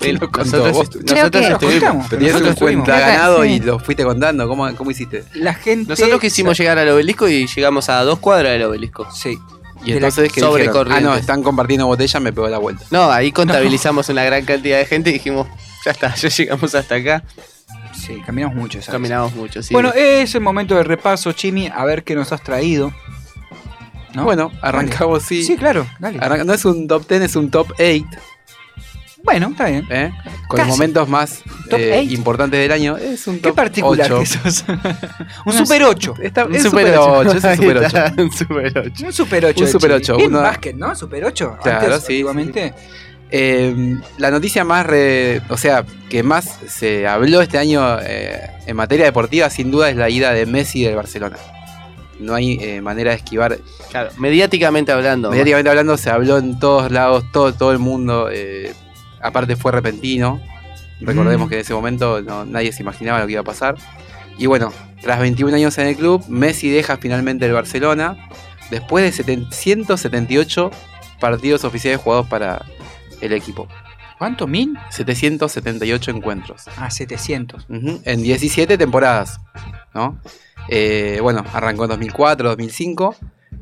Sí, 0.00 0.12
lo 0.12 0.30
contó 0.32 0.38
nosotros 0.58 0.72
vos. 0.72 0.90
nosotros 1.04 1.44
estuvimos. 1.46 2.12
Un 2.12 2.22
Nosotros 2.22 2.56
cuenta 2.58 2.98
ganado 2.98 3.44
Sí. 3.44 3.50
y 3.50 3.60
lo 3.60 3.78
fuiste 3.78 4.02
contando. 4.04 4.48
¿Cómo, 4.48 4.74
cómo 4.74 4.90
hiciste? 4.90 5.24
La 5.34 5.54
gente. 5.54 5.90
Nosotros 5.90 6.20
quisimos 6.20 6.58
llegar 6.58 6.76
al 6.78 6.88
obelisco 6.88 7.28
y 7.28 7.46
llegamos 7.46 7.88
a 7.88 8.02
dos 8.02 8.18
cuadras 8.18 8.52
del 8.52 8.64
obelisco. 8.64 9.08
Sí. 9.12 9.38
Y 9.84 9.90
De 9.90 9.94
entonces 9.96 10.32
que 10.32 10.40
sobre 10.40 10.64
dijeron, 10.64 10.92
ah 10.92 11.00
no, 11.00 11.14
están 11.16 11.42
compartiendo 11.42 11.86
botella, 11.86 12.20
me 12.20 12.32
pegó 12.32 12.48
la 12.48 12.58
vuelta. 12.58 12.84
No, 12.90 13.10
ahí 13.10 13.32
contabilizamos 13.32 14.08
una 14.08 14.22
gran 14.24 14.44
cantidad 14.44 14.78
de 14.78 14.86
gente 14.86 15.10
y 15.10 15.14
dijimos, 15.14 15.46
ya 15.84 15.90
está, 15.90 16.14
ya 16.14 16.28
llegamos 16.28 16.74
hasta 16.74 16.94
acá. 16.96 17.24
Sí, 17.92 18.20
caminamos 18.24 18.56
mucho. 18.56 18.78
¿sabes? 18.80 18.90
Caminamos 18.92 19.34
mucho, 19.34 19.62
sí. 19.62 19.72
Bueno, 19.74 19.92
es 19.92 20.34
el 20.34 20.40
momento 20.40 20.76
del 20.76 20.84
repaso, 20.84 21.32
Chimi, 21.32 21.68
a 21.72 21.84
ver 21.84 22.04
qué 22.04 22.14
nos 22.14 22.30
has 22.32 22.42
traído. 22.42 22.92
¿No? 24.14 24.24
Bueno, 24.24 24.50
arrancamos 24.60 25.22
sí. 25.22 25.42
Sí, 25.42 25.56
claro, 25.56 25.86
dale. 25.98 26.18
Arranca- 26.20 26.44
no 26.44 26.52
es 26.52 26.64
un 26.64 26.86
top 26.86 27.06
10, 27.08 27.22
es 27.22 27.36
un 27.36 27.50
top 27.50 27.72
8. 27.78 28.04
Bueno, 29.24 29.48
está 29.52 29.66
bien. 29.66 29.86
¿eh? 29.88 30.10
Con 30.48 30.56
Casi. 30.56 30.68
los 30.68 30.78
momentos 30.78 31.08
más 31.08 31.42
eh, 31.70 32.04
importantes 32.10 32.58
del 32.58 32.72
año. 32.72 32.96
Es 32.96 33.26
un 33.28 33.36
Qué 33.36 33.42
top 33.42 33.54
particular 33.56 34.12
8. 34.12 34.18
que 34.18 34.26
sos. 34.26 34.64
un 35.46 35.52
super 35.52 35.84
8. 35.84 36.14
Está, 36.20 36.44
Un 36.46 36.54
super 36.60 36.62
super 36.70 36.98
8, 36.98 37.12
ocho. 37.12 37.30
es 37.38 37.44
un 37.44 37.56
super 37.56 37.76
8. 37.78 37.86
está, 37.86 38.14
Un 38.22 38.32
super 38.32 38.78
8. 38.78 39.06
Un 39.06 39.12
super 39.12 39.44
8. 39.46 39.64
Un 39.64 39.70
super 39.70 39.92
ocho, 39.92 40.16
Bien 40.16 40.28
uno- 40.30 40.42
básquet, 40.42 40.74
¿no? 40.76 40.94
Super 40.96 41.24
8. 41.24 41.58
Claro, 41.62 41.78
Antes, 41.86 42.00
sí, 42.00 42.12
antiguamente. 42.14 42.74
Eh, 43.30 43.96
la 44.18 44.30
noticia 44.32 44.64
más, 44.64 44.84
re- 44.86 45.40
o 45.48 45.56
sea, 45.56 45.84
que 46.10 46.22
más 46.24 46.58
se 46.68 47.06
habló 47.06 47.40
este 47.40 47.58
año 47.58 47.98
eh, 48.02 48.40
en 48.66 48.76
materia 48.76 49.04
deportiva, 49.06 49.48
sin 49.50 49.70
duda, 49.70 49.88
es 49.88 49.96
la 49.96 50.10
ida 50.10 50.32
de 50.32 50.46
Messi 50.46 50.82
del 50.82 50.96
Barcelona. 50.96 51.36
No 52.22 52.34
hay 52.34 52.58
eh, 52.60 52.80
manera 52.80 53.10
de 53.10 53.16
esquivar. 53.18 53.58
Claro, 53.90 54.10
mediáticamente 54.18 54.92
hablando. 54.92 55.30
Mediáticamente 55.30 55.68
hablando, 55.70 55.96
se 55.96 56.10
habló 56.10 56.38
en 56.38 56.58
todos 56.58 56.90
lados, 56.90 57.24
todo, 57.32 57.52
todo 57.52 57.72
el 57.72 57.78
mundo. 57.78 58.28
eh, 58.32 58.72
aparte, 59.20 59.56
fue 59.56 59.72
repentino. 59.72 60.40
Recordemos 61.00 61.48
que 61.48 61.56
en 61.56 61.60
ese 61.62 61.74
momento 61.74 62.22
no- 62.22 62.44
nadie 62.44 62.72
se 62.72 62.82
imaginaba 62.82 63.18
lo 63.20 63.26
que 63.26 63.32
iba 63.32 63.40
a 63.40 63.44
pasar. 63.44 63.74
Y 64.38 64.46
bueno, 64.46 64.72
tras 65.02 65.18
21 65.20 65.54
años 65.56 65.76
en 65.78 65.88
el 65.88 65.96
club, 65.96 66.24
Messi 66.28 66.70
deja 66.70 66.96
finalmente 66.96 67.44
el 67.46 67.52
Barcelona 67.52 68.16
después 68.70 69.04
de 69.04 69.12
778 69.12 70.70
partidos 71.20 71.64
oficiales 71.64 72.00
jugados 72.00 72.26
para 72.28 72.64
el 73.20 73.32
equipo. 73.32 73.68
¿Cuánto? 74.18 74.46
¿Mil? 74.46 74.78
778 74.90 76.10
encuentros. 76.12 76.62
Ah, 76.76 76.90
700. 76.90 77.66
Ujú, 77.68 78.00
En 78.04 78.22
17 78.22 78.78
temporadas, 78.78 79.40
¿no? 79.94 80.20
Eh, 80.68 81.18
bueno, 81.22 81.44
arrancó 81.52 81.84
en 81.84 81.90
2004, 81.90 82.48
2005, 82.50 83.16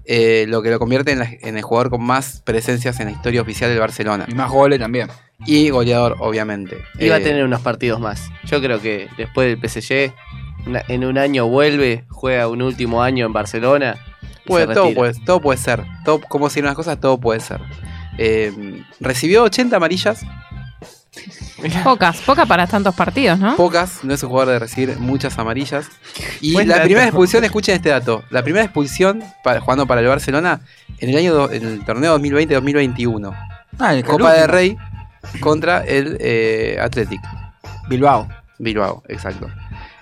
eh, 0.04 0.44
lo 0.48 0.62
que 0.62 0.70
lo 0.70 0.78
convierte 0.78 1.12
en, 1.12 1.18
la- 1.20 1.30
en 1.40 1.56
el 1.56 1.62
jugador 1.62 1.90
con 1.90 2.02
más 2.02 2.42
presencias 2.44 3.00
en 3.00 3.06
la 3.06 3.12
historia 3.12 3.42
oficial 3.42 3.70
del 3.70 3.80
Barcelona. 3.80 4.26
Y 4.28 4.34
más 4.34 4.50
goles 4.50 4.78
también. 4.78 5.08
Y 5.46 5.70
goleador, 5.70 6.16
obviamente. 6.20 6.76
Iba 6.98 7.16
a 7.16 7.18
Eh, 7.18 7.22
tener 7.22 7.44
unos 7.44 7.60
partidos 7.62 8.00
más. 8.00 8.28
Yo 8.44 8.60
creo 8.60 8.80
que 8.80 9.08
después 9.16 9.48
del 9.48 9.58
PSG, 9.58 10.12
una- 10.66 10.82
en 10.88 11.04
un 11.04 11.16
año 11.18 11.46
vuelve, 11.48 12.04
juega 12.08 12.46
un 12.48 12.60
último 12.62 13.02
año 13.02 13.26
en 13.26 13.32
Barcelona. 13.32 13.96
puede- 14.46 14.74
todo, 14.74 14.92
puede, 14.94 15.14
todo 15.24 15.40
puede 15.40 15.58
ser. 15.58 15.84
Todo, 16.04 16.20
como 16.20 16.48
decir 16.48 16.64
las 16.64 16.74
cosas, 16.74 16.98
todo 17.00 17.20
puede 17.20 17.38
ser. 17.40 17.60
Eh, 18.18 18.82
recibió 18.98 19.44
80 19.44 19.76
amarillas, 19.76 20.22
Pocas, 21.84 22.20
pocas 22.22 22.46
para 22.46 22.66
tantos 22.66 22.94
partidos, 22.94 23.38
¿no? 23.38 23.56
pocas, 23.56 24.04
no 24.04 24.14
es 24.14 24.22
un 24.22 24.28
jugador 24.30 24.54
de 24.54 24.58
recibir 24.60 24.96
muchas 24.98 25.38
amarillas. 25.38 25.86
Y 26.40 26.52
Buen 26.52 26.68
la 26.68 26.76
dato. 26.76 26.84
primera 26.84 27.06
expulsión, 27.06 27.44
escuchen 27.44 27.74
este 27.74 27.88
dato, 27.90 28.22
la 28.30 28.42
primera 28.42 28.64
expulsión 28.64 29.22
para, 29.44 29.60
jugando 29.60 29.86
para 29.86 30.00
el 30.00 30.06
Barcelona 30.06 30.60
en 30.98 31.10
el 31.10 31.16
año 31.16 31.34
do- 31.34 31.50
en 31.50 31.64
el 31.66 31.84
torneo 31.84 32.18
2020-2021. 32.18 33.32
Ah, 33.78 33.94
el 33.94 34.04
Copa 34.04 34.32
del 34.34 34.48
Rey 34.48 34.76
contra 35.40 35.84
el 35.84 36.16
eh, 36.20 36.78
Athletic. 36.80 37.20
Bilbao. 37.88 38.28
Bilbao, 38.58 39.02
exacto. 39.08 39.48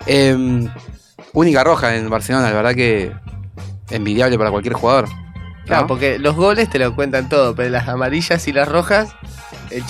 Eh, 0.05 0.67
única 1.33 1.63
roja 1.63 1.95
en 1.95 2.09
Barcelona, 2.09 2.49
la 2.49 2.55
verdad 2.55 2.75
que 2.75 3.11
envidiable 3.89 4.37
para 4.37 4.51
cualquier 4.51 4.75
jugador. 4.75 5.09
¿no? 5.09 5.65
Claro, 5.65 5.87
porque 5.87 6.19
los 6.19 6.35
goles 6.35 6.69
te 6.69 6.79
lo 6.79 6.95
cuentan 6.95 7.29
todo, 7.29 7.55
pero 7.55 7.69
las 7.69 7.87
amarillas 7.87 8.47
y 8.47 8.53
las 8.53 8.67
rojas. 8.67 9.09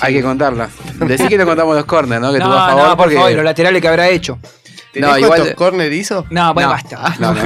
Hay 0.02 0.14
que 0.14 0.20
chico. 0.20 0.28
contarlas. 0.30 0.70
Decí 1.08 1.28
que 1.28 1.38
no 1.38 1.46
contamos 1.46 1.76
los 1.76 1.86
corners, 1.86 2.22
¿no? 2.22 2.32
Que 2.34 2.40
no, 2.40 2.46
tuvo 2.46 2.54
a 2.56 2.68
favor 2.68 2.84
no, 2.84 2.90
por 2.90 2.98
porque. 3.06 3.16
favor, 3.16 3.32
los 3.34 3.44
laterales 3.44 3.82
que 3.82 3.88
habrá 3.88 4.10
hecho. 4.10 4.40
¿Tenés 4.94 5.10
No, 5.10 5.18
igual- 5.20 5.56
corner 5.56 5.94
hizo? 5.94 6.26
No, 6.32 6.54
bueno, 6.54 6.70
No. 6.70 6.74
basta. 6.76 7.16
No, 7.20 7.34
no. 7.34 7.44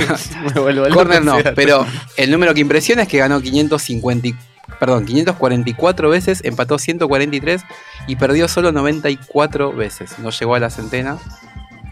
Me 0.56 0.62
vuelvo 0.62 0.96
Corner 0.96 1.24
no, 1.24 1.38
pero 1.56 1.86
el 2.16 2.32
número 2.32 2.54
que 2.54 2.62
impresiona 2.62 3.02
es 3.04 3.08
que 3.10 3.18
ganó 3.18 3.42
550, 3.42 4.28
y- 4.30 4.36
perdón, 4.80 5.06
544 5.06 6.10
veces, 6.10 6.42
empató 6.46 6.80
143 6.80 7.64
y 8.08 8.16
perdió 8.16 8.48
solo 8.48 8.72
94 8.72 9.74
veces. 9.74 10.18
No 10.20 10.30
llegó 10.30 10.56
a 10.56 10.60
la 10.60 10.70
centena. 10.70 11.18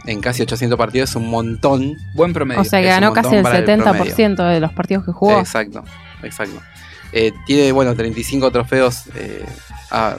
En 0.06 0.20
casi 0.20 0.42
800 0.42 0.78
partidos 0.80 1.12
es 1.12 1.16
un 1.16 1.30
montón. 1.30 1.96
Buen 2.16 2.34
promedio. 2.34 2.62
O 2.62 2.64
sea 2.66 2.82
que 2.82 2.88
ganó 2.88 3.14
casi 3.14 3.36
el 3.36 3.44
para 3.44 3.60
el 3.60 3.66
70% 3.68 4.48
de 4.52 4.60
los 4.60 4.74
partidos 4.74 5.06
que 5.06 5.12
jugó. 5.12 5.38
Exacto, 5.40 5.84
exacto. 6.24 6.60
Eh, 7.12 7.34
tiene, 7.46 7.72
bueno, 7.74 7.94
35 7.94 8.50
trofeos 8.52 9.04
eh, 9.16 9.46
ah, 9.92 10.16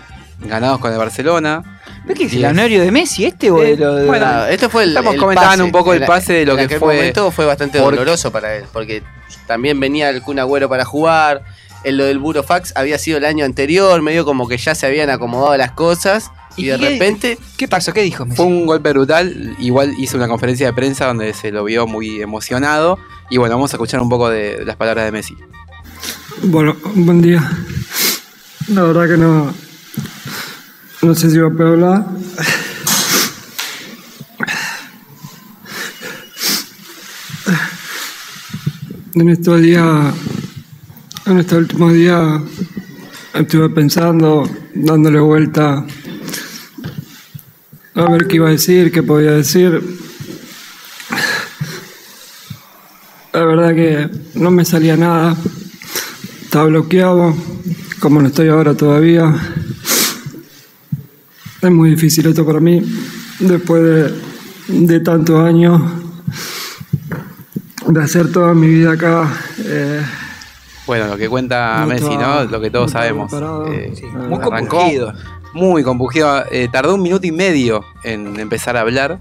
ganados 0.47 0.79
con 0.81 0.93
el 0.93 0.99
Barcelona. 0.99 1.81
¿Ves 2.05 2.19
que 2.19 2.25
es 2.25 2.33
el 2.33 2.39
10. 2.39 2.51
anario 2.51 2.81
de 2.83 2.91
Messi 2.91 3.25
este 3.25 3.51
o 3.51 3.59
de 3.61 3.77
lo 3.77 3.95
de.? 3.95 4.07
bueno, 4.07 4.47
esto 4.47 4.69
fue 4.69 4.83
el, 4.85 4.91
Estamos 4.91 5.15
el 5.15 5.21
comentando 5.21 5.51
pase. 5.51 5.63
un 5.63 5.73
poco 5.73 5.93
el 5.95 6.03
En 6.03 6.07
pase 6.09 6.33
de 6.33 6.45
lo 6.47 6.53
en 6.53 6.59
que 6.59 6.65
aquel 6.65 6.79
fue- 6.81 6.97
momento 6.97 7.31
fue 7.31 7.47
bastante 7.47 7.79
doloroso 7.79 8.33
para 8.33 8.57
él, 8.57 8.65
porque 8.73 9.03
también 9.47 9.79
venía 9.81 10.11
el 10.11 10.23
Kun 10.23 10.39
Agüero 10.39 10.69
para 10.69 10.85
jugar. 10.85 11.45
En 11.85 11.97
lo 11.97 12.05
del 12.05 12.19
Burofax 12.21 12.75
había 12.77 12.97
sido 12.97 13.19
el 13.19 13.25
año 13.25 13.45
anterior, 13.45 14.01
medio 14.03 14.25
como 14.25 14.47
que 14.47 14.57
ya 14.57 14.73
se 14.75 14.87
habían 14.87 15.11
acomodado 15.11 15.57
las 15.57 15.73
cosas. 15.73 16.31
Y, 16.57 16.67
¿Y 16.67 16.69
de 16.69 16.79
qué- 16.79 16.89
repente, 16.91 17.39
¿Qué 17.57 17.67
pasó? 17.67 17.93
¿Qué 17.93 18.03
dijo 18.03 18.25
Messi? 18.25 18.37
Fue 18.37 18.47
un 18.47 18.67
golpe 18.67 18.91
brutal. 18.93 19.57
Igual 19.59 19.93
hizo 19.99 20.17
una 20.17 20.29
conferencia 20.29 20.67
de 20.67 20.73
prensa 20.75 21.07
donde 21.07 21.33
se 21.35 21.51
lo 21.51 21.65
vio 21.65 21.87
muy 21.89 22.21
emocionado. 22.23 22.99
Y 23.31 23.39
bueno, 23.39 23.55
vamos 23.57 23.73
a 23.73 23.77
escuchar 23.77 24.01
un 24.01 24.09
poco 24.09 24.29
de 24.29 24.63
las 24.65 24.77
palabras 24.77 25.07
de 25.07 25.13
Messi. 25.13 25.37
Bueno, 26.43 26.77
buen 26.95 27.21
día. 27.23 27.51
La 28.69 28.83
verdad 28.83 29.09
que 29.09 29.17
no. 29.17 29.53
No 31.03 31.15
sé 31.15 31.31
si 31.31 31.39
va 31.39 31.49
a 31.49 31.51
poder 31.51 31.73
hablar. 31.73 32.07
En 39.15 39.29
estos 39.29 39.61
días. 39.61 40.15
En 41.27 41.39
estos 41.39 41.59
últimos 41.59 41.93
días. 41.93 42.41
Estuve 43.35 43.71
pensando, 43.71 44.49
dándole 44.75 45.19
vuelta. 45.19 45.85
A 47.95 48.11
ver 48.11 48.27
qué 48.27 48.37
iba 48.37 48.49
a 48.49 48.53
decir, 48.53 48.93
qué 48.93 49.03
podía 49.03 49.33
decir. 49.33 49.83
La 53.33 53.45
verdad 53.45 53.75
que 53.75 54.11
no 54.35 54.51
me 54.51 54.65
salía 54.65 54.97
nada. 54.97 55.37
Estaba 56.43 56.67
bloqueado, 56.67 57.35
como 57.99 58.21
no 58.21 58.29
estoy 58.29 58.49
ahora 58.49 58.75
todavía. 58.75 59.35
Es 61.63 61.71
muy 61.71 61.91
difícil 61.91 62.27
esto 62.27 62.45
para 62.45 62.61
mí, 62.61 62.83
después 63.39 63.83
de, 63.83 64.15
de 64.87 65.01
tantos 65.01 65.39
años 65.45 65.81
de 67.87 68.03
hacer 68.03 68.33
toda 68.33 68.53
mi 68.55 68.67
vida 68.69 68.93
acá. 68.93 69.33
eh, 69.65 70.03
Bueno, 70.87 71.07
lo 71.07 71.17
que 71.17 71.29
cuenta 71.29 71.79
No 71.83 71.87
Messi, 71.87 72.05
estaba- 72.13 72.45
¿no? 72.45 72.51
Lo 72.51 72.61
que 72.61 72.71
todos 72.71 72.93
no 72.93 72.99
sabemos. 72.99 73.33
Eh, 73.71 73.93
Sí, 73.97 74.07
Muy 74.07 74.39
arrancó 74.39 74.51
compungido. 74.51 75.13
Muy 75.55 75.83
compungido. 75.85 76.45
Eh, 76.51 76.69
tardó 76.73 76.95
un 76.97 77.03
minuto 77.03 77.27
y 77.27 77.33
medio 77.33 77.85
en 78.05 78.39
empezar 78.41 78.77
a 78.77 78.81
hablar. 78.81 79.21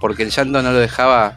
Porque 0.00 0.22
el 0.22 0.30
llanto 0.30 0.62
no 0.62 0.70
lo 0.70 0.78
dejaba 0.78 1.34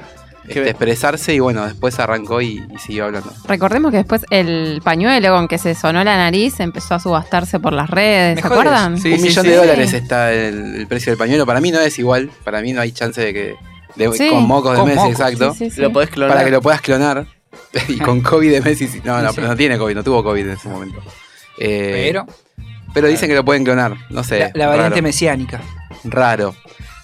este, 0.59 0.69
expresarse. 0.71 1.33
Y 1.33 1.39
bueno, 1.39 1.65
después 1.65 1.99
arrancó 1.99 2.41
y, 2.41 2.63
y 2.73 2.77
siguió 2.79 3.05
hablando. 3.05 3.31
Recordemos 3.47 3.91
que 3.91 3.97
después 3.97 4.25
el 4.29 4.81
pañuelo 4.83 5.33
con 5.33 5.47
que 5.47 5.57
se 5.57 5.75
sonó 5.75 6.03
la 6.03 6.17
nariz 6.17 6.59
empezó 6.59 6.95
a 6.95 6.99
subastarse 6.99 7.59
por 7.59 7.73
las 7.73 7.89
redes, 7.89 8.35
¿Me 8.35 8.41
¿se 8.41 8.47
acuerdan? 8.47 8.93
un 8.93 9.01
sí, 9.01 9.09
millón 9.09 9.43
sí. 9.45 9.49
de 9.51 9.55
dólares 9.57 9.93
está 9.93 10.31
el, 10.33 10.75
el 10.75 10.87
precio 10.87 11.11
del 11.11 11.17
pañuelo. 11.17 11.45
Para 11.45 11.61
mí 11.61 11.71
no 11.71 11.79
es 11.79 11.97
igual. 11.99 12.29
Para 12.43 12.61
mí 12.61 12.73
no 12.73 12.81
hay 12.81 12.91
chance 12.91 13.21
de 13.21 13.33
que. 13.33 13.55
de- 13.95 14.11
Sí. 14.13 14.29
Con 14.29 14.47
mocos 14.47 14.71
de 14.73 14.77
Con 14.79 14.87
Messi, 14.87 14.99
mocos, 14.99 15.11
exacto. 15.13 15.53
Sí, 15.53 15.65
sí, 15.69 15.71
sí. 15.75 15.81
lo 15.81 15.91
podés 15.91 16.09
clonar. 16.09 16.33
Para 16.35 16.45
que 16.45 16.51
lo 16.51 16.61
puedas 16.61 16.81
clonar. 16.81 17.25
y 17.87 17.97
con 17.99 18.21
COVID 18.21 18.51
de 18.51 18.61
Messi. 18.61 18.89
No, 19.03 19.21
no, 19.21 19.29
Sí. 19.29 19.35
pero 19.35 19.47
no 19.49 19.55
tiene 19.55 19.77
COVID, 19.77 19.95
no 19.95 20.03
tuvo 20.03 20.23
COVID 20.23 20.41
en 20.41 20.51
ese 20.51 20.69
momento. 20.69 21.01
Eh, 21.59 22.07
Pero. 22.11 22.25
pero 22.93 23.07
dicen 23.07 23.29
que 23.29 23.35
lo 23.35 23.43
pueden 23.45 23.63
clonar. 23.63 23.95
No 24.09 24.23
sé. 24.23 24.39
La, 24.39 24.51
la 24.55 24.67
variante 24.67 24.95
raro. 24.95 25.03
mesiánica. 25.03 25.61
Raro. 26.05 26.55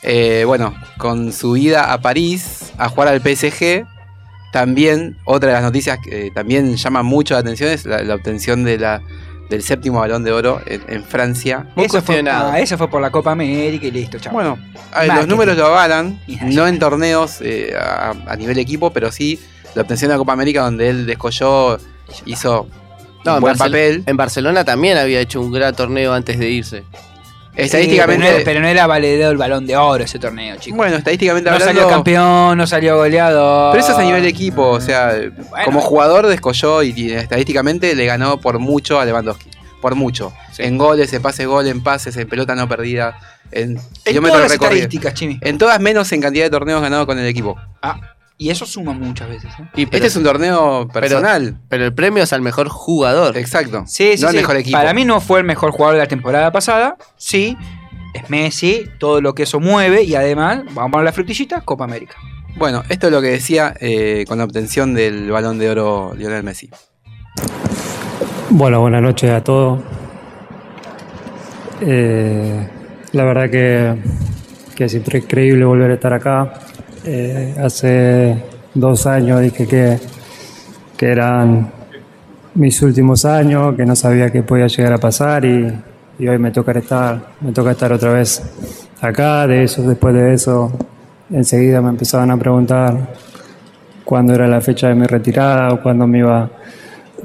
Eh, 0.03 0.43
bueno, 0.45 0.75
con 0.97 1.33
su 1.33 1.57
ida 1.57 1.91
a 1.91 1.99
París 2.01 2.71
a 2.77 2.87
jugar 2.89 3.07
al 3.09 3.21
PSG, 3.21 3.85
también 4.51 5.17
otra 5.25 5.49
de 5.49 5.53
las 5.55 5.63
noticias 5.63 5.97
que 6.03 6.27
eh, 6.27 6.31
también 6.33 6.75
llama 6.75 7.03
mucho 7.03 7.33
la 7.33 7.41
atención 7.41 7.69
es 7.69 7.85
la, 7.85 8.01
la 8.03 8.15
obtención 8.15 8.63
de 8.63 8.77
la, 8.77 9.01
del 9.49 9.61
séptimo 9.63 9.99
balón 9.99 10.23
de 10.23 10.31
oro 10.31 10.61
en, 10.65 10.81
en 10.87 11.03
Francia. 11.03 11.67
Muy 11.75 11.85
eso, 11.85 12.01
fue, 12.01 12.23
ah, 12.29 12.59
eso 12.59 12.77
fue 12.77 12.89
por 12.89 13.01
la 13.01 13.09
Copa 13.11 13.31
América 13.31 13.87
y 13.87 13.91
listo, 13.91 14.19
chao. 14.19 14.33
Bueno, 14.33 14.57
ver, 14.99 15.13
los 15.15 15.27
números 15.27 15.57
lo 15.57 15.65
avalan, 15.67 16.19
no 16.43 16.67
en 16.67 16.79
torneos 16.79 17.39
eh, 17.41 17.73
a, 17.77 18.13
a 18.27 18.35
nivel 18.35 18.57
equipo, 18.59 18.91
pero 18.91 19.11
sí 19.11 19.39
la 19.75 19.81
obtención 19.81 20.09
de 20.09 20.15
la 20.15 20.19
Copa 20.19 20.33
América 20.33 20.61
donde 20.63 20.89
él 20.89 21.05
descolló, 21.05 21.77
hizo 22.25 22.67
No, 23.25 23.35
en, 23.35 23.41
buen 23.41 23.55
Barcel- 23.55 23.59
papel. 23.59 24.03
en 24.05 24.17
Barcelona 24.17 24.63
también 24.63 24.97
había 24.97 25.19
hecho 25.19 25.41
un 25.41 25.51
gran 25.51 25.75
torneo 25.75 26.13
antes 26.13 26.39
de 26.39 26.49
irse. 26.49 26.83
Sí, 27.57 27.63
Estadísticamente. 27.63 28.23
pero, 28.23 28.29
no 28.29 28.35
era, 28.35 28.45
pero 28.45 28.59
no 28.61 28.67
era 28.67 28.87
valedero 28.87 29.31
el 29.31 29.37
balón 29.37 29.65
de 29.65 29.75
oro 29.75 30.03
ese 30.03 30.19
torneo, 30.19 30.57
chicos. 30.57 30.77
Bueno, 30.77 30.95
estadísticamente 30.97 31.49
no 31.49 31.55
hablando. 31.55 31.73
salió 31.73 31.89
campeón, 31.89 32.57
no 32.57 32.67
salió 32.67 32.97
goleador. 32.97 33.71
Pero 33.71 33.83
eso 33.83 33.93
es 33.93 33.97
a 33.97 34.03
nivel 34.03 34.21
de 34.21 34.29
equipo, 34.29 34.61
o 34.69 34.79
sea, 34.79 35.13
como 35.65 35.81
jugador 35.81 36.27
descolló 36.27 36.83
y, 36.83 36.93
y 36.95 37.11
estadísticamente 37.13 37.95
le 37.95 38.05
ganó 38.05 38.39
por 38.39 38.59
mucho 38.59 38.99
a 38.99 39.05
Lewandowski. 39.05 39.49
Por 39.81 39.95
mucho. 39.95 40.33
En 40.59 40.77
goles, 40.77 41.11
en 41.13 41.21
pases 41.21 41.47
gol, 41.47 41.67
en 41.67 41.81
pases, 41.81 42.15
en 42.17 42.27
pelota 42.27 42.53
no 42.55 42.67
perdida, 42.67 43.17
en 43.51 43.77
En 43.77 43.81
kilómetros 44.03 44.37
todas 44.37 44.41
las 44.43 44.51
estadísticas, 44.53 45.13
Chimi. 45.13 45.39
En 45.41 45.57
todas 45.57 45.79
menos 45.79 46.11
en 46.11 46.21
cantidad 46.21 46.45
de 46.45 46.49
torneos 46.51 46.81
ganados 46.81 47.05
con 47.05 47.17
el 47.17 47.25
equipo. 47.25 47.55
Ah, 47.81 47.99
y 48.37 48.49
eso 48.49 48.65
suma 48.65 48.93
muchas 48.93 49.29
veces. 49.29 49.51
¿eh? 49.59 49.67
Y 49.75 49.83
este 49.83 50.07
es 50.07 50.15
un 50.15 50.23
torneo 50.23 50.87
personal. 50.87 51.43
Pero, 51.43 51.65
pero 51.69 51.85
el 51.85 51.93
premio 51.93 52.23
es 52.23 52.33
al 52.33 52.41
mejor 52.41 52.69
jugador. 52.69 53.35
Exacto. 53.37 53.83
Sí, 53.87 54.15
sí, 54.15 54.21
no 54.21 54.27
al 54.27 54.33
sí. 54.33 54.39
mejor 54.39 54.57
equipo. 54.57 54.77
Para 54.77 54.93
mí 54.93 55.05
no 55.05 55.19
fue 55.21 55.39
el 55.39 55.45
mejor 55.45 55.71
jugador 55.71 55.95
de 55.95 56.01
la 56.01 56.07
temporada 56.07 56.51
pasada. 56.51 56.97
Sí, 57.15 57.57
es 58.13 58.29
Messi, 58.29 58.85
todo 58.99 59.21
lo 59.21 59.33
que 59.33 59.43
eso 59.43 59.59
mueve. 59.59 60.03
Y 60.03 60.13
además, 60.13 60.61
vamos 60.73 60.99
a 60.99 61.03
la 61.03 61.11
frutillita, 61.11 61.61
Copa 61.61 61.85
América. 61.85 62.15
Bueno, 62.57 62.83
esto 62.89 63.07
es 63.07 63.13
lo 63.13 63.21
que 63.21 63.29
decía 63.29 63.73
eh, 63.79 64.25
con 64.27 64.37
la 64.37 64.43
obtención 64.43 64.93
del 64.93 65.31
balón 65.31 65.57
de 65.57 65.69
oro 65.69 66.13
Lionel 66.15 66.43
Messi. 66.43 66.69
Bueno, 68.49 68.81
buenas 68.81 69.01
noches 69.01 69.31
a 69.31 69.43
todos. 69.43 69.79
Eh, 71.81 72.67
la 73.11 73.23
verdad 73.23 73.49
que, 73.49 73.95
que 74.75 74.85
es 74.85 74.93
increíble 74.93 75.65
volver 75.65 75.91
a 75.91 75.93
estar 75.95 76.13
acá. 76.13 76.66
Eh, 77.09 77.55
hace 77.63 78.35
dos 78.73 79.07
años 79.07 79.39
dije 79.39 79.65
que, 79.65 79.97
que 80.97 81.05
eran 81.05 81.71
mis 82.53 82.81
últimos 82.81 83.23
años, 83.23 83.77
que 83.77 83.85
no 83.85 83.95
sabía 83.95 84.29
qué 84.29 84.43
podía 84.43 84.67
llegar 84.67 84.91
a 84.91 84.97
pasar 84.97 85.45
y, 85.45 85.73
y 86.19 86.27
hoy 86.27 86.37
me 86.37 86.51
toca 86.51 86.73
estar, 86.73 87.29
me 87.39 87.53
toca 87.53 87.71
estar 87.71 87.93
otra 87.93 88.11
vez 88.11 88.43
acá. 88.99 89.47
De 89.47 89.63
eso, 89.63 89.83
después 89.83 90.13
de 90.15 90.33
eso, 90.33 90.69
enseguida 91.29 91.81
me 91.81 91.91
empezaban 91.91 92.29
a 92.29 92.35
preguntar 92.35 92.97
cuándo 94.03 94.33
era 94.33 94.45
la 94.45 94.59
fecha 94.59 94.89
de 94.89 94.95
mi 94.95 95.05
retirada 95.05 95.75
o 95.75 95.81
cuándo 95.81 96.07
me 96.07 96.19
iba 96.19 96.49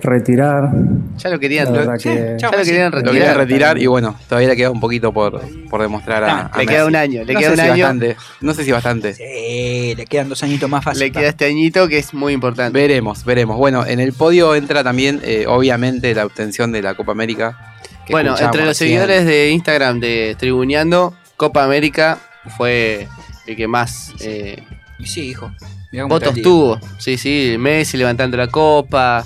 retirar. 0.02 0.70
Ya 1.18 1.30
lo 1.30 1.38
querían, 1.38 1.66
lo- 1.66 1.72
verdad 1.72 1.94
sí, 1.98 2.08
que- 2.08 2.36
ya 2.38 2.50
lo 2.50 2.58
querían 2.64 2.90
Lo 2.90 2.98
retirar. 2.98 3.12
quería 3.14 3.34
retirar 3.34 3.78
y 3.78 3.86
bueno, 3.86 4.16
todavía 4.28 4.48
le 4.48 4.56
queda 4.56 4.70
un 4.70 4.80
poquito 4.80 5.12
por, 5.12 5.40
por 5.70 5.80
demostrar 5.80 6.24
a, 6.24 6.32
Ah, 6.32 6.50
a 6.52 6.58
le 6.58 6.66
queda 6.66 6.78
Messi. 6.78 6.88
un 6.88 6.96
año, 6.96 7.24
le 7.24 7.32
No 7.34 7.38
queda 7.40 7.50
un 7.50 7.56
si 7.56 7.60
año. 7.62 7.70
bastante, 7.84 8.16
no 8.40 8.54
sé 8.54 8.64
si 8.64 8.72
bastante. 8.72 9.14
Sí, 9.14 9.94
le 9.96 10.06
quedan 10.06 10.28
dos 10.28 10.42
añitos 10.42 10.68
más 10.68 10.84
fácil. 10.84 11.00
Le 11.04 11.12
queda 11.12 11.28
este 11.28 11.44
añito 11.46 11.88
que 11.88 11.98
es 11.98 12.12
muy 12.14 12.32
importante. 12.32 12.78
Veremos, 12.78 13.24
veremos. 13.24 13.56
Bueno, 13.56 13.86
en 13.86 14.00
el 14.00 14.12
podio 14.12 14.54
entra 14.54 14.82
también, 14.84 15.20
eh, 15.24 15.46
obviamente, 15.48 16.14
la 16.14 16.26
obtención 16.26 16.72
de 16.72 16.82
la 16.82 16.94
Copa 16.94 17.12
América. 17.12 17.74
que 18.06 18.12
Bueno, 18.12 18.34
entre 18.38 18.64
los 18.66 18.76
seguidores 18.76 19.24
de 19.24 19.50
Instagram 19.50 20.00
de 20.00 20.34
Tribuneando, 20.38 21.14
Copa 21.36 21.62
América 21.64 22.18
fue 22.56 23.06
el 23.46 23.56
que 23.56 23.68
más 23.68 24.12
eh, 24.20 24.62
Y 24.98 25.06
sí, 25.06 25.22
hijo. 25.28 25.52
Cómo 25.92 26.16
está 26.16 26.28
votos 26.30 26.42
tuvo. 26.42 26.78
Sí, 26.98 27.18
sí, 27.18 27.56
Messi 27.58 27.96
levantando 27.96 28.36
la 28.36 28.46
copa, 28.48 29.24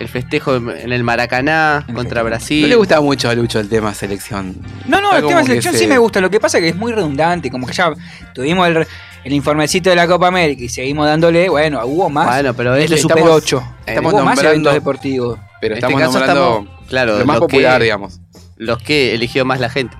el 0.00 0.08
festejo 0.08 0.56
en 0.56 0.92
el 0.92 1.04
Maracaná 1.04 1.86
contra 1.94 2.22
Brasil. 2.22 2.62
No 2.62 2.68
le 2.68 2.74
gustaba 2.76 3.02
mucho 3.02 3.28
a 3.28 3.34
Lucho 3.34 3.60
el 3.60 3.68
tema 3.68 3.94
selección. 3.94 4.56
No, 4.86 5.00
no, 5.00 5.08
Está 5.08 5.18
el 5.18 5.26
tema 5.26 5.44
selección 5.44 5.74
se- 5.74 5.80
sí 5.80 5.86
me 5.86 5.98
gusta. 5.98 6.20
Lo 6.20 6.30
que 6.30 6.40
pasa 6.40 6.58
es 6.58 6.62
que 6.64 6.68
es 6.70 6.76
muy 6.76 6.92
redundante. 6.92 7.50
Como 7.50 7.66
que 7.66 7.74
ya 7.74 7.92
tuvimos 8.34 8.66
el, 8.66 8.86
el 9.24 9.32
informecito 9.32 9.90
de 9.90 9.96
la 9.96 10.06
Copa 10.06 10.28
América 10.28 10.64
y 10.64 10.68
seguimos 10.68 11.06
dándole. 11.06 11.48
Bueno, 11.50 11.84
hubo 11.84 12.08
más. 12.10 12.26
Bueno, 12.26 12.54
pero 12.54 12.74
es 12.74 12.84
este 12.84 12.96
Super 12.96 13.18
estamos- 13.18 13.36
8. 13.36 13.62
estamos 13.86 14.12
hubo 14.14 14.22
más 14.24 14.42
eventos 14.42 14.72
deportivos. 14.72 15.38
Pero 15.60 15.74
En 15.74 15.78
este 15.84 15.86
estamos 15.92 16.00
caso 16.00 16.18
nombrando 16.18 16.58
estamos, 16.70 16.88
claro, 16.88 17.18
lo 17.18 17.26
más 17.26 17.36
los 17.36 17.40
popular, 17.46 17.78
que- 17.78 17.84
digamos. 17.84 18.20
Los 18.56 18.82
que 18.82 19.14
eligió 19.14 19.44
más 19.44 19.60
la 19.60 19.68
gente. 19.68 19.96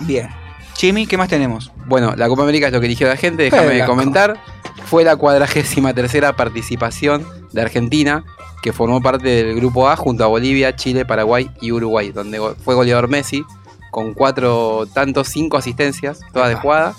Bien. 0.00 0.28
Chimi, 0.76 1.06
¿qué 1.06 1.16
más 1.16 1.28
tenemos? 1.28 1.72
Bueno, 1.86 2.14
la 2.16 2.28
Copa 2.28 2.42
América 2.42 2.66
es 2.66 2.72
lo 2.72 2.80
que 2.80 2.86
eligió 2.86 3.08
la 3.08 3.16
gente, 3.16 3.44
déjame 3.44 3.84
comentar. 3.84 4.36
Fue 4.84 5.04
la 5.04 5.16
cuadragésima 5.16 5.94
tercera 5.94 6.36
participación 6.36 7.26
de 7.52 7.62
Argentina, 7.62 8.24
que 8.62 8.72
formó 8.72 9.00
parte 9.00 9.26
del 9.28 9.56
grupo 9.56 9.88
A 9.88 9.96
junto 9.96 10.22
a 10.24 10.26
Bolivia, 10.26 10.76
Chile, 10.76 11.04
Paraguay 11.04 11.50
y 11.60 11.72
Uruguay, 11.72 12.12
donde 12.12 12.40
fue 12.62 12.74
goleador 12.74 13.08
Messi, 13.08 13.44
con 13.90 14.12
cuatro 14.14 14.86
tantos, 14.92 15.28
cinco 15.28 15.56
asistencias, 15.56 16.20
todas 16.32 16.50
de 16.50 16.56
jugada. 16.56 16.94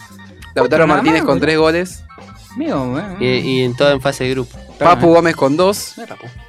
Lautaro 0.56 0.88
Martínez 0.88 1.24
con 1.24 1.40
tres 1.40 1.58
goles. 1.58 2.04
Mío, 2.58 2.92
Y, 3.20 3.26
y 3.26 3.64
en 3.64 3.76
todo 3.76 3.92
en 3.92 4.02
fase 4.02 4.24
de 4.24 4.32
grupo. 4.32 4.58
Papu 4.80 5.08
Gómez 5.14 5.36
con 5.36 5.56
dos, 5.56 5.94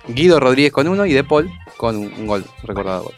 Guido 0.09 0.41
Rodríguez 0.41 0.73
con 0.73 0.89
uno 0.89 1.05
y 1.05 1.13
De 1.13 1.25
Paul 1.25 1.51
con 1.77 1.97
un, 1.97 2.13
un 2.19 2.27
gol, 2.27 2.45
recordado 2.63 3.05
gol. 3.05 3.15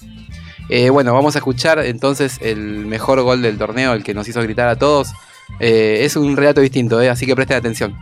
Eh, 0.70 0.88
bueno, 0.88 1.12
vamos 1.12 1.34
a 1.34 1.38
escuchar 1.38 1.80
entonces 1.80 2.38
el 2.40 2.86
mejor 2.86 3.20
gol 3.22 3.42
del 3.42 3.59
torneo, 3.59 3.92
el 3.92 4.05
que 4.05 4.14
nos 4.14 4.28
hizo 4.28 4.40
gritar 4.40 4.68
a 4.68 4.76
todos. 4.76 5.12
Eh, 5.59 6.02
es 6.02 6.14
un 6.14 6.36
relato 6.36 6.60
distinto, 6.60 7.01
eh, 7.01 7.10
así 7.10 7.26
que 7.26 7.34
presten 7.34 7.56
atención. 7.56 7.98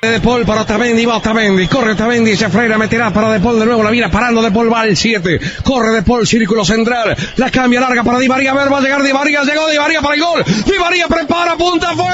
De 0.00 0.20
Paul 0.20 0.46
para 0.46 0.62
Otamendi, 0.62 1.04
va 1.04 1.16
Otamendi, 1.16 1.66
corre 1.66 1.92
Otamendi, 1.92 2.34
se 2.36 2.48
frena, 2.48 2.78
meterá 2.78 3.12
para 3.12 3.30
De 3.30 3.40
Paul 3.40 3.58
de 3.58 3.66
nuevo, 3.66 3.82
la 3.82 3.90
viene 3.90 4.08
parando 4.08 4.40
De 4.40 4.50
Paul, 4.50 4.72
va 4.72 4.82
al 4.82 4.96
7, 4.96 5.40
corre 5.64 5.90
De 5.90 6.02
Paul, 6.02 6.26
círculo 6.26 6.64
central, 6.64 7.16
la 7.36 7.50
cambia 7.50 7.80
larga 7.80 8.02
para 8.02 8.18
Di 8.18 8.28
María, 8.28 8.52
a 8.52 8.54
ver, 8.54 8.72
va 8.72 8.78
a 8.78 8.80
llegar 8.80 9.02
Di 9.02 9.12
María, 9.12 9.42
llegó 9.42 9.68
Di 9.68 9.78
María 9.78 10.00
para 10.00 10.14
el 10.14 10.20
gol, 10.20 10.44
Di 10.44 10.78
María 10.78 11.08
prepara, 11.08 11.56
punta, 11.56 11.94
fue 11.94 12.06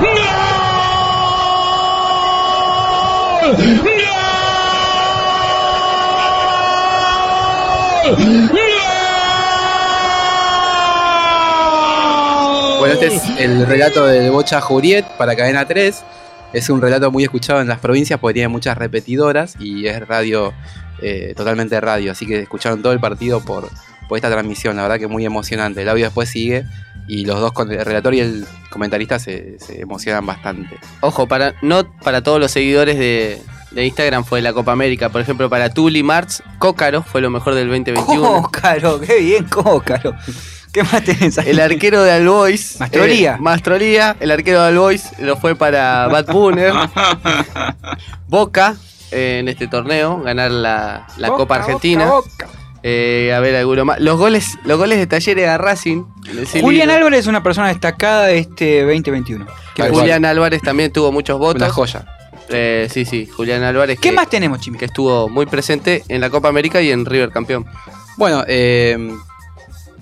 ¡Gol! 0.00 0.15
Bueno, 12.78 12.94
este 12.94 13.06
es 13.06 13.22
el 13.38 13.66
relato 13.66 14.04
del 14.06 14.32
Bocha 14.32 14.60
Juriet 14.60 15.04
para 15.16 15.36
Cadena 15.36 15.64
3. 15.64 16.04
Es 16.52 16.70
un 16.70 16.80
relato 16.80 17.12
muy 17.12 17.22
escuchado 17.22 17.60
en 17.60 17.68
las 17.68 17.78
provincias 17.78 18.18
porque 18.18 18.34
tiene 18.34 18.48
muchas 18.48 18.76
repetidoras 18.76 19.54
y 19.60 19.86
es 19.86 20.04
radio, 20.08 20.52
eh, 21.00 21.32
totalmente 21.36 21.80
radio. 21.80 22.12
Así 22.12 22.26
que 22.26 22.40
escucharon 22.40 22.82
todo 22.82 22.92
el 22.92 23.00
partido 23.00 23.40
por, 23.40 23.68
por 24.08 24.18
esta 24.18 24.30
transmisión. 24.30 24.76
La 24.76 24.82
verdad 24.82 24.98
que 24.98 25.06
muy 25.06 25.24
emocionante. 25.24 25.82
El 25.82 25.88
audio 25.88 26.04
después 26.04 26.28
sigue 26.28 26.64
y 27.08 27.24
los 27.24 27.40
dos, 27.40 27.52
con 27.52 27.70
el 27.70 27.84
relator 27.84 28.14
y 28.14 28.20
el 28.20 28.46
comentarista, 28.70 29.18
se, 29.18 29.58
se 29.60 29.80
emocionan 29.80 30.26
bastante. 30.26 30.76
Ojo, 31.00 31.26
para, 31.26 31.54
no 31.62 31.84
para 32.02 32.22
todos 32.22 32.40
los 32.40 32.50
seguidores 32.50 32.98
de, 32.98 33.40
de 33.70 33.84
Instagram 33.86 34.24
fue 34.24 34.42
la 34.42 34.52
Copa 34.52 34.72
América. 34.72 35.08
Por 35.10 35.20
ejemplo, 35.20 35.48
para 35.48 35.70
Tuli 35.70 36.02
Marx, 36.02 36.42
Cócaro 36.58 37.02
fue 37.02 37.20
lo 37.20 37.30
mejor 37.30 37.54
del 37.54 37.68
2021. 37.68 38.22
Cócaro, 38.42 39.00
qué 39.00 39.20
bien, 39.20 39.44
Cócaro. 39.44 40.14
¿Qué 40.72 40.82
más 40.82 41.02
tenés 41.04 41.38
ahí? 41.38 41.50
El 41.50 41.60
arquero 41.60 42.02
de 42.02 42.10
Albois. 42.10 42.78
Mastrolía. 42.80 43.34
eh, 43.34 43.40
Mastrolía. 43.40 44.16
El 44.20 44.30
arquero 44.30 44.60
de 44.62 44.68
Albois 44.68 45.18
lo 45.20 45.36
fue 45.38 45.54
para 45.54 46.06
Bad 46.08 46.26
Bunner. 46.26 46.72
Boca 48.28 48.76
eh, 49.10 49.38
en 49.40 49.48
este 49.48 49.68
torneo, 49.68 50.20
ganar 50.20 50.50
la, 50.50 51.06
la 51.16 51.28
Boca, 51.28 51.38
Copa 51.38 51.54
Argentina. 51.56 52.06
Boca, 52.06 52.28
Boca. 52.46 52.48
Eh, 52.82 53.32
a 53.34 53.40
ver, 53.40 53.56
alguno 53.56 53.84
más. 53.84 54.00
Los 54.00 54.16
goles, 54.18 54.58
los 54.64 54.78
goles 54.78 54.98
de 54.98 55.06
Talleres 55.06 55.48
a 55.48 55.58
Racing. 55.58 56.04
Julián. 56.60 56.90
Álvarez 56.90 57.20
es 57.20 57.26
una 57.26 57.42
persona 57.42 57.68
destacada 57.68 58.26
de 58.26 58.38
este 58.38 58.80
2021. 58.82 59.46
Que 59.74 59.88
Julián 59.90 60.24
Álvarez 60.24 60.62
también 60.62 60.92
tuvo 60.92 61.10
muchos 61.12 61.38
votos. 61.38 61.62
Una 61.62 61.70
joya. 61.70 62.06
Eh, 62.48 62.88
sí, 62.90 63.04
sí, 63.04 63.26
Julián 63.26 63.62
Álvarez. 63.64 63.98
¿Qué 63.98 64.10
que- 64.10 64.14
más 64.14 64.28
tenemos, 64.30 64.60
Chimi? 64.60 64.78
Que 64.78 64.84
estuvo 64.84 65.28
muy 65.28 65.46
presente 65.46 66.04
en 66.08 66.20
la 66.20 66.30
Copa 66.30 66.48
América 66.48 66.80
y 66.80 66.90
en 66.92 67.04
River 67.04 67.30
campeón. 67.30 67.66
Bueno, 68.16 68.44
eh, 68.46 68.96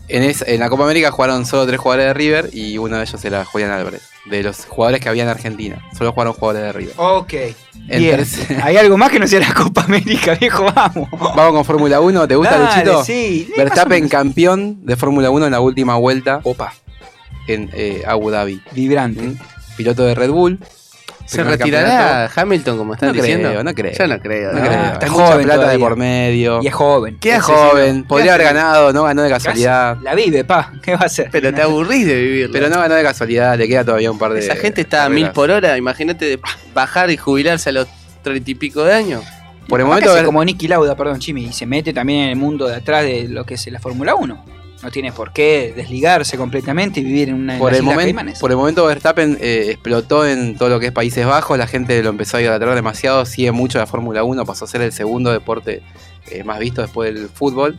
en, 0.09 0.23
es- 0.23 0.45
en 0.47 0.61
la 0.61 0.69
Copa 0.69 0.85
América 0.85 1.11
jugaron 1.11 1.47
solo 1.47 1.67
tres 1.67 1.79
jugadores 1.81 2.07
de 2.09 2.15
River 2.15 2.51
y 2.53 2.79
uno 2.79 2.97
de 2.97 3.03
ellos 3.05 3.25
era 3.25 3.45
Julián 3.45 3.71
Álvarez. 3.71 4.03
De 4.27 4.43
los 4.43 4.65
jugadores 4.65 5.03
que 5.03 5.09
había 5.11 5.25
en 5.25 5.29
Argentina. 5.29 5.85
Solo 5.97 6.13
jugaron 6.13 6.33
jugadores 6.33 6.63
de 6.63 6.73
River. 6.73 6.95
Ok. 6.97 7.33
Bien. 7.75 8.25
Hay 8.63 8.77
algo 8.79 8.97
más 8.97 9.11
que 9.11 9.19
no 9.19 9.27
sea 9.27 9.41
la 9.41 9.53
Copa 9.53 9.83
América, 9.83 10.35
viejo, 10.35 10.65
vamos. 10.75 11.09
Vamos 11.13 11.53
con 11.53 11.65
Fórmula 11.67 12.01
1, 12.01 12.27
¿te 12.29 12.35
gusta, 12.37 12.59
Dale, 12.59 12.75
Luchito? 12.85 13.05
sí. 13.05 13.51
Verstappen 13.57 14.09
campeón 14.09 14.87
de 14.87 14.97
Fórmula 14.97 15.31
1 15.31 15.45
en 15.47 15.53
la 15.53 15.61
última 15.61 15.97
vuelta. 15.97 16.41
Opa. 16.45 16.73
En 17.47 17.69
eh, 17.75 18.03
Abu 18.07 18.31
Dhabi. 18.31 18.63
Vibrante. 18.73 19.35
Piloto 19.77 20.05
de 20.05 20.15
Red 20.15 20.31
Bull. 20.31 20.59
¿Se 21.27 21.43
retirará. 21.43 22.31
Hamilton 22.35 22.77
como 22.79 22.95
están 22.95 23.09
No 23.09 23.13
diciendo? 23.15 23.49
creo, 23.49 23.65
no 23.65 23.75
creo. 23.75 23.93
Yo 23.93 24.07
no 24.07 24.19
creo. 24.21 24.53
No 24.53 24.61
¿no? 24.61 24.67
creo. 24.67 24.83
está 24.93 25.07
Hay 25.07 25.09
joven 25.11 25.45
plata 25.47 25.69
de 25.69 25.79
por 25.79 25.97
medio. 25.97 26.63
Y 26.63 26.67
es 26.67 26.75
joven. 26.75 27.17
¿Qué 27.21 27.31
es 27.31 27.39
hace, 27.39 27.53
joven? 27.53 27.87
señor? 27.95 28.07
Podría 28.07 28.25
¿Qué 28.27 28.31
haber 28.35 28.47
hace? 28.47 28.55
ganado, 28.57 28.93
no 28.93 29.03
ganó 29.05 29.23
de 29.23 29.31
casualidad. 29.31 29.97
La 30.03 30.15
vive, 30.15 30.45
pa. 30.45 30.73
¿Qué 30.83 30.93
va 30.93 31.03
a 31.03 31.07
hacer? 31.07 31.29
Pero 31.33 31.53
te 31.55 31.63
aburrís 31.63 32.07
de 32.07 32.15
vivirlo. 32.21 32.53
Pero 32.53 32.69
no 32.69 32.79
ganó 32.79 32.95
de 32.95 33.03
casualidad, 33.03 33.57
le 33.59 33.67
queda 33.69 33.85
todavía 33.85 34.11
un 34.11 34.19
par 34.19 34.33
de. 34.33 34.41
Esa 34.41 34.57
gente 34.57 34.83
está 34.83 35.05
a 35.05 35.09
mil 35.09 35.31
por 35.31 35.51
hora. 35.51 35.77
Imagínate 35.79 36.25
de 36.27 36.39
bajar 36.75 37.11
y 37.11 37.17
jubilarse 37.17 37.71
a 37.71 37.73
los 37.73 37.89
treinta 38.23 38.51
y 38.51 38.55
pico 38.55 38.85
de 38.85 38.93
años. 38.95 39.23
Por 39.69 39.81
el 39.81 39.87
momento, 39.87 40.13
ver- 40.13 40.27
como 40.27 40.45
Nicky 40.45 40.69
Lauda, 40.69 40.95
perdón, 40.95 41.21
Chimi, 41.21 41.45
y 41.47 41.53
se 41.55 41.65
mete 41.65 41.95
también 41.95 42.25
en 42.25 42.29
el 42.31 42.37
mundo 42.37 42.67
de 42.69 42.77
atrás 42.77 43.03
de 43.03 43.29
lo 43.29 43.45
que 43.47 43.55
es 43.55 43.67
la 43.69 43.81
Fórmula 43.81 44.15
1. 44.15 44.45
No 44.85 44.91
tiene 44.91 45.11
por 45.13 45.33
qué 45.33 45.73
desligarse 45.75 46.37
completamente 46.37 47.01
y 47.01 47.05
vivir 47.05 47.31
en 47.31 47.37
una 47.37 47.55
en 47.55 47.59
Por 47.59 47.73
las 47.73 47.79
el, 47.81 47.85
Islas 47.87 47.97
momen- 47.99 48.05
Caimanes. 48.05 48.39
por 48.39 48.51
el 48.51 48.57
momento 48.59 48.85
Verstappen 48.87 49.39
eh, 49.41 49.69
explotó 49.71 50.27
en 50.27 50.57
todo 50.57 50.69
lo 50.69 50.79
que 50.79 50.87
es 50.87 50.93
Países 50.93 51.25
Bajos, 51.27 51.57
la 51.59 51.67
gente 51.67 52.03
lo 52.03 52.11
empezó 52.11 52.37
a 52.37 52.43
idolatrar 52.43 52.75
demasiado, 52.75 53.25
sigue 53.25 53.51
mucho 53.51 53.79
la 53.79 53.87
Fórmula 53.87 54.23
1, 54.25 54.45
pasó 54.45 54.67
a 54.67 54.69
ser 54.69 54.83
el 54.83 54.93
segundo 54.93 55.33
deporte 55.33 55.83
eh, 56.31 56.45
más 56.45 56.59
visto 56.59 56.83
después 56.83 57.13
del 57.15 57.29
fútbol. 57.29 57.79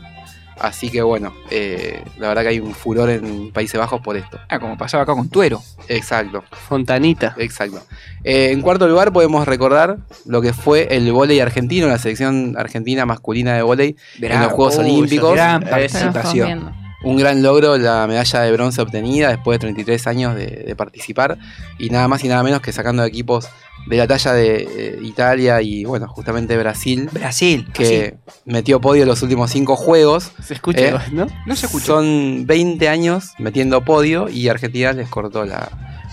Así 0.58 0.90
que 0.90 1.02
bueno, 1.02 1.34
eh, 1.52 2.02
la 2.18 2.30
verdad 2.30 2.44
que 2.44 2.48
hay 2.48 2.60
un 2.62 2.74
furor 2.74 3.10
en 3.10 3.52
Países 3.52 3.78
Bajos 3.78 4.00
por 4.00 4.16
esto. 4.16 4.40
Ah, 4.48 4.58
como 4.58 4.78
pasaba 4.78 5.04
acá 5.04 5.14
con 5.14 5.28
Tuero. 5.28 5.62
Exacto. 5.90 6.46
Fontanita. 6.70 7.36
Exacto. 7.38 7.82
Eh, 8.24 8.52
en 8.54 8.62
cuarto 8.62 8.88
lugar 8.88 9.12
podemos 9.12 9.46
recordar 9.46 9.98
lo 10.26 10.42
que 10.42 10.54
fue 10.54 10.88
el 10.92 11.12
vóley 11.12 11.42
argentino, 11.42 11.88
la 11.88 11.98
selección 12.00 12.56
argentina 12.58 13.06
masculina 13.06 13.54
de 13.54 13.64
vóley 13.64 13.98
en 14.22 14.42
los 14.42 14.54
Juegos 14.54 14.76
esa 14.76 14.84
Olímpicos. 14.84 15.34
gran 15.34 15.62
Eh, 15.62 15.66
participación. 15.70 16.74
Un 17.06 17.18
gran 17.18 17.42
logro 17.42 17.78
la 17.78 18.06
medalla 18.08 18.42
de 18.42 18.52
bronce 18.52 18.82
obtenida 18.82 19.30
después 19.30 19.56
de 19.56 19.60
33 19.60 20.08
años 20.08 20.36
de, 20.36 20.48
de 20.48 20.76
participar 20.76 21.38
y 21.78 21.90
nada 21.90 22.08
más 22.08 22.24
y 22.24 22.28
nada 22.28 22.44
menos 22.44 22.62
que 22.62 22.74
sacando 22.74 23.04
equipos 23.06 23.48
de 23.86 23.98
la 23.98 24.08
talla 24.08 24.34
de 24.34 24.68
eh, 24.78 25.00
Italia 25.04 25.62
y 25.62 25.86
bueno, 25.86 26.08
justamente 26.08 26.58
Brasil. 26.58 27.10
Brasil. 27.12 27.68
Que 27.74 28.18
metió 28.46 28.82
podio 28.82 29.04
en 29.04 29.10
los 29.10 29.22
últimos 29.22 29.52
cinco 29.52 29.76
juegos. 29.76 30.32
Se 30.44 30.56
escucha, 30.56 31.06
¿no? 31.12 31.28
No 31.46 31.56
se 31.56 31.68
escucha. 31.68 31.86
Son 31.86 32.46
20 32.46 32.90
años 32.90 33.34
metiendo 33.38 33.84
podio 33.86 34.28
y 34.28 34.48
Argentina 34.50 34.94
les 34.94 35.08
cortó 35.08 35.46
la, 35.46 35.70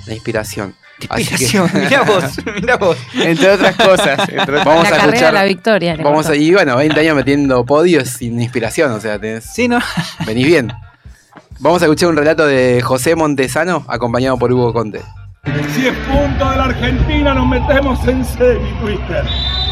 la 0.06 0.14
inspiración. 0.14 0.74
Que- 1.08 1.20
Inspiración, 1.20 1.70
mirá 1.74 2.02
vos, 2.02 2.24
mirá 2.60 2.76
vos. 2.76 2.96
Entre 3.14 3.50
otras 3.50 3.76
cosas. 3.76 4.28
entre 4.28 4.56
Vamos 4.64 4.82
la 4.88 4.96
a 4.96 4.98
carrera 4.98 5.06
escuchar- 5.06 5.26
de 5.26 5.38
la 5.38 5.44
victoria. 5.44 5.96
Vamos 6.02 6.28
a, 6.28 6.34
y 6.36 6.52
bueno, 6.52 6.76
20 6.76 7.00
años 7.00 7.16
metiendo 7.16 7.64
podio 7.66 8.00
es 8.00 8.10
sin 8.10 8.40
inspiración, 8.40 8.92
o 8.92 9.00
sea, 9.00 9.18
tenés, 9.18 9.44
Sí, 9.52 9.68
¿no? 9.68 9.78
venís 10.26 10.46
bien. 10.46 10.72
Vamos 11.60 11.80
a 11.82 11.84
escuchar 11.84 12.08
un 12.08 12.16
relato 12.16 12.46
de 12.46 12.80
José 12.82 13.14
Montesano, 13.14 13.84
acompañado 13.88 14.36
por 14.38 14.52
Hugo 14.52 14.72
Conte. 14.72 15.00
Si 15.74 15.86
es 15.88 15.94
punto 16.08 16.50
de 16.50 16.56
la 16.56 16.64
Argentina, 16.64 17.34
nos 17.34 17.46
metemos 17.46 18.06
en 18.08 18.24
semi, 18.24 18.72
Twister. 18.80 19.24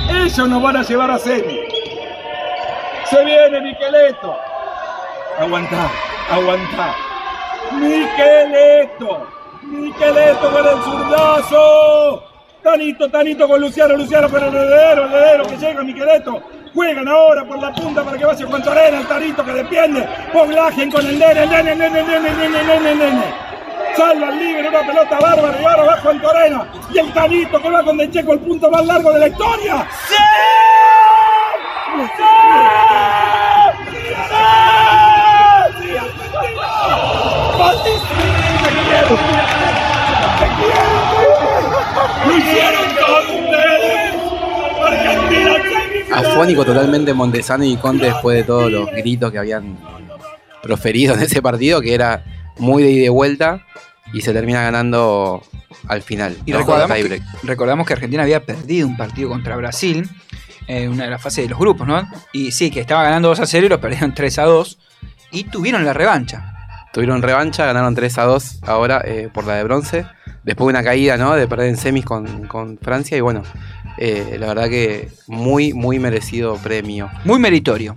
Ellos 0.09 0.49
nos 0.49 0.63
van 0.63 0.77
a 0.77 0.83
llevar 0.83 1.11
a 1.11 1.19
semi. 1.19 1.61
Se 3.09 3.25
viene 3.25 3.61
Miqueleto. 3.61 4.37
Aguantá, 5.39 5.91
aguantá. 6.31 6.95
Miqueleto. 7.73 9.27
Miqueleto 9.71 10.51
con 10.51 10.67
el 10.67 10.83
zurdazo. 10.83 12.25
Tanito, 12.61 13.09
Tanito 13.09 13.49
con 13.49 13.61
Luciano, 13.61 13.97
Luciano 13.97 14.29
con 14.29 14.43
el 14.43 14.55
heredero, 14.55 15.07
el 15.07 15.13
heredero 15.15 15.47
que 15.47 15.57
llega, 15.57 15.83
Miqueleto. 15.83 16.43
Juegan 16.75 17.07
ahora 17.07 17.45
por 17.45 17.59
la 17.61 17.73
punta 17.73 18.03
para 18.03 18.19
que 18.19 18.25
vaya 18.25 18.47
Juan 18.47 18.63
Torena, 18.63 19.01
el 19.01 19.07
Tarito 19.07 19.45
que 19.45 19.53
defiende. 19.53 20.09
Poglagen 20.33 20.91
con 20.91 21.07
el 21.07 21.19
nene, 21.19 21.45
el 21.45 21.51
nene, 21.51 21.73
el 21.73 21.79
nene, 21.79 22.01
el 22.01 22.07
nene, 22.07 22.29
el 22.29 22.37
nene, 22.37 22.61
el 22.61 22.67
nene, 22.67 22.91
el 22.91 22.99
nene. 22.99 23.35
Salva 23.97 24.29
al 24.29 24.39
libre, 24.39 24.69
una 24.69 24.81
pelota 24.81 25.19
bárbara 25.21 25.61
y 25.61 25.65
ahora 25.65 25.83
va 25.85 25.97
Juan 25.99 26.21
Torena. 26.21 26.67
Y 26.93 26.99
el 26.99 27.13
Tanito 27.13 27.63
que 27.63 27.71
va 27.71 27.85
con 27.85 27.97
De 27.97 28.11
Checo, 28.11 28.33
el 28.33 28.41
punto 28.41 28.69
más 28.71 28.85
largo 28.85 29.13
de 29.13 29.21
la 29.21 29.29
historia. 29.29 29.87
¡Sí! 30.09 30.17
¡Sí! 32.17 32.23
¡Sí! 39.11 39.60
¡Lo 42.27 42.37
hicieron 42.37 42.97
todos 42.97 43.25
ustedes! 43.25 44.15
¡Argentina 44.87 45.51
Afónico 46.13 46.65
totalmente 46.65 47.15
Montesano 47.15 47.65
y 47.65 47.77
Conte 47.77 48.07
después 48.07 48.37
de 48.37 48.45
todos 48.45 48.71
los 48.71 48.91
gritos 48.91 49.31
que 49.33 49.39
habían 49.39 49.79
proferido 50.63 51.15
en 51.15 51.23
ese 51.23 51.41
partido, 51.41 51.81
que 51.81 51.95
era 51.95 52.25
muy 52.59 52.83
de 52.83 52.91
ida 52.91 52.99
y 52.99 53.03
de 53.05 53.09
vuelta, 53.09 53.67
y 54.13 54.21
se 54.21 54.33
termina 54.33 54.63
ganando 54.63 55.43
al 55.89 56.03
final. 56.03 56.37
Y 56.45 56.53
¿no? 56.53 56.59
recordamos 56.59 56.89
que, 56.97 57.03
Tiebreak. 57.03 57.23
recordamos 57.45 57.87
que 57.87 57.93
Argentina 57.95 58.23
había 58.23 58.45
perdido 58.45 58.87
un 58.87 58.97
partido 58.97 59.29
contra 59.31 59.57
Brasil 59.57 60.09
en 60.67 60.91
una 60.91 61.05
de 61.05 61.11
las 61.11 61.23
fases 61.23 61.45
de 61.45 61.51
los 61.51 61.59
grupos, 61.59 61.87
¿no? 61.87 62.09
Y 62.33 62.53
sí, 62.53 62.71
que 62.71 62.81
estaba 62.81 63.03
ganando 63.03 63.29
2 63.29 63.41
a 63.41 63.47
0 63.47 63.67
y 63.67 63.69
lo 63.69 63.81
perdieron 63.81 64.15
3 64.15 64.39
a 64.39 64.45
2 64.45 64.79
y 65.33 65.45
tuvieron 65.45 65.85
la 65.85 65.93
revancha. 65.93 66.53
Tuvieron 66.93 67.23
revancha, 67.23 67.67
ganaron 67.67 67.95
3 67.95 68.19
a 68.19 68.25
2 68.25 68.59
ahora 68.63 69.01
eh, 69.05 69.29
por 69.33 69.47
la 69.47 69.55
de 69.55 69.65
bronce. 69.65 70.07
Después 70.45 70.67
de 70.67 70.71
una 70.79 70.83
caída, 70.83 71.17
¿no? 71.17 71.35
De 71.35 71.47
perder 71.47 71.69
en 71.69 71.77
semis 71.77 72.05
con, 72.05 72.47
con 72.47 72.79
Francia. 72.79 73.17
Y 73.17 73.21
bueno, 73.21 73.43
eh, 73.99 74.37
la 74.39 74.47
verdad 74.47 74.69
que 74.69 75.09
muy, 75.27 75.73
muy 75.75 75.99
merecido 75.99 76.57
premio. 76.57 77.11
Muy 77.25 77.39
meritorio. 77.39 77.97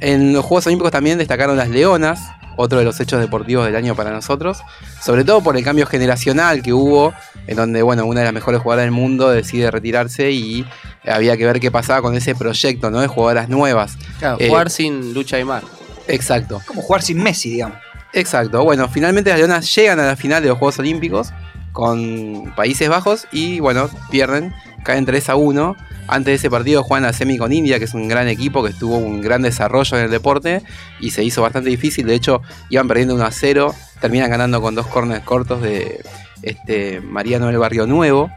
En 0.00 0.32
los 0.32 0.44
Juegos 0.44 0.66
Olímpicos 0.66 0.92
también 0.92 1.18
destacaron 1.18 1.56
las 1.58 1.68
Leonas, 1.68 2.20
otro 2.56 2.78
de 2.78 2.84
los 2.84 2.98
hechos 3.00 3.20
deportivos 3.20 3.66
del 3.66 3.76
año 3.76 3.94
para 3.94 4.10
nosotros. 4.10 4.62
Sobre 5.02 5.24
todo 5.24 5.42
por 5.42 5.56
el 5.58 5.64
cambio 5.64 5.86
generacional 5.86 6.62
que 6.62 6.72
hubo, 6.72 7.12
en 7.46 7.56
donde, 7.56 7.82
bueno, 7.82 8.06
una 8.06 8.20
de 8.20 8.24
las 8.26 8.32
mejores 8.34 8.62
jugadoras 8.62 8.86
del 8.86 8.92
mundo 8.92 9.28
decide 9.28 9.70
retirarse 9.70 10.30
y 10.30 10.64
había 11.06 11.36
que 11.36 11.44
ver 11.44 11.60
qué 11.60 11.70
pasaba 11.70 12.00
con 12.00 12.14
ese 12.16 12.34
proyecto, 12.34 12.90
¿no? 12.90 13.00
De 13.00 13.08
jugadoras 13.08 13.50
nuevas. 13.50 13.98
Claro, 14.18 14.38
Eh, 14.40 14.48
jugar 14.48 14.70
sin 14.70 15.12
lucha 15.12 15.38
y 15.38 15.44
mar. 15.44 15.62
Exacto. 16.08 16.62
Como 16.66 16.80
jugar 16.80 17.02
sin 17.02 17.22
Messi, 17.22 17.50
digamos. 17.50 17.76
Exacto. 18.14 18.62
Bueno, 18.64 18.88
finalmente 18.88 19.28
las 19.30 19.38
Leonas 19.38 19.74
llegan 19.74 20.00
a 20.00 20.06
la 20.06 20.16
final 20.16 20.42
de 20.42 20.48
los 20.48 20.56
Juegos 20.58 20.78
Olímpicos 20.78 21.32
con 21.74 22.54
Países 22.54 22.88
Bajos 22.88 23.26
y 23.32 23.58
bueno, 23.58 23.90
pierden, 24.10 24.54
caen 24.84 25.04
3 25.04 25.28
a 25.28 25.34
1. 25.34 25.76
Antes 26.06 26.26
de 26.26 26.34
ese 26.34 26.50
partido 26.50 26.84
juegan 26.84 27.02
la 27.02 27.12
semi 27.12 27.36
con 27.36 27.52
India, 27.52 27.78
que 27.78 27.86
es 27.86 27.94
un 27.94 28.06
gran 28.08 28.28
equipo 28.28 28.62
que 28.62 28.72
tuvo 28.72 28.96
un 28.96 29.20
gran 29.20 29.42
desarrollo 29.42 29.98
en 29.98 30.04
el 30.04 30.10
deporte 30.10 30.62
y 31.00 31.10
se 31.10 31.24
hizo 31.24 31.42
bastante 31.42 31.70
difícil. 31.70 32.06
De 32.06 32.14
hecho, 32.14 32.42
iban 32.70 32.86
perdiendo 32.86 33.16
1 33.16 33.24
a 33.24 33.30
0, 33.32 33.74
terminan 34.00 34.30
ganando 34.30 34.62
con 34.62 34.76
dos 34.76 34.86
corners 34.86 35.24
cortos 35.24 35.62
de 35.62 36.04
este 36.42 37.00
Mariano 37.00 37.48
del 37.48 37.58
Barrio 37.58 37.86
Nuevo. 37.86 38.30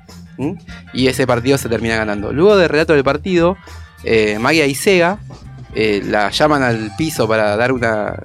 Y 0.93 1.07
ese 1.07 1.27
partido 1.27 1.57
se 1.57 1.69
termina 1.69 1.95
ganando. 1.95 2.33
Luego 2.33 2.57
del 2.57 2.69
relato 2.69 2.93
del 2.93 3.03
partido, 3.03 3.55
eh, 4.03 4.37
Magia 4.39 4.65
y 4.65 4.75
Sega 4.75 5.19
eh, 5.75 6.01
la 6.03 6.31
llaman 6.31 6.63
al 6.63 6.91
piso 6.97 7.27
para 7.27 7.55
dar 7.55 7.71
una. 7.71 8.15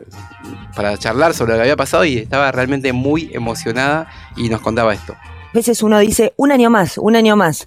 Para 0.75 0.97
charlar 0.99 1.35
sobre 1.35 1.53
lo 1.53 1.59
que 1.59 1.63
había 1.63 1.77
pasado 1.77 2.05
y 2.05 2.19
estaba 2.19 2.51
realmente 2.53 2.93
muy 2.93 3.31
emocionada 3.33 4.09
y 4.37 4.49
nos 4.49 4.61
contaba 4.61 4.95
esto. 4.95 5.15
A 5.15 5.53
veces 5.55 5.83
uno 5.83 5.99
dice, 5.99 6.33
un 6.37 6.53
año 6.53 6.71
más, 6.71 6.99
un 6.99 7.17
año 7.17 7.37
más. 7.37 7.67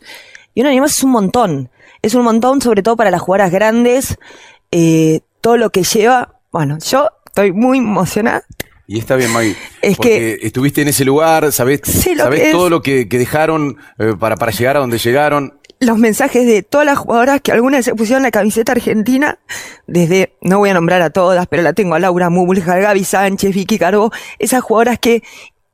Y 0.54 0.62
un 0.62 0.68
año 0.68 0.82
más 0.82 0.98
es 0.98 1.04
un 1.04 1.12
montón. 1.12 1.70
Es 2.02 2.16
un 2.16 2.24
montón, 2.24 2.62
sobre 2.62 2.82
todo 2.82 2.96
para 2.96 3.12
las 3.12 3.22
jugadoras 3.22 3.52
grandes. 3.52 4.18
eh, 4.72 5.22
todo 5.42 5.58
lo 5.58 5.70
que 5.70 5.84
lleva. 5.84 6.40
Bueno, 6.52 6.80
yo 6.80 7.08
estoy 7.28 7.52
muy 7.52 7.78
emocionada. 7.78 8.44
Y 8.88 9.00
está 9.00 9.16
bien, 9.16 9.32
Maggie. 9.32 9.56
Es 9.82 9.96
porque 9.96 10.40
estuviste 10.42 10.82
en 10.82 10.88
ese 10.88 11.06
lugar, 11.06 11.52
sabés, 11.52 11.82
lo 12.16 12.30
que 12.30 12.52
todo 12.52 12.70
lo 12.70 12.82
que, 12.82 13.08
que 13.08 13.18
dejaron 13.18 13.78
eh, 14.00 14.14
para, 14.20 14.38
para 14.38 14.52
llegar 14.52 14.78
a 14.78 14.80
donde 14.80 14.98
llegaron. 14.98 15.60
Los 15.80 15.98
mensajes 15.98 16.46
de 16.46 16.64
todas 16.64 16.86
las 16.86 16.98
jugadoras 16.98 17.42
que 17.42 17.52
algunas 17.52 17.84
se 17.84 17.94
pusieron 17.96 18.24
la 18.24 18.32
camiseta 18.32 18.72
argentina, 18.72 19.40
desde, 19.88 20.36
no 20.42 20.60
voy 20.60 20.70
a 20.70 20.74
nombrar 20.74 21.02
a 21.02 21.10
todas, 21.10 21.48
pero 21.48 21.64
la 21.64 21.74
tengo 21.74 21.96
a 21.96 22.00
Laura 22.00 22.30
Mubulja, 22.30 22.78
Gaby 22.78 23.04
Sánchez, 23.04 23.54
Vicky 23.54 23.78
Carbó, 23.78 24.12
esas 24.40 24.62
jugadoras 24.62 25.00
que 25.00 25.22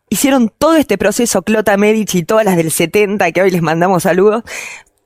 hicieron 0.09 0.51
todo 0.57 0.75
este 0.75 0.97
proceso, 0.97 1.43
Clota 1.43 1.77
Medici 1.77 2.19
y 2.19 2.23
todas 2.23 2.45
las 2.45 2.57
del 2.57 2.71
70, 2.71 3.31
que 3.31 3.41
hoy 3.41 3.51
les 3.51 3.61
mandamos 3.61 4.03
saludos, 4.03 4.43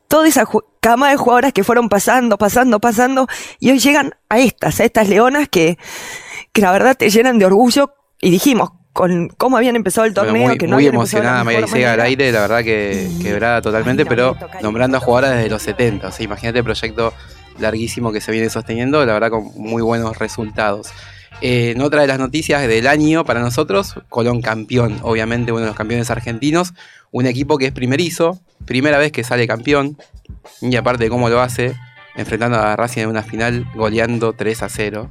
toda 0.08 0.28
esa 0.28 0.48
cama 0.80 1.10
de 1.10 1.18
jugadoras 1.18 1.54
que 1.54 1.64
fueron 1.64 1.90
pasando, 1.90 2.38
pasando, 2.38 2.80
pasando, 2.80 3.28
y 3.60 3.72
hoy 3.72 3.80
llegan 3.80 4.16
a 4.30 4.40
estas, 4.40 4.80
a 4.80 4.86
estas 4.86 5.10
leonas 5.10 5.50
que, 5.50 5.78
que 6.54 6.62
la 6.62 6.72
verdad 6.72 6.96
te 6.96 7.10
llenan 7.10 7.38
de 7.38 7.46
orgullo, 7.46 7.94
y 8.22 8.32
dijimos, 8.32 8.72
con 8.96 9.28
cómo 9.28 9.58
habían 9.58 9.76
empezado 9.76 10.08
el 10.08 10.14
Bueno, 10.14 10.30
torneo, 10.30 10.48
muy 10.48 10.58
que 10.58 10.68
no 10.68 10.78
muy 10.78 10.88
emocionada 10.88 11.44
María 11.44 11.66
Isega 11.66 11.92
al 11.92 12.00
aire, 12.00 12.32
la 12.32 12.40
verdad 12.40 12.64
que 12.64 13.10
quebrada 13.22 13.62
totalmente, 13.62 14.06
pero 14.06 14.38
nombrando 14.62 14.96
a 14.96 15.02
jugadoras 15.02 15.36
desde 15.36 15.50
los 15.50 15.64
70. 15.64 16.08
O 16.08 16.12
sea, 16.14 16.24
imagínate 16.24 16.60
el 16.60 16.64
proyecto 16.64 17.14
larguísimo 17.60 18.14
que 18.14 18.22
se 18.22 18.32
viene 18.32 18.50
sosteniendo, 18.50 19.06
la 19.06 19.12
verdad 19.12 19.32
con 19.32 19.52
muy 19.58 19.82
buenos 19.82 20.18
resultados. 20.18 20.94
Eh, 21.42 21.74
en 21.76 21.82
otra 21.82 22.04
de 22.04 22.08
las 22.08 22.20
noticias 22.20 22.66
del 22.66 22.88
año 22.88 23.26
para 23.26 23.42
nosotros, 23.42 23.96
Colón 24.08 24.42
campeón, 24.42 24.98
obviamente 25.02 25.52
uno 25.52 25.64
de 25.64 25.68
los 25.68 25.76
campeones 25.76 26.10
argentinos, 26.10 26.74
un 27.12 27.26
equipo 27.26 27.58
que 27.58 27.66
es 27.66 27.74
primerizo, 27.74 28.40
primera 28.64 28.98
vez 28.98 29.12
que 29.12 29.26
sale 29.26 29.46
campeón, 29.46 29.98
y 30.62 30.74
aparte 30.78 31.04
de 31.04 31.10
cómo 31.10 31.28
lo 31.28 31.42
hace, 31.42 31.76
enfrentando 32.16 32.60
a 32.60 32.78
Racing 32.78 33.02
en 33.02 33.10
una 33.10 33.24
final, 33.24 33.68
goleando 33.76 34.32
3 34.32 34.64
a 34.64 34.70
0. 34.70 35.10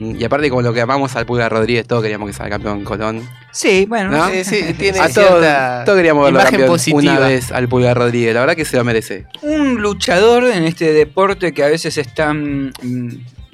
Y 0.00 0.22
aparte 0.24 0.48
como 0.48 0.62
lo 0.62 0.72
que 0.72 0.80
amamos 0.80 1.16
al 1.16 1.26
Pulga 1.26 1.48
Rodríguez, 1.48 1.86
todos 1.86 2.02
queríamos 2.02 2.28
que 2.28 2.32
salga 2.32 2.50
campeón 2.50 2.84
Colón. 2.84 3.28
Sí, 3.50 3.86
bueno, 3.88 4.10
¿No? 4.10 4.28
Sí, 4.30 4.44
sí, 4.44 4.74
tiene 4.78 5.00
a 5.00 5.08
todos, 5.08 5.44
todos 5.84 5.96
queríamos 5.96 6.24
verlo 6.24 6.38
imagen 6.38 6.50
campeón 6.60 6.68
positiva. 6.70 7.00
una 7.00 7.18
vez 7.20 7.50
al 7.52 7.68
Pulgar 7.68 7.96
Rodríguez. 7.96 8.34
La 8.34 8.40
verdad 8.40 8.54
que 8.56 8.64
se 8.64 8.76
lo 8.76 8.84
merece. 8.84 9.26
Un 9.42 9.80
luchador 9.82 10.44
en 10.44 10.64
este 10.64 10.92
deporte 10.92 11.52
que 11.52 11.64
a 11.64 11.68
veces 11.68 11.98
es 11.98 12.14
tan 12.14 12.72
mm, 12.82 13.08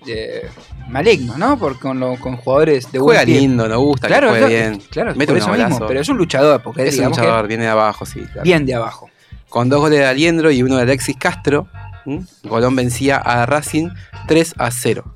eh, 0.07 0.49
maligno, 0.89 1.37
¿no? 1.39 1.59
Por, 1.59 1.79
con, 1.79 1.99
lo- 2.01 2.17
con 2.17 2.37
jugadores 2.37 2.91
de 2.93 2.99
Juega 2.99 3.25
buen 3.25 3.35
lindo, 3.37 3.69
nos 3.69 3.79
gusta, 3.79 4.07
que 4.09 4.13
claro, 4.15 4.29
juegue 4.31 4.47
claro, 4.47 4.69
bien. 4.71 4.83
Claro, 4.91 5.15
Mete 5.15 5.27
por 5.33 5.37
un 5.37 5.55
eso 5.57 5.65
mismo, 5.69 5.87
pero 5.87 6.01
es 6.01 6.09
un 6.09 6.17
luchador, 6.19 6.63
porque 6.63 6.87
Es 6.87 6.95
un 6.99 7.05
que 7.05 7.09
luchador, 7.11 7.47
viene 7.49 7.65
de 7.65 7.71
abajo, 7.71 8.05
sí. 8.07 8.21
claro. 8.21 8.43
bien 8.43 8.65
de 8.67 8.75
abajo. 8.75 9.11
Con 9.49 9.69
dos 9.71 9.81
goles 9.81 9.99
de 9.99 10.05
Aliendro 10.07 10.51
y 10.51 10.63
uno 10.63 10.77
de 10.77 10.83
Alexis 10.83 11.17
Castro, 11.17 11.69
¿m? 12.07 12.23
Colón 12.49 12.77
vencía 12.77 13.17
a 13.17 13.47
Racing 13.47 13.89
3 14.27 14.55
a 14.59 14.71
0. 14.71 15.15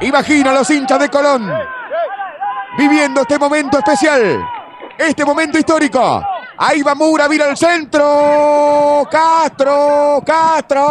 Imagina 0.00 0.52
los 0.52 0.68
hinchas 0.70 0.98
de 0.98 1.08
Colón. 1.08 1.52
viviendo 2.76 3.20
este 3.22 3.38
momento 3.38 3.78
especial, 3.78 4.44
este 4.98 5.24
momento 5.24 5.58
histórico. 5.58 6.22
Ahí 6.56 6.82
va 6.82 6.94
Mura, 6.94 7.28
mira 7.28 7.48
el 7.50 7.56
centro. 7.56 9.08
Castro, 9.10 10.22
Castro. 10.24 10.82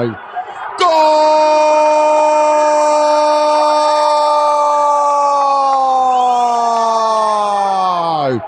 ¡Gol! 0.00 0.16
¡Gol! 8.20 8.42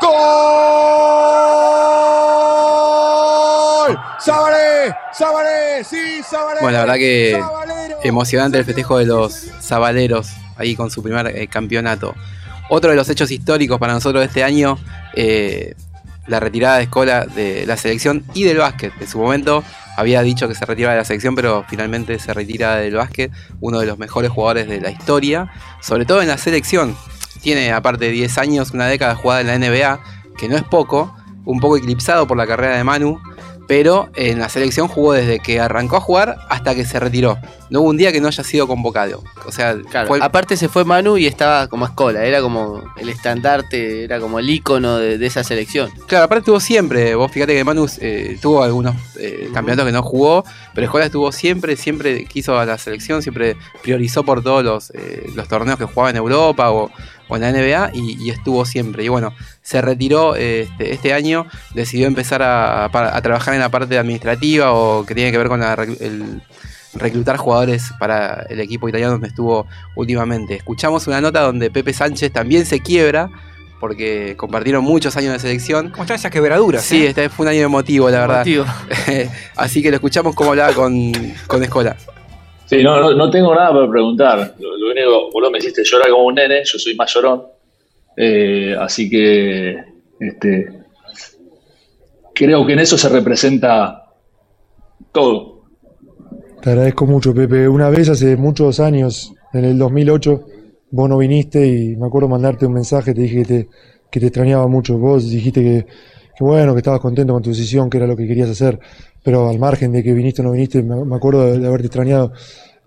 ¡Gol! 0.00 0.24
¡Sabalé! 4.18 4.94
¡Sabalé! 5.12 5.84
¡Sí, 5.84 6.22
Sabalé! 6.22 6.44
Bueno, 6.64 6.78
la 6.78 6.84
verdad 6.86 6.96
que 6.96 7.38
emocionante 8.04 8.56
el 8.56 8.64
festejo 8.64 8.96
de 8.96 9.04
los 9.04 9.34
Zabaleros 9.60 10.30
ahí 10.56 10.74
con 10.74 10.90
su 10.90 11.02
primer 11.02 11.26
eh, 11.26 11.46
campeonato. 11.46 12.14
Otro 12.70 12.88
de 12.88 12.96
los 12.96 13.06
hechos 13.10 13.30
históricos 13.30 13.78
para 13.78 13.92
nosotros 13.92 14.22
de 14.22 14.28
este 14.28 14.44
año, 14.44 14.78
eh, 15.14 15.74
la 16.26 16.40
retirada 16.40 16.78
de 16.78 16.84
Escola 16.84 17.26
de 17.26 17.66
la 17.66 17.76
selección 17.76 18.24
y 18.32 18.44
del 18.44 18.56
básquet. 18.56 18.94
En 18.98 19.06
su 19.06 19.18
momento 19.18 19.62
había 19.98 20.22
dicho 20.22 20.48
que 20.48 20.54
se 20.54 20.64
retiraba 20.64 20.94
de 20.94 21.00
la 21.00 21.04
selección, 21.04 21.34
pero 21.34 21.66
finalmente 21.68 22.18
se 22.18 22.32
retira 22.32 22.76
del 22.76 22.94
básquet, 22.94 23.30
uno 23.60 23.80
de 23.80 23.84
los 23.84 23.98
mejores 23.98 24.30
jugadores 24.30 24.66
de 24.66 24.80
la 24.80 24.88
historia, 24.88 25.52
sobre 25.82 26.06
todo 26.06 26.22
en 26.22 26.28
la 26.28 26.38
selección. 26.38 26.96
Tiene 27.42 27.72
aparte 27.72 28.06
de 28.06 28.12
10 28.12 28.38
años, 28.38 28.70
una 28.70 28.86
década 28.86 29.16
jugada 29.16 29.42
en 29.42 29.48
la 29.48 29.58
NBA, 29.58 30.00
que 30.38 30.48
no 30.48 30.56
es 30.56 30.62
poco, 30.62 31.14
un 31.44 31.60
poco 31.60 31.76
eclipsado 31.76 32.26
por 32.26 32.38
la 32.38 32.46
carrera 32.46 32.78
de 32.78 32.84
Manu, 32.84 33.20
pero 33.66 34.08
en 34.14 34.38
la 34.38 34.48
selección 34.48 34.88
jugó 34.88 35.12
desde 35.14 35.38
que 35.40 35.60
arrancó 35.60 35.96
a 35.96 36.00
jugar 36.00 36.36
hasta 36.50 36.74
que 36.74 36.84
se 36.84 37.00
retiró. 37.00 37.38
No 37.70 37.80
hubo 37.80 37.88
un 37.90 37.96
día 37.96 38.12
que 38.12 38.20
no 38.20 38.28
haya 38.28 38.44
sido 38.44 38.66
convocado. 38.66 39.22
O 39.46 39.52
sea, 39.52 39.74
Claro, 39.90 40.06
fue 40.08 40.18
el- 40.18 40.22
aparte 40.22 40.56
se 40.56 40.68
fue 40.68 40.84
Manu 40.84 41.16
y 41.16 41.26
estaba 41.26 41.66
como 41.68 41.86
escola, 41.86 42.24
era 42.24 42.40
como 42.40 42.82
el 42.98 43.08
estandarte, 43.08 44.04
era 44.04 44.20
como 44.20 44.38
el 44.38 44.48
icono 44.50 44.98
de, 44.98 45.18
de 45.18 45.26
esa 45.26 45.42
selección. 45.44 45.90
Claro, 46.06 46.24
aparte 46.26 46.40
estuvo 46.40 46.60
siempre. 46.60 47.14
Vos 47.14 47.30
fíjate 47.32 47.54
que 47.54 47.64
Manu 47.64 47.86
eh, 48.00 48.38
tuvo 48.40 48.62
algunos 48.62 48.94
eh, 49.18 49.48
campeonatos 49.52 49.86
que 49.86 49.92
no 49.92 50.02
jugó, 50.02 50.44
pero 50.74 50.86
Escola 50.86 51.06
estuvo 51.06 51.32
siempre, 51.32 51.76
siempre 51.76 52.24
quiso 52.26 52.58
a 52.58 52.64
la 52.66 52.78
selección, 52.78 53.22
siempre 53.22 53.56
priorizó 53.82 54.22
por 54.24 54.42
todos 54.42 54.62
los, 54.64 54.90
eh, 54.94 55.26
los 55.34 55.48
torneos 55.48 55.78
que 55.78 55.84
jugaba 55.84 56.10
en 56.10 56.16
Europa 56.16 56.70
o, 56.70 56.90
en 57.36 57.42
la 57.42 57.52
NBA 57.52 57.90
y, 57.94 58.22
y 58.24 58.30
estuvo 58.30 58.64
siempre. 58.64 59.04
Y 59.04 59.08
bueno, 59.08 59.34
se 59.62 59.80
retiró 59.80 60.36
este, 60.36 60.92
este 60.92 61.12
año, 61.12 61.46
decidió 61.74 62.06
empezar 62.06 62.42
a, 62.42 62.84
a 62.84 63.22
trabajar 63.22 63.54
en 63.54 63.60
la 63.60 63.70
parte 63.70 63.98
administrativa 63.98 64.72
o 64.72 65.04
que 65.04 65.14
tiene 65.14 65.32
que 65.32 65.38
ver 65.38 65.48
con 65.48 65.60
la 65.60 65.74
el 65.74 66.42
reclutar 66.94 67.36
jugadores 67.36 67.90
para 67.98 68.46
el 68.48 68.60
equipo 68.60 68.88
italiano 68.88 69.12
donde 69.12 69.28
estuvo 69.28 69.66
últimamente. 69.96 70.56
Escuchamos 70.56 71.06
una 71.06 71.20
nota 71.20 71.40
donde 71.40 71.70
Pepe 71.70 71.92
Sánchez 71.92 72.32
también 72.32 72.66
se 72.66 72.80
quiebra 72.80 73.30
porque 73.80 74.34
compartieron 74.36 74.84
muchos 74.84 75.16
años 75.16 75.32
de 75.34 75.38
selección. 75.40 75.90
¿Cómo 75.90 76.04
están 76.04 76.16
esas 76.16 76.30
quebraduras? 76.30 76.82
Sí, 76.82 77.04
eh? 77.04 77.08
este 77.08 77.28
fue 77.28 77.46
un 77.46 77.52
año 77.52 77.62
emotivo, 77.62 78.08
la 78.08 78.26
verdad. 78.26 78.46
Así 79.56 79.82
que 79.82 79.90
lo 79.90 79.96
escuchamos 79.96 80.34
cómo 80.34 80.50
hablaba 80.50 80.72
con, 80.72 81.12
con 81.46 81.62
Escola. 81.62 81.96
Sí, 82.66 82.82
no, 82.82 83.00
no, 83.00 83.12
no 83.12 83.30
tengo 83.30 83.54
nada 83.54 83.72
para 83.72 83.90
preguntar. 83.90 84.54
Lo, 84.58 84.76
lo 84.76 84.90
único, 84.90 85.30
vos 85.32 85.50
me 85.50 85.58
hiciste 85.58 85.82
llorar 85.84 86.10
como 86.10 86.24
un 86.26 86.34
nene, 86.34 86.62
yo 86.64 86.78
soy 86.78 86.94
más 86.94 87.12
llorón. 87.12 87.42
Eh, 88.16 88.74
así 88.78 89.10
que 89.10 89.76
este, 90.20 90.68
creo 92.34 92.66
que 92.66 92.72
en 92.72 92.78
eso 92.78 92.96
se 92.96 93.08
representa 93.08 94.06
todo. 95.12 95.64
Te 96.62 96.70
agradezco 96.70 97.06
mucho, 97.06 97.34
Pepe. 97.34 97.68
Una 97.68 97.90
vez 97.90 98.08
hace 98.08 98.36
muchos 98.36 98.80
años, 98.80 99.34
en 99.52 99.64
el 99.66 99.78
2008, 99.78 100.46
vos 100.90 101.08
no 101.08 101.18
viniste 101.18 101.66
y 101.66 101.96
me 101.96 102.06
acuerdo 102.06 102.28
mandarte 102.28 102.66
un 102.66 102.72
mensaje, 102.72 103.12
te 103.12 103.20
dije 103.20 103.42
que 103.42 103.44
te, 103.44 103.68
que 104.10 104.20
te 104.20 104.26
extrañaba 104.26 104.66
mucho. 104.68 104.96
Vos 104.96 105.30
dijiste 105.30 105.62
que 105.62 105.86
bueno, 106.40 106.72
que 106.72 106.78
estabas 106.78 107.00
contento 107.00 107.32
con 107.32 107.42
tu 107.42 107.50
decisión, 107.50 107.88
que 107.88 107.98
era 107.98 108.06
lo 108.06 108.16
que 108.16 108.26
querías 108.26 108.50
hacer, 108.50 108.78
pero 109.24 109.48
al 109.48 109.58
margen 109.58 109.90
de 109.90 110.02
que 110.02 110.12
viniste 110.12 110.42
o 110.42 110.44
no 110.44 110.52
viniste, 110.52 110.82
me, 110.82 111.16
acuerdo 111.16 111.58
de 111.58 111.66
haberte 111.66 111.86
extrañado. 111.86 112.32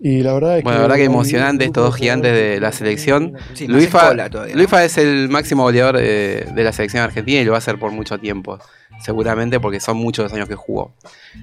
Y 0.00 0.22
la 0.22 0.32
verdad 0.32 0.58
es 0.58 0.64
Bueno, 0.64 0.76
que... 0.76 0.82
la 0.82 0.88
verdad 0.88 0.96
que 0.96 1.04
emocionante 1.04 1.64
estos 1.64 1.84
dos 1.84 1.96
gigantes 1.96 2.32
de 2.32 2.60
la 2.60 2.70
selección. 2.72 3.34
Sí, 3.54 3.66
Luifa, 3.66 4.84
es 4.84 4.98
el 4.98 5.28
máximo 5.28 5.64
goleador 5.64 5.96
eh, 6.00 6.46
de 6.54 6.64
la 6.64 6.72
selección 6.72 7.02
argentina 7.02 7.40
y 7.40 7.44
lo 7.44 7.52
va 7.52 7.56
a 7.56 7.58
hacer 7.58 7.78
por 7.78 7.90
mucho 7.90 8.18
tiempo, 8.18 8.58
seguramente 9.00 9.58
porque 9.58 9.80
son 9.80 9.96
muchos 9.96 10.24
los 10.24 10.32
años 10.32 10.48
que 10.48 10.54
jugó. 10.54 10.94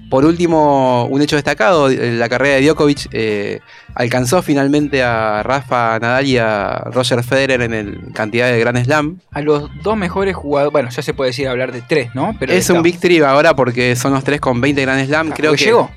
Por 0.08 0.24
último, 0.24 1.04
un 1.04 1.20
hecho 1.20 1.36
destacado, 1.36 1.90
eh, 1.90 2.12
la 2.12 2.28
carrera 2.30 2.56
de 2.56 2.62
Djokovic 2.62 3.08
eh, 3.12 3.60
alcanzó 3.94 4.40
finalmente 4.40 5.02
a 5.02 5.42
Rafa 5.42 5.98
Nadal 5.98 6.26
y 6.26 6.38
a 6.38 6.84
Roger 6.92 7.22
Federer 7.22 7.60
en 7.60 7.74
el 7.74 8.12
cantidad 8.14 8.50
de 8.50 8.58
Grand 8.58 8.82
Slam. 8.82 9.20
A 9.32 9.42
los 9.42 9.70
dos 9.82 9.96
mejores 9.98 10.34
jugadores, 10.34 10.72
bueno, 10.72 10.88
ya 10.88 11.02
se 11.02 11.12
puede 11.12 11.30
decir 11.30 11.46
hablar 11.48 11.72
de 11.72 11.82
tres, 11.82 12.14
¿no? 12.14 12.34
Pero 12.38 12.54
es 12.54 12.70
un 12.70 12.82
Big 12.82 12.98
Three 12.98 13.20
ahora 13.20 13.54
porque 13.54 13.96
son 13.96 14.12
los 14.14 14.24
tres 14.24 14.40
con 14.40 14.62
20 14.62 14.80
Grand 14.80 15.06
Slam. 15.06 15.30
Creo 15.32 15.50
porque 15.50 15.64
que 15.64 15.70
llegó. 15.70 15.90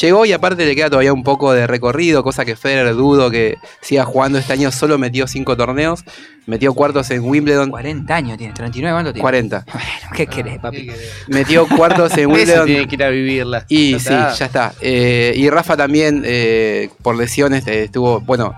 Llegó 0.00 0.24
y 0.24 0.32
aparte 0.32 0.64
le 0.64 0.74
queda 0.74 0.88
todavía 0.88 1.12
un 1.12 1.22
poco 1.22 1.52
de 1.52 1.66
recorrido, 1.66 2.22
cosa 2.22 2.44
que 2.46 2.56
Federer 2.56 2.94
dudo 2.94 3.30
que 3.30 3.56
siga 3.82 4.04
jugando 4.06 4.38
este 4.38 4.54
año. 4.54 4.72
Solo 4.72 4.96
metió 4.96 5.26
cinco 5.26 5.54
torneos, 5.56 6.02
metió 6.46 6.72
cuartos 6.72 7.10
en 7.10 7.22
Wimbledon. 7.22 7.70
40 7.70 8.14
años 8.14 8.38
tiene, 8.38 8.54
39, 8.54 8.94
¿cuánto 8.94 9.12
tiene? 9.12 9.22
40. 9.22 9.64
Bueno, 9.72 9.86
¿qué 10.16 10.26
querés, 10.26 10.58
papi? 10.60 10.90
Metió 11.28 11.66
cuartos 11.68 12.16
en 12.16 12.26
Wimbledon. 12.32 12.66
tiene 12.66 12.88
que 12.88 12.94
ir 12.94 13.04
a 13.04 13.10
vivirla. 13.10 13.64
Y 13.68 13.92
Ya 13.92 13.98
sí, 13.98 14.04
está. 14.14 14.32
ya 14.34 14.46
está. 14.46 14.72
Eh, 14.80 15.34
y 15.36 15.50
Rafa 15.50 15.76
también, 15.76 16.22
eh, 16.24 16.88
por 17.02 17.14
lesiones, 17.16 17.66
eh, 17.66 17.84
estuvo. 17.84 18.20
Bueno, 18.20 18.54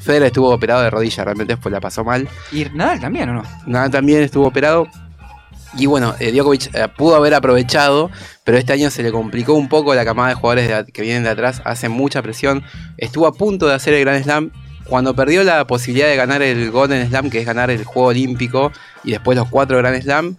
Federer 0.00 0.28
estuvo 0.28 0.50
operado 0.50 0.82
de 0.82 0.88
rodilla, 0.90 1.24
realmente 1.24 1.52
después 1.54 1.70
la 1.72 1.80
pasó 1.80 2.02
mal. 2.02 2.28
¿Y 2.52 2.64
Nadal 2.72 3.00
también 3.00 3.28
o 3.28 3.34
no? 3.34 3.42
Nadal 3.66 3.90
también 3.90 4.22
estuvo 4.22 4.46
operado. 4.46 4.86
Y 5.78 5.86
bueno, 5.86 6.14
eh, 6.20 6.32
Djokovic 6.32 6.74
eh, 6.74 6.88
pudo 6.96 7.16
haber 7.16 7.34
aprovechado, 7.34 8.10
pero 8.44 8.56
este 8.56 8.72
año 8.72 8.90
se 8.90 9.02
le 9.02 9.12
complicó 9.12 9.54
un 9.54 9.68
poco 9.68 9.94
la 9.94 10.04
camada 10.04 10.30
de 10.30 10.34
jugadores 10.34 10.68
de 10.86 10.90
que 10.92 11.02
vienen 11.02 11.24
de 11.24 11.30
atrás, 11.30 11.60
hacen 11.64 11.92
mucha 11.92 12.22
presión. 12.22 12.62
Estuvo 12.96 13.26
a 13.26 13.32
punto 13.34 13.66
de 13.66 13.74
hacer 13.74 13.92
el 13.94 14.00
Grand 14.00 14.22
Slam. 14.22 14.50
Cuando 14.86 15.14
perdió 15.14 15.42
la 15.42 15.66
posibilidad 15.66 16.06
de 16.06 16.16
ganar 16.16 16.42
el 16.42 16.70
Golden 16.70 17.06
Slam, 17.08 17.28
que 17.28 17.40
es 17.40 17.46
ganar 17.46 17.70
el 17.70 17.84
Juego 17.84 18.08
Olímpico, 18.08 18.72
y 19.04 19.10
después 19.10 19.36
los 19.36 19.48
cuatro 19.48 19.76
Grand 19.78 20.00
Slam, 20.00 20.36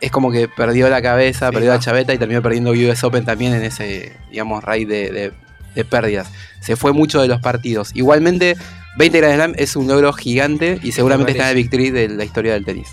es 0.00 0.10
como 0.10 0.32
que 0.32 0.48
perdió 0.48 0.88
la 0.88 1.00
cabeza, 1.02 1.52
perdió 1.52 1.70
la 1.70 1.78
chaveta 1.78 2.12
y 2.14 2.18
terminó 2.18 2.42
perdiendo 2.42 2.70
US 2.72 3.04
Open 3.04 3.24
también 3.24 3.52
en 3.54 3.62
ese, 3.62 4.12
digamos, 4.30 4.64
raid 4.64 4.88
de, 4.88 5.12
de- 5.12 5.32
de 5.74 5.84
pérdidas. 5.84 6.30
Se 6.60 6.76
fue 6.76 6.92
mucho 6.92 7.20
de 7.20 7.26
los 7.28 7.40
partidos. 7.40 7.90
Igualmente, 7.94 8.56
20 8.96 9.18
Grand 9.20 9.34
Slam 9.34 9.52
es 9.56 9.76
un 9.76 9.86
logro 9.88 10.12
gigante 10.12 10.78
y 10.82 10.92
seguramente 10.92 11.32
está 11.32 11.50
en 11.50 11.56
el 11.56 11.62
victory 11.62 11.90
de 11.90 12.08
la 12.08 12.24
historia 12.24 12.52
del 12.54 12.64
tenis. 12.64 12.88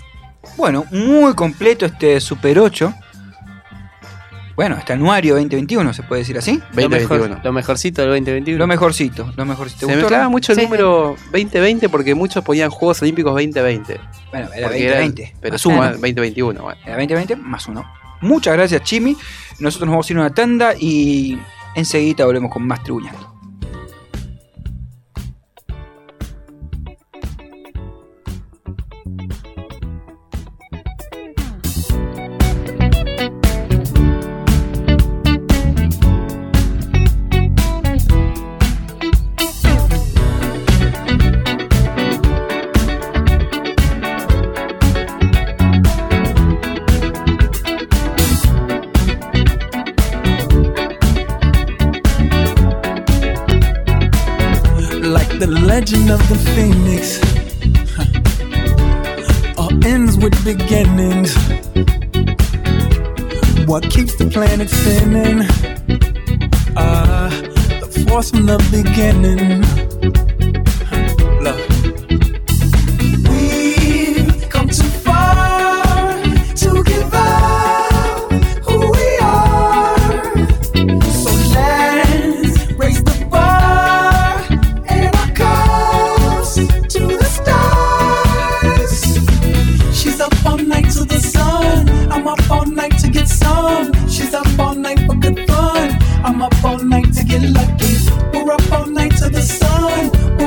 Bueno, 0.56 0.84
muy 0.90 1.34
completo 1.34 1.86
este 1.86 2.20
Super 2.20 2.58
8. 2.58 2.92
Bueno, 4.54 4.76
este 4.76 4.92
anuario 4.92 5.34
2021, 5.34 5.94
se 5.94 6.02
puede 6.02 6.20
decir 6.20 6.36
así. 6.36 6.60
Lo, 6.74 6.88
mejor- 6.90 7.40
lo 7.42 7.52
mejorcito 7.52 8.02
del 8.02 8.10
2021. 8.10 8.58
Lo 8.58 8.66
mejorcito, 8.66 9.32
lo 9.34 9.44
mejorcito. 9.46 9.80
¿Te 9.80 9.86
Se 9.86 9.92
gustó, 9.92 10.00
mezclaba 10.02 10.24
no? 10.24 10.30
mucho 10.30 10.52
el 10.52 10.58
Sí. 10.58 10.64
número 10.64 11.16
2020 11.32 11.88
porque 11.88 12.14
muchos 12.14 12.44
ponían 12.44 12.68
Juegos 12.68 13.00
Olímpicos 13.00 13.32
2020. 13.32 13.98
Bueno, 14.30 14.48
era 14.54 14.66
Porque 14.68 14.88
2020. 14.88 15.34
pero 15.40 15.52
más 15.54 15.60
suma 15.60 15.76
uno. 15.78 15.90
2021. 15.92 16.62
Bueno. 16.62 16.80
Era 16.84 16.96
2020 16.96 17.36
más 17.36 17.66
uno. 17.66 17.90
Muchas 18.20 18.52
gracias, 18.54 18.82
Chimi. 18.82 19.16
Nosotros 19.58 19.86
nos 19.86 19.94
vamos 19.94 20.10
a 20.10 20.12
ir 20.12 20.16
a 20.18 20.20
una 20.20 20.34
tanda 20.34 20.74
y 20.78 21.38
enseguida 21.74 22.26
volvemos 22.26 22.52
con 22.52 22.66
más 22.66 22.82
tribuñando. 22.84 23.31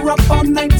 Up 0.09 0.29
all 0.29 0.43
night 0.43 0.74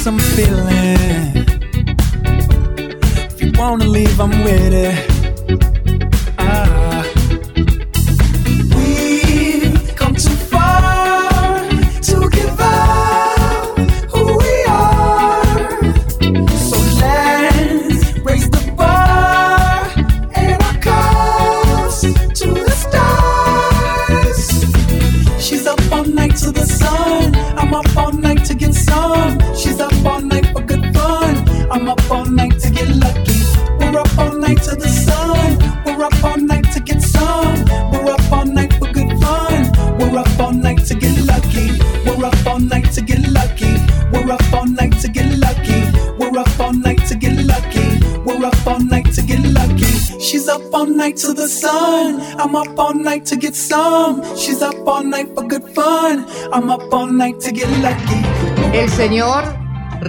some 0.00 0.18
feeling. 0.18 0.59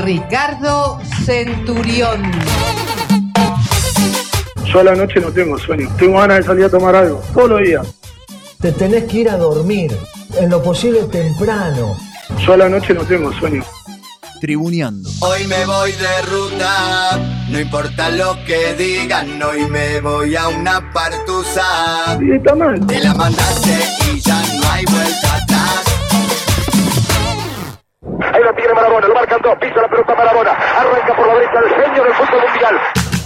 Ricardo 0.02 0.99
Centurión. 1.26 2.23
Yo 4.65 4.80
a 4.80 4.84
la 4.84 4.95
noche 4.95 5.19
no 5.19 5.32
tengo 5.32 5.60
sueño. 5.60 5.90
Tengo 5.98 6.19
ganas 6.19 6.38
de 6.38 6.44
salir 6.44 6.65
a 6.65 6.69
tomar 6.69 6.95
algo. 6.95 7.22
Todos 7.34 7.49
los 7.52 7.61
días. 7.61 7.88
Te 8.60 8.72
tenés 8.72 9.03
que 9.06 9.19
ir 9.19 9.30
a 9.30 9.38
dormir, 9.38 9.95
en 10.40 10.49
lo 10.49 10.61
posible 10.64 11.03
temprano. 11.03 11.98
Yo 12.45 12.53
a 12.53 12.57
la 12.57 12.69
noche 12.69 12.94
no 12.94 13.03
tengo 13.03 13.32
sueño. 13.34 13.64
Tribuneando. 14.40 15.07
Hoy 15.19 15.45
me 15.45 15.65
voy 15.65 15.91
de 15.91 16.22
ruta, 16.23 17.19
no 17.49 17.60
importa 17.60 18.10
lo 18.10 18.36
que 18.45 18.73
digan, 18.73 19.41
hoy 19.44 19.68
me 19.68 19.99
voy 20.02 20.36
a 20.36 20.48
una 20.48 20.91
partusa. 20.91 22.18
Sí, 22.19 22.32
está 22.32 22.56
mal. 22.56 22.86
Te 22.88 22.99
la 23.02 23.14
mandaste 23.14 23.78
y 24.11 24.19
ya 24.19 24.41
no 24.57 24.72
hay 24.72 24.86
vuelta 24.86 25.30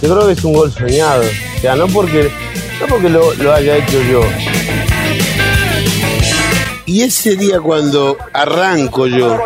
Yo 0.06 0.14
creo 0.14 0.26
que 0.28 0.34
es 0.34 0.44
un 0.44 0.52
gol 0.52 0.72
soñado. 0.72 1.22
O 1.22 1.60
sea, 1.60 1.74
no 1.74 1.88
porque, 1.88 2.30
no 2.80 2.86
porque 2.86 3.08
lo, 3.08 3.34
lo 3.34 3.52
haya 3.52 3.76
hecho 3.76 4.00
yo. 4.02 4.20
Y 6.84 7.02
ese 7.02 7.34
día 7.34 7.58
cuando 7.58 8.16
arranco 8.32 9.08
yo, 9.08 9.36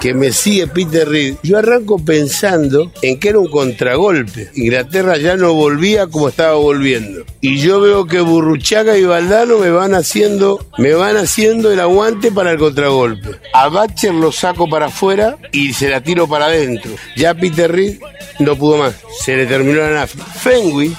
que 0.00 0.14
me 0.14 0.32
sigue 0.32 0.66
Peter 0.66 1.08
Reed, 1.08 1.36
yo 1.42 1.58
arranco 1.58 1.98
pensando 1.98 2.92
en 3.02 3.18
que 3.18 3.30
era 3.30 3.38
un 3.38 3.50
contragolpe. 3.50 4.50
Inglaterra 4.54 5.16
ya 5.16 5.36
no 5.36 5.54
volvía 5.54 6.06
como 6.06 6.28
estaba 6.28 6.54
volviendo. 6.54 7.24
Y 7.40 7.58
yo 7.58 7.80
veo 7.80 8.06
que 8.06 8.20
Burruchaga 8.20 8.96
y 8.96 9.04
Valdano 9.04 9.58
me 9.58 9.70
van 9.70 9.94
haciendo, 9.94 10.64
me 10.78 10.94
van 10.94 11.16
haciendo 11.16 11.70
el 11.72 11.80
aguante 11.80 12.30
para 12.30 12.52
el 12.52 12.58
contragolpe. 12.58 13.38
A 13.52 13.68
Batcher 13.68 14.14
lo 14.14 14.32
saco 14.32 14.68
para 14.68 14.86
afuera 14.86 15.38
y 15.52 15.72
se 15.72 15.88
la 15.88 16.00
tiro 16.00 16.28
para 16.28 16.46
adentro. 16.46 16.92
Ya 17.16 17.34
Peter 17.34 17.70
Reed 17.70 17.98
no 18.38 18.56
pudo 18.56 18.78
más. 18.78 18.94
Se 19.20 19.36
le 19.36 19.46
terminó 19.46 19.80
la 19.80 19.90
nafta. 19.90 20.24
Fenwick 20.24 20.96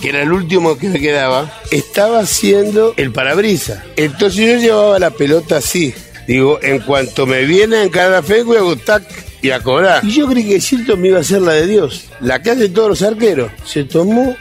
que 0.00 0.10
era 0.10 0.20
el 0.20 0.32
último 0.32 0.76
que 0.76 0.90
me 0.90 1.00
quedaba, 1.00 1.50
estaba 1.70 2.20
haciendo 2.20 2.92
el 2.98 3.10
parabrisas. 3.10 3.82
Entonces 3.96 4.36
yo 4.36 4.56
llevaba 4.58 4.98
la 4.98 5.10
pelota 5.10 5.56
así. 5.56 5.94
Digo, 6.26 6.58
en 6.62 6.80
cuanto 6.80 7.26
me 7.26 7.44
viene 7.44 7.76
a 7.76 7.82
encarar 7.84 8.14
a 8.14 8.22
Fenwick, 8.22 8.58
hago 8.58 8.76
tac 8.76 9.04
y 9.42 9.50
a 9.50 9.60
cobrar. 9.60 10.04
Y 10.04 10.10
yo 10.10 10.26
creí 10.26 10.48
que 10.48 10.60
Silton 10.60 11.00
me 11.00 11.08
iba 11.08 11.18
a 11.18 11.20
hacer 11.20 11.42
la 11.42 11.52
de 11.52 11.66
Dios, 11.66 12.06
la 12.20 12.42
que 12.42 12.50
hacen 12.50 12.72
todos 12.72 12.88
los 12.88 13.02
arqueros. 13.02 13.50
Se 13.64 13.84
tomó 13.84 14.34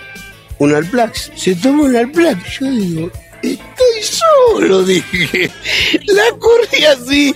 un 0.59 0.73
Alplax, 0.73 1.31
se 1.35 1.55
tomó 1.55 1.83
un 1.83 1.95
Alplax. 1.95 2.59
Yo 2.59 2.71
digo, 2.71 3.11
estoy 3.41 4.01
solo, 4.01 4.83
dije. 4.85 5.51
La 6.07 6.37
corrí 6.39 6.85
así. 6.85 7.35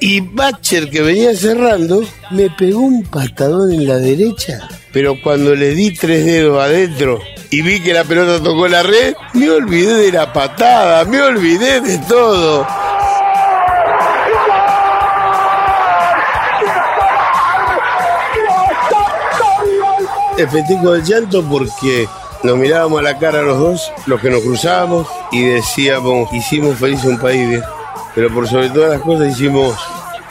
Y 0.00 0.20
Batcher, 0.20 0.90
que 0.90 1.02
venía 1.02 1.34
cerrando, 1.34 2.04
me 2.30 2.50
pegó 2.50 2.80
un 2.80 3.04
patadón 3.04 3.72
en 3.72 3.86
la 3.86 3.96
derecha. 3.96 4.68
Pero 4.92 5.20
cuando 5.22 5.54
le 5.54 5.74
di 5.74 5.92
tres 5.92 6.24
dedos 6.24 6.62
adentro 6.62 7.20
y 7.50 7.62
vi 7.62 7.80
que 7.80 7.92
la 7.92 8.04
pelota 8.04 8.42
tocó 8.42 8.68
la 8.68 8.82
red, 8.82 9.14
me 9.34 9.50
olvidé 9.50 9.94
de 9.94 10.12
la 10.12 10.32
patada, 10.32 11.04
me 11.04 11.20
olvidé 11.20 11.80
de 11.80 11.98
todo. 12.08 12.66
El 20.38 20.48
festejo 20.48 20.92
del 20.92 21.02
llanto 21.02 21.42
porque 21.42 22.08
nos 22.44 22.56
mirábamos 22.56 23.00
a 23.00 23.02
la 23.02 23.18
cara 23.18 23.42
los 23.42 23.58
dos, 23.58 23.92
los 24.06 24.20
que 24.20 24.30
nos 24.30 24.40
cruzábamos, 24.42 25.08
y 25.32 25.42
decíamos, 25.44 26.32
hicimos 26.32 26.78
feliz 26.78 27.02
un 27.04 27.18
país, 27.18 27.48
viejo. 27.48 27.66
pero 28.14 28.32
por 28.32 28.46
sobre 28.46 28.70
todas 28.70 28.90
las 28.90 29.00
cosas 29.00 29.28
hicimos, 29.32 29.76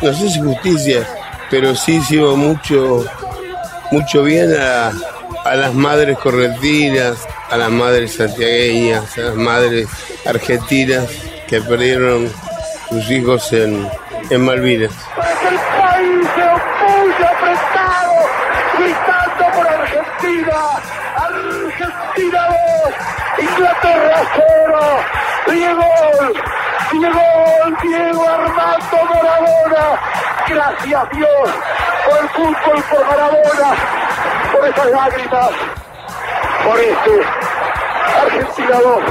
no 0.02 0.14
sé 0.14 0.30
si 0.30 0.40
justicia, 0.40 1.06
pero 1.50 1.76
sí 1.76 1.98
hicimos 1.98 2.38
mucho, 2.38 3.04
mucho 3.92 4.24
bien 4.24 4.56
a, 4.58 4.94
a 5.44 5.56
las 5.56 5.74
madres 5.74 6.18
correntinas, 6.20 7.18
a 7.50 7.58
las 7.58 7.70
madres 7.70 8.16
santiagueñas, 8.16 9.18
a 9.18 9.22
las 9.22 9.36
madres 9.36 9.90
argentinas 10.26 11.06
que 11.48 11.62
perdieron 11.62 12.32
sus 12.90 13.12
hijos 13.12 13.52
en, 13.52 13.90
en 14.30 14.46
Malvinas. 14.46 14.94
Diego, 25.58 25.82
Diego, 26.92 27.20
Diego 27.82 28.30
Armando 28.30 28.98
Maradona. 29.10 30.00
Gracias 30.48 31.10
Dios 31.14 31.50
por 32.06 32.18
el 32.20 32.30
fútbol, 32.30 32.84
por 32.90 33.06
Maradona, 33.08 33.76
por 34.54 34.68
esas 34.68 34.92
lágrimas, 34.92 35.50
por 36.64 36.80
este 36.80 37.24
Argentina 38.22 38.80
2, 38.84 39.04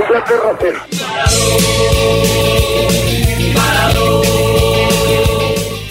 Inglaterra 0.00 0.50
0. 0.60 0.78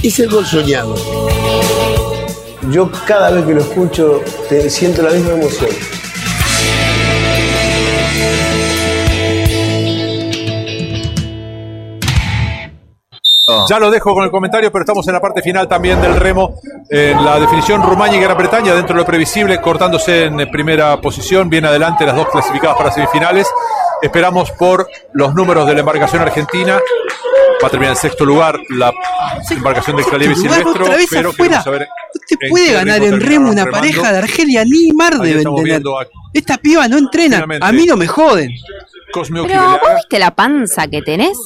Es 0.02 0.20
el 0.20 0.30
gol 0.30 0.46
soñado. 0.46 0.96
Yo 2.72 2.90
cada 3.06 3.32
vez 3.32 3.46
que 3.46 3.54
lo 3.54 3.62
escucho 3.62 4.22
te- 4.48 4.70
siento 4.70 5.02
la 5.02 5.10
misma 5.12 5.34
emoción. 5.34 5.99
Ya 13.68 13.80
lo 13.80 13.90
dejo 13.92 14.14
con 14.14 14.24
el 14.24 14.32
comentario, 14.32 14.72
pero 14.72 14.84
estamos 14.84 15.08
en 15.08 15.14
la 15.14 15.22
parte 15.22 15.42
final 15.42 15.68
también 15.68 16.02
del 16.02 16.16
remo. 16.16 16.56
En 16.90 17.24
la 17.24 17.40
definición, 17.40 17.84
Rumania 17.84 18.18
y 18.18 18.22
Gran 18.22 18.38
Bretaña, 18.38 18.74
dentro 18.76 18.96
de 18.96 19.02
lo 19.02 19.06
previsible, 19.06 19.60
cortándose 19.62 20.26
en 20.26 20.50
primera 20.52 21.00
posición, 21.02 21.50
bien 21.50 21.66
adelante 21.66 22.06
las 22.06 22.16
dos 22.16 22.28
clasificadas 22.30 22.78
para 22.78 22.92
semifinales. 22.92 23.48
Esperamos 24.02 24.52
por 24.52 24.88
los 25.14 25.34
números 25.36 25.68
de 25.68 25.74
la 25.74 25.80
embarcación 25.82 26.22
argentina. 26.22 26.80
Va 27.62 27.68
a 27.68 27.70
terminar 27.70 27.94
en 27.96 28.00
sexto 28.02 28.24
lugar 28.24 28.58
la 28.70 28.94
embarcación 29.52 29.98
de 29.98 30.04
Sexto 30.04 30.18
lugar, 30.18 30.36
Silvestro, 30.38 30.84
otra 30.86 30.96
vez 30.96 31.08
pero 31.10 31.30
afuera. 31.30 31.62
queremos 31.62 31.64
saber 31.66 31.82
No 31.82 32.22
te 32.38 32.46
en 32.46 32.52
puede 32.52 32.72
ganar 32.72 33.04
en 33.04 33.20
remo 33.20 33.50
una 33.50 33.66
remando. 33.66 33.72
pareja 33.72 34.12
de 34.14 34.18
Argelia, 34.20 34.64
ni 34.64 34.94
Mar 34.94 35.18
deben 35.20 35.56
tener. 35.56 35.82
Esta 36.34 36.58
piba 36.58 36.88
no 36.88 36.98
entrena, 36.98 37.46
a 37.60 37.72
mí 37.74 37.86
no 37.86 37.98
me 37.98 38.08
joden. 38.08 38.50
Cosme 39.12 39.44
Pero 39.46 39.62
vos 39.72 39.96
viste 39.96 40.20
la 40.20 40.32
panza 40.32 40.88
que 40.88 41.02
tenés. 41.02 41.38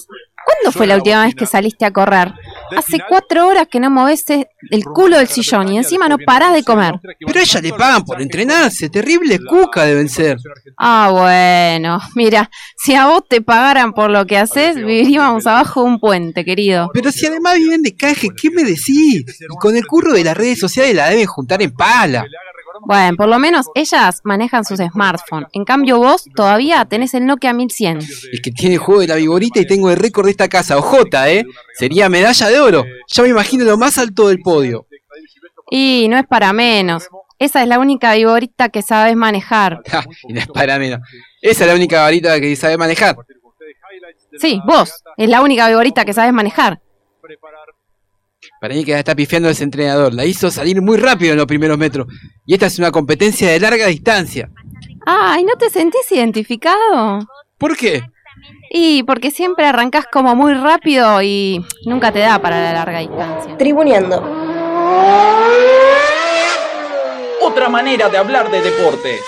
¿Cuándo 0.45 0.71
fue 0.71 0.87
la 0.87 0.95
última 0.95 1.25
vez 1.25 1.35
que 1.35 1.45
saliste 1.45 1.85
a 1.85 1.91
correr? 1.91 2.33
Hace 2.75 2.97
cuatro 3.07 3.47
horas 3.47 3.67
que 3.69 3.79
no 3.79 3.89
moves 3.89 4.25
el 4.27 4.83
culo 4.85 5.17
del 5.17 5.27
sillón 5.27 5.71
y 5.71 5.77
encima 5.77 6.07
no 6.07 6.17
parás 6.17 6.53
de 6.53 6.63
comer. 6.63 6.95
Pero 7.25 7.39
a 7.39 7.43
ella 7.43 7.61
le 7.61 7.73
pagan 7.73 8.03
por 8.03 8.21
entrenarse, 8.21 8.89
terrible 8.89 9.39
cuca 9.39 9.85
deben 9.85 10.09
ser. 10.09 10.37
Ah, 10.77 11.09
bueno, 11.11 11.99
mira, 12.15 12.49
si 12.77 12.95
a 12.95 13.07
vos 13.07 13.23
te 13.27 13.41
pagaran 13.41 13.93
por 13.93 14.09
lo 14.09 14.25
que 14.25 14.37
haces, 14.37 14.75
viviríamos 14.75 15.45
abajo 15.47 15.83
de 15.83 15.89
un 15.89 15.99
puente, 15.99 16.43
querido. 16.43 16.89
Pero 16.93 17.11
si 17.11 17.25
además 17.25 17.55
viven 17.55 17.81
de 17.81 17.95
caje, 17.95 18.29
¿qué 18.35 18.49
me 18.49 18.63
decís? 18.63 18.85
Y 18.85 19.47
con 19.59 19.75
el 19.75 19.85
curro 19.85 20.13
de 20.13 20.23
las 20.23 20.35
redes 20.35 20.59
sociales 20.59 20.95
la 20.95 21.09
deben 21.09 21.25
juntar 21.25 21.61
en 21.61 21.71
pala. 21.71 22.25
Bueno, 22.81 23.17
por 23.17 23.27
lo 23.27 23.39
menos 23.39 23.67
ellas 23.75 24.21
manejan 24.23 24.65
sus 24.65 24.79
smartphones. 24.79 25.47
En 25.53 25.63
cambio 25.63 25.97
vos 25.97 26.25
todavía 26.35 26.83
tenés 26.85 27.13
el 27.13 27.25
Nokia 27.25 27.53
1100. 27.53 27.99
Es 27.99 28.41
que 28.41 28.51
tiene 28.51 28.77
juego 28.77 29.01
de 29.01 29.07
la 29.07 29.15
vigorita 29.15 29.59
y 29.59 29.67
tengo 29.67 29.89
el 29.91 29.97
récord 29.97 30.25
de 30.25 30.31
esta 30.31 30.47
casa. 30.47 30.77
Ojota, 30.77 31.29
¿eh? 31.29 31.45
Sería 31.77 32.09
medalla 32.09 32.47
de 32.49 32.59
oro. 32.59 32.85
Ya 33.07 33.23
me 33.23 33.29
imagino 33.29 33.63
lo 33.65 33.77
más 33.77 33.97
alto 33.97 34.27
del 34.27 34.39
podio. 34.39 34.87
Y 35.69 36.07
no 36.09 36.17
es 36.17 36.25
para 36.27 36.51
menos. 36.53 37.07
Esa 37.39 37.61
es 37.61 37.67
la 37.67 37.79
única 37.79 38.13
vigorita 38.13 38.69
que 38.69 38.81
sabes 38.81 39.15
manejar. 39.15 39.81
y 40.27 40.33
no 40.33 40.39
es 40.39 40.47
para 40.47 40.79
menos. 40.79 40.99
Esa 41.41 41.63
es 41.63 41.67
la 41.69 41.75
única 41.75 42.01
varita 42.01 42.39
que 42.39 42.55
sabes 42.55 42.77
manejar. 42.77 43.15
Sí, 44.39 44.61
vos. 44.65 45.03
Es 45.17 45.29
la 45.29 45.41
única 45.41 45.67
vigorita 45.67 46.05
que 46.05 46.13
sabes 46.13 46.33
manejar. 46.33 46.79
Para 48.63 48.75
mí 48.75 48.85
que 48.85 48.97
está 48.97 49.13
pifiando 49.13 49.49
ese 49.49 49.65
entrenador. 49.65 50.13
La 50.13 50.23
hizo 50.23 50.49
salir 50.49 50.81
muy 50.81 50.95
rápido 50.95 51.33
en 51.33 51.37
los 51.37 51.47
primeros 51.47 51.77
metros. 51.77 52.07
Y 52.45 52.53
esta 52.53 52.67
es 52.67 52.79
una 52.79 52.91
competencia 52.91 53.51
de 53.51 53.59
larga 53.59 53.87
distancia. 53.87 54.49
Ay, 55.05 55.43
¿no 55.43 55.57
te 55.57 55.69
sentís 55.69 56.09
identificado? 56.09 57.27
¿Por 57.57 57.75
qué? 57.75 58.03
Y 58.71 59.03
porque 59.03 59.31
siempre 59.31 59.65
arrancás 59.65 60.05
como 60.09 60.33
muy 60.33 60.53
rápido 60.53 61.21
y 61.21 61.61
nunca 61.85 62.13
te 62.13 62.19
da 62.19 62.39
para 62.39 62.63
la 62.63 62.71
larga 62.71 62.99
distancia. 62.99 63.57
Tribuneando. 63.57 64.23
Otra 67.41 67.67
manera 67.67 68.07
de 68.07 68.17
hablar 68.17 68.49
de 68.49 68.61
deporte. 68.61 69.19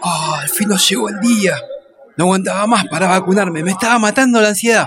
Oh, 0.00 0.34
al 0.40 0.48
fin 0.48 0.68
nos 0.68 0.88
llegó 0.88 1.08
el 1.08 1.20
día. 1.20 1.56
No 2.16 2.24
aguantaba 2.24 2.66
más 2.66 2.86
para 2.86 3.06
vacunarme, 3.08 3.62
me 3.62 3.70
estaba 3.70 3.98
matando 3.98 4.40
la 4.40 4.48
ansiedad. 4.48 4.86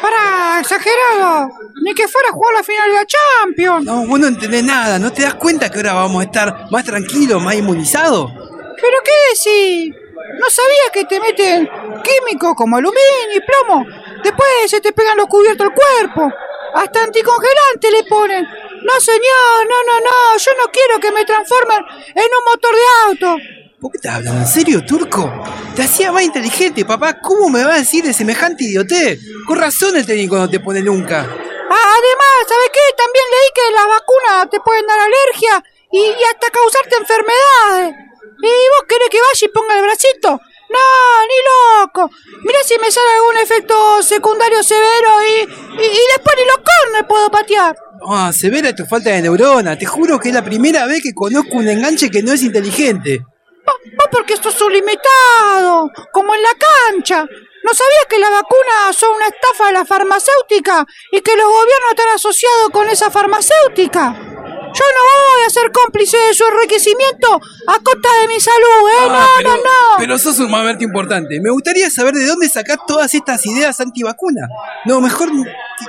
¡Para, 0.00 0.60
exagerado! 0.60 1.48
Ni 1.82 1.94
que 1.94 2.08
fuera 2.08 2.28
a 2.30 2.32
jugar 2.32 2.54
la 2.54 2.62
final 2.62 2.88
de 2.88 2.94
la 2.94 3.06
Champions. 3.06 3.84
No, 3.84 4.06
vos 4.06 4.18
no 4.18 4.26
entendés 4.26 4.64
nada. 4.64 4.98
¿No 4.98 5.12
te 5.12 5.22
das 5.22 5.34
cuenta 5.34 5.70
que 5.70 5.78
ahora 5.78 5.92
vamos 5.94 6.20
a 6.20 6.24
estar 6.24 6.66
más 6.70 6.84
tranquilos, 6.84 7.42
más 7.42 7.54
inmunizados? 7.54 8.30
¿Pero 8.32 8.98
qué 9.04 9.12
decís? 9.30 9.94
¿No 10.38 10.50
sabías 10.50 10.90
que 10.92 11.04
te 11.04 11.20
meten 11.20 11.68
químicos 12.02 12.54
como 12.56 12.76
aluminio 12.76 13.36
y 13.36 13.40
plomo? 13.40 13.86
Después 14.22 14.48
se 14.66 14.80
te 14.80 14.92
pegan 14.92 15.16
los 15.16 15.26
cubiertos 15.26 15.66
al 15.66 15.74
cuerpo. 15.74 16.32
Hasta 16.74 17.04
anticongelante 17.04 17.90
le 17.90 18.04
ponen. 18.04 18.46
No, 18.86 19.00
señor, 19.00 19.66
no, 19.68 19.82
no, 19.84 20.00
no. 20.00 20.38
Yo 20.38 20.50
no 20.64 20.70
quiero 20.70 21.00
que 21.00 21.10
me 21.10 21.24
transformen 21.24 21.78
en 22.14 22.24
un 22.24 22.44
motor 22.44 22.74
de 22.74 22.86
auto. 23.06 23.36
¿Por 23.80 23.90
qué 23.92 23.98
te 23.98 24.08
hablan 24.08 24.38
en 24.38 24.46
serio, 24.46 24.84
turco? 24.86 25.30
Te 25.74 25.82
hacía 25.82 26.12
más 26.12 26.22
inteligente, 26.22 26.84
papá. 26.84 27.20
¿Cómo 27.20 27.48
me 27.48 27.64
va 27.64 27.74
a 27.74 27.78
decir 27.78 28.04
de 28.04 28.14
semejante 28.14 28.64
idiote? 28.64 29.18
Con 29.46 29.58
razón 29.58 29.96
el 29.96 30.06
técnico 30.06 30.36
no 30.36 30.48
te 30.48 30.60
pone 30.60 30.82
nunca. 30.82 31.18
Ah, 31.18 31.92
además, 31.98 32.36
¿sabes 32.48 32.70
qué? 32.72 32.80
También 32.96 33.24
leí 33.32 33.50
que 33.54 33.74
las 33.74 33.86
vacunas 33.88 34.50
te 34.50 34.60
pueden 34.60 34.86
dar 34.86 35.00
alergia 35.00 35.64
y, 35.90 36.00
y 36.00 36.24
hasta 36.24 36.50
causarte 36.50 36.96
enfermedades. 36.96 37.94
¿Y 38.40 38.46
vos 38.46 38.84
querés 38.88 39.08
que 39.10 39.20
vaya 39.20 39.44
y 39.46 39.48
ponga 39.48 39.74
el 39.76 39.82
bracito? 39.82 40.40
No, 40.68 41.26
ni 41.26 41.38
loco. 41.82 42.10
Mira 42.44 42.58
si 42.64 42.78
me 42.78 42.90
sale 42.90 43.10
algún 43.14 43.36
efecto 43.38 44.02
secundario 44.02 44.62
severo 44.62 45.10
y, 45.22 45.42
y, 45.82 45.86
y 45.86 46.00
después 46.14 46.36
ni 46.36 46.44
los 46.44 46.58
corners 46.58 47.06
puedo 47.08 47.30
patear. 47.30 47.76
Ah, 48.08 48.32
severa 48.32 48.74
tu 48.74 48.86
falta 48.86 49.10
de 49.10 49.22
neurona. 49.22 49.76
Te 49.76 49.84
juro 49.84 50.20
que 50.20 50.28
es 50.28 50.34
la 50.34 50.44
primera 50.44 50.86
vez 50.86 51.02
que 51.02 51.12
conozco 51.12 51.56
un 51.56 51.68
enganche 51.68 52.10
que 52.10 52.22
no 52.22 52.32
es 52.32 52.42
inteligente. 52.42 53.20
Vos 53.66 54.08
porque 54.12 54.36
sos 54.36 54.60
un 54.62 54.72
limitado, 54.72 55.90
como 56.12 56.34
en 56.34 56.42
la 56.42 56.50
cancha. 56.90 57.26
¿No 57.64 57.74
sabías 57.74 58.06
que 58.08 58.18
las 58.18 58.30
vacunas 58.30 58.96
son 58.96 59.10
una 59.16 59.26
estafa 59.26 59.66
de 59.66 59.72
la 59.72 59.84
farmacéutica 59.84 60.86
y 61.10 61.20
que 61.20 61.36
los 61.36 61.46
gobiernos 61.46 61.90
están 61.90 62.14
asociados 62.14 62.70
con 62.72 62.88
esa 62.88 63.10
farmacéutica? 63.10 64.14
Yo 64.14 64.84
no 64.84 65.34
voy 65.34 65.46
a 65.46 65.50
ser 65.50 65.72
cómplice 65.72 66.16
de 66.16 66.34
su 66.34 66.44
enriquecimiento 66.44 67.40
a 67.66 67.78
costa 67.82 68.08
de 68.20 68.28
mi 68.28 68.38
salud, 68.38 68.88
¿eh? 68.90 69.08
Ah, 69.08 69.08
no, 69.08 69.26
pero, 69.38 69.50
no, 69.50 69.56
no. 69.56 69.96
Pero 69.98 70.18
sos 70.18 70.38
un 70.38 70.50
mamerte 70.50 70.84
importante. 70.84 71.40
Me 71.40 71.50
gustaría 71.50 71.90
saber 71.90 72.14
de 72.14 72.26
dónde 72.26 72.48
sacás 72.48 72.78
todas 72.86 73.12
estas 73.14 73.44
ideas 73.46 73.80
antivacunas. 73.80 74.48
No, 74.84 75.00
mejor 75.00 75.32
ni, 75.32 75.42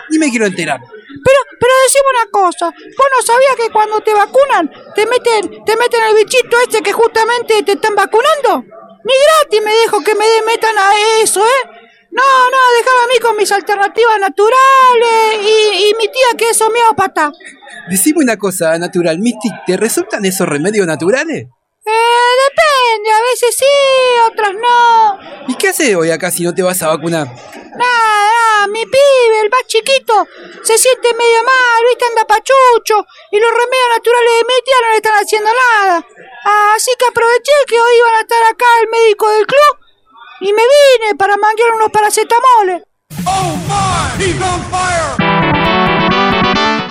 ni 0.09 0.17
me 0.17 0.29
quiero 0.31 0.47
enterar. 0.47 0.79
Pero, 1.23 1.39
pero 1.59 1.73
decime 1.83 2.09
una 2.21 2.31
cosa, 2.31 2.65
¿vos 2.65 3.07
no 3.17 3.25
sabías 3.25 3.55
que 3.55 3.69
cuando 3.71 3.99
te 4.01 4.13
vacunan 4.13 4.71
te 4.95 5.05
meten, 5.05 5.63
te 5.65 5.75
meten 5.75 6.03
el 6.09 6.15
bichito 6.15 6.57
ese 6.67 6.81
que 6.81 6.93
justamente 6.93 7.63
te 7.63 7.73
están 7.73 7.95
vacunando? 7.95 8.63
Ni 9.03 9.13
gratis 9.13 9.61
me 9.63 9.73
dejo 9.73 10.03
que 10.03 10.15
me 10.15 10.25
metan 10.45 10.77
a 10.77 10.91
eso, 11.21 11.41
¿eh? 11.41 11.69
No, 12.11 12.23
no, 12.23 12.57
déjame 12.79 13.03
a 13.03 13.07
mí 13.07 13.19
con 13.21 13.37
mis 13.37 13.51
alternativas 13.51 14.19
naturales 14.19 15.39
y, 15.43 15.89
y 15.89 15.93
mi 15.99 16.07
tía 16.07 16.37
que 16.37 16.49
es 16.49 16.61
homeópata. 16.61 17.31
Decime 17.89 18.23
una 18.23 18.37
cosa, 18.37 18.77
natural, 18.79 19.19
Mystic, 19.19 19.53
¿te 19.65 19.77
resultan 19.77 20.25
esos 20.25 20.47
remedios 20.47 20.87
naturales? 20.87 21.47
Eh, 21.89 22.31
depende, 22.49 23.09
a 23.11 23.21
veces 23.31 23.55
sí, 23.57 23.65
otras 24.29 24.53
no. 24.53 25.19
¿Y 25.47 25.55
qué 25.55 25.69
haces 25.69 25.95
hoy 25.95 26.11
acá 26.11 26.29
si 26.31 26.43
no 26.43 26.53
te 26.53 26.61
vas 26.61 26.81
a 26.81 26.89
vacunar? 26.89 27.27
Nada, 27.27 28.67
mi 28.67 28.83
pibe, 28.83 29.39
el 29.41 29.49
más 29.49 29.65
chiquito, 29.67 30.27
se 30.63 30.77
siente 30.77 31.13
medio 31.13 31.43
mal, 31.45 31.83
viste, 31.87 32.05
anda 32.05 32.27
pachucho, 32.27 33.07
y 33.31 33.39
los 33.39 33.51
remedios 33.51 33.89
naturales 33.95 34.31
de 34.35 34.43
mi 34.43 34.61
tía 34.65 34.75
no 34.81 34.89
le 34.91 34.95
están 34.97 35.13
haciendo 35.13 35.49
nada. 35.49 36.05
Así 36.75 36.91
que 36.99 37.05
aproveché 37.05 37.53
que 37.67 37.79
hoy 37.79 37.95
iban 37.99 38.15
a 38.15 38.21
estar 38.21 38.43
acá 38.51 38.65
el 38.83 38.89
médico 38.89 39.29
del 39.29 39.47
club 39.47 39.77
y 40.41 40.51
me 40.51 40.63
vine 40.63 41.15
para 41.15 41.37
manguear 41.37 41.71
unos 41.71 41.89
paracetamoles. 41.89 42.81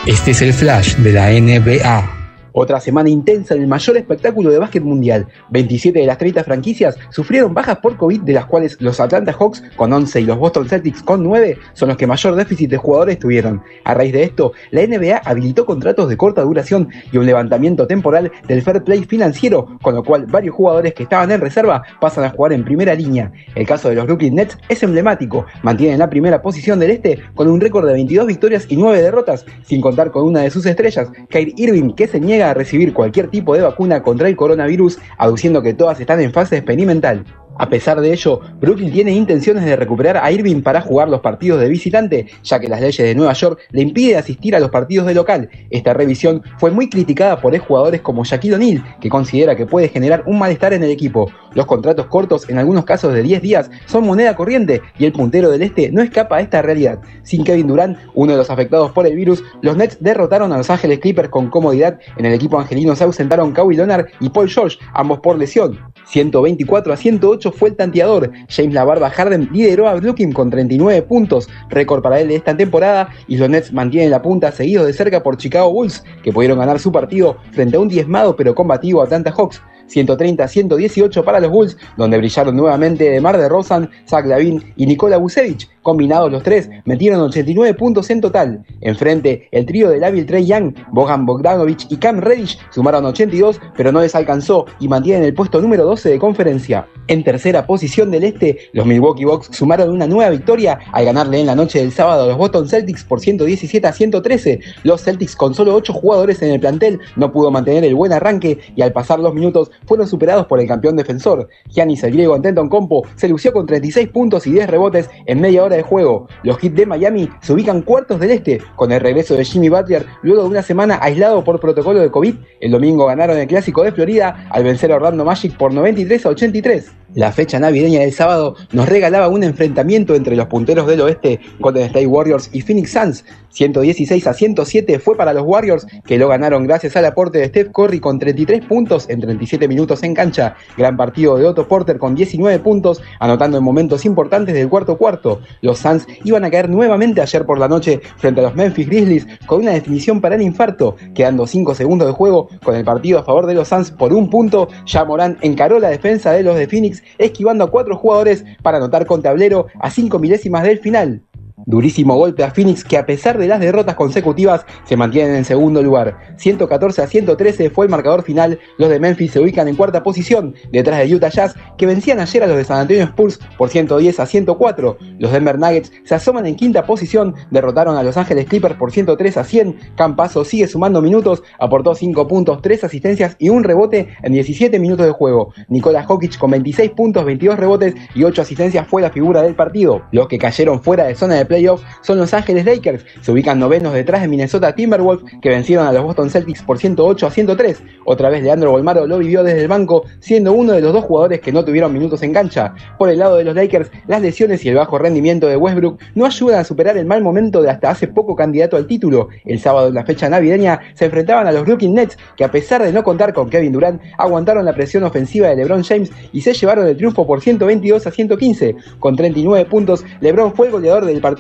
Este 0.07 0.31
es 0.31 0.41
el 0.41 0.55
flash 0.55 0.95
de 0.97 1.13
la 1.13 1.33
NBA. 1.33 2.16
Otra 2.59 2.81
semana 2.81 3.11
intensa 3.11 3.55
en 3.55 3.61
el 3.61 3.69
mayor 3.69 3.99
espectáculo 3.99 4.51
de 4.51 4.59
básquet 4.59 4.83
mundial. 4.83 5.27
27 5.51 5.99
de 5.99 6.07
las 6.07 6.17
30 6.17 6.43
franquicias 6.43 6.97
sufrieron 7.11 7.53
bajas 7.53 7.81
por 7.81 7.99
COVID, 7.99 8.23
de 8.23 8.33
las 8.33 8.47
cuales 8.47 8.81
los 8.81 8.99
Atlanta 8.99 9.35
Hawks 9.35 9.63
con 9.77 9.93
11 9.93 10.23
y 10.23 10.25
los 10.25 10.39
Boston 10.39 10.67
Celtics 10.67 11.03
con 11.03 11.23
9 11.23 11.59
son 11.75 11.89
los 11.89 11.99
que 11.99 12.07
mayor 12.07 12.35
déficit 12.35 12.71
de 12.71 12.79
jugadores 12.79 13.19
tuvieron. 13.19 13.63
A 13.85 13.93
raíz 13.93 14.15
de 14.15 14.23
esto, 14.23 14.55
la 14.71 14.87
NBA 14.87 15.19
habilitó 15.19 15.67
contratos 15.67 16.09
de 16.09 16.17
corta 16.17 16.41
duración 16.41 16.89
y 17.13 17.19
un 17.19 17.27
levantamiento 17.27 17.87
temporal 17.87 18.33
del 18.49 18.63
fair 18.63 18.83
play 18.83 19.05
financiero, 19.05 19.77
con 19.83 19.95
lo 19.95 20.03
cual 20.03 20.25
varios 20.25 20.55
jugadores 20.55 20.95
que 20.95 21.03
estaban 21.03 21.31
en 21.33 21.43
reserva 21.43 21.83
pasan 22.01 22.25
a 22.25 22.31
jugar 22.31 22.55
en 22.55 22.65
primera 22.65 22.95
línea. 22.95 23.33
El 23.55 23.67
caso 23.67 23.91
de 23.91 23.97
los 23.97 24.07
Brooklyn 24.07 24.35
Nets 24.35 24.57
es 24.71 24.83
emblemático. 24.83 25.45
Mantienen 25.63 25.99
la 25.99 26.09
primera 26.09 26.41
posición 26.41 26.79
del 26.79 26.93
este 26.93 27.21
con 27.35 27.49
un 27.49 27.61
récord 27.61 27.87
de 27.87 27.93
22 27.93 28.27
victorias 28.27 28.65
y 28.71 28.77
9 28.79 29.03
derrotas, 29.03 29.45
sin 29.67 29.83
contar 29.83 30.11
con 30.11 30.25
una 30.25 30.41
de 30.41 30.51
sus 30.51 30.65
estrellas, 30.65 31.11
Kyrie 31.29 31.53
Irving, 31.59 31.93
que 31.93 32.09
se 32.09 32.19
niega 32.19 32.46
a 32.51 32.55
recibir 32.55 32.93
cualquier 32.93 33.29
tipo 33.29 33.55
de 33.55 33.63
vacuna 33.63 34.03
contra 34.03 34.29
el 34.29 34.37
coronavirus, 34.37 34.99
aduciendo 35.19 35.63
que 35.63 35.75
todas 35.75 36.01
están 36.01 36.21
en 36.21 36.33
fase 36.33 36.57
experimental. 36.57 37.25
A 37.59 37.69
pesar 37.69 38.01
de 38.01 38.13
ello, 38.13 38.41
Brooklyn 38.61 38.93
tiene 38.93 39.13
intenciones 39.13 39.65
de 39.65 39.77
recuperar 39.77 40.19
a 40.19 40.31
Irving 40.31 40.63
para 40.63 40.81
jugar 40.81 41.09
los 41.09 41.21
partidos 41.21 41.61
de 41.61 41.69
visitante, 41.69 42.27
ya 42.43 42.61
que 42.61 42.69
las 42.69 42.81
leyes 42.81 42.99
de 42.99 43.15
Nueva 43.15 43.33
York 43.33 43.61
le 43.71 43.83
impiden 43.83 44.19
asistir 44.19 44.55
a 44.55 44.61
los 44.61 44.71
partidos 44.71 45.07
de 45.07 45.15
local. 45.15 45.49
Esta 45.71 45.95
revisión 45.95 46.43
fue 46.59 46.71
muy 46.71 46.89
criticada 46.89 47.41
por 47.41 47.55
exjugadores 47.55 48.03
como 48.03 48.25
Shaquille 48.25 48.57
O'Neal, 48.57 48.85
que 49.01 49.09
considera 49.09 49.57
que 49.57 49.67
puede 49.67 49.89
generar 49.89 50.23
un 50.27 50.39
malestar 50.39 50.73
en 50.73 50.83
el 50.83 50.91
equipo. 50.91 51.31
Los 51.55 51.67
contratos 51.67 52.07
cortos, 52.07 52.49
en 52.51 52.59
algunos 52.59 52.85
casos 52.85 53.15
de 53.15 53.23
10 53.23 53.41
días, 53.41 53.71
son 53.87 54.07
moneda 54.07 54.37
corriente 54.37 54.83
y 54.99 55.07
el 55.07 55.13
puntero 55.13 55.51
del 55.51 55.63
este 55.63 55.91
no 55.91 56.03
escapa 56.03 56.37
a 56.37 56.41
esta 56.41 56.61
realidad. 56.61 57.01
Sin 57.23 57.45
Kevin 57.45 57.67
Durant, 57.67 57.97
uno 58.15 58.33
de 58.33 58.39
los 58.39 58.51
afectados 58.51 58.93
por 58.93 59.07
el 59.07 59.17
virus, 59.17 59.43
los 59.63 59.77
Nets 59.77 59.97
derrotaron 60.01 60.53
a 60.53 60.59
Los 60.59 60.69
Ángeles 60.69 60.99
Clippers 60.99 61.31
con 61.31 61.49
comodidad. 61.49 61.99
En 62.19 62.27
el 62.27 62.35
equipo 62.35 62.61
angelino 62.61 62.95
se 62.95 63.05
ausentaron 63.05 63.53
Kawhi 63.53 63.77
Leonard 63.77 64.07
y 64.21 64.29
Paul 64.29 64.51
George, 64.51 64.79
ambos 64.93 65.21
por 65.21 65.39
lesión. 65.39 65.79
124 66.07 66.93
a 66.93 66.97
108 66.97 67.46
fue 67.53 67.71
el 67.71 67.77
tanteador. 67.77 68.31
James 68.49 68.75
La 68.75 68.85
Barba 68.85 69.11
Harden 69.11 69.49
lideró 69.53 69.89
a 69.89 69.95
Brooklyn 69.95 70.33
con 70.33 70.51
39 70.51 71.03
puntos, 71.03 71.49
récord 71.69 72.03
para 72.03 72.21
él 72.21 72.29
de 72.29 72.37
esta 72.37 72.57
temporada, 72.57 73.09
y 73.29 73.37
los 73.37 73.49
Nets 73.49 73.73
mantienen 73.73 74.11
la 74.11 74.23
punta 74.23 74.53
seguidos 74.53 74.87
de 74.87 74.93
cerca 74.93 75.23
por 75.23 75.37
Chicago 75.37 75.73
Bulls, 75.73 76.05
que 76.23 76.33
pudieron 76.33 76.59
ganar 76.59 76.79
su 76.79 76.93
partido 76.93 77.39
frente 77.53 77.77
a 77.77 77.81
un 77.81 77.89
diezmado 77.89 78.37
pero 78.37 78.55
combativo 78.55 79.03
Atlanta 79.03 79.33
Hawks. 79.37 79.61
130-118 79.89 81.25
para 81.25 81.41
los 81.41 81.51
Bulls, 81.51 81.77
donde 81.97 82.19
brillaron 82.19 82.57
nuevamente 82.57 83.11
DeMar 83.11 83.39
DeRozan, 83.39 83.91
Zach 84.09 84.27
Lavin 84.27 84.63
y 84.77 84.87
Nikola 84.87 85.19
Vucevic. 85.19 85.69
Combinados 85.83 86.33
los 86.33 86.43
tres, 86.43 86.69
metieron 86.85 87.21
89 87.21 87.75
puntos 87.75 88.11
en 88.11 88.21
total. 88.21 88.65
Enfrente, 88.81 89.49
el 89.53 89.67
trío 89.67 89.89
de 89.89 90.05
hábil 90.05 90.27
Trey 90.27 90.45
Young, 90.45 90.75
Bogan 90.91 91.27
Bogdanovic 91.27 91.87
y 91.91 91.97
Cam 91.97 92.19
Reddish 92.19 92.59
sumaron 92.71 93.05
82, 93.05 93.61
pero 93.77 93.93
no 93.93 94.01
les 94.01 94.15
alcanzó 94.15 94.67
y 94.81 94.89
mantienen 94.89 95.23
el 95.23 95.35
puesto 95.35 95.61
número 95.61 95.85
12 95.85 96.11
de 96.11 96.19
conferencia. 96.19 96.89
En 97.09 97.23
tercera 97.23 97.67
posición 97.67 98.11
del 98.11 98.25
este, 98.25 98.59
los 98.73 98.85
Milwaukee 98.85 99.25
Bucks 99.25 99.57
sumaron 99.57 99.91
una 99.91 100.09
nueva 100.09 100.31
victoria 100.31 100.81
al 100.93 101.05
ganarle 101.05 101.41
en 101.41 101.47
la 101.47 101.55
noche 101.55 101.79
del 101.79 101.93
sábado 101.93 102.25
a 102.25 102.27
los 102.27 102.37
Boston 102.37 102.69
Celtics 102.69 103.05
por 103.05 103.21
117 103.21 103.87
a 103.87 103.93
113. 103.93 104.61
Los 104.83 105.03
Celtics 105.05 105.37
con 105.37 105.55
solo 105.55 105.75
8 105.77 105.93
jugadores 105.93 106.43
en 106.43 106.51
el 106.51 106.61
plantel 106.61 106.99
no 107.15 107.33
pudo 107.33 107.53
mantener 107.53 107.85
el 107.85 107.95
buen 107.95 108.13
arranque 108.13 108.59
y 108.75 108.83
al 108.83 108.93
pasar 108.93 109.21
los 109.21 109.35
minutos 109.35 109.71
fueron 109.87 110.07
superados 110.07 110.47
por 110.47 110.61
el 110.61 110.69
campeón 110.69 110.97
defensor. 110.97 111.49
Giannis 111.69 112.05
el 112.05 112.13
griego 112.13 112.35
Antenton 112.35 112.69
Compo 112.69 113.07
se 113.17 113.29
lució 113.29 113.53
con 113.53 113.67
36 113.67 114.09
puntos 114.09 114.47
y 114.47 114.53
10 114.53 114.69
rebotes 114.69 115.11
en 115.27 115.41
media 115.41 115.65
hora 115.65 115.77
de 115.77 115.83
juego. 115.83 116.29
Los 116.43 116.59
Heat 116.59 116.75
de 116.75 116.87
Miami 116.87 117.29
se 117.43 117.53
ubican 117.53 117.83
cuartos 117.83 118.21
del 118.21 118.31
este 118.31 118.61
con 118.77 118.93
el 118.93 119.01
regreso 119.01 119.35
de 119.35 119.45
Jimmy 119.45 119.69
Butler 119.69 120.07
luego 120.23 120.43
de 120.43 120.49
una 120.49 120.63
semana 120.63 120.99
aislado 121.01 121.45
por 121.45 121.61
protocolo 121.61 122.01
de 122.01 122.11
COVID. 122.11 122.35
El 122.61 122.71
domingo 122.71 123.07
ganaron 123.07 123.39
el 123.39 123.47
clásico 123.47 123.83
de 123.83 123.93
Florida 123.93 124.47
al 124.51 124.65
vencer 124.65 124.93
a 124.93 124.97
Orlando 124.97 125.25
Magic 125.25 125.57
por 125.57 125.73
93 125.73 126.27
a 126.27 126.29
83. 126.31 126.93
La 127.17 127.33
fecha 127.33 127.59
navideña 127.59 128.01
del 128.01 128.13
sábado 128.13 128.57
nos 128.73 128.91
regalaba 128.91 129.29
un 129.29 129.43
enfrentamiento 129.43 130.15
entre 130.15 130.37
los 130.37 130.49
punteros 130.49 130.87
del 130.87 131.01
oeste, 131.01 131.41
Golden 131.61 131.85
State 131.85 132.07
Warriors 132.07 132.51
y 132.53 132.61
Phoenix 132.61 132.93
Suns. 132.93 133.25
116 133.49 134.27
a 134.27 134.35
107 134.35 134.99
fue 134.99 135.17
para 135.17 135.33
los 135.33 135.45
Warriors, 135.45 135.87
que 136.05 136.19
lo 136.19 136.29
ganaron 136.29 136.67
gracias 136.67 136.95
al 136.95 137.07
aporte 137.07 137.39
de 137.39 137.47
Steph 137.47 137.73
Curry 137.73 138.01
con 138.01 138.19
33 138.19 138.67
puntos 138.67 139.09
en 139.09 139.23
37 139.23 139.67
minutos 139.67 140.03
en 140.03 140.13
cancha. 140.13 140.57
Gran 140.77 140.99
partido 140.99 141.39
de 141.39 141.47
Otto 141.47 141.67
Porter 141.67 141.97
con 141.97 142.15
19 142.15 142.59
puntos, 142.59 143.01
anotando 143.19 143.57
en 143.57 143.65
momentos 143.65 144.05
importantes 144.05 144.55
del 144.55 144.69
cuarto 144.69 144.99
cuarto. 144.99 145.41
Los 145.63 145.79
Suns 145.79 146.07
iban 146.25 146.45
a 146.45 146.51
caer 146.51 146.69
nuevamente 146.69 147.23
ayer 147.23 147.47
por 147.47 147.59
la 147.59 147.67
noche 147.67 148.03
frente 148.19 148.41
a 148.41 148.43
los 148.43 148.55
Memphis 148.55 148.89
Grizzlies 148.89 149.27
con 149.47 149.63
una 149.63 149.71
definición 149.71 150.21
para 150.21 150.35
el 150.35 150.43
infarto, 150.43 150.97
quedando 151.15 151.47
5 151.47 151.75
segundos 151.75 152.09
de 152.09 152.13
juego 152.13 152.51
con 152.63 152.75
el 152.75 152.85
partido 152.85 153.21
a 153.21 153.25
favor 153.25 153.47
de 153.47 153.55
los 153.55 153.69
Suns 153.69 153.91
por 153.91 154.13
un 154.13 154.29
punto. 154.29 154.69
Ya 154.85 155.03
Morán 155.07 155.39
encaró 155.41 155.79
la 155.79 155.89
defensa 155.89 156.33
de 156.33 156.43
los 156.43 156.57
de 156.57 156.69
Phoenix 156.69 157.03
esquivando 157.19 157.65
a 157.65 157.71
cuatro 157.71 157.97
jugadores 157.97 158.45
para 158.63 158.79
anotar 158.79 159.07
con 159.07 159.23
tablero 159.23 159.67
a 159.81 159.91
cinco 159.91 160.19
milésimas 160.19 160.63
del 160.63 160.79
final. 160.79 161.23
Durísimo 161.65 162.15
golpe 162.17 162.45
a 162.45 162.51
Phoenix 162.51 162.85
que 162.85 162.99
a 162.99 163.07
pesar 163.07 163.39
de 163.39 163.49
las 163.49 163.61
derrotas 163.61 163.95
consecutivas 163.95 164.67
se 164.85 164.95
mantienen 164.95 165.37
en 165.37 165.45
segundo 165.47 165.83
lugar. 165.83 166.19
114 166.37 167.01
a 167.01 167.07
113 167.07 167.71
fue 167.71 167.87
el 167.87 167.91
marcador 167.91 168.23
final. 168.23 168.59
Los 168.77 168.91
de 168.91 169.01
Memphis 169.01 169.33
se 169.33 169.41
ubican 169.41 169.67
en 169.67 169.75
cuarta 169.75 170.03
posición 170.03 170.55
detrás 170.71 170.99
de 170.99 171.15
Utah 171.15 171.31
Jazz 171.31 171.55
que 171.79 171.87
vencían 171.87 172.21
ayer 172.21 172.43
a 172.43 172.47
los 172.47 172.59
de 172.59 172.65
San 172.65 172.81
Antonio 172.81 173.05
Spurs 173.05 173.41
por 173.57 173.71
110 173.71 174.21
a 174.21 174.27
104. 174.27 174.99
Los 175.19 175.33
Denver 175.33 175.59
Nuggets 175.59 175.93
se 176.05 176.15
asoman 176.15 176.45
en 176.47 176.57
quinta 176.57 176.85
posición, 176.85 177.35
derrotaron 177.51 177.97
a 177.97 178.03
Los 178.03 178.19
Ángeles 178.19 178.47
Clippers 178.47 178.75
por 178.75 178.93
103 178.93 179.39
a 179.39 179.45
100. 179.45 179.79
Campazo 179.97 180.45
sigue 180.45 180.69
sumando 180.69 181.01
minutos, 181.01 181.43
aportó 181.59 181.95
5 181.95 182.29
puntos, 182.29 182.61
3 182.61 182.85
asistencias 182.85 183.35
y 183.39 183.49
un 183.49 183.65
rebote 183.65 184.09
en 184.23 184.35
17 184.35 184.79
minutos 184.79 185.07
de 185.07 185.13
juego. 185.13 185.55
Nicolás 185.69 186.05
Jokic 186.05 186.37
con 186.37 186.51
26 186.51 186.91
puntos, 186.91 187.25
22 187.25 187.59
rebotes 187.59 187.95
y 188.15 188.25
8 188.25 188.43
asistencias 188.43 188.87
fue 188.87 189.01
la 189.01 189.11
figura 189.11 189.41
del 189.41 189.55
partido. 189.55 190.03
Los 190.13 190.29
que 190.29 190.37
cayeron 190.37 190.83
fuera 190.83 191.05
de 191.05 191.15
zona 191.15 191.37
de 191.37 191.46
playoff 191.47 191.83
son 192.03 192.19
Los 192.19 192.35
Ángeles 192.35 192.65
Lakers. 192.65 193.05
Se 193.21 193.33
ubican 193.33 193.59
novenos 193.59 193.93
detrás 193.93 194.23
de 194.23 194.29
Minnesota 194.29 194.75
Timberwolves, 194.75 195.25
que 195.41 195.49
vencieron 195.49 195.87
a 195.87 195.93
los 195.93 196.03
Boston 196.03 196.31
Celtics 196.31 196.63
por 196.63 196.79
108 196.79 197.27
a 197.27 197.31
103. 197.31 197.83
Otra 198.05 198.29
vez 198.29 198.43
Leandro 198.43 198.71
Bolmaro 198.71 199.07
lo 199.07 199.19
vivió 199.19 199.43
desde 199.43 199.63
el 199.63 199.69
banco, 199.69 200.05
siendo 200.21 200.53
uno 200.53 200.73
de 200.73 200.81
los 200.81 200.93
dos 200.93 201.05
jugadores 201.05 201.41
que 201.41 201.53
no 201.53 201.65
tuvieron 201.65 201.93
minutos 201.93 202.23
en 202.23 202.33
cancha. 202.33 202.75
Por 202.99 203.11
el 203.11 203.19
lado 203.19 203.37
de 203.37 203.45
los 203.45 203.55
Lakers, 203.55 203.91
las 204.07 204.23
lesiones 204.23 204.65
y 204.65 204.69
el 204.69 204.77
bajo 204.77 204.99
rendimiento 204.99 205.47
de 205.47 205.57
Westbrook 205.57 205.99
no 206.15 206.27
ayudan 206.27 206.61
a 206.61 206.65
superar 206.65 206.97
el 206.97 207.07
mal 207.07 207.23
momento 207.23 207.63
de 207.63 207.71
hasta 207.71 207.91
hace 207.91 208.09
poco 208.09 208.37
candidato 208.37 208.77
al 208.77 208.87
título. 208.87 209.29
El 209.45 209.61
sábado 209.61 209.89
en 209.89 209.95
la 209.95 210.05
fecha 210.05 210.29
navideña 210.29 210.81
se 210.95 211.07
enfrentaban 211.07 211.47
a 211.47 211.53
los 211.53 211.65
Brooklyn 211.65 211.95
Nets, 211.95 212.19
que 212.37 212.45
a 212.45 212.51
pesar 212.51 212.83
de 212.83 212.93
no 212.93 213.03
contar 213.03 213.33
con 213.33 213.51
Kevin 213.51 213.73
Durant, 213.73 214.01
aguantaron 214.19 214.65
la 214.65 214.75
presión 214.75 215.05
ofensiva 215.05 215.49
de 215.49 215.57
LeBron 215.57 215.83
James 215.83 216.11
y 216.33 216.41
se 216.41 216.53
llevaron 216.53 216.87
el 216.87 216.97
triunfo 216.97 217.27
por 217.27 217.41
122 217.41 218.07
a 218.07 218.11
115. 218.11 218.77
Con 218.99 219.17
39 219.17 219.65
puntos, 219.67 220.05
LeBron 220.21 220.55
fue 220.55 220.67
el 220.67 220.73
goleador 220.73 221.05
del 221.05 221.21
partido, 221.21 221.36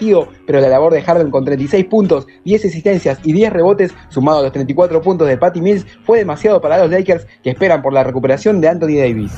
pero 0.47 0.60
la 0.60 0.68
labor 0.68 0.93
de 0.93 1.02
Harden 1.02 1.31
con 1.31 1.44
36 1.44 1.85
puntos, 1.86 2.27
10 2.44 2.64
asistencias 2.64 3.18
y 3.24 3.32
10 3.32 3.52
rebotes, 3.52 3.94
sumado 4.09 4.39
a 4.39 4.43
los 4.43 4.52
34 4.52 5.01
puntos 5.01 5.28
de 5.28 5.36
Patty 5.36 5.60
Mills, 5.60 5.86
fue 6.05 6.18
demasiado 6.18 6.60
para 6.60 6.78
los 6.78 6.90
Lakers 6.90 7.27
que 7.43 7.51
esperan 7.51 7.82
por 7.82 7.93
la 7.93 8.05
recuperación 8.05 8.60
de 8.60 8.68
Anthony 8.68 8.98
Davis. 8.98 9.32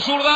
Zurda. 0.00 0.34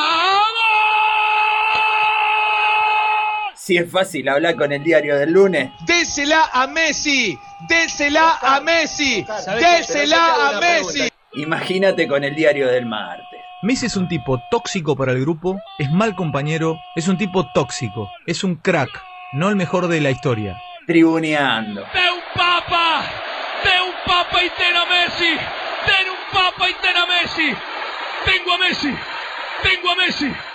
Si 3.55 3.79
es 3.79 3.91
fácil 3.91 4.29
hablar 4.29 4.57
con 4.57 4.73
el 4.73 4.83
diario 4.85 5.17
del 5.17 5.33
lunes. 5.33 5.71
Désela 5.87 6.51
a 6.53 6.67
Messi, 6.67 7.39
désela 7.67 8.39
a 8.43 8.61
Messi, 8.61 9.25
désela 9.59 10.51
a 10.51 10.61
Messi. 10.61 11.09
Imagínate 11.33 12.07
con 12.07 12.25
el 12.25 12.35
diario 12.35 12.69
del 12.69 12.85
martes. 12.85 13.41
Messi 13.63 13.87
es 13.87 13.97
un 13.97 14.07
tipo 14.09 14.39
tóxico 14.51 14.95
para 14.95 15.13
el 15.13 15.21
grupo, 15.21 15.59
es 15.79 15.91
mal 15.91 16.15
compañero, 16.15 16.79
es 16.95 17.09
un 17.09 17.17
tipo 17.17 17.51
tóxico, 17.55 18.11
es 18.27 18.45
un 18.45 18.57
crack, 18.57 18.91
no 19.33 19.49
el 19.49 19.57
mejor 19.57 19.89
de 19.89 20.03
la 20.03 20.11
historia. 20.11 20.61
Tribuneando. 20.87 21.81
De 21.81 22.11
un 22.11 22.21
papa, 22.35 23.03
de 23.65 23.83
un 23.89 23.95
papa 24.05 24.45
y 24.45 24.51
ten 24.51 24.77
a 24.77 24.85
Messi, 24.85 25.31
ten 25.87 26.11
un 26.11 26.31
papa 26.31 26.69
y 26.69 26.75
ten 26.75 26.97
a 26.97 27.07
Messi. 27.07 27.57
Tengo 28.27 28.53
a 28.53 28.59
Messi, 28.59 28.95
tengo 29.65 29.91
a 29.91 29.97
Messi. 29.97 30.54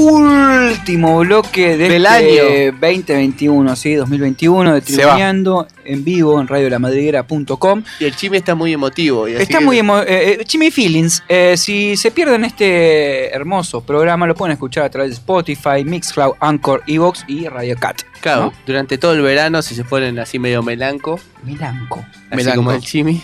Último 0.00 1.18
bloque 1.18 1.76
de 1.76 1.88
Del 1.88 2.06
este 2.06 2.40
año. 2.40 2.72
2021, 2.80 3.76
sí, 3.76 3.94
2021, 3.94 4.74
de. 4.74 4.80
Tribuneando 4.80 5.66
en 5.84 6.02
vivo 6.04 6.40
en 6.40 6.48
radiolamadriguera.com. 6.48 7.82
Y 7.98 8.04
el 8.06 8.16
Chimi 8.16 8.38
está 8.38 8.54
muy 8.54 8.72
emotivo. 8.72 9.28
y 9.28 9.32
Está 9.34 9.58
que- 9.58 9.64
muy 9.64 9.78
emo 9.78 9.98
eh, 10.00 10.06
eh, 10.40 10.44
Chimi 10.44 10.70
Feelings. 10.70 11.22
eh, 11.28 11.54
si 11.56 11.96
se 11.96 12.10
pierden 12.10 12.44
este 12.44 13.28
hermoso 13.34 13.82
programa, 13.82 14.26
lo 14.26 14.34
pueden 14.34 14.52
escuchar 14.52 14.84
a 14.84 14.90
través 14.90 15.10
de 15.10 15.14
Spotify, 15.16 15.84
Mixcloud, 15.84 16.34
Anchor, 16.40 16.82
Evox 16.86 17.24
y 17.28 17.46
Radio 17.48 17.76
Cat. 17.78 18.02
Claro, 18.20 18.42
¿no? 18.46 18.52
durante 18.66 18.96
todo 18.98 19.12
el 19.12 19.22
verano, 19.22 19.60
si 19.62 19.74
se 19.74 19.84
ponen 19.84 20.18
así 20.18 20.38
medio 20.38 20.62
melanco, 20.62 21.20
Melanco. 21.44 22.04
así 22.30 22.36
Melanco. 22.36 22.56
como 22.56 22.72
el 22.72 22.80
Chimi. 22.80 23.22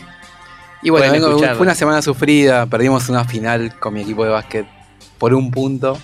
Y 0.82 0.90
bueno, 0.90 1.10
vengo- 1.10 1.38
fue 1.38 1.60
una 1.62 1.74
semana 1.74 2.02
sufrida, 2.02 2.66
perdimos 2.66 3.08
una 3.08 3.24
final 3.24 3.74
con 3.78 3.94
mi 3.94 4.02
equipo 4.02 4.24
de 4.24 4.30
básquet 4.30 4.66
por 5.18 5.32
un 5.34 5.50
punto. 5.50 5.98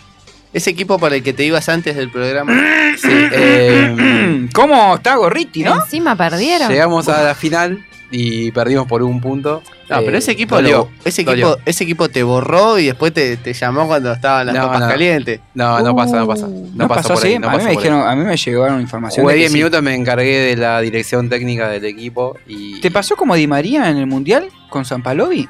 Ese 0.53 0.71
equipo 0.71 0.99
para 0.99 1.17
el 1.17 1.23
que 1.23 1.33
te 1.33 1.45
ibas 1.45 1.69
antes 1.69 1.97
del 1.97 2.11
programa. 2.11 2.53
Sí, 2.99 3.09
eh, 3.11 4.49
¿Cómo 4.55 4.97
está 4.97 5.17
Gorriti, 5.17 5.63
no? 5.65 5.77
Encima 5.83 6.15
perdieron. 6.17 6.69
llegamos 6.69 7.09
a 7.09 7.23
la 7.23 7.35
final 7.35 7.85
y 8.11 8.51
perdimos 8.53 8.87
por 8.87 9.03
un 9.03 9.19
punto. 9.23 9.63
No, 9.89 9.99
Eh, 10.01 10.03
pero 10.05 10.19
ese 10.19 10.33
equipo, 10.33 10.57
dolió, 10.57 10.77
lo- 10.77 10.91
ese, 11.05 11.23
equipo 11.23 11.57
ese 11.65 11.85
equipo 11.85 12.09
te 12.11 12.23
borró 12.23 12.79
y 12.79 12.85
después 12.87 13.15
te, 13.15 13.39
te 13.39 13.55
llamó 13.55 13.87
cuando 13.87 14.13
estaban 14.13 14.45
las 14.47 14.55
No, 14.55 14.63
papas 14.67 14.81
no. 14.81 14.89
calientes. 14.89 15.41
No, 15.55 15.81
no 15.81 15.97
pasa, 15.97 16.17
no 16.19 16.27
pasa. 16.27 16.47
No, 16.47 16.53
Uh, 16.53 16.71
¿No 16.75 16.89
pasó 16.89 17.09
pasó 17.09 17.15
por 17.15 17.19
así? 17.25 17.29
ahí. 17.29 17.39
no 17.39 17.49
a, 17.49 17.53
mí 17.53 17.57
me 17.59 17.63
por 17.65 17.71
dijeron, 17.77 18.07
a 18.07 18.15
mí 18.15 18.25
me 18.25 18.37
llegaron 18.37 18.81
información. 18.83 19.25
Jugué 19.25 19.35
de 19.35 19.39
que 19.39 19.43
10 19.45 19.53
sí. 19.53 19.59
minutos, 19.59 19.83
me 19.83 19.95
encargué 19.95 20.39
de 20.39 20.57
la 20.57 20.81
dirección 20.83 21.31
técnica 21.31 21.69
del 21.71 21.87
equipo 21.87 22.37
y. 22.47 22.79
¿Te 22.83 22.91
pasó 22.91 23.17
como 23.17 23.35
Di 23.35 23.47
María 23.47 23.89
en 23.89 23.97
el 23.97 24.07
Mundial 24.07 24.49
con 24.69 24.85
San 24.85 25.03
Palovi? 25.03 25.49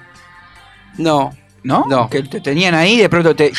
No. 0.99 1.33
¿No? 1.65 1.85
No. 1.89 2.09
Que 2.11 2.23
te 2.25 2.41
tenían 2.41 2.75
ahí, 2.75 2.99
de 2.99 3.09
pronto 3.09 3.35
te 3.37 3.53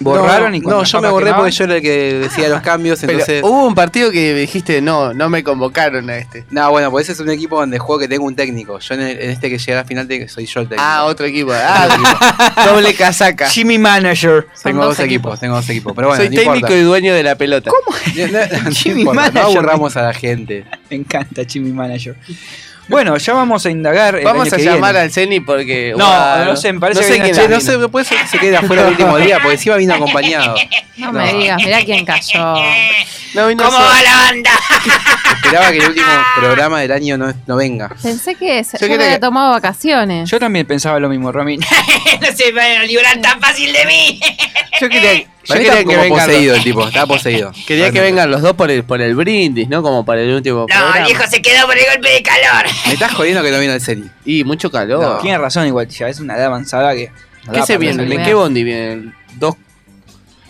borraron 0.00 0.50
no, 0.50 0.56
y 0.56 0.60
No, 0.60 0.82
yo 0.84 1.00
me 1.00 1.08
borré 1.08 1.26
quemaban- 1.26 1.36
porque 1.36 1.50
yo 1.52 1.64
era 1.64 1.76
el 1.76 1.82
que 1.82 2.14
decía 2.14 2.48
los 2.48 2.60
cambios, 2.62 2.98
Pero 3.00 3.12
entonces. 3.12 3.42
hubo 3.44 3.66
un 3.66 3.74
partido 3.74 4.10
que 4.10 4.34
dijiste, 4.34 4.80
no, 4.80 5.12
no 5.14 5.28
me 5.28 5.44
convocaron 5.44 6.08
a 6.10 6.16
este. 6.16 6.44
No, 6.50 6.70
bueno, 6.70 6.90
pues 6.90 7.04
ese 7.06 7.12
es 7.12 7.20
un 7.20 7.30
equipo 7.30 7.58
donde 7.58 7.78
juego 7.78 7.98
que 8.00 8.08
tengo 8.08 8.24
un 8.24 8.34
técnico. 8.34 8.78
Yo 8.78 8.94
en, 8.94 9.00
el- 9.02 9.20
en 9.20 9.30
este 9.30 9.48
que 9.50 9.58
llega 9.58 9.78
a 9.78 9.82
la 9.82 9.84
final 9.86 10.08
soy 10.28 10.46
yo 10.46 10.60
el 10.60 10.68
técnico. 10.68 10.82
Ah, 10.86 11.04
otro 11.06 11.26
equipo. 11.26 11.52
Ah, 11.54 11.88
doble 12.66 12.94
casaca. 12.94 13.48
Jimmy 13.48 13.78
Manager. 13.78 14.46
tengo 14.62 14.84
dos, 14.84 14.98
equipos. 15.00 15.38
tengo 15.38 15.56
dos 15.56 15.68
equipos. 15.68 15.92
Pero 15.94 16.08
bueno, 16.08 16.22
Soy 16.22 16.30
no 16.30 16.36
técnico 16.36 16.54
importa. 16.56 16.76
y 16.76 16.82
dueño 16.82 17.14
de 17.14 17.22
la 17.22 17.34
pelota. 17.36 17.70
¿Cómo? 17.70 17.96
No, 17.96 18.70
Jimmy 18.72 19.00
importa, 19.02 19.20
no 19.20 19.32
Manager. 19.32 19.42
aburramos 19.58 19.96
a 19.96 20.02
la 20.02 20.14
gente. 20.14 20.64
Me 20.88 20.96
encanta 20.96 21.42
Jimmy 21.46 21.72
Manager. 21.72 22.16
Bueno, 22.90 23.16
ya 23.16 23.32
vamos 23.32 23.64
a 23.64 23.70
indagar. 23.70 24.16
el 24.16 24.24
Vamos 24.24 24.46
año 24.46 24.54
a 24.54 24.56
que 24.58 24.64
llamar 24.64 24.92
viene. 24.92 24.98
al 25.06 25.10
Ceni 25.12 25.40
porque. 25.40 25.94
No, 25.96 26.04
guau, 26.06 26.44
no 26.44 26.56
sé, 26.56 26.72
me 26.72 26.80
parece 26.80 27.00
no 27.00 27.06
que 27.06 27.12
sé 27.14 27.20
quién 27.22 27.34
Che, 27.34 27.48
no 27.48 27.60
sé, 27.60 27.88
puede 27.88 28.04
ser 28.04 28.18
que 28.18 28.26
se 28.28 28.38
quede 28.38 28.56
afuera 28.56 28.82
el 28.82 28.88
último 28.92 29.16
día, 29.18 29.38
porque 29.38 29.54
encima 29.54 29.76
vino 29.76 29.94
acompañado. 29.94 30.54
No, 30.96 31.12
me 31.12 31.32
digas, 31.32 31.56
mirá 31.64 31.82
quién 31.84 32.04
cayó. 32.04 32.54
No 33.34 33.46
vino 33.46 33.62
¿Cómo 33.64 33.78
va 33.78 34.02
la 34.02 34.16
banda? 34.16 34.50
Esperaba 35.44 35.70
que 35.70 35.78
el 35.78 35.88
último 35.88 36.06
programa 36.36 36.80
del 36.80 36.92
año 36.92 37.16
no, 37.16 37.32
no 37.46 37.56
venga. 37.56 37.88
Pensé 38.02 38.34
que 38.34 38.62
se, 38.64 38.76
Yo 38.78 38.86
yo 38.86 38.96
me 38.96 39.04
había 39.04 39.14
que- 39.16 39.20
tomado 39.20 39.52
vacaciones. 39.52 40.28
Yo 40.28 40.38
también 40.40 40.66
pensaba 40.66 40.98
lo 41.00 41.08
mismo, 41.08 41.30
Romín. 41.32 41.60
no 42.20 42.26
se 42.36 42.52
van 42.52 42.72
a 42.78 42.82
librar 42.82 43.18
tan 43.20 43.40
fácil 43.40 43.72
de 43.72 43.86
mí. 43.86 44.20
Yo 44.80 44.88
quería, 44.88 45.24
yo 45.56 45.62
quería 45.62 45.84
que 45.84 45.96
vengan. 45.96 46.26
poseído 46.26 46.54
el 46.54 46.62
tipo, 46.62 46.86
está 46.86 47.06
poseído. 47.06 47.52
Quería 47.66 47.90
que 47.90 48.00
vengan 48.00 48.30
los 48.30 48.42
dos 48.42 48.54
por 48.54 48.70
el, 48.70 48.84
por 48.84 49.00
el 49.00 49.14
brindis, 49.14 49.68
¿no? 49.68 49.82
Como 49.82 50.04
para 50.04 50.22
el 50.22 50.32
último 50.34 50.60
No, 50.60 50.66
programa. 50.66 50.98
el 50.98 51.04
viejo 51.04 51.22
se 51.28 51.42
quedó 51.42 51.66
por 51.66 51.76
el 51.76 51.84
golpe 51.92 52.08
de 52.10 52.22
calor. 52.22 52.66
Me 52.86 52.92
estás 52.94 53.12
jodiendo 53.14 53.42
que 53.42 53.50
no 53.50 53.58
vino 53.60 53.72
el 53.72 53.80
serie. 53.80 54.04
Y 54.24 54.44
mucho 54.44 54.70
calor. 54.70 55.20
Tiene 55.22 55.38
razón 55.38 55.66
igual, 55.66 55.88
ya 55.88 56.08
es 56.08 56.20
una 56.20 56.34
edad 56.36 56.46
avanzada 56.46 56.94
que... 56.94 57.10
no 57.46 57.52
¿Qué 57.52 57.62
se 57.62 57.78
viene? 57.78 58.02
¿En 58.02 58.22
qué 58.22 58.34
bondi 58.34 58.64
viene? 58.64 59.12
Dos. 59.38 59.54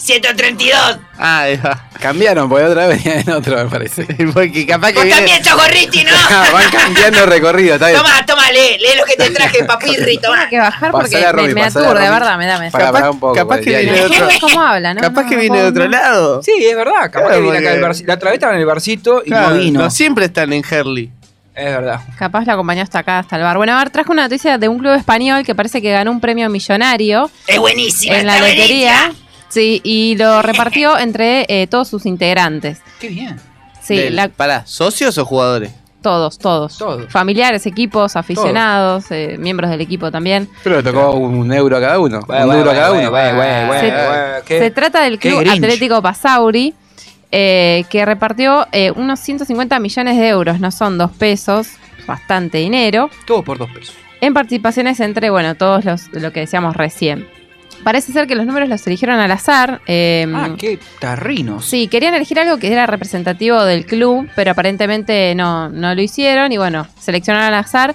132. 0.00 0.98
Ah, 1.18 1.40
ahí 1.40 1.56
va. 1.58 1.84
Cambiaron, 2.00 2.48
porque 2.48 2.64
otra 2.64 2.86
vez 2.86 3.04
venía 3.04 3.20
en 3.20 3.30
otro, 3.30 3.56
me 3.56 3.66
parece. 3.66 4.04
Porque 4.34 4.66
capaz 4.66 4.88
que 4.88 4.94
Vos 4.94 5.04
viene. 5.04 5.16
también 5.20 5.44
sos 5.44 5.54
gorriti, 5.54 6.04
¿no? 6.04 6.10
Van 6.52 6.70
cambiando 6.70 7.26
recorrido, 7.26 7.74
está 7.74 7.88
bien. 7.88 7.98
Toma, 8.00 8.24
toma, 8.26 8.50
lee, 8.50 8.78
lee 8.78 8.96
lo 8.98 9.04
que 9.04 9.16
te 9.16 9.30
traje, 9.30 9.64
papirri, 9.64 10.16
toma. 10.18 10.36
Tengo 10.38 10.50
que 10.50 10.58
bajar 10.58 10.90
porque 10.92 11.16
me, 11.34 11.54
me 11.54 11.62
aturde, 11.64 11.86
Romy. 11.92 12.08
verdad, 12.08 12.38
me 12.38 12.46
da, 12.46 12.58
me 12.58 12.70
para 12.70 13.10
un 13.10 13.20
poco. 13.20 13.34
capaz 13.34 13.58
que 13.60 13.70
viene 13.76 13.92
de 13.92 14.04
otro- 14.06 14.26
¿Cómo, 14.26 14.40
cómo 14.40 14.62
habla, 14.62 14.94
no? 14.94 15.00
Capaz 15.02 15.22
No, 15.24 15.28
que 15.28 15.34
no 15.36 15.40
viene 15.42 15.58
de 15.62 15.68
otro 15.68 15.84
no. 15.84 15.90
lado. 15.90 16.42
Sí, 16.42 16.52
es 16.58 16.74
verdad. 16.76 17.10
Capaz 17.10 17.26
Claro, 17.28 17.34
que 17.34 17.40
viene 17.42 17.58
acá 17.58 17.72
el 17.74 17.80
barcito. 17.82 18.06
La 18.08 18.14
otra 18.14 18.30
vez 18.30 18.34
estaba 18.38 18.54
en 18.54 18.60
el 18.60 18.66
barcito 18.66 19.22
y 19.24 19.28
Claro, 19.28 19.50
no 19.50 19.56
vino. 19.60 19.80
no 19.80 19.90
siempre 19.90 20.24
están 20.24 20.52
en 20.54 20.64
Herley. 20.68 21.10
Es 21.54 21.64
verdad. 21.66 22.00
Capaz 22.18 22.46
la 22.46 22.54
acompañó 22.54 22.82
hasta 22.82 23.00
acá, 23.00 23.18
hasta 23.18 23.36
el 23.36 23.42
bar. 23.42 23.58
Bueno, 23.58 23.74
a 23.74 23.78
ver, 23.78 23.90
traje 23.90 24.10
una 24.10 24.22
noticia 24.22 24.56
de 24.56 24.68
un 24.68 24.78
club 24.78 24.94
español 24.94 25.44
que 25.44 25.54
parece 25.54 25.82
que 25.82 25.90
ganó 25.92 26.10
un 26.10 26.20
premio 26.20 26.48
millonario 26.48 27.30
Es 27.46 27.58
buenísima. 27.58 28.16
en 28.16 28.26
la 28.26 28.38
lotería. 28.38 28.96
buenísima. 29.08 29.29
Sí, 29.50 29.80
y 29.84 30.16
lo 30.16 30.40
repartió 30.42 30.96
entre 30.98 31.44
eh, 31.48 31.66
todos 31.66 31.88
sus 31.88 32.06
integrantes. 32.06 32.80
Qué 32.98 33.08
bien. 33.08 33.36
Sí, 33.82 33.96
Del- 33.96 34.16
la- 34.16 34.28
Pará, 34.28 34.62
¿socios 34.66 35.18
o 35.18 35.24
jugadores? 35.26 35.72
todos, 36.02 36.38
todos, 36.38 36.78
Todos. 36.78 37.12
Familiares, 37.12 37.66
equipos, 37.66 38.16
aficionados, 38.16 39.10
eh, 39.10 39.36
miembros 39.38 39.68
del 39.70 39.82
equipo 39.82 40.10
también. 40.10 40.48
Pero 40.64 40.76
le 40.76 40.82
tocó 40.82 41.10
un 41.10 41.52
euro 41.52 41.76
a 41.76 41.80
cada 41.80 41.98
uno. 41.98 42.20
Bueno, 42.26 42.40
un 42.42 42.46
bueno, 42.46 42.58
euro 42.60 42.70
a 42.70 42.74
cada 42.74 42.88
bueno, 42.88 43.02
uno. 43.02 43.10
bueno, 43.10 43.36
bueno, 43.36 43.66
bueno, 43.66 43.80
Se- 43.82 43.90
bueno, 44.08 44.44
qué- 44.46 44.58
Se 44.60 44.70
trata 44.70 45.02
del 45.02 45.18
qué 45.18 45.28
Club 45.28 45.40
Grinch. 45.40 45.56
Atlético 45.62 46.00
Pasauri, 46.00 46.72
eh, 47.32 47.84
que 47.90 48.06
repartió 48.06 48.66
eh, 48.72 48.92
unos 48.92 49.20
150 49.20 49.78
millones 49.78 50.16
de 50.16 50.28
euros, 50.28 50.58
no 50.58 50.70
son 50.70 50.96
dos 50.96 51.10
pesos, 51.10 51.68
bastante 52.06 52.56
dinero, 52.58 53.10
Todo 53.26 53.42
por 53.42 53.58
dos 53.58 53.70
pesos. 53.70 53.94
en 54.22 54.32
participaciones 54.32 55.00
entre, 55.00 55.28
bueno, 55.28 55.54
todos 55.54 55.84
los, 55.84 56.08
lo 56.12 56.32
que 56.32 56.40
decíamos 56.40 56.76
recién. 56.76 57.28
Parece 57.84 58.12
ser 58.12 58.26
que 58.26 58.34
los 58.34 58.44
números 58.46 58.68
los 58.68 58.86
eligieron 58.86 59.18
al 59.20 59.30
azar. 59.30 59.80
eh, 59.86 60.26
Ah, 60.34 60.50
qué 60.58 60.78
tarrinos. 60.98 61.64
Sí, 61.64 61.88
querían 61.88 62.14
elegir 62.14 62.38
algo 62.38 62.58
que 62.58 62.70
era 62.72 62.86
representativo 62.86 63.64
del 63.64 63.86
club, 63.86 64.28
pero 64.36 64.50
aparentemente 64.50 65.34
no, 65.34 65.68
no 65.70 65.94
lo 65.94 66.02
hicieron 66.02 66.52
y 66.52 66.58
bueno, 66.58 66.86
seleccionaron 67.00 67.48
al 67.48 67.54
azar. 67.54 67.94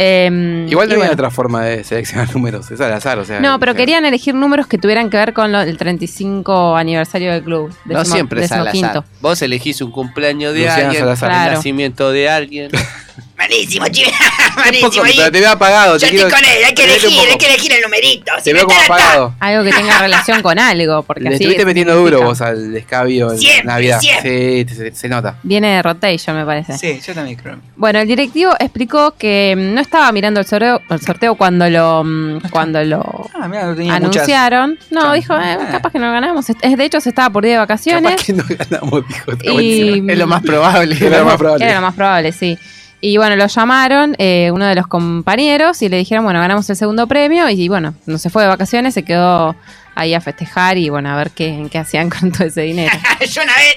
eh, 0.00 0.66
Igual 0.70 0.86
no 0.88 0.92
había 0.94 0.96
bueno. 1.06 1.12
otra 1.12 1.30
forma 1.30 1.64
de 1.64 1.82
seleccionar 1.84 2.28
números, 2.34 2.70
es 2.70 2.80
al 2.80 2.92
azar, 2.92 3.18
o 3.18 3.24
sea. 3.24 3.40
No, 3.40 3.58
pero 3.58 3.72
o 3.72 3.74
sea, 3.74 3.80
querían 3.82 4.04
elegir 4.04 4.34
números 4.34 4.66
que 4.66 4.78
tuvieran 4.78 5.10
que 5.10 5.16
ver 5.16 5.32
con 5.32 5.50
lo- 5.52 5.60
el 5.60 5.76
35 5.76 6.76
aniversario 6.76 7.32
del 7.32 7.42
club. 7.42 7.74
No 7.84 8.04
siempre 8.04 8.44
es 8.44 8.52
al 8.52 8.68
azar. 8.68 9.04
Vos 9.20 9.42
elegís 9.42 9.80
un 9.82 9.90
cumpleaños 9.90 10.54
de 10.54 10.68
alguien, 10.70 11.00
Salazar. 11.00 11.30
el 11.30 11.36
Claro. 11.36 11.52
nacimiento 11.56 12.12
de 12.12 12.28
alguien. 12.30 12.70
Buenísimo, 13.38 13.86
chico. 13.88 14.10
Buenísimo. 14.56 14.90
pero 15.16 15.30
te 15.30 15.40
veo 15.40 15.50
apagado, 15.50 15.94
Yo 15.96 16.00
te 16.00 16.06
estoy 16.06 16.18
quiero. 16.18 16.30
con 16.36 16.44
él, 16.44 16.64
hay 16.66 16.74
que 16.74 16.82
un 16.82 16.90
elegir, 16.90 17.20
hay 17.30 17.38
que 17.38 17.46
elegir 17.46 17.72
el 17.72 17.82
numerito. 17.82 18.32
Si 18.38 18.44
Te 18.44 18.52
veo 18.52 18.66
como 18.66 18.80
está, 18.80 18.88
no 18.92 18.96
está. 18.98 19.06
apagado. 19.12 19.34
Algo 19.38 19.64
que 19.64 19.72
tenga 19.72 19.98
relación 20.00 20.42
con 20.42 20.58
algo, 20.58 21.02
porque 21.04 21.22
Le 21.22 21.28
así 21.28 21.36
estuviste 21.36 21.64
metiendo 21.64 21.94
duro 21.94 22.18
significa- 22.18 22.26
vos 22.28 22.40
al 22.42 22.76
escabio 22.76 23.32
en 23.32 23.38
Siempre, 23.38 23.64
Navidad. 23.66 24.00
siempre. 24.00 24.66
Sí, 24.68 24.74
se, 24.74 24.94
se 24.94 25.08
nota. 25.08 25.36
Viene 25.44 25.68
de 25.76 25.82
rotation, 25.82 26.36
me 26.36 26.44
parece. 26.44 26.76
Sí, 26.76 27.00
yo 27.06 27.14
también 27.14 27.36
creo. 27.36 27.58
Bueno, 27.76 28.00
el 28.00 28.08
directivo 28.08 28.54
explicó 28.58 29.14
que 29.16 29.54
mm, 29.56 29.74
no 29.74 29.80
estaba 29.80 30.10
mirando 30.10 30.40
el 30.40 30.46
sorteo, 30.46 30.80
el 30.90 31.00
sorteo 31.00 31.36
cuando 31.36 31.70
lo 31.70 32.02
mm, 32.04 32.40
cuando 32.50 32.82
lo 32.84 33.30
Ah, 33.40 33.46
mira, 33.46 33.66
no 33.66 33.76
tenía 33.76 33.94
muchas. 34.00 34.16
anunciaron. 34.16 34.78
No, 34.90 35.12
dijo, 35.12 35.34
eh, 35.34 35.56
Ah. 35.60 35.68
capaz 35.70 35.92
que 35.92 36.00
no 36.00 36.10
ganamos. 36.10 36.44
Es, 36.50 36.76
de 36.76 36.84
hecho, 36.84 37.00
se 37.00 37.10
estaba 37.10 37.30
por 37.30 37.44
día 37.44 37.52
de 37.52 37.58
vacaciones. 37.58 38.10
Capaz 38.10 38.24
que 38.26 38.32
no 38.32 38.44
ganamos, 38.48 39.06
dijo. 39.06 39.30
está 39.32 39.44
Y- 39.44 39.52
buenísimo. 39.52 40.10
Es 40.10 40.18
lo 40.18 40.26
más 40.26 40.42
probable. 40.42 40.94
Es 40.96 41.00
lo 41.10 41.24
más 41.24 41.36
probable. 41.36 41.64
Era 41.64 41.74
lo 41.76 41.80
más 41.82 41.94
probable, 41.94 42.32
sí. 42.32 42.58
Y 43.00 43.16
bueno, 43.16 43.36
lo 43.36 43.46
llamaron 43.46 44.16
eh, 44.18 44.50
uno 44.52 44.66
de 44.66 44.74
los 44.74 44.88
compañeros 44.88 45.82
y 45.82 45.88
le 45.88 45.98
dijeron, 45.98 46.24
bueno, 46.24 46.40
ganamos 46.40 46.68
el 46.68 46.76
segundo 46.76 47.06
premio. 47.06 47.48
Y, 47.48 47.68
bueno, 47.68 47.94
no 48.06 48.18
se 48.18 48.28
fue 48.28 48.42
de 48.42 48.48
vacaciones, 48.48 48.94
se 48.94 49.04
quedó 49.04 49.54
ahí 49.94 50.14
a 50.14 50.20
festejar 50.20 50.78
y 50.78 50.88
bueno, 50.88 51.10
a 51.10 51.16
ver 51.16 51.30
qué, 51.30 51.68
qué 51.70 51.78
hacían 51.78 52.10
con 52.20 52.32
todo 52.32 52.44
ese 52.48 52.62
dinero. 52.62 52.96
Yo 53.30 53.42
una 53.42 53.54
vez 53.54 53.76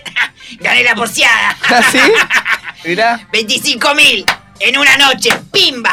gané 0.59 0.83
la 0.83 0.95
porciada. 0.95 1.55
¿Sí? 1.91 1.99
Mirá. 2.85 3.27
25 3.31 3.93
mil 3.95 4.25
en 4.59 4.77
una 4.77 4.97
noche. 4.97 5.29
¡Pimba! 5.51 5.91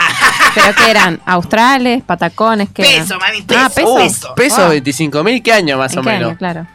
¿Pero 0.55 0.75
qué 0.75 0.91
eran? 0.91 1.21
¿Australes? 1.27 2.03
¿Patacones? 2.05 2.71
¿Qué 2.75 2.83
eran? 2.95 3.07
Peso, 3.07 3.19
mami, 3.19 3.43
peso. 3.43 3.61
Ah, 3.63 3.69
peso. 3.69 3.95
Peso. 3.97 4.35
Peso 4.35 4.61
Wow. 4.63 4.71
25 4.71 5.25
mil, 5.25 5.43
¿qué 5.43 5.53
año 5.53 5.77
más 5.77 5.93
¿En 5.93 5.99
o 5.99 6.03
qué 6.03 6.09
menos? 6.11 6.29
año? 6.31 6.39
Claro. 6.39 6.67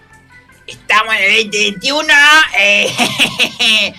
Estamos 0.67 1.13
en 1.15 1.23
el 1.23 1.45
2021. 1.45 2.13
Eh, 2.59 3.93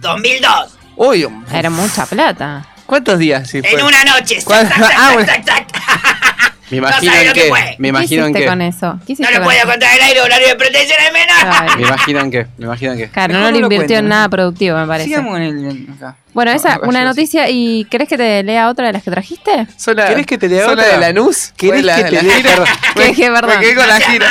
2002. 0.00 0.75
Uy, 0.96 1.28
Era 1.52 1.70
mucha 1.70 2.06
plata. 2.06 2.64
¿cuántos 2.86 3.18
días? 3.18 3.48
Sí? 3.48 3.60
En 3.62 3.82
una 3.84 4.04
noche. 4.04 4.38
¿Cuál- 4.44 4.68
Tac, 4.68 4.78
tac, 4.78 4.92
Ah, 4.96 4.96
tac, 4.98 5.12
bueno. 5.14 5.26
tac, 5.32 5.44
tac. 5.44 5.66
Me 6.68 6.80
No 6.80 6.88
imagino 6.88 7.12
en 7.14 7.32
que. 7.32 7.50
Me 7.52 7.76
¿Qué 7.78 7.88
imagino 7.88 8.26
en 8.26 8.34
qué. 8.34 8.44
con 8.46 8.60
eso? 8.60 8.98
¿Qué 9.06 9.12
hiciste 9.12 9.32
No 9.32 9.38
lo 9.38 9.44
puedo 9.44 9.60
contar 9.70 9.96
el 9.96 10.02
aire, 10.02 10.20
horario 10.20 10.48
de 10.48 10.56
protección 10.56 10.98
al 11.06 11.12
menos. 11.12 11.76
Me 11.76 11.82
imagino 11.86 12.20
en 12.20 12.30
qué. 12.32 12.46
Me 12.58 12.64
imagino 12.64 12.90
en 12.92 12.98
qué. 12.98 13.08
Claro, 13.08 13.34
Mejor 13.34 13.44
no 13.44 13.50
lo 13.52 13.52
no 13.62 13.68
lo 13.68 13.72
invirtió 13.72 13.98
en 13.98 14.08
nada 14.08 14.28
productivo, 14.28 14.76
me 14.76 14.84
parece. 14.88 15.08
Sigamos 15.10 15.36
en 15.36 15.42
el. 15.44 15.88
Acá. 15.96 16.16
Bueno, 16.34 16.50
esa, 16.50 16.80
una 16.82 17.04
noticia. 17.04 17.48
¿Y 17.50 17.84
querés 17.84 18.08
que 18.08 18.16
te 18.16 18.42
lea 18.42 18.68
otra 18.68 18.88
de 18.88 18.94
las 18.94 19.04
que 19.04 19.12
trajiste? 19.12 19.68
Sola- 19.76 20.08
¿Querés 20.08 20.26
que 20.26 20.38
te 20.38 20.48
lea 20.48 20.68
otra? 20.68 20.84
de 20.88 20.98
Lanús? 20.98 21.52
¿Querés 21.56 21.84
la- 21.84 21.96
que 21.98 22.02
te 22.04 22.10
la 22.10 22.22
lea? 22.22 22.36
gira. 22.36 22.64
¿Qué, 22.96 23.12
qué, 23.14 23.30
perdón? 23.30 23.50
Me 23.54 23.60
quedé 23.60 23.74
con 23.76 23.86
la 23.88 24.00
gira. 24.00 24.26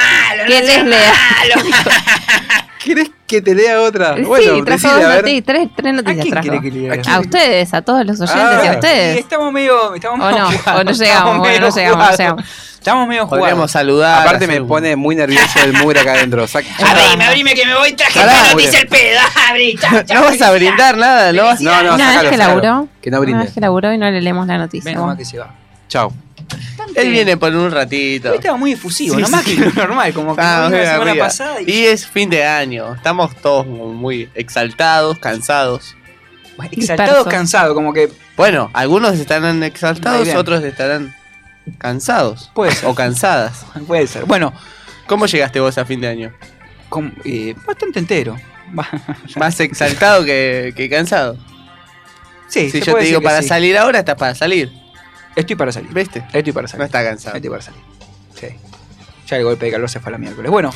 ¿Qué 0.46 0.62
les 0.62 0.84
lea? 0.84 1.14
¿Querés 2.86 3.10
que 3.26 3.41
te 3.41 3.56
lea 3.56 3.82
otra? 3.82 4.16
sí, 4.16 4.22
Bueno, 4.24 4.64
trajo 4.64 4.88
decile, 4.88 4.94
dos 4.94 5.03
a 5.03 5.07
ver. 5.07 5.18
noticias, 5.18 5.44
tres, 5.45 5.70
tres 5.76 5.94
noticias 5.95 6.22
quién 6.22 6.32
trajo. 6.32 6.48
quiere 6.49 6.62
que 6.62 6.72
lea? 6.72 7.16
A 7.16 7.20
ustedes, 7.20 7.74
a 7.74 7.82
todos 7.82 8.06
los 8.06 8.22
oyentes 8.22 8.44
Ah, 8.44 8.62
y 8.64 8.68
a 8.68 8.72
Sí, 8.72 8.76
ustedes. 8.78 9.18
estamos 9.18 9.52
medio. 9.52 9.95
Estamos 9.95 10.20
O 10.20 10.24
medio 10.30 10.38
no, 10.44 10.45
jugados, 10.52 10.82
o 10.82 10.84
no 10.84 10.91
llegamos, 10.91 11.02
estamos 11.02 11.38
bueno, 11.40 11.41
medio 11.41 11.60
no 11.62 11.76
llegamos, 11.76 12.20
no. 12.20 12.36
Estamos 12.76 13.07
medio 13.07 13.28
Podríamos 13.28 13.52
jugados. 13.53 13.72
saludar. 13.72 14.22
Aparte 14.22 14.45
me 14.45 14.62
pone 14.62 14.95
muy 14.95 15.16
nervioso 15.16 15.60
el 15.64 15.74
mugre 15.74 16.02
acá 16.02 16.14
adentro. 16.14 16.44
Abrime, 16.53 17.26
abrime 17.26 17.53
que 17.56 17.66
me 17.66 17.74
voy. 17.76 17.94
Traje 17.94 18.20
esta 18.20 18.52
noticia 18.52 18.80
el 18.82 18.88
pedo. 18.88 19.20
Abrí, 19.49 19.76
chao, 19.82 20.03
chao, 20.03 20.22
No 20.22 20.28
vas 20.28 20.41
a 20.44 20.52
brindar 20.52 20.95
nada, 20.98 21.34
¿no? 21.34 21.45
vas- 21.45 21.62
No, 21.62 21.72
no, 21.82 21.95
Una 21.95 22.06
vez 22.06 22.14
sacalo, 22.14 22.30
que 22.30 22.38
laburó, 22.38 22.88
Que 23.02 23.10
no 23.10 23.18
una 23.18 23.26
brinde. 23.26 23.44
vez 23.45 23.53
que 23.56 23.62
laburó 23.62 23.91
y 23.91 23.98
no 23.98 24.12
le 24.12 24.22
leemos 24.22 24.45
la 24.45 24.60
noticia. 24.60 24.91
Menos 24.91 25.07
mal 25.07 25.18
que 25.18 25.26
se 25.26 25.40
va. 25.40 25.49
Chao. 25.90 26.14
Él 26.95 27.10
viene 27.12 27.38
por 27.38 27.53
un 27.56 27.72
ratito. 27.72 28.30
Hoy 28.32 28.38
estaba 28.38 28.57
muy 28.57 28.74
efusivo, 28.74 29.16
Sí, 29.16 29.22
nomás 29.22 29.44
sí. 29.44 29.56
que 29.57 29.66
lo 29.66 29.72
normal, 29.88 30.14
como 30.14 30.36
que 30.36 30.41
Ah, 30.41 30.68
la 30.72 30.91
semana 30.94 31.12
mira. 31.14 31.26
pasada 31.26 31.62
y. 31.62 31.72
Y 31.72 31.86
es 31.86 32.06
fin 32.06 32.30
de 32.30 32.45
año. 32.45 32.94
Estamos 32.95 33.36
todos 33.38 33.66
muy 33.66 34.30
exaltados, 34.36 35.18
cansados. 35.20 35.95
Exaltado, 36.72 37.07
dispersos. 37.10 37.28
cansado, 37.28 37.74
como 37.74 37.91
que. 37.94 38.10
Bueno, 38.38 38.70
algunos 38.74 39.16
estarán 39.20 39.64
exaltados, 39.64 40.28
otros 40.36 40.64
estarán 40.64 41.14
cansados. 41.78 42.52
Puede 42.53 42.72
ser. 42.74 42.88
O 42.90 42.95
cansadas. 42.95 43.66
Puede 43.88 44.07
ser. 44.07 44.26
Bueno, 44.26 44.53
¿Cómo 45.07 45.28
llegaste 45.28 45.60
vos 45.60 45.78
a 45.78 45.86
fin 45.86 46.02
de 46.02 46.07
año? 46.07 46.34
con- 46.90 47.14
eh, 47.26 47.53
bastante 47.68 47.99
entero. 47.99 48.36
Más 49.36 49.60
exaltado 49.60 50.24
que, 50.26 50.74
que 50.76 50.90
cansado. 50.90 51.38
Sí, 52.48 52.70
si 52.72 52.80
se 52.80 52.82
yo 52.82 52.91
puede 52.94 53.03
te 53.06 53.10
digo 53.10 53.22
para 53.22 53.41
sí. 53.41 53.48
salir 53.48 53.78
ahora, 53.78 53.99
estás 53.99 54.16
para 54.16 54.34
salir. 54.36 54.72
Estoy 55.36 55.56
para 55.56 55.72
salir. 55.72 55.91
¿Viste? 55.94 56.24
Estoy 56.34 56.53
para 56.53 56.68
salir. 56.68 56.80
No 56.80 56.86
está 56.86 57.03
cansado. 57.03 57.36
Estoy 57.36 57.49
para 57.49 57.62
salir. 57.62 57.82
Sí. 58.34 58.48
Ya 59.28 59.38
el 59.38 59.44
golpe 59.44 59.66
de 59.66 59.72
calor 59.72 59.90
se 59.90 59.99
fue 59.99 60.10
a 60.10 60.12
la 60.14 60.18
miércoles. 60.18 60.52
Bueno, 60.52 60.72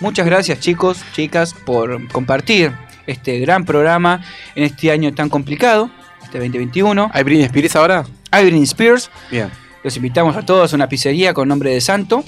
muchas 0.00 0.24
gracias 0.24 0.60
chicos, 0.60 0.98
chicas, 1.12 1.52
por 1.54 2.06
compartir 2.08 2.72
este 3.06 3.38
gran 3.40 3.64
programa 3.64 4.22
en 4.54 4.64
este 4.64 4.90
año 4.92 5.12
tan 5.14 5.28
complicado, 5.28 5.90
este 6.22 6.38
2021. 6.38 7.10
¿Hay 7.12 7.22
Britney 7.24 7.44
Spears 7.46 7.74
ahora? 7.76 8.04
Hay 8.30 8.44
Britney 8.44 8.62
Spears. 8.64 9.10
Bien. 9.30 9.50
Los 9.82 9.96
invitamos 9.96 10.36
a 10.36 10.44
todos 10.46 10.72
a 10.72 10.76
una 10.76 10.88
pizzería 10.88 11.34
con 11.34 11.48
nombre 11.48 11.70
de 11.70 11.80
santo. 11.80 12.22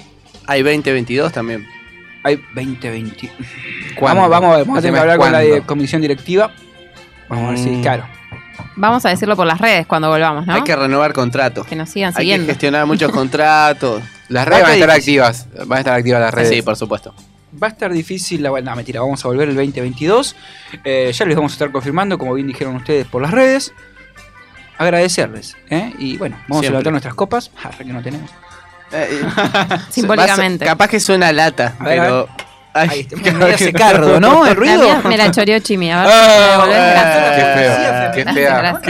Hay 0.46 0.62
2022 0.62 1.32
también. 1.32 1.66
Hay 2.24 2.36
2020. 2.54 3.30
¿Cuándo? 3.96 4.22
Vamos, 4.28 4.30
vamos, 4.30 4.58
vamos 4.66 4.78
a 4.78 4.80
tener 4.82 4.94
que 4.94 5.00
hablar 5.00 5.18
con 5.18 5.32
la 5.32 5.60
comisión 5.66 6.02
directiva. 6.02 6.52
Vamos 7.28 7.44
a 7.46 7.50
ver 7.50 7.58
si, 7.58 7.70
Mm. 7.70 7.82
claro. 7.82 8.06
Vamos 8.80 9.04
a 9.04 9.10
decirlo 9.10 9.36
por 9.36 9.46
las 9.46 9.60
redes 9.60 9.86
cuando 9.86 10.08
volvamos, 10.08 10.46
¿no? 10.46 10.54
Hay 10.54 10.62
que 10.62 10.74
renovar 10.74 11.12
contratos. 11.12 11.66
Que 11.66 11.76
nos 11.76 11.90
sigan 11.90 12.08
Hay 12.08 12.14
que 12.14 12.20
siguiendo. 12.20 12.46
gestionar 12.46 12.86
muchos 12.86 13.12
contratos. 13.12 14.02
Las 14.28 14.48
redes 14.48 14.62
van 14.62 14.70
a 14.70 14.74
estar 14.74 14.88
difícil. 14.94 15.20
activas. 15.22 15.46
Van 15.66 15.76
a 15.76 15.80
estar 15.80 15.94
activas 15.98 16.20
las 16.20 16.32
redes. 16.34 16.48
Sí, 16.48 16.62
por 16.62 16.76
supuesto. 16.76 17.14
Va 17.62 17.66
a 17.66 17.70
estar 17.70 17.92
difícil 17.92 18.42
la 18.42 18.50
no, 18.60 18.76
mentira, 18.76 19.00
vamos 19.00 19.22
a 19.24 19.28
volver 19.28 19.48
el 19.48 19.56
2022. 19.56 20.36
Eh, 20.84 21.10
ya 21.12 21.24
les 21.26 21.36
vamos 21.36 21.52
a 21.52 21.54
estar 21.54 21.70
confirmando, 21.72 22.16
como 22.16 22.32
bien 22.34 22.46
dijeron 22.46 22.76
ustedes 22.76 23.06
por 23.06 23.20
las 23.22 23.32
redes. 23.32 23.72
Agradecerles. 24.78 25.56
¿eh? 25.68 25.92
Y 25.98 26.16
bueno, 26.16 26.36
vamos 26.48 26.60
Siempre. 26.62 26.68
a 26.68 26.70
levantar 26.70 26.92
nuestras 26.92 27.14
copas. 27.14 27.50
Ah, 27.62 27.70
que 27.76 27.84
no 27.84 28.00
tenemos. 28.02 28.30
Eh, 28.92 29.20
Simbólicamente. 29.90 30.64
vas- 30.64 30.72
capaz 30.72 30.88
que 30.88 31.00
suena 31.00 31.32
lata, 31.32 31.74
A 31.78 31.84
ver, 31.84 32.00
a 32.00 32.02
pero. 32.04 32.28
Ay, 32.72 32.88
Ahí 32.88 33.32
me 33.34 33.44
hace 33.52 33.72
cardo, 33.72 34.20
¿no? 34.20 34.44
El 34.46 34.50
La 34.50 34.54
ruido. 34.54 34.82
mía 34.84 35.02
me 35.04 35.16
la 35.18 35.30
choreó 35.32 35.58
Chimi. 35.58 35.90
A 35.90 36.02
ver, 36.02 36.10
Ah, 36.12 36.58
¿me 36.62 36.66
bueno. 36.68 36.84
Gracias. 36.84 37.36
Qué 37.36 37.60
feo. 37.60 37.89
Gracias, 38.14 38.26
Qué 38.26 38.32
fea. 38.40 38.58
gracias. 38.58 38.82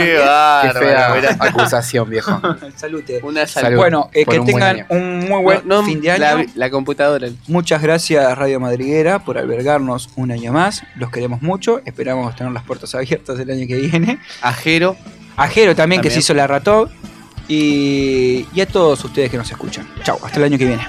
Qué 0.73 0.79
fea 0.79 1.37
acusación, 1.39 2.09
viejo. 2.09 2.41
Salute. 2.75 3.19
Una 3.23 3.47
Salud. 3.47 3.65
salud. 3.67 3.77
Bueno, 3.77 4.09
eh, 4.13 4.25
que 4.25 4.39
un 4.39 4.45
tengan 4.45 4.85
un 4.89 5.19
muy 5.19 5.41
buen 5.43 5.61
No, 5.67 5.81
no, 5.81 5.83
fin 5.85 6.01
de 6.01 6.11
año. 6.11 6.19
La, 6.21 6.45
la 6.55 6.69
computadora. 6.69 7.27
Muchas 7.47 7.81
gracias 7.81 8.37
Radio 8.37 8.59
Madriguera 8.59 9.19
por 9.19 9.37
albergarnos 9.37 10.09
un 10.15 10.31
año 10.31 10.51
más. 10.53 10.83
Los 10.95 11.11
queremos 11.11 11.41
mucho. 11.41 11.81
Esperamos 11.85 12.35
tener 12.35 12.51
las 12.53 12.63
puertas 12.63 12.93
abiertas 12.95 13.39
el 13.39 13.49
año 13.51 13.67
que 13.67 13.75
viene. 13.75 14.19
Ajero. 14.41 14.95
A 15.37 15.47
Jero 15.47 15.75
también, 15.75 16.01
que 16.01 16.09
También. 16.09 16.13
se 16.13 16.19
hizo 16.19 16.33
la 16.33 16.45
rató. 16.47 16.89
Y, 17.47 18.45
y 18.53 18.61
a 18.61 18.65
todos 18.65 19.03
ustedes 19.03 19.29
que 19.29 19.37
nos 19.37 19.49
escuchan. 19.51 19.87
Chau, 20.03 20.17
hasta 20.23 20.37
el 20.37 20.43
año 20.45 20.57
que 20.57 20.65
viene. 20.65 20.83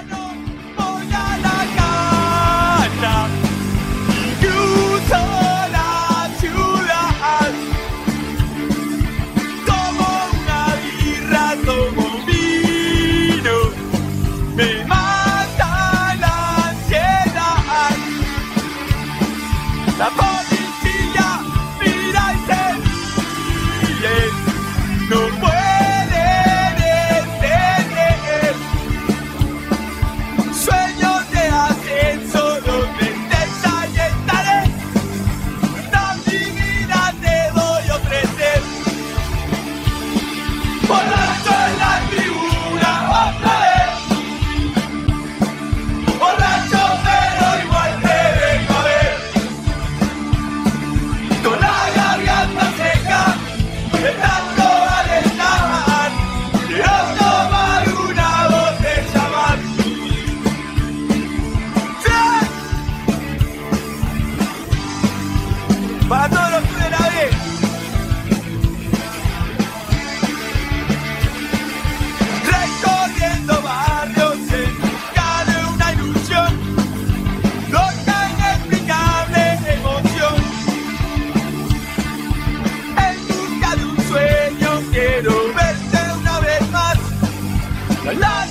Me 14.55 14.85
mata 14.85 16.15
la 16.19 16.67
ansiedad. 16.67 17.97
La 19.97 20.09
busca 88.03 88.42